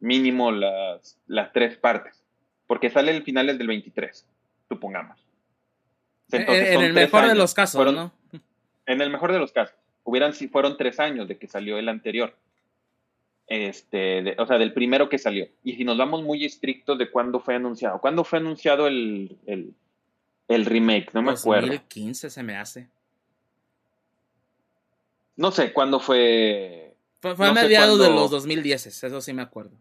mínimo 0.00 0.50
las, 0.52 1.18
las 1.26 1.52
tres 1.52 1.76
partes, 1.76 2.24
porque 2.66 2.90
sale 2.90 3.12
el 3.16 3.22
final 3.22 3.46
del 3.46 3.66
23, 3.66 4.26
supongamos 4.68 5.23
en 6.30 6.82
el 6.82 6.92
mejor 6.92 7.26
de 7.28 7.34
los 7.34 7.54
casos, 7.54 7.92
¿no? 7.92 8.12
En 8.86 9.00
el 9.00 9.10
mejor 9.10 9.32
de 9.32 9.38
los 9.38 9.52
casos. 9.52 9.74
Hubieran, 10.02 10.34
si 10.34 10.48
fueron 10.48 10.76
tres 10.76 11.00
años 11.00 11.26
de 11.28 11.38
que 11.38 11.46
salió 11.46 11.78
el 11.78 11.88
anterior. 11.88 12.36
Este, 13.46 14.34
o 14.38 14.46
sea, 14.46 14.58
del 14.58 14.72
primero 14.72 15.08
que 15.08 15.18
salió. 15.18 15.48
Y 15.62 15.74
si 15.74 15.84
nos 15.84 15.96
vamos 15.96 16.22
muy 16.22 16.44
estrictos 16.44 16.98
de 16.98 17.10
cuándo 17.10 17.40
fue 17.40 17.54
anunciado. 17.54 18.00
¿Cuándo 18.00 18.24
fue 18.24 18.38
anunciado 18.38 18.86
el, 18.86 19.36
el, 19.46 20.64
remake? 20.66 21.12
No 21.14 21.22
me 21.22 21.32
acuerdo. 21.32 21.68
2015 21.68 22.30
se 22.30 22.42
me 22.42 22.56
hace. 22.56 22.88
No 25.36 25.50
sé 25.50 25.72
cuándo 25.72 26.00
fue. 26.00 26.94
Fue, 27.20 27.34
a 27.38 27.52
mediados 27.52 27.98
de 27.98 28.10
los 28.10 28.30
2010, 28.30 28.86
eso 28.86 29.20
sí 29.22 29.32
me 29.32 29.42
acuerdo. 29.42 29.72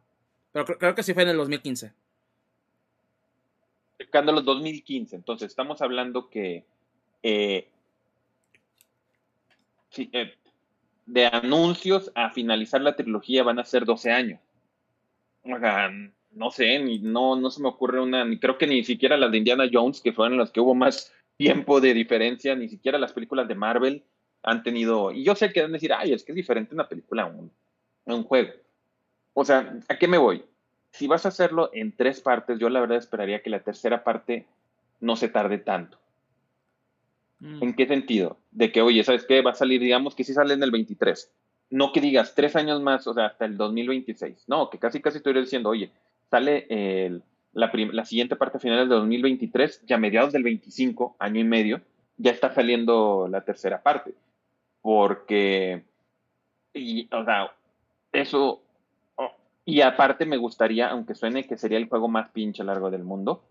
Pero 0.53 0.65
creo 0.65 0.95
que 0.95 1.03
sí 1.03 1.14
fue 1.14 1.24
en 1.24 1.30
el 1.30 1.38
2015 1.38 1.91
los 4.12 4.46
2015. 4.46 5.16
Entonces, 5.16 5.50
estamos 5.50 5.82
hablando 5.82 6.30
que 6.30 6.66
eh, 7.22 7.68
eh, 9.98 10.34
de 11.06 11.26
anuncios 11.26 12.12
a 12.16 12.30
finalizar 12.32 12.82
la 12.82 12.96
trilogía 12.96 13.44
van 13.44 13.60
a 13.60 13.66
ser 13.66 13.86
12 13.86 14.12
años. 14.12 14.40
no 16.32 16.52
sé, 16.52 16.80
ni, 16.80 17.00
no, 17.00 17.36
no 17.36 17.50
se 17.52 17.62
me 17.62 17.68
ocurre 17.68 18.02
una, 18.02 18.26
ni 18.26 18.40
creo 18.40 18.58
que 18.58 18.68
ni 18.68 18.84
siquiera 18.84 19.18
las 19.18 19.32
de 19.32 19.38
Indiana 19.38 19.70
Jones, 19.72 20.02
que 20.02 20.14
fueron 20.14 20.38
las 20.38 20.52
que 20.52 20.60
hubo 20.60 20.74
más 20.74 21.14
tiempo 21.38 21.82
de 21.82 21.94
diferencia, 21.94 22.56
ni 22.56 22.70
siquiera 22.70 22.98
las 22.98 23.14
películas 23.14 23.48
de 23.48 23.56
Marvel 23.56 24.04
han 24.44 24.64
tenido, 24.64 25.12
y 25.12 25.24
yo 25.24 25.36
sé 25.36 25.52
que 25.54 25.62
van 25.62 25.72
a 25.72 25.74
decir, 25.74 25.94
ay, 25.94 26.14
es 26.14 26.24
que 26.24 26.32
es 26.32 26.36
diferente 26.36 26.74
una 26.74 26.88
película 26.88 27.24
a 27.24 27.26
un, 27.28 27.52
a 28.06 28.16
un 28.16 28.24
juego. 28.24 28.52
O 29.34 29.46
sea, 29.46 29.80
¿a 29.88 29.98
qué 29.98 30.08
me 30.08 30.18
voy? 30.18 30.44
Si 30.94 31.07
vas 31.07 31.26
a 31.26 31.30
hacerlo 31.30 31.72
en 31.74 31.91
tres 31.91 32.22
partes, 32.22 32.60
yo 32.60 32.70
la 32.70 32.80
verdad 32.80 32.98
esperaría 32.98 33.41
que 33.41 33.49
la 33.49 33.61
tercera 33.61 34.03
parte 34.03 34.45
no 34.99 35.15
se 35.15 35.28
tarde 35.28 35.57
tanto. 35.57 35.98
Mm. 37.40 37.64
¿En 37.64 37.74
qué 37.76 37.88
sentido? 37.88 38.38
De 38.52 38.72
que, 38.72 38.82
oye, 38.82 39.03
¿sabes 39.03 39.26
qué? 39.26 39.41
Va 39.41 39.52
a 39.52 39.56
salir, 39.56 39.82
digamos 39.82 40.14
que 40.14 40.24
sí 40.24 40.34
sale 40.34 40.53
en 40.53 40.61
el 40.61 40.70
23. 40.70 41.32
No 41.72 41.91
que 41.91 41.99
digas 41.99 42.36
tres 42.36 42.56
años 42.56 42.80
más, 42.82 43.07
o 43.07 43.14
sea, 43.14 43.26
hasta 43.26 43.45
el 43.45 43.57
2026. 43.57 44.45
No, 44.48 44.70
que 44.70 44.78
casi, 44.78 45.02
casi 45.02 45.18
estoy 45.18 45.34
diciendo, 45.34 45.70
oye, 45.70 45.91
sale 46.30 46.68
la, 47.53 47.72
la, 47.74 48.06
siguiente 48.06 48.36
parte 48.36 48.60
final 48.60 48.78
del 48.80 48.90
2023, 48.90 49.86
ya 49.88 49.95
a 49.95 49.99
mediados 49.99 50.32
del 50.32 50.44
25, 50.44 51.15
año 51.18 51.41
y 51.41 51.44
medio, 51.44 51.82
ya 52.18 52.30
está 52.30 52.53
saliendo 52.53 53.28
la 53.28 53.41
tercera 53.41 53.82
parte. 53.82 54.14
Porque, 54.84 55.84
y, 56.72 57.07
o 57.11 57.26
sea, 57.26 57.52
eso 58.11 58.62
y 59.65 59.81
aparte 59.81 60.26
me 60.26 60.38
gustaría, 60.38 60.88
aunque 60.88 61.15
suene 61.15 61.45
que 61.45 61.57
sería 61.57 61.77
el 61.77 61.88
juego 61.88 62.07
más 62.07 62.30
pinche 62.30 62.64
largo 62.64 62.91
del 62.91 63.03
mundo, 63.03 63.44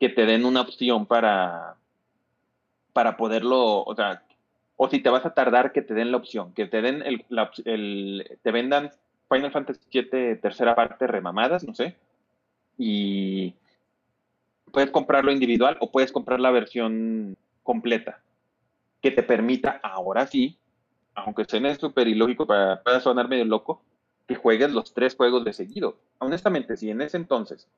que 0.00 0.08
te 0.08 0.26
den 0.26 0.44
una 0.44 0.62
opción 0.62 1.06
para, 1.06 1.76
para 2.92 3.16
poderlo, 3.16 3.84
o 3.84 3.94
sea, 3.94 4.22
o 4.76 4.88
si 4.88 5.00
te 5.00 5.10
vas 5.10 5.24
a 5.24 5.34
tardar, 5.34 5.72
que 5.72 5.82
te 5.82 5.94
den 5.94 6.10
la 6.10 6.16
opción, 6.16 6.52
que 6.54 6.66
te 6.66 6.82
den 6.82 7.02
el, 7.02 8.38
te 8.42 8.50
vendan 8.50 8.90
Final 9.30 9.52
Fantasy 9.52 9.80
VII 9.92 10.36
tercera 10.36 10.74
parte 10.74 11.06
remamadas, 11.06 11.64
no 11.64 11.74
sé, 11.74 11.96
y 12.76 13.54
puedes 14.72 14.90
comprarlo 14.90 15.30
individual 15.30 15.76
o 15.80 15.92
puedes 15.92 16.10
comprar 16.10 16.40
la 16.40 16.50
versión 16.50 17.36
completa, 17.62 18.20
que 19.00 19.12
te 19.12 19.22
permita, 19.22 19.78
ahora 19.84 20.26
sí, 20.26 20.58
aunque 21.14 21.44
suene 21.44 21.76
súper 21.76 22.08
ilógico 22.08 22.44
para, 22.44 22.82
para 22.82 22.98
sonar 22.98 23.28
medio 23.28 23.44
loco, 23.44 23.80
que 24.26 24.34
juegues 24.34 24.72
los 24.72 24.94
tres 24.94 25.14
juegos 25.14 25.44
de 25.44 25.52
seguido. 25.52 25.98
Honestamente, 26.18 26.76
si 26.76 26.90
en 26.90 27.02
ese 27.02 27.16
entonces 27.16 27.68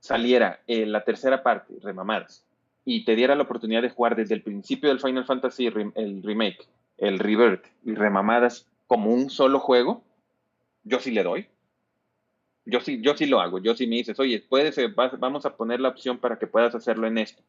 saliera 0.00 0.60
eh, 0.66 0.86
la 0.86 1.04
tercera 1.04 1.42
parte, 1.42 1.74
remamadas, 1.82 2.44
y 2.84 3.04
te 3.04 3.16
diera 3.16 3.34
la 3.34 3.42
oportunidad 3.42 3.82
de 3.82 3.90
jugar 3.90 4.14
desde 4.14 4.34
el 4.34 4.42
principio 4.42 4.88
del 4.88 5.00
Final 5.00 5.24
Fantasy, 5.24 5.66
el 5.66 6.22
remake, 6.22 6.68
el 6.98 7.18
revert 7.18 7.66
y 7.84 7.94
remamadas 7.94 8.68
como 8.86 9.12
un 9.12 9.28
solo 9.28 9.58
juego, 9.58 10.04
yo 10.84 11.00
sí 11.00 11.10
le 11.10 11.24
doy. 11.24 11.48
Yo 12.64 12.80
sí, 12.80 13.00
yo 13.00 13.16
sí 13.16 13.26
lo 13.26 13.40
hago. 13.40 13.58
Yo 13.58 13.74
sí 13.74 13.86
me 13.86 13.96
dices, 13.96 14.18
oye, 14.18 14.44
puedes, 14.48 14.76
vamos 15.18 15.46
a 15.46 15.56
poner 15.56 15.80
la 15.80 15.88
opción 15.88 16.18
para 16.18 16.38
que 16.38 16.46
puedas 16.46 16.74
hacerlo 16.74 17.06
en 17.06 17.18
esto. 17.18 17.42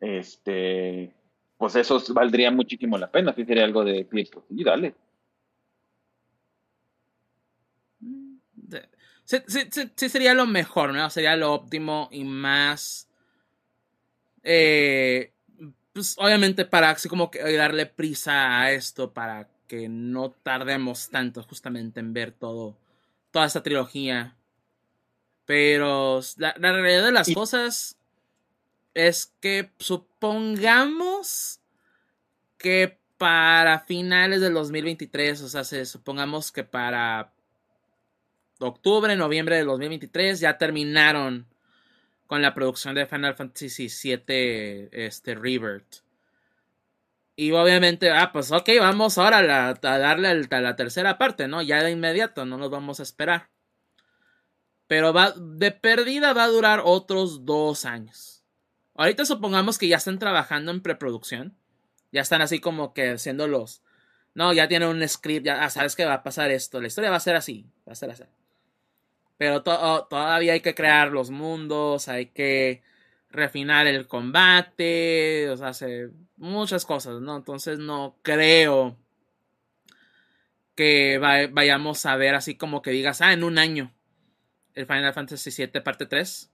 Este, 0.00 1.12
pues 1.56 1.76
eso 1.76 2.02
valdría 2.12 2.50
muchísimo 2.50 2.98
la 2.98 3.10
pena. 3.10 3.32
Si 3.34 3.44
sería 3.44 3.64
algo 3.64 3.84
de, 3.84 4.06
sí, 4.10 4.64
dale. 4.64 4.94
Sí, 9.46 10.08
sería 10.08 10.34
lo 10.34 10.46
mejor, 10.46 10.92
¿no? 10.92 11.08
Sería 11.10 11.36
lo 11.36 11.52
óptimo 11.52 12.08
y 12.10 12.24
más... 12.24 13.08
Eh, 14.42 15.32
pues 15.92 16.16
obviamente 16.18 16.64
para 16.64 16.90
así 16.90 17.08
como 17.08 17.30
que 17.30 17.56
darle 17.56 17.86
prisa 17.86 18.60
a 18.60 18.72
esto 18.72 19.12
para 19.12 19.48
que 19.68 19.88
no 19.88 20.30
tardemos 20.30 21.10
tanto 21.10 21.42
justamente 21.42 22.00
en 22.00 22.12
ver 22.12 22.32
todo, 22.32 22.76
toda 23.30 23.46
esta 23.46 23.62
trilogía. 23.62 24.36
Pero 25.44 26.20
la, 26.36 26.52
realidad 26.54 27.04
de 27.04 27.12
las 27.12 27.32
cosas 27.32 27.96
es 28.94 29.32
que 29.40 29.70
supongamos 29.78 31.60
que 32.58 32.98
para 33.18 33.80
finales 33.80 34.40
del 34.40 34.54
2023, 34.54 35.42
o 35.42 35.48
sea, 35.48 35.64
supongamos 35.84 36.52
que 36.52 36.64
para 36.64 37.32
octubre, 38.66 39.14
noviembre 39.16 39.56
de 39.56 39.64
2023 39.64 40.40
ya 40.40 40.58
terminaron 40.58 41.46
con 42.26 42.40
la 42.40 42.54
producción 42.54 42.94
de 42.94 43.06
Final 43.06 43.34
Fantasy 43.34 43.88
VII 43.88 44.88
este, 44.92 45.34
Rebirth. 45.34 46.02
Y 47.36 47.52
obviamente, 47.52 48.10
ah, 48.10 48.30
pues 48.32 48.52
ok, 48.52 48.68
vamos 48.78 49.18
ahora 49.18 49.68
a, 49.68 49.74
darle 49.74 50.28
a 50.50 50.60
la 50.60 50.76
tercera 50.76 51.18
parte, 51.18 51.48
¿no? 51.48 51.62
Ya 51.62 51.82
de 51.82 51.90
inmediato, 51.90 52.44
no 52.44 52.58
nos 52.58 52.70
vamos 52.70 53.00
a 53.00 53.02
esperar. 53.02 53.50
Pero 54.86 55.12
va, 55.12 55.32
de 55.36 55.72
perdida 55.72 56.32
va 56.32 56.44
a 56.44 56.48
durar 56.48 56.82
otros 56.84 57.44
dos 57.44 57.84
años. 57.84 58.44
Ahorita 58.94 59.24
supongamos 59.24 59.78
que 59.78 59.88
ya 59.88 59.96
están 59.96 60.18
trabajando 60.18 60.70
en 60.70 60.82
preproducción. 60.82 61.56
Ya 62.12 62.20
están 62.20 62.42
así 62.42 62.60
como 62.60 62.92
que 62.92 63.10
haciendo 63.10 63.48
los... 63.48 63.82
No, 64.34 64.52
ya 64.52 64.68
tienen 64.68 64.88
un 64.88 65.06
script, 65.08 65.46
ya 65.46 65.62
ah, 65.62 65.70
sabes 65.70 65.96
que 65.96 66.04
va 66.04 66.14
a 66.14 66.22
pasar 66.22 66.50
esto. 66.50 66.80
La 66.80 66.86
historia 66.86 67.10
va 67.10 67.16
a 67.16 67.20
ser 67.20 67.36
así, 67.36 67.66
va 67.86 67.92
a 67.92 67.96
ser 67.96 68.10
así. 68.10 68.24
Pero 69.42 69.60
oh, 69.66 70.06
todavía 70.08 70.52
hay 70.52 70.60
que 70.60 70.76
crear 70.76 71.10
los 71.10 71.30
mundos, 71.30 72.06
hay 72.06 72.26
que 72.26 72.84
refinar 73.28 73.88
el 73.88 74.06
combate, 74.06 75.50
o 75.50 75.56
sea, 75.56 75.70
hace 75.70 76.10
muchas 76.36 76.86
cosas, 76.86 77.20
¿no? 77.20 77.38
Entonces 77.38 77.80
no 77.80 78.16
creo 78.22 78.96
que 80.76 81.18
vayamos 81.18 82.06
a 82.06 82.14
ver 82.14 82.36
así 82.36 82.54
como 82.54 82.82
que 82.82 82.92
digas, 82.92 83.20
ah, 83.20 83.32
en 83.32 83.42
un 83.42 83.58
año, 83.58 83.92
el 84.74 84.86
Final 84.86 85.12
Fantasy 85.12 85.50
VII 85.50 85.80
parte 85.80 86.06
3. 86.06 86.52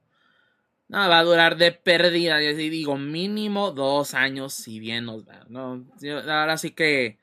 No, 0.88 1.10
va 1.10 1.18
a 1.18 1.24
durar 1.24 1.58
de 1.58 1.72
pérdida, 1.72 2.38
digo, 2.38 2.96
mínimo 2.96 3.72
dos 3.72 4.14
años, 4.14 4.54
si 4.54 4.80
bien 4.80 5.04
nos 5.04 5.28
va, 5.28 5.44
¿no? 5.50 5.84
Ahora 6.26 6.56
sí 6.56 6.70
que, 6.70 7.18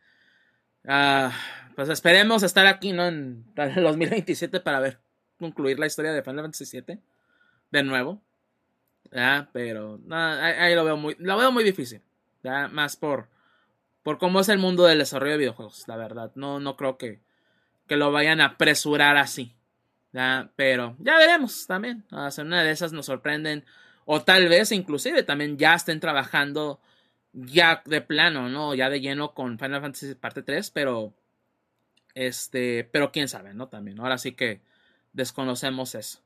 ah, 0.88 1.32
pues 1.76 1.90
esperemos 1.90 2.44
estar 2.44 2.68
aquí, 2.68 2.92
¿no? 2.92 3.08
En 3.08 3.48
el 3.56 3.84
2027 3.84 4.60
para 4.60 4.80
ver, 4.80 5.00
concluir 5.46 5.80
la 5.80 5.86
historia 5.86 6.14
de 6.14 6.24
Final 6.24 6.44
Fantasy 6.44 6.82
VII, 6.82 7.00
de 7.72 7.84
nuevo, 7.84 8.22
¿ya? 9.12 9.50
Pero, 9.54 10.00
ahí, 10.10 10.76
lo 10.76 10.84
veo 10.84 10.98
muy, 10.98 11.16
lo 11.20 11.38
veo 11.38 11.52
muy 11.52 11.64
difícil, 11.64 12.02
¿ya? 12.44 12.68
Más 12.68 12.96
por, 12.96 13.28
por 14.04 14.18
cómo 14.18 14.40
es 14.40 14.50
el 14.50 14.58
mundo 14.58 14.86
del 14.86 15.00
desarrollo 15.00 15.34
de 15.34 15.40
videojuegos, 15.40 15.88
la 15.88 15.98
verdad. 15.98 16.32
No, 16.36 16.60
no 16.60 16.76
creo 16.76 16.98
que, 16.98 17.20
que 17.88 17.96
lo 17.96 18.12
vayan 18.12 18.42
a 18.42 18.46
apresurar 18.46 19.18
así. 19.18 19.56
¿ya? 20.14 20.50
Pero 20.56 20.96
ya 21.00 21.18
veremos 21.18 21.68
también. 21.68 22.06
O 22.12 22.32
sea, 22.32 22.44
una 22.44 22.64
de 22.64 22.72
esas 22.72 22.94
nos 22.94 23.06
sorprenden. 23.06 23.66
O 24.06 24.22
tal 24.22 24.48
vez 24.48 24.72
inclusive 24.72 25.24
también 25.24 25.58
ya 25.58 25.76
estén 25.76 26.00
trabajando 26.00 26.80
ya 27.34 27.82
de 27.86 28.02
plano, 28.02 28.50
¿no? 28.50 28.74
Ya 28.76 28.90
de 28.90 29.02
lleno 29.02 29.34
con 29.34 29.60
Final 29.60 29.82
Fantasy 29.82 30.16
parte 30.16 30.42
3, 30.44 30.72
pero 30.72 31.14
este, 32.16 32.86
pero 32.92 33.12
quién 33.12 33.28
sabe, 33.28 33.54
¿no? 33.54 33.68
También, 33.68 34.00
ahora 34.00 34.18
sí 34.18 34.32
que 34.32 34.62
desconocemos 35.16 35.96
eso. 35.96 36.20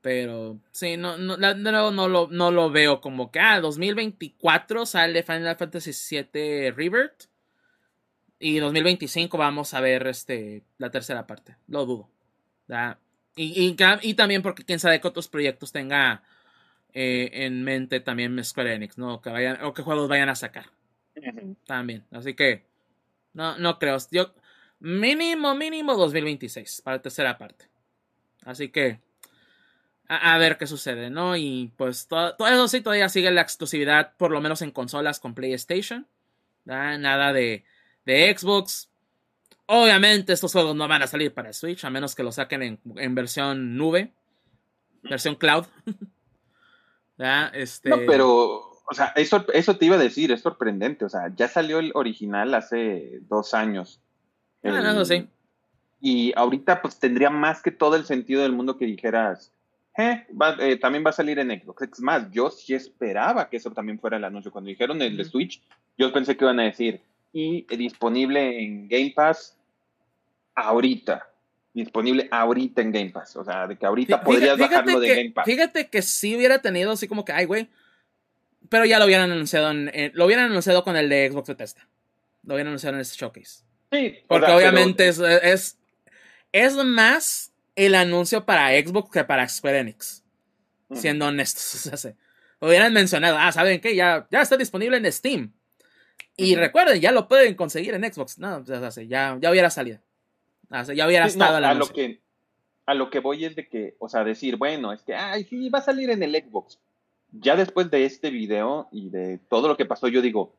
Pero 0.00 0.58
sí, 0.70 0.96
no, 0.96 1.18
no, 1.18 1.36
no, 1.36 1.90
no, 1.90 2.08
lo, 2.08 2.28
no 2.28 2.50
lo 2.50 2.70
veo 2.70 3.00
como 3.02 3.30
que, 3.30 3.38
ah, 3.38 3.60
2024 3.60 4.86
sale 4.86 5.22
Final 5.22 5.56
Fantasy 5.56 5.92
VII 5.92 6.70
Rebirth. 6.70 7.28
Y 8.38 8.58
2025 8.58 9.36
vamos 9.36 9.74
a 9.74 9.82
ver 9.82 10.06
este, 10.06 10.62
la 10.78 10.90
tercera 10.90 11.26
parte. 11.26 11.56
Lo 11.68 11.84
dudo. 11.84 12.08
Y, 13.36 13.76
y, 14.02 14.14
también 14.14 14.40
porque 14.40 14.64
quién 14.64 14.80
sabe 14.80 15.00
qué 15.00 15.08
otros 15.08 15.28
proyectos 15.28 15.72
tenga 15.72 16.22
eh, 16.94 17.30
en 17.32 17.62
mente 17.64 18.00
también 18.00 18.42
Square 18.42 18.74
Enix, 18.74 18.96
¿no? 18.96 19.20
Que 19.20 19.30
vayan, 19.30 19.62
o 19.62 19.74
qué 19.74 19.82
juegos 19.82 20.08
vayan 20.08 20.30
a 20.30 20.34
sacar. 20.34 20.66
También. 21.66 22.06
Así 22.10 22.34
que, 22.34 22.64
no, 23.34 23.58
no 23.58 23.78
creo. 23.78 23.98
Yo, 24.10 24.32
mínimo, 24.78 25.54
mínimo 25.54 25.94
2026 25.94 26.82
para 26.82 26.96
la 26.96 27.02
tercera 27.02 27.36
parte. 27.36 27.69
Así 28.44 28.70
que, 28.70 29.00
a, 30.08 30.38
ver 30.38 30.58
qué 30.58 30.66
sucede, 30.66 31.10
¿no? 31.10 31.36
Y 31.36 31.72
pues 31.76 32.08
todo, 32.08 32.34
eso 32.46 32.68
sí 32.68 32.80
todavía 32.80 33.08
sigue 33.08 33.30
la 33.30 33.42
exclusividad, 33.42 34.16
por 34.16 34.30
lo 34.30 34.40
menos 34.40 34.62
en 34.62 34.70
consolas 34.70 35.20
con 35.20 35.34
PlayStation. 35.34 36.06
Nada 36.64 37.32
de, 37.32 37.64
de 38.04 38.36
Xbox. 38.36 38.90
Obviamente 39.66 40.32
estos 40.32 40.52
juegos 40.52 40.74
no 40.74 40.88
van 40.88 41.02
a 41.02 41.06
salir 41.06 41.32
para 41.32 41.52
Switch, 41.52 41.84
a 41.84 41.90
menos 41.90 42.14
que 42.14 42.24
lo 42.24 42.32
saquen 42.32 42.80
en, 42.96 43.14
versión 43.14 43.76
nube, 43.76 44.12
versión 45.02 45.36
cloud. 45.36 45.66
este... 47.52 47.90
No, 47.90 47.98
pero, 48.06 48.82
o 48.84 48.94
sea, 48.94 49.12
eso, 49.14 49.46
eso 49.52 49.76
te 49.76 49.86
iba 49.86 49.94
a 49.94 50.00
decir, 50.00 50.32
es 50.32 50.40
sorprendente. 50.40 51.04
O 51.04 51.08
sea, 51.08 51.32
ya 51.36 51.46
salió 51.46 51.78
el 51.78 51.92
original 51.94 52.52
hace 52.54 53.20
dos 53.28 53.54
años. 53.54 54.00
Ah, 54.64 54.80
no, 54.92 55.04
sí. 55.04 55.28
Y 56.00 56.32
ahorita 56.36 56.80
pues 56.80 56.98
tendría 56.98 57.30
más 57.30 57.62
que 57.62 57.70
todo 57.70 57.96
el 57.96 58.04
sentido 58.04 58.42
del 58.42 58.52
mundo 58.52 58.78
que 58.78 58.86
dijeras, 58.86 59.52
eh, 59.98 60.26
eh, 60.60 60.76
también 60.76 61.04
va 61.04 61.10
a 61.10 61.14
salir 61.14 61.38
en 61.38 61.50
Xbox. 61.50 61.82
Es 61.82 62.00
más, 62.00 62.30
yo 62.30 62.50
sí 62.50 62.74
esperaba 62.74 63.48
que 63.48 63.58
eso 63.58 63.70
también 63.70 63.98
fuera 63.98 64.16
el 64.16 64.24
anuncio. 64.24 64.50
Cuando 64.50 64.68
dijeron 64.68 65.02
el 65.02 65.16
de 65.16 65.24
Switch, 65.24 65.62
yo 65.98 66.12
pensé 66.12 66.36
que 66.36 66.44
iban 66.44 66.60
a 66.60 66.64
decir, 66.64 67.00
y 67.32 67.62
disponible 67.76 68.62
en 68.62 68.88
Game 68.88 69.12
Pass 69.14 69.56
ahorita. 70.54 71.26
Disponible 71.72 72.28
ahorita 72.30 72.82
en 72.82 72.92
Game 72.92 73.10
Pass. 73.10 73.36
O 73.36 73.44
sea, 73.44 73.66
de 73.66 73.76
que 73.76 73.86
ahorita 73.86 74.22
podrías 74.22 74.58
bajarlo 74.58 74.98
de 75.00 75.08
Game 75.08 75.30
Pass. 75.30 75.44
Fíjate 75.44 75.88
que 75.88 76.02
sí 76.02 76.36
hubiera 76.36 76.60
tenido 76.60 76.92
así 76.92 77.06
como 77.06 77.24
que, 77.24 77.32
ay, 77.32 77.44
güey. 77.44 77.68
Pero 78.68 78.84
ya 78.84 78.98
lo 78.98 79.06
hubieran 79.06 79.30
anunciado 79.30 79.72
eh, 79.72 80.12
lo 80.14 80.26
hubieran 80.26 80.46
anunciado 80.46 80.84
con 80.84 80.96
el 80.96 81.08
de 81.08 81.30
Xbox 81.30 81.48
Bethesda. 81.48 81.88
Lo 82.44 82.54
hubieran 82.54 82.68
anunciado 82.68 82.96
en 82.96 83.02
este 83.02 83.18
showcase. 83.18 83.64
Sí. 83.92 84.18
Porque 84.28 84.50
obviamente 84.50 85.08
es, 85.08 85.18
es, 85.18 85.78
es 86.52 86.74
más 86.76 87.52
el 87.76 87.94
anuncio 87.94 88.44
para 88.44 88.70
Xbox 88.70 89.10
que 89.10 89.24
para 89.24 89.48
Square 89.48 89.80
Enix. 89.80 90.24
Siendo 90.92 91.26
honestos. 91.26 91.86
O 91.92 91.96
sea, 91.96 92.14
hubieran 92.60 92.92
mencionado, 92.92 93.38
ah, 93.38 93.52
¿saben 93.52 93.80
qué? 93.80 93.94
Ya, 93.94 94.26
ya 94.30 94.42
está 94.42 94.56
disponible 94.56 94.96
en 94.96 95.10
Steam. 95.10 95.52
Y 96.36 96.56
recuerden, 96.56 97.00
ya 97.00 97.12
lo 97.12 97.28
pueden 97.28 97.54
conseguir 97.54 97.94
en 97.94 98.12
Xbox. 98.12 98.38
No, 98.38 98.64
ya, 98.64 99.36
ya 99.38 99.50
hubiera 99.50 99.70
salido. 99.70 99.98
ya 100.94 101.06
hubiera 101.06 101.26
estado 101.26 101.56
a 101.56 101.74
lo 101.74 101.86
que 101.88 102.20
A 102.86 102.94
lo 102.94 103.10
que 103.10 103.20
voy 103.20 103.44
es 103.44 103.56
de 103.56 103.68
que, 103.68 103.94
o 103.98 104.08
sea, 104.08 104.24
decir, 104.24 104.56
bueno, 104.56 104.92
es 104.92 105.02
que, 105.02 105.14
ay, 105.14 105.44
sí, 105.44 105.68
va 105.68 105.80
a 105.80 105.82
salir 105.82 106.10
en 106.10 106.22
el 106.22 106.34
Xbox. 106.34 106.78
Ya 107.32 107.56
después 107.56 107.90
de 107.90 108.04
este 108.04 108.30
video 108.30 108.88
y 108.90 109.10
de 109.10 109.38
todo 109.48 109.68
lo 109.68 109.76
que 109.76 109.84
pasó, 109.84 110.08
yo 110.08 110.20
digo, 110.22 110.52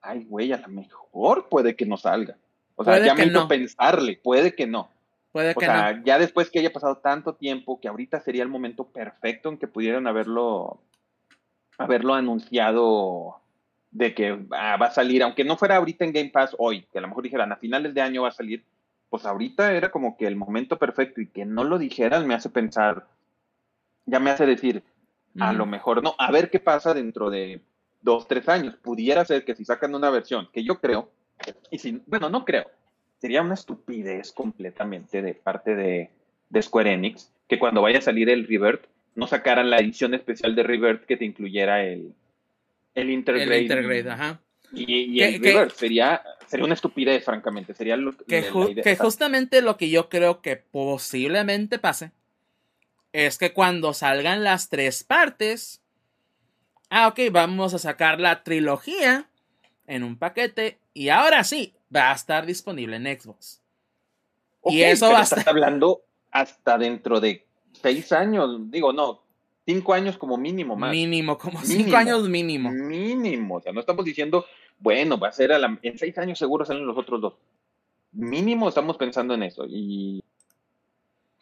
ay, 0.00 0.24
güey, 0.24 0.52
a 0.52 0.58
lo 0.58 0.68
mejor 0.68 1.48
puede 1.48 1.76
que 1.76 1.84
no 1.84 1.96
salga. 1.96 2.36
O 2.76 2.84
sea, 2.84 3.04
ya 3.04 3.14
me 3.14 3.26
no. 3.26 3.48
pensarle, 3.48 4.18
puede 4.22 4.54
que 4.54 4.66
no. 4.66 4.90
Puede 5.32 5.54
que 5.54 5.64
o 5.64 5.68
sea, 5.68 6.02
ya 6.04 6.18
después 6.18 6.50
que 6.50 6.58
haya 6.58 6.72
pasado 6.72 6.98
tanto 6.98 7.34
tiempo, 7.34 7.80
que 7.80 7.88
ahorita 7.88 8.20
sería 8.20 8.42
el 8.42 8.50
momento 8.50 8.84
perfecto 8.88 9.48
en 9.48 9.56
que 9.56 9.66
pudieran 9.66 10.06
haberlo, 10.06 10.80
haberlo 11.78 12.14
anunciado 12.14 13.40
de 13.90 14.14
que 14.14 14.38
ah, 14.50 14.76
va 14.76 14.86
a 14.86 14.90
salir, 14.90 15.22
aunque 15.22 15.44
no 15.44 15.56
fuera 15.56 15.76
ahorita 15.76 16.04
en 16.04 16.12
Game 16.12 16.30
Pass 16.30 16.54
hoy, 16.58 16.82
que 16.92 16.98
a 16.98 17.00
lo 17.00 17.08
mejor 17.08 17.24
dijeran 17.24 17.50
a 17.50 17.56
finales 17.56 17.94
de 17.94 18.02
año 18.02 18.22
va 18.22 18.28
a 18.28 18.32
salir, 18.32 18.62
pues 19.08 19.24
ahorita 19.24 19.72
era 19.72 19.90
como 19.90 20.16
que 20.16 20.26
el 20.26 20.36
momento 20.36 20.78
perfecto 20.78 21.20
y 21.20 21.28
que 21.28 21.44
no 21.44 21.64
lo 21.64 21.78
dijeran 21.78 22.26
me 22.26 22.34
hace 22.34 22.50
pensar, 22.50 23.06
ya 24.04 24.20
me 24.20 24.30
hace 24.30 24.46
decir, 24.46 24.82
a 25.40 25.52
lo 25.52 25.64
mejor 25.64 26.02
no, 26.02 26.14
a 26.18 26.30
ver 26.30 26.50
qué 26.50 26.60
pasa 26.60 26.92
dentro 26.92 27.30
de 27.30 27.62
dos, 28.02 28.28
tres 28.28 28.48
años. 28.48 28.74
Pudiera 28.76 29.24
ser 29.24 29.44
que 29.44 29.54
si 29.54 29.64
sacan 29.64 29.94
una 29.94 30.10
versión, 30.10 30.48
que 30.52 30.62
yo 30.62 30.78
creo, 30.80 31.10
y 31.70 31.78
si, 31.78 32.02
bueno, 32.06 32.28
no 32.28 32.44
creo, 32.44 32.66
sería 33.22 33.40
una 33.40 33.54
estupidez 33.54 34.32
completamente 34.32 35.22
de 35.22 35.34
parte 35.34 35.76
de, 35.76 36.10
Square 36.60 36.92
Enix 36.92 37.30
que 37.48 37.56
cuando 37.56 37.80
vaya 37.80 38.00
a 38.00 38.02
salir 38.02 38.28
el 38.28 38.48
Revert 38.48 38.84
no 39.14 39.28
sacaran 39.28 39.70
la 39.70 39.78
edición 39.78 40.12
especial 40.12 40.56
de 40.56 40.64
Revert 40.64 41.06
que 41.06 41.16
te 41.16 41.24
incluyera 41.24 41.84
el, 41.84 42.14
el 42.94 43.10
Intergrade. 43.10 43.56
El 43.56 43.62
Intergrade, 43.62 44.10
ajá. 44.10 44.40
Y, 44.72 45.22
el 45.22 45.40
Revert 45.40 45.72
sería, 45.72 46.20
sería 46.46 46.64
una 46.64 46.74
estupidez, 46.74 47.24
francamente. 47.24 47.74
Sería 47.74 47.96
lo 47.96 48.16
que, 48.16 48.44
que 48.82 48.96
justamente 48.96 49.62
lo 49.62 49.76
que 49.76 49.88
yo 49.88 50.08
creo 50.08 50.40
que 50.40 50.56
posiblemente 50.56 51.78
pase 51.78 52.10
es 53.12 53.38
que 53.38 53.52
cuando 53.52 53.94
salgan 53.94 54.42
las 54.42 54.68
tres 54.68 55.04
partes, 55.04 55.80
ah, 56.90 57.06
ok, 57.06 57.20
vamos 57.30 57.72
a 57.72 57.78
sacar 57.78 58.18
la 58.18 58.42
trilogía 58.42 59.28
en 59.86 60.02
un 60.02 60.16
paquete 60.16 60.78
y 60.92 61.10
ahora 61.10 61.44
sí, 61.44 61.74
va 61.94 62.10
a 62.10 62.14
estar 62.14 62.46
disponible 62.46 62.96
en 62.96 63.20
Xbox. 63.20 63.60
y 64.66 64.82
eso 64.82 65.10
va 65.10 65.20
a 65.20 65.22
estar... 65.22 65.48
hablando 65.48 66.02
hasta 66.30 66.78
dentro 66.78 67.20
de 67.20 67.46
seis 67.72 68.12
años, 68.12 68.70
digo, 68.70 68.92
no, 68.92 69.22
cinco 69.66 69.94
años 69.94 70.16
como 70.16 70.36
mínimo 70.36 70.76
más. 70.76 70.90
Mínimo, 70.90 71.38
como 71.38 71.60
cinco 71.62 71.96
años 71.96 72.28
mínimo. 72.28 72.70
Mínimo, 72.70 73.56
o 73.56 73.60
sea, 73.60 73.72
no 73.72 73.80
estamos 73.80 74.04
diciendo, 74.04 74.46
bueno, 74.78 75.18
va 75.18 75.28
a 75.28 75.32
ser 75.32 75.52
a 75.52 75.58
la, 75.58 75.78
en 75.82 75.98
seis 75.98 76.16
años 76.18 76.38
seguro 76.38 76.64
salen 76.64 76.86
los 76.86 76.96
otros 76.96 77.20
dos. 77.20 77.34
Mínimo 78.12 78.68
estamos 78.68 78.96
pensando 78.96 79.34
en 79.34 79.42
eso 79.42 79.64
y, 79.66 80.22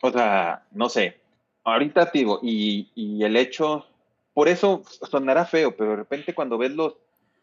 o 0.02 0.10
sea, 0.10 0.64
no 0.72 0.88
sé, 0.88 1.20
ahorita 1.64 2.10
te 2.10 2.18
digo, 2.18 2.38
y, 2.42 2.90
y 2.94 3.24
el 3.24 3.36
hecho, 3.36 3.86
por 4.34 4.48
eso 4.48 4.82
sonará 5.10 5.44
feo, 5.46 5.76
pero 5.76 5.90
de 5.90 5.96
repente 5.96 6.34
cuando 6.34 6.58
ves 6.58 6.72
los, 6.72 6.94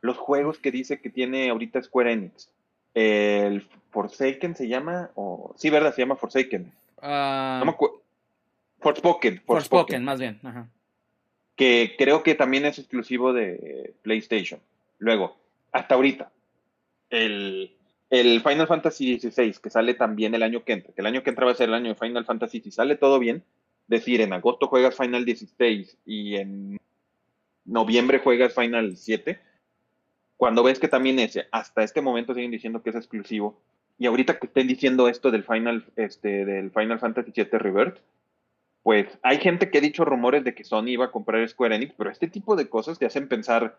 los 0.01 0.17
juegos 0.17 0.59
que 0.59 0.71
dice 0.71 1.01
que 1.01 1.09
tiene 1.09 1.49
ahorita 1.49 1.81
Square 1.81 2.13
Enix, 2.13 2.49
el 2.97 3.61
Forsaken 3.91 4.55
se 4.55 4.67
llama, 4.67 5.11
o 5.13 5.53
sí, 5.55 5.69
¿verdad? 5.69 5.93
Se 5.93 6.01
llama 6.01 6.15
Forsaken. 6.15 6.71
Uh, 7.01 7.59
no 7.59 7.65
me 7.65 7.75
Forspoken, 8.79 9.41
Forspoken. 9.45 10.03
más 10.03 10.19
bien. 10.19 10.39
Que 11.55 11.95
creo 11.97 12.23
que 12.23 12.35
también 12.35 12.65
es 12.65 12.79
exclusivo 12.79 13.33
de 13.33 13.93
PlayStation. 14.01 14.59
Luego, 14.97 15.37
hasta 15.71 15.95
ahorita, 15.95 16.31
el, 17.09 17.75
el 18.09 18.41
Final 18.41 18.67
Fantasy 18.67 19.19
XVI, 19.19 19.53
que 19.61 19.69
sale 19.69 19.93
también 19.93 20.33
el 20.33 20.43
año 20.43 20.63
que 20.63 20.73
entra, 20.73 20.93
que 20.93 21.01
el 21.01 21.07
año 21.07 21.21
que 21.21 21.29
entra 21.29 21.45
va 21.45 21.51
a 21.51 21.55
ser 21.55 21.69
el 21.69 21.75
año 21.75 21.89
de 21.89 21.99
Final 21.99 22.25
Fantasy, 22.25 22.61
si 22.61 22.71
sale 22.71 22.95
todo 22.95 23.19
bien, 23.19 23.43
decir, 23.87 24.21
en 24.21 24.33
agosto 24.33 24.67
juegas 24.67 24.95
Final 24.95 25.25
16 25.25 25.97
y 26.05 26.35
en 26.35 26.79
noviembre 27.65 28.19
juegas 28.19 28.53
Final 28.55 28.97
7, 28.97 29.39
cuando 30.37 30.63
ves 30.63 30.79
que 30.79 30.87
también 30.87 31.19
ese, 31.19 31.47
hasta 31.51 31.83
este 31.83 32.01
momento 32.01 32.33
siguen 32.33 32.51
diciendo 32.51 32.81
que 32.81 32.91
es 32.91 32.95
exclusivo, 32.95 33.59
y 33.97 34.05
ahorita 34.05 34.37
que 34.37 34.47
estén 34.47 34.67
diciendo 34.67 35.09
esto 35.09 35.31
del 35.31 35.43
Final, 35.43 35.85
este, 35.95 36.45
del 36.45 36.71
Final 36.71 36.99
Fantasy 36.99 37.31
VII 37.35 37.57
Rebirth, 37.57 37.99
pues 38.83 39.07
hay 39.23 39.39
gente 39.39 39.69
que 39.69 39.79
ha 39.79 39.81
dicho 39.81 40.05
rumores 40.05 40.43
de 40.43 40.53
que 40.53 40.63
Sony 40.63 40.89
iba 40.89 41.05
a 41.05 41.11
comprar 41.11 41.47
Square 41.49 41.75
Enix, 41.75 41.93
pero 41.97 42.09
este 42.09 42.27
tipo 42.27 42.55
de 42.55 42.69
cosas 42.69 42.99
te 42.99 43.05
hacen 43.05 43.27
pensar, 43.27 43.77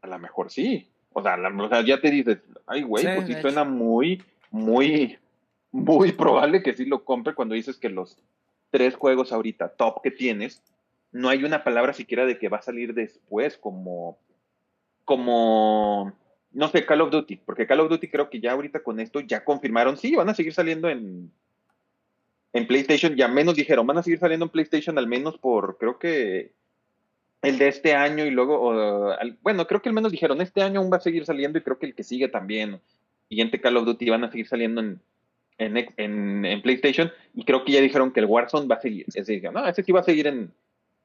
a 0.00 0.06
lo 0.06 0.18
mejor 0.18 0.50
sí. 0.50 0.88
O 1.12 1.22
sea, 1.22 1.38
ya 1.82 2.00
te 2.00 2.10
dices, 2.10 2.38
ay, 2.66 2.82
güey, 2.82 3.04
pues 3.04 3.26
sí 3.28 3.34
suena 3.40 3.62
muy, 3.62 4.20
muy, 4.50 5.18
muy 5.70 6.10
probable 6.12 6.62
que 6.62 6.72
sí 6.72 6.86
lo 6.86 7.04
compre 7.04 7.34
cuando 7.34 7.54
dices 7.54 7.76
que 7.76 7.88
los 7.88 8.18
tres 8.70 8.96
juegos 8.96 9.32
ahorita 9.32 9.68
top 9.68 10.02
que 10.02 10.10
tienes, 10.10 10.60
no 11.12 11.28
hay 11.28 11.44
una 11.44 11.62
palabra 11.62 11.92
siquiera 11.92 12.26
de 12.26 12.38
que 12.38 12.48
va 12.48 12.56
a 12.56 12.62
salir 12.62 12.94
después 12.94 13.56
como, 13.56 14.18
como, 15.04 16.12
no 16.52 16.68
sé, 16.68 16.86
Call 16.86 17.02
of 17.02 17.10
Duty, 17.10 17.36
porque 17.36 17.66
Call 17.66 17.80
of 17.80 17.90
Duty 17.90 18.08
creo 18.08 18.30
que 18.30 18.40
ya 18.40 18.52
ahorita 18.52 18.82
con 18.82 19.00
esto 19.00 19.20
ya 19.20 19.44
confirmaron, 19.44 19.96
sí, 19.96 20.14
van 20.14 20.28
a 20.28 20.34
seguir 20.34 20.54
saliendo 20.54 20.88
en, 20.88 21.30
en 22.52 22.66
PlayStation, 22.66 23.16
ya 23.16 23.28
menos 23.28 23.56
dijeron, 23.56 23.86
van 23.86 23.98
a 23.98 24.02
seguir 24.02 24.18
saliendo 24.18 24.46
en 24.46 24.50
PlayStation 24.50 24.98
al 24.98 25.06
menos 25.06 25.38
por, 25.38 25.76
creo 25.78 25.98
que 25.98 26.52
el 27.42 27.58
de 27.58 27.68
este 27.68 27.94
año 27.94 28.24
y 28.24 28.30
luego, 28.30 29.14
bueno, 29.42 29.66
creo 29.66 29.82
que 29.82 29.90
al 29.90 29.94
menos 29.94 30.12
dijeron, 30.12 30.40
este 30.40 30.62
año 30.62 30.80
aún 30.80 30.90
va 30.90 30.96
a 30.96 31.00
seguir 31.00 31.26
saliendo 31.26 31.58
y 31.58 31.62
creo 31.62 31.78
que 31.78 31.86
el 31.86 31.94
que 31.94 32.04
sigue 32.04 32.28
también, 32.28 32.80
siguiente 33.28 33.60
Call 33.60 33.76
of 33.76 33.84
Duty 33.84 34.10
van 34.10 34.24
a 34.24 34.30
seguir 34.30 34.48
saliendo 34.48 34.80
en, 34.80 35.00
en, 35.58 36.62
PlayStation 36.62 37.12
y 37.34 37.44
creo 37.44 37.64
que 37.64 37.72
ya 37.72 37.80
dijeron 37.80 38.12
que 38.12 38.20
el 38.20 38.26
Warzone 38.26 38.66
va 38.66 38.76
a 38.76 38.80
seguir. 38.80 39.06
Es 39.08 39.26
decir, 39.26 39.50
no, 39.52 39.66
ese 39.66 39.82
sí 39.82 39.92
va 39.92 40.00
a 40.00 40.04
seguir 40.04 40.26
en 40.26 40.52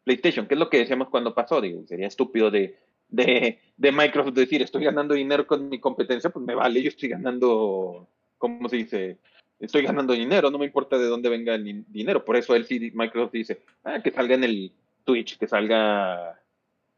PlayStation, 0.04 0.48
que 0.48 0.56
es 0.56 0.60
lo 0.60 0.70
que 0.70 0.80
decíamos 0.80 1.10
cuando 1.10 1.36
pasó. 1.36 1.62
Digo, 1.62 1.84
sería 1.88 2.08
estúpido 2.08 2.50
de, 2.50 2.78
de, 3.10 3.60
de 3.76 3.91
Microsoft 3.91 4.34
decir, 4.34 4.61
estoy 4.61 4.84
ganando 4.84 5.14
dinero 5.14 5.45
con 5.45 5.69
mi 5.69 5.80
competencia, 5.80 6.30
pues 6.30 6.45
me 6.45 6.56
vale, 6.56 6.81
yo 6.81 6.90
estoy 6.90 7.10
ganando, 7.10 8.07
¿cómo 8.38 8.69
se 8.69 8.77
dice? 8.77 9.18
Estoy 9.60 9.81
ganando 9.84 10.14
dinero, 10.14 10.49
no 10.49 10.57
me 10.57 10.65
importa 10.65 10.98
de 10.98 11.07
dónde 11.07 11.27
venga 11.27 11.56
el 11.56 11.84
dinero. 11.90 12.23
Por 12.23 12.38
eso 12.38 12.56
él 12.56 12.65
sí, 12.65 12.91
Microsoft 12.94 13.34
dice, 13.34 13.61
ah, 13.84 14.02
que 14.02 14.11
salga 14.11 14.36
en 14.36 14.45
el 14.45 14.72
Twitch, 15.03 15.38
que 15.38 15.48
salga, 15.48 16.40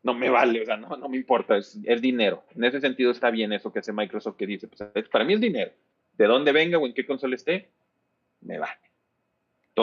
no 0.03 0.13
me 0.13 0.29
vale, 0.29 0.61
o 0.61 0.65
sea, 0.65 0.77
no, 0.77 0.95
no 0.95 1.09
me 1.09 1.17
importa, 1.17 1.57
es, 1.57 1.79
es 1.83 2.01
dinero. 2.01 2.43
En 2.55 2.63
ese 2.63 2.79
sentido 2.79 3.11
está 3.11 3.31
bien 3.31 3.51
eso 3.53 3.73
que 3.73 3.79
hace 3.79 3.93
Microsoft 3.93 4.35
que 4.35 4.45
dice, 4.45 4.67
pues 4.67 5.09
para 5.09 5.25
mí 5.25 5.33
es 5.33 5.41
dinero. 5.41 5.71
De 6.17 6.27
dónde 6.27 6.51
venga 6.51 6.77
o 6.77 6.85
en 6.85 6.93
qué 6.93 7.05
consola 7.05 7.35
esté, 7.35 7.69
me 8.41 8.59
vale. 8.59 8.90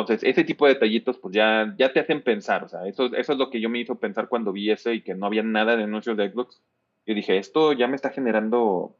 Entonces, 0.00 0.28
ese 0.28 0.44
tipo 0.44 0.66
de 0.66 0.74
detallitos, 0.74 1.18
pues 1.18 1.34
ya, 1.34 1.74
ya 1.78 1.92
te 1.92 2.00
hacen 2.00 2.22
pensar, 2.22 2.64
o 2.64 2.68
sea, 2.68 2.86
eso, 2.86 3.06
eso 3.14 3.32
es 3.32 3.38
lo 3.38 3.50
que 3.50 3.60
yo 3.60 3.68
me 3.68 3.80
hizo 3.80 3.96
pensar 3.96 4.28
cuando 4.28 4.52
vi 4.52 4.70
ese 4.70 4.94
y 4.94 5.02
que 5.02 5.14
no 5.14 5.26
había 5.26 5.42
nada 5.42 5.76
de 5.76 5.84
anuncios 5.84 6.16
de 6.16 6.30
Xbox. 6.30 6.60
Yo 7.06 7.14
dije, 7.14 7.38
esto 7.38 7.72
ya 7.72 7.88
me 7.88 7.96
está 7.96 8.10
generando 8.10 8.96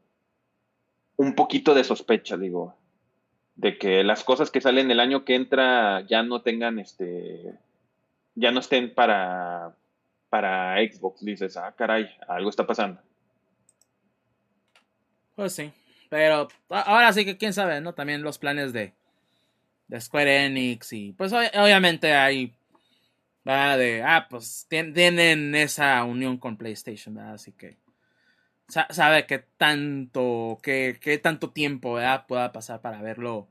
un 1.17 1.35
poquito 1.35 1.73
de 1.73 1.83
sospecha, 1.83 2.37
digo, 2.37 2.75
de 3.55 3.77
que 3.77 4.03
las 4.03 4.23
cosas 4.23 4.51
que 4.51 4.61
salen 4.61 4.89
el 4.89 4.99
año 4.99 5.25
que 5.25 5.35
entra 5.35 6.05
ya 6.07 6.23
no 6.23 6.41
tengan 6.41 6.79
este 6.79 7.53
ya 8.35 8.51
no 8.51 8.61
estén 8.61 8.93
para, 8.93 9.75
para 10.29 10.77
Xbox. 10.77 11.23
Dices, 11.23 11.57
ah, 11.57 11.73
caray, 11.75 12.09
algo 12.27 12.49
está 12.49 12.65
pasando. 12.65 13.01
Pues 15.35 15.53
sí. 15.53 15.71
Pero 16.09 16.47
ahora 16.69 17.13
sí 17.13 17.25
que 17.25 17.37
quién 17.37 17.53
sabe, 17.53 17.81
¿no? 17.81 17.93
También 17.93 18.23
los 18.23 18.39
planes 18.39 18.73
de, 18.73 18.93
de 19.89 19.99
Square 19.99 20.45
Enix 20.45 20.93
y 20.93 21.11
pues 21.13 21.33
obviamente 21.33 22.13
hay, 22.13 22.53
De, 23.43 24.03
ah, 24.05 24.27
pues 24.29 24.67
tienen 24.69 25.55
esa 25.55 26.03
unión 26.03 26.37
con 26.37 26.57
PlayStation, 26.57 27.15
¿verdad? 27.15 27.33
Así 27.33 27.51
que 27.51 27.77
sabe 28.67 29.25
que 29.25 29.39
tanto, 29.57 30.59
que, 30.61 31.19
tanto 31.21 31.49
tiempo, 31.49 31.93
¿verdad? 31.93 32.25
Pueda 32.27 32.51
pasar 32.51 32.81
para 32.81 33.01
verlo, 33.01 33.49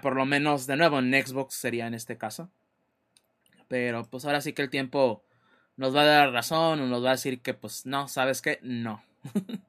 por 0.00 0.14
lo 0.16 0.24
menos 0.24 0.66
de 0.66 0.76
nuevo 0.76 1.00
en 1.00 1.12
Xbox 1.12 1.54
sería 1.54 1.86
en 1.86 1.94
este 1.94 2.16
caso. 2.16 2.50
Pero 3.66 4.04
pues 4.04 4.24
ahora 4.24 4.40
sí 4.40 4.52
que 4.52 4.62
el 4.62 4.70
tiempo 4.70 5.24
nos 5.76 5.94
va 5.94 6.02
a 6.02 6.06
dar 6.06 6.32
razón 6.32 6.80
o 6.80 6.86
nos 6.86 7.04
va 7.04 7.10
a 7.10 7.12
decir 7.12 7.40
que 7.42 7.54
pues 7.54 7.84
no, 7.84 8.08
¿sabes 8.08 8.40
qué? 8.40 8.60
No. 8.62 9.02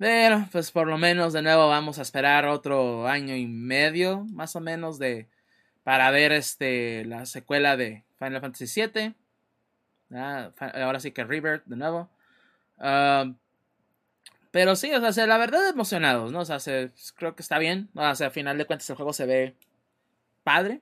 Pero 0.00 0.48
pues 0.50 0.70
por 0.70 0.86
lo 0.86 0.96
menos 0.96 1.34
de 1.34 1.42
nuevo 1.42 1.68
vamos 1.68 1.98
a 1.98 2.02
esperar 2.02 2.46
otro 2.46 3.06
año 3.06 3.36
y 3.36 3.46
medio 3.46 4.24
más 4.32 4.56
o 4.56 4.60
menos 4.60 4.98
de 4.98 5.28
para 5.84 6.10
ver 6.10 6.32
este 6.32 7.04
la 7.04 7.26
secuela 7.26 7.76
de 7.76 8.06
Final 8.18 8.40
Fantasy 8.40 8.80
VII. 8.80 9.14
ahora 10.72 11.00
sí 11.00 11.12
que 11.12 11.22
Rebirth 11.22 11.66
de 11.66 11.76
nuevo. 11.76 12.08
Ah, 12.78 13.30
pero 14.50 14.74
sí, 14.74 14.90
o 14.90 15.12
sea, 15.12 15.26
la 15.26 15.36
verdad 15.36 15.68
emocionados, 15.68 16.32
¿no? 16.32 16.40
O 16.40 16.44
sea, 16.46 16.56
creo 17.16 17.36
que 17.36 17.42
está 17.42 17.58
bien. 17.58 17.90
O 17.94 18.14
sea, 18.14 18.28
al 18.28 18.32
final 18.32 18.56
de 18.56 18.64
cuentas 18.64 18.88
el 18.88 18.96
juego 18.96 19.12
se 19.12 19.26
ve 19.26 19.54
padre. 20.44 20.80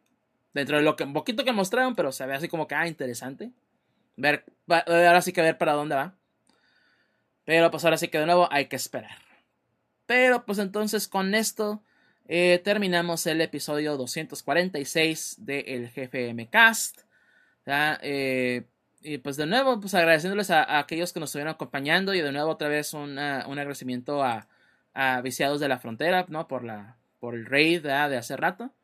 Dentro 0.54 0.76
de 0.76 0.84
lo 0.84 0.94
que 0.94 1.02
un 1.02 1.12
poquito 1.12 1.44
que 1.44 1.52
mostraron, 1.52 1.96
pero 1.96 2.12
se 2.12 2.24
ve 2.24 2.34
así 2.34 2.46
como 2.46 2.68
que, 2.68 2.76
ah, 2.76 2.86
interesante. 2.86 3.50
Ver, 4.16 4.44
ahora 4.68 5.22
sí 5.22 5.32
que 5.32 5.42
ver 5.42 5.58
para 5.58 5.72
dónde 5.72 5.96
va. 5.96 6.17
Pero 7.48 7.70
pues 7.70 7.82
ahora 7.82 7.96
sí 7.96 8.08
que 8.08 8.18
de 8.18 8.26
nuevo 8.26 8.46
hay 8.52 8.66
que 8.66 8.76
esperar. 8.76 9.16
Pero 10.04 10.44
pues 10.44 10.58
entonces 10.58 11.08
con 11.08 11.34
esto 11.34 11.82
eh, 12.26 12.60
terminamos 12.62 13.26
el 13.26 13.40
episodio 13.40 13.96
246 13.96 15.36
del 15.38 15.90
GFM 15.90 16.50
Cast. 16.50 17.00
Eh, 18.02 18.66
y 19.00 19.16
pues 19.16 19.38
de 19.38 19.46
nuevo, 19.46 19.80
pues 19.80 19.94
agradeciéndoles 19.94 20.50
a, 20.50 20.78
aquellos 20.78 21.14
que 21.14 21.20
nos 21.20 21.30
estuvieron 21.30 21.54
acompañando 21.54 22.12
y 22.12 22.20
de 22.20 22.32
nuevo 22.32 22.50
otra 22.50 22.68
vez 22.68 22.92
un 22.92 23.18
agradecimiento 23.18 24.22
a, 24.22 24.46
a, 24.92 25.22
Viciados 25.22 25.58
de 25.58 25.68
la 25.68 25.78
Frontera, 25.78 26.26
¿no? 26.28 26.48
Por, 26.48 26.64
la, 26.64 26.98
por 27.18 27.34
el 27.34 27.46
raid 27.46 27.80
de 27.82 28.18
hace 28.18 28.36
rato. 28.36 28.74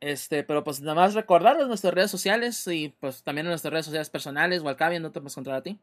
Este, 0.00 0.44
pero 0.44 0.62
pues 0.62 0.82
nada 0.82 0.94
más 0.94 1.14
recordarles 1.14 1.68
nuestras 1.68 1.94
redes 1.94 2.10
sociales 2.10 2.66
y 2.66 2.90
pues 3.00 3.22
también 3.22 3.46
nuestras 3.46 3.72
redes 3.72 3.86
sociales 3.86 4.10
personales. 4.10 4.60
Walcavian, 4.60 5.00
¿no 5.00 5.10
te 5.10 5.20
puedes 5.20 5.32
encontrar 5.32 5.56
a 5.56 5.62
ti? 5.62 5.80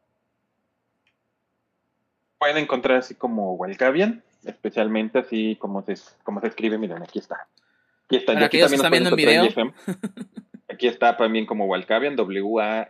Pueden 2.38 2.58
encontrar 2.58 2.98
así 2.98 3.14
como 3.14 3.54
Walcavian, 3.54 4.22
especialmente 4.44 5.18
así 5.18 5.56
como 5.56 5.82
se, 5.82 5.96
como 6.22 6.40
se 6.40 6.46
escribe. 6.48 6.78
Miren, 6.78 7.02
aquí 7.02 7.18
está. 7.18 7.46
Aquí 8.06 8.16
está. 8.16 8.34
Para 8.34 8.46
aquí 8.46 8.60
también 8.60 8.78
están 8.78 8.92
viendo 8.92 9.10
en 9.10 9.16
video. 9.16 9.44
aquí 10.68 10.86
está 10.86 11.16
también 11.16 11.46
como 11.46 11.66
Walcavian, 11.66 12.14
W-A-L-K-A-V-I-A-N. 12.16 12.88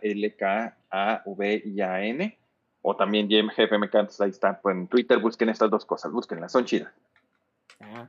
O 2.81 2.95
también 2.95 3.27
GFMK, 3.27 3.95
ahí 4.19 4.29
está. 4.29 4.61
Pues, 4.61 4.75
en 4.75 4.87
Twitter 4.87 5.17
busquen 5.17 5.49
estas 5.49 5.69
dos 5.69 5.85
cosas, 5.85 6.11
búsquenlas, 6.11 6.51
son 6.51 6.65
chidas. 6.65 6.93
Ah. 7.81 8.07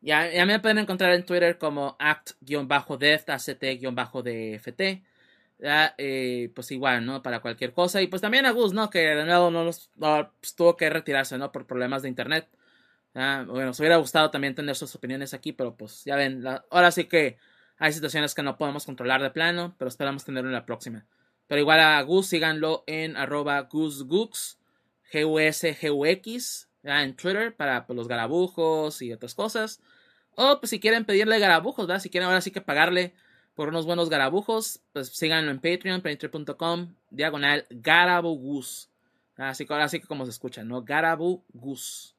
Ya, 0.00 0.30
ya 0.30 0.46
me 0.46 0.60
pueden 0.60 0.78
encontrar 0.78 1.12
en 1.12 1.24
Twitter 1.24 1.58
como 1.58 1.96
act-deft, 1.98 3.28
act-dft. 3.28 5.02
Ya, 5.58 5.94
eh, 5.96 6.50
pues 6.54 6.70
igual, 6.70 7.06
¿no? 7.06 7.22
Para 7.22 7.40
cualquier 7.40 7.72
cosa. 7.72 8.02
Y 8.02 8.08
pues 8.08 8.20
también 8.22 8.44
a 8.46 8.50
Gus, 8.50 8.74
¿no? 8.74 8.90
Que 8.90 9.00
de 9.00 9.24
nuevo 9.24 9.50
no, 9.50 9.64
los, 9.64 9.90
pues, 9.98 10.54
tuvo 10.54 10.76
que 10.76 10.90
retirarse, 10.90 11.38
¿no? 11.38 11.50
Por 11.52 11.66
problemas 11.66 12.02
de 12.02 12.08
internet. 12.08 12.48
Bueno, 13.14 13.64
nos 13.64 13.80
hubiera 13.80 13.96
gustado 13.96 14.30
también 14.30 14.54
tener 14.54 14.76
sus 14.76 14.94
opiniones 14.94 15.32
aquí, 15.32 15.52
pero 15.52 15.74
pues 15.74 16.04
ya 16.04 16.16
ven, 16.16 16.44
ahora 16.70 16.90
sí 16.90 17.04
que 17.04 17.38
hay 17.78 17.92
situaciones 17.92 18.34
que 18.34 18.42
no 18.42 18.58
podemos 18.58 18.84
controlar 18.84 19.22
de 19.22 19.30
plano, 19.30 19.74
pero 19.78 19.88
esperamos 19.88 20.24
tenerlo 20.24 20.50
en 20.50 20.54
la 20.54 20.66
próxima. 20.66 21.06
Pero 21.46 21.60
igual 21.60 21.80
a 21.80 22.02
Gus, 22.02 22.26
síganlo 22.26 22.84
en 22.86 23.16
arroba 23.16 23.62
GusGux, 23.62 24.58
G-U-S-G-U-X, 25.10 26.68
en 26.82 27.16
Twitter 27.16 27.56
para 27.56 27.86
pues, 27.86 27.96
los 27.96 28.06
garabujos 28.06 29.00
y 29.00 29.12
otras 29.14 29.34
cosas. 29.34 29.80
O 30.34 30.60
pues 30.60 30.68
si 30.68 30.80
quieren 30.80 31.06
pedirle 31.06 31.38
garabujos, 31.38 31.86
¿verdad? 31.86 32.02
Si 32.02 32.10
quieren 32.10 32.26
ahora 32.28 32.42
sí 32.42 32.50
que 32.50 32.60
pagarle 32.60 33.14
por 33.56 33.70
unos 33.70 33.86
buenos 33.86 34.10
garabujos, 34.10 34.80
pues 34.92 35.08
síganlo 35.08 35.50
en 35.50 35.60
Patreon, 35.60 36.02
patreon.com, 36.02 36.94
diagonal 37.10 37.66
garabugus. 37.70 38.90
Así, 39.36 39.66
así 39.68 40.00
que 40.00 40.06
como 40.06 40.24
se 40.26 40.30
escucha, 40.30 40.62
¿no? 40.62 40.82
Garabugus. 40.82 42.14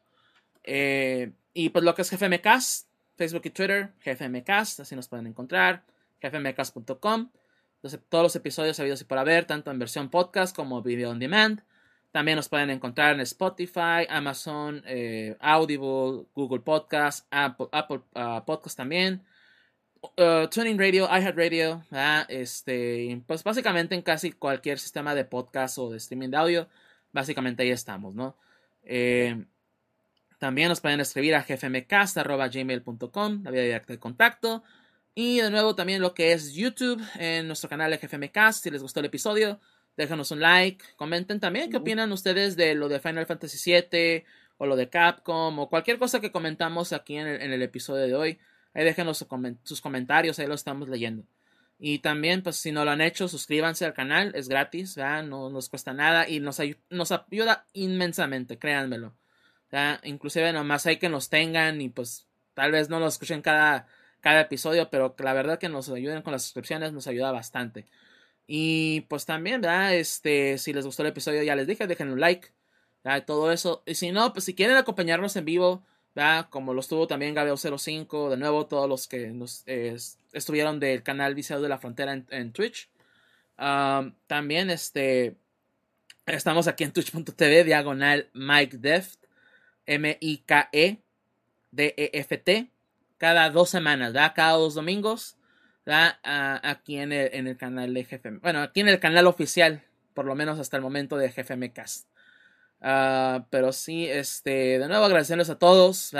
Eh, 0.63 1.31
y 1.53 1.69
pues 1.69 1.85
lo 1.85 1.93
que 1.93 2.01
es 2.01 2.11
GFMcast, 2.11 2.87
Facebook 3.15 3.43
y 3.45 3.49
Twitter, 3.51 3.93
GFMcast, 4.03 4.79
así 4.79 4.95
nos 4.95 5.07
pueden 5.07 5.27
encontrar, 5.27 5.83
gfmcast.com. 6.21 7.29
Todos 8.09 8.23
los 8.23 8.35
episodios 8.35 8.79
habidos 8.79 9.01
y 9.01 9.05
por 9.05 9.19
haber, 9.19 9.45
tanto 9.45 9.69
en 9.69 9.77
versión 9.77 10.09
podcast 10.09 10.55
como 10.55 10.81
video 10.81 11.11
on 11.11 11.19
demand. 11.19 11.61
También 12.11 12.35
nos 12.35 12.49
pueden 12.49 12.71
encontrar 12.71 13.13
en 13.13 13.21
Spotify, 13.21 14.07
Amazon, 14.09 14.81
eh, 14.87 15.37
Audible, 15.39 16.25
Google 16.33 16.61
Podcast, 16.61 17.27
Apple, 17.29 17.67
Apple 17.71 18.01
ah, 18.15 18.43
Podcast 18.45 18.75
también. 18.75 19.23
Uh, 20.01 20.47
Tuning 20.49 20.77
Radio, 20.77 21.05
iHeartRadio, 21.05 21.83
este, 22.29 23.21
pues 23.25 23.43
básicamente 23.43 23.95
en 23.95 24.01
casi 24.01 24.31
cualquier 24.31 24.79
sistema 24.79 25.15
de 25.15 25.25
podcast 25.25 25.77
o 25.77 25.89
de 25.89 25.97
streaming 25.97 26.29
de 26.29 26.37
audio, 26.37 26.67
básicamente 27.11 27.63
ahí 27.63 27.69
estamos, 27.69 28.13
¿no? 28.13 28.37
Eh, 28.83 29.45
también 30.39 30.69
nos 30.69 30.81
pueden 30.81 30.99
escribir 30.99 31.35
a 31.35 31.43
gfmcast.gmail.com, 31.43 33.43
la 33.43 33.51
vía 33.51 33.63
directa 33.63 33.93
de 33.93 33.99
contacto. 33.99 34.63
Y 35.15 35.39
de 35.39 35.49
nuevo 35.49 35.73
también 35.73 36.01
lo 36.01 36.13
que 36.13 36.31
es 36.31 36.53
YouTube, 36.53 37.01
en 37.15 37.47
nuestro 37.47 37.69
canal 37.69 37.89
de 37.89 37.97
GFMcast, 37.97 38.63
si 38.63 38.69
les 38.69 38.83
gustó 38.83 38.99
el 38.99 39.07
episodio, 39.07 39.59
déjanos 39.95 40.29
un 40.29 40.41
like, 40.41 40.85
comenten 40.95 41.39
también 41.39 41.71
qué 41.71 41.77
opinan 41.77 42.11
ustedes 42.11 42.55
de 42.55 42.75
lo 42.75 42.87
de 42.87 42.99
Final 42.99 43.25
Fantasy 43.25 43.71
VII 43.71 44.25
o 44.59 44.67
lo 44.67 44.75
de 44.75 44.89
Capcom 44.89 45.57
o 45.57 45.69
cualquier 45.69 45.97
cosa 45.97 46.19
que 46.19 46.31
comentamos 46.31 46.93
aquí 46.93 47.17
en 47.17 47.27
el, 47.27 47.61
episodio 47.63 48.03
de 48.03 48.13
hoy. 48.13 48.39
Ahí 48.77 48.83
déjenos 48.85 49.25
sus 49.63 49.81
comentarios, 49.81 50.37
ahí 50.37 50.45
lo 50.45 50.53
estamos 50.53 50.87
leyendo. 50.87 51.23
Y 51.79 51.97
también, 51.97 52.43
pues 52.43 52.57
si 52.57 52.71
no 52.71 52.85
lo 52.85 52.91
han 52.91 53.01
hecho, 53.01 53.27
suscríbanse 53.27 53.85
al 53.85 53.95
canal, 53.95 54.33
es 54.35 54.49
gratis, 54.49 54.97
no 54.97 55.49
nos 55.49 55.67
cuesta 55.67 55.93
nada 55.93 56.29
y 56.29 56.39
nos, 56.39 56.61
nos 56.91 57.11
ayuda 57.11 57.65
inmensamente, 57.73 58.59
créanmelo. 58.59 59.15
Inclusive 60.03 60.53
nomás 60.53 60.85
hay 60.85 60.97
que 60.97 61.09
nos 61.09 61.27
tengan 61.29 61.81
y 61.81 61.89
pues 61.89 62.27
tal 62.53 62.71
vez 62.71 62.87
no 62.87 62.99
nos 62.99 63.15
escuchen 63.15 63.41
cada, 63.41 63.87
cada 64.21 64.41
episodio, 64.41 64.91
pero 64.91 65.15
la 65.17 65.33
verdad 65.33 65.57
que 65.57 65.69
nos 65.69 65.89
ayuden 65.89 66.21
con 66.21 66.33
las 66.33 66.43
suscripciones 66.43 66.93
nos 66.93 67.07
ayuda 67.07 67.31
bastante. 67.31 67.87
Y 68.45 69.01
pues 69.09 69.25
también, 69.25 69.59
¿verdad? 69.59 69.95
Este, 69.95 70.59
si 70.59 70.71
les 70.71 70.85
gustó 70.85 71.01
el 71.01 71.09
episodio, 71.09 71.41
ya 71.41 71.55
les 71.55 71.65
dije, 71.65 71.87
dejen 71.87 72.11
un 72.11 72.19
like, 72.19 72.49
Todo 73.25 73.51
eso. 73.51 73.81
Y 73.87 73.95
si 73.95 74.11
no, 74.11 74.33
pues 74.33 74.45
si 74.45 74.53
quieren 74.53 74.77
acompañarnos 74.77 75.35
en 75.35 75.45
vivo, 75.45 75.83
¿verdad? 76.17 76.47
Como 76.49 76.73
lo 76.73 76.79
estuvo 76.79 77.05
también 77.05 77.35
Gabeo05, 77.35 78.29
de 78.29 78.37
nuevo 78.37 78.65
todos 78.65 78.89
los 78.89 79.07
que 79.07 79.27
nos 79.27 79.63
estuvieron 80.33 80.79
del 80.79 81.03
canal 81.03 81.35
Viseo 81.35 81.61
de 81.61 81.69
la 81.69 81.77
Frontera 81.77 82.11
en, 82.31 82.51
Twitch. 82.51 82.89
también, 83.55 84.71
este, 84.71 85.35
estamos 86.25 86.67
aquí 86.67 86.85
en 86.85 86.91
twitch.tv, 86.91 87.63
diagonal 87.65 88.31
Mike 88.33 88.77
Deft, 88.77 89.19
M-I-K-E, 89.85 90.97
D-E-F-T, 91.69 92.71
cada 93.19 93.51
dos 93.51 93.69
semanas, 93.69 94.11
¿verdad? 94.11 94.33
Cada 94.35 94.53
dos 94.53 94.73
domingos 94.73 95.37
aquí 95.85 96.97
en 96.97 97.11
el, 97.11 97.29
en 97.31 97.45
el 97.45 97.57
canal 97.57 97.93
de 97.93 98.03
GFM. 98.03 98.39
Bueno, 98.39 98.63
aquí 98.63 98.79
en 98.79 98.89
el 98.89 98.99
canal 98.99 99.27
oficial, 99.27 99.83
por 100.15 100.25
lo 100.25 100.33
menos 100.33 100.57
hasta 100.57 100.77
el 100.77 100.83
momento 100.83 101.15
de 101.15 101.29
GFM 101.29 101.73
Cast. 101.73 102.07
Ah, 102.81 103.47
pero 103.49 103.71
sí, 103.73 104.05
este, 104.07 104.79
de 104.79 104.87
nuevo 104.87 105.05
agradecerles 105.05 105.49
a 105.49 105.57
todos, 105.57 106.13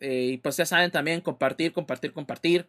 eh, 0.00 0.30
y 0.32 0.38
pues 0.38 0.56
ya 0.56 0.66
saben 0.66 0.90
también 0.90 1.20
compartir, 1.20 1.72
compartir, 1.72 2.12
compartir, 2.12 2.68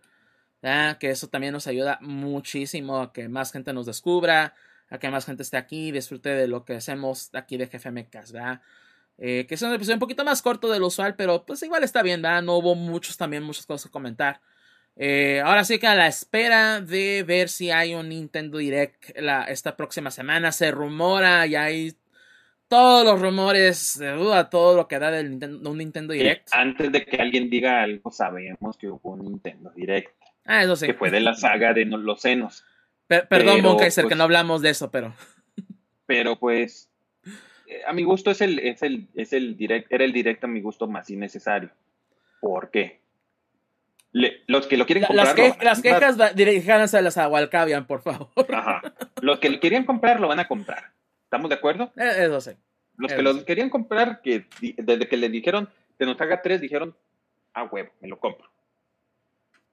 que 0.99 1.09
eso 1.09 1.27
también 1.27 1.53
nos 1.53 1.67
ayuda 1.67 1.97
muchísimo 2.01 3.01
a 3.01 3.13
que 3.13 3.27
más 3.29 3.51
gente 3.51 3.73
nos 3.73 3.87
descubra, 3.87 4.53
a 4.89 4.99
que 4.99 5.09
más 5.09 5.25
gente 5.25 5.43
esté 5.43 5.57
aquí, 5.57 5.91
disfrute 5.91 6.29
de 6.29 6.47
lo 6.47 6.65
que 6.65 6.75
hacemos 6.75 7.29
aquí 7.33 7.57
de 7.57 7.65
GFM 7.67 8.09
Cast, 8.09 8.35
eh, 9.17 9.45
que 9.47 9.55
es 9.55 9.61
un 9.61 9.73
episodio 9.73 9.95
un 9.95 9.99
poquito 9.99 10.23
más 10.23 10.41
corto 10.41 10.69
de 10.69 10.79
lo 10.79 10.87
usual, 10.87 11.15
pero 11.15 11.45
pues 11.45 11.63
igual 11.63 11.83
está 11.83 12.03
bien, 12.03 12.21
¿verdad? 12.21 12.41
No 12.41 12.57
hubo 12.57 12.75
muchos 12.75 13.17
también, 13.17 13.43
muchas 13.43 13.65
cosas 13.65 13.85
que 13.85 13.91
comentar. 13.91 14.41
Eh, 14.95 15.41
ahora 15.45 15.63
sí 15.63 15.79
que 15.79 15.87
a 15.87 15.95
la 15.95 16.07
espera 16.07 16.81
de 16.81 17.23
ver 17.23 17.49
si 17.49 17.71
hay 17.71 17.93
un 17.93 18.09
Nintendo 18.09 18.57
Direct 18.57 19.11
esta 19.47 19.77
próxima 19.77 20.11
semana. 20.11 20.51
Se 20.51 20.71
rumora 20.71 21.47
y 21.47 21.55
hay 21.55 21.97
todos 22.71 23.03
los 23.03 23.19
rumores, 23.19 23.99
de 23.99 24.13
duda, 24.13 24.49
todo 24.49 24.77
lo 24.77 24.87
que 24.87 24.97
da 24.97 25.11
del 25.11 25.29
Nintendo, 25.29 25.69
un 25.69 25.77
Nintendo 25.77 26.13
Direct. 26.13 26.47
antes 26.53 26.89
de 26.89 27.03
que 27.03 27.17
alguien 27.17 27.49
diga 27.49 27.83
algo, 27.83 28.11
sabemos 28.11 28.77
que 28.77 28.87
hubo 28.87 29.11
un 29.11 29.25
Nintendo 29.25 29.71
Direct. 29.75 30.15
Ah, 30.45 30.63
eso 30.63 30.77
sí. 30.77 30.85
Que 30.85 30.93
fue 30.93 31.11
de 31.11 31.19
la 31.19 31.33
saga 31.33 31.73
de 31.73 31.83
los 31.83 32.21
senos. 32.21 32.63
perdón, 33.07 33.61
Monkaiser, 33.61 34.05
que 34.05 34.11
pues 34.11 34.17
no 34.17 34.23
hablamos 34.23 34.61
de 34.61 34.69
eso, 34.69 34.89
pero. 34.89 35.13
Pero 36.05 36.39
pues. 36.39 36.89
Eh, 37.67 37.81
a 37.85 37.91
mi 37.91 38.03
gusto 38.03 38.31
es 38.31 38.39
el, 38.39 38.59
es 38.59 38.81
el, 38.83 39.09
es 39.15 39.33
el 39.33 39.57
direct, 39.57 39.91
era 39.91 40.05
el 40.05 40.13
direct 40.13 40.43
a 40.45 40.47
mi 40.47 40.61
gusto 40.61 40.87
más 40.87 41.09
innecesario. 41.09 41.71
¿Por 42.39 42.71
qué? 42.71 43.01
los 44.13 44.67
que 44.67 44.77
lo 44.77 44.85
quieren 44.85 45.05
comprar. 45.05 45.37
Las, 45.61 45.81
quejas 45.81 46.35
dirijadas 46.35 46.93
a 46.93 47.01
las 47.01 47.17
Agualcabian, 47.17 47.85
por 47.85 48.01
favor. 48.01 48.29
Ajá. 48.53 48.81
Los 49.21 49.39
que 49.39 49.49
lo 49.49 49.59
querían 49.59 49.85
comprar 49.85 50.19
lo 50.19 50.27
van 50.27 50.39
a 50.39 50.47
comprar. 50.47 50.91
¿Estamos 51.31 51.47
de 51.47 51.55
acuerdo? 51.55 51.93
Eh, 51.95 52.25
eso 52.25 52.41
sí. 52.41 52.51
Los 52.97 53.13
que 53.13 53.21
lo 53.21 53.45
querían 53.45 53.69
comprar, 53.69 54.21
que 54.21 54.47
desde 54.77 55.07
que 55.07 55.15
le 55.15 55.29
dijeron 55.29 55.69
que 55.97 56.05
nos 56.05 56.19
haga 56.19 56.41
tres, 56.41 56.59
dijeron, 56.59 56.93
ah, 57.53 57.63
huevo, 57.63 57.89
me 58.01 58.09
lo 58.09 58.19
compro. 58.19 58.49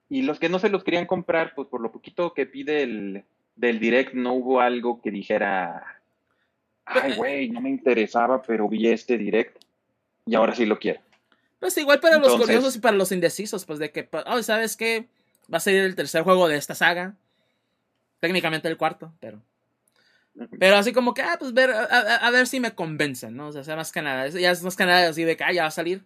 Y 0.07 0.21
los 0.21 0.39
que 0.39 0.47
no 0.47 0.59
se 0.59 0.69
los 0.69 0.85
querían 0.85 1.05
comprar, 1.05 1.53
pues 1.53 1.67
por 1.67 1.81
lo 1.81 1.91
poquito 1.91 2.33
que 2.33 2.45
pide 2.45 2.83
el 2.83 3.25
del 3.57 3.81
direct, 3.81 4.13
no 4.13 4.35
hubo 4.35 4.61
algo 4.61 5.01
que 5.01 5.11
dijera, 5.11 6.01
ay, 6.85 7.15
güey, 7.15 7.49
no 7.49 7.59
me 7.59 7.69
interesaba, 7.69 8.41
pero 8.41 8.69
vi 8.69 8.87
este 8.87 9.17
direct 9.17 9.61
y 10.25 10.35
ahora 10.35 10.55
sí 10.55 10.65
lo 10.65 10.79
quiero. 10.79 11.01
Pues 11.59 11.77
igual 11.77 11.99
para 11.99 12.19
los 12.19 12.37
curiosos 12.37 12.77
y 12.77 12.79
para 12.79 12.95
los 12.95 13.11
indecisos, 13.11 13.65
pues 13.65 13.79
de 13.79 13.91
que, 13.91 14.07
oh, 14.27 14.41
¿sabes 14.43 14.77
qué? 14.77 15.09
Va 15.53 15.57
a 15.57 15.59
ser 15.59 15.75
el 15.75 15.95
tercer 15.97 16.23
juego 16.23 16.47
de 16.47 16.55
esta 16.55 16.73
saga. 16.73 17.17
Técnicamente 18.21 18.69
el 18.69 18.77
cuarto, 18.77 19.11
pero. 19.19 19.41
Pero 20.57 20.77
así 20.77 20.93
como 20.93 21.13
que, 21.13 21.21
ah, 21.21 21.35
pues 21.37 21.53
ver, 21.53 21.71
a, 21.71 22.29
ver 22.31 22.47
si 22.47 22.59
me 22.59 22.73
convencen, 22.73 23.35
¿no? 23.35 23.47
O 23.47 23.63
sea, 23.63 23.75
más 23.75 23.91
que 23.91 24.01
nada. 24.01 24.27
Ya 24.29 24.51
es 24.51 24.63
más 24.63 24.75
que 24.75 24.85
nada 24.85 25.09
así 25.09 25.23
de 25.23 25.35
que, 25.35 25.43
ah, 25.43 25.51
ya 25.51 25.63
va 25.63 25.67
a 25.67 25.71
salir. 25.71 26.05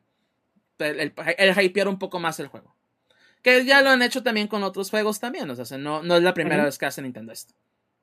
El, 0.80 1.00
el, 1.00 1.14
el 1.38 1.62
hypear 1.62 1.88
un 1.88 2.00
poco 2.00 2.20
más 2.20 2.40
el 2.40 2.48
juego. 2.48 2.76
Que 3.42 3.64
ya 3.66 3.82
lo 3.82 3.90
han 3.90 4.02
hecho 4.02 4.24
también 4.24 4.48
con 4.48 4.64
otros 4.64 4.90
juegos 4.90 5.20
también. 5.20 5.50
O 5.50 5.56
sea, 5.56 5.78
no, 5.78 6.02
no 6.02 6.18
es 6.18 6.24
la 6.24 6.34
primera 6.34 6.64
vez 6.64 6.78
que 6.78 6.86
hace 6.86 7.02
Nintendo 7.02 7.32
esto. 7.32 7.54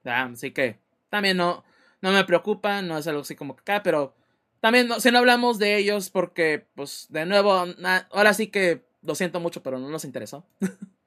Así 0.04 0.52
que 0.52 0.78
también 1.08 1.36
no, 1.36 1.64
no 2.00 2.12
me 2.12 2.24
preocupa, 2.24 2.80
no 2.82 2.98
es 2.98 3.06
algo 3.06 3.22
así 3.22 3.34
como 3.34 3.56
que 3.56 3.62
acá, 3.62 3.82
pero 3.82 4.14
también, 4.60 4.88
no, 4.88 5.00
si 5.00 5.10
no 5.10 5.18
hablamos 5.18 5.58
de 5.58 5.76
ellos, 5.76 6.10
porque, 6.10 6.66
pues, 6.74 7.06
de 7.08 7.26
nuevo, 7.26 7.66
ahora 8.10 8.34
sí 8.34 8.48
que 8.48 8.84
lo 9.02 9.14
siento 9.14 9.40
mucho, 9.40 9.62
pero 9.62 9.78
no 9.78 9.88
nos 9.88 10.04
interesó. 10.04 10.46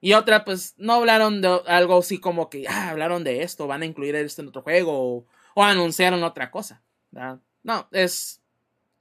y 0.00 0.14
otra, 0.14 0.44
pues, 0.44 0.74
no 0.78 0.94
hablaron 0.94 1.42
de 1.42 1.60
algo 1.66 1.98
así 1.98 2.18
como 2.18 2.48
que, 2.48 2.66
ah, 2.68 2.90
hablaron 2.90 3.22
de 3.24 3.42
esto, 3.42 3.66
van 3.66 3.82
a 3.82 3.86
incluir 3.86 4.16
esto 4.16 4.42
en 4.42 4.48
otro 4.48 4.62
juego, 4.62 5.26
o, 5.54 5.62
anunciaron 5.62 6.22
otra 6.22 6.50
cosa. 6.50 6.82
No, 7.62 7.88
es, 7.92 8.40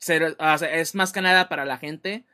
es 0.06 0.96
más 0.96 1.12
que 1.14 1.22
nada 1.22 1.48
para 1.48 1.66
la 1.66 1.78
gente 1.78 2.26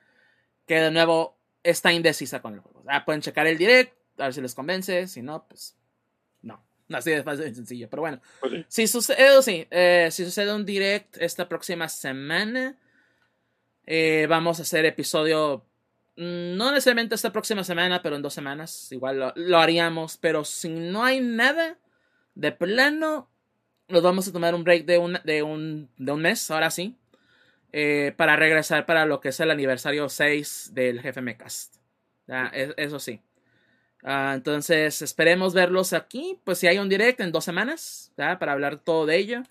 que, 0.65 0.79
de 0.79 0.91
nuevo, 0.91 1.37
está 1.63 1.93
indecisa 1.93 2.41
con 2.41 2.55
el 2.55 2.59
juego. 2.59 2.83
pueden 3.05 3.21
checar 3.21 3.45
el 3.47 3.57
direct, 3.57 3.93
a 4.17 4.25
ver 4.25 4.33
si 4.33 4.41
les 4.41 4.55
convence, 4.55 5.07
si 5.07 5.21
no, 5.21 5.45
pues, 5.47 5.77
no. 6.41 6.65
Así 6.89 7.11
de 7.11 7.23
fácil 7.23 7.47
y 7.47 7.55
sencillo. 7.55 7.89
Pero 7.89 8.01
bueno. 8.01 8.21
Pues 8.39 8.65
si 8.67 8.87
sucede, 8.87 9.41
sí, 9.41 9.67
eh, 9.69 10.09
si 10.11 10.25
sucede 10.25 10.53
un 10.53 10.65
direct 10.65 11.17
esta 11.17 11.47
próxima 11.47 11.89
semana, 11.89 12.77
eh, 13.85 14.25
vamos 14.29 14.59
a 14.59 14.63
hacer 14.63 14.85
episodio. 14.85 15.65
Mm, 16.17 16.55
no 16.55 16.71
necesariamente 16.71 17.15
esta 17.15 17.31
próxima 17.31 17.63
semana, 17.63 18.01
pero 18.01 18.15
en 18.15 18.21
dos 18.21 18.33
semanas. 18.33 18.91
Igual 18.91 19.33
lo, 19.35 19.57
haríamos. 19.57 20.17
Pero 20.17 20.45
si 20.45 20.69
no 20.69 21.03
hay 21.03 21.19
nada 21.19 21.77
de 22.35 22.51
plano, 22.51 23.29
nos 23.87 24.01
vamos 24.01 24.27
a 24.27 24.31
tomar 24.31 24.55
un 24.55 24.63
break 24.63 24.85
de 24.85 24.97
un, 24.97 25.17
de 25.23 25.43
un, 25.43 25.89
de 25.97 26.11
un 26.11 26.21
mes, 26.21 26.49
ahora 26.51 26.71
sí. 26.71 26.97
Eh, 27.73 28.13
para 28.15 28.37
regresar 28.37 28.85
para 28.85 29.05
lo 29.05 29.19
que 29.19 29.29
es 29.29 29.39
el 29.41 29.51
aniversario 29.51 30.07
6 30.07 30.71
del 30.73 31.01
GFM 31.01 31.37
Cast. 31.37 31.75
eso 32.77 32.99
sí. 32.99 33.21
Ah, 34.03 34.33
entonces, 34.35 35.01
esperemos 35.01 35.53
verlos 35.53 35.91
aquí. 35.93 36.39
Pues 36.43 36.59
si 36.59 36.67
hay 36.67 36.77
un 36.77 36.89
direct 36.89 37.19
en 37.19 37.31
dos 37.31 37.43
semanas, 37.43 38.13
para 38.15 38.53
hablar 38.53 38.77
todo 38.77 39.05
de 39.05 39.17
ello. 39.17 39.43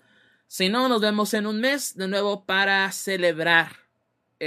Si 0.47 0.69
no, 0.69 0.89
nos 0.89 1.01
vemos 1.01 1.33
en 1.33 1.45
un 1.45 1.59
mes 1.59 1.95
de 1.97 2.07
nuevo 2.07 2.45
para 2.45 2.91
celebrar 2.91 3.84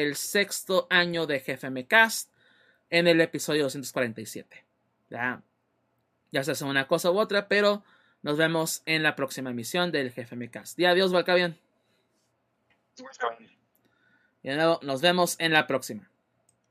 el 0.02 0.16
sexto 0.16 0.86
año 0.90 1.26
de 1.26 1.40
GFM 1.40 1.86
Cast 1.86 2.30
en 2.90 3.06
el 3.06 3.20
episodio 3.20 3.64
247. 3.64 4.64
Ya, 5.10 5.42
ya 6.30 6.44
se 6.44 6.52
hace 6.52 6.64
una 6.64 6.86
cosa 6.86 7.10
u 7.10 7.18
otra, 7.18 7.48
pero 7.48 7.82
nos 8.22 8.36
vemos 8.36 8.82
en 8.86 9.02
la 9.02 9.16
próxima 9.16 9.50
emisión 9.50 9.90
del 9.92 10.10
GFM 10.10 10.50
Cast. 10.50 10.78
Y 10.78 10.84
adiós, 10.84 11.12
Valcavian. 11.12 11.56
Y 14.42 14.48
de 14.48 14.56
nuevo, 14.56 14.80
nos 14.82 15.00
vemos 15.00 15.36
en 15.38 15.52
la 15.52 15.66
próxima. 15.66 16.08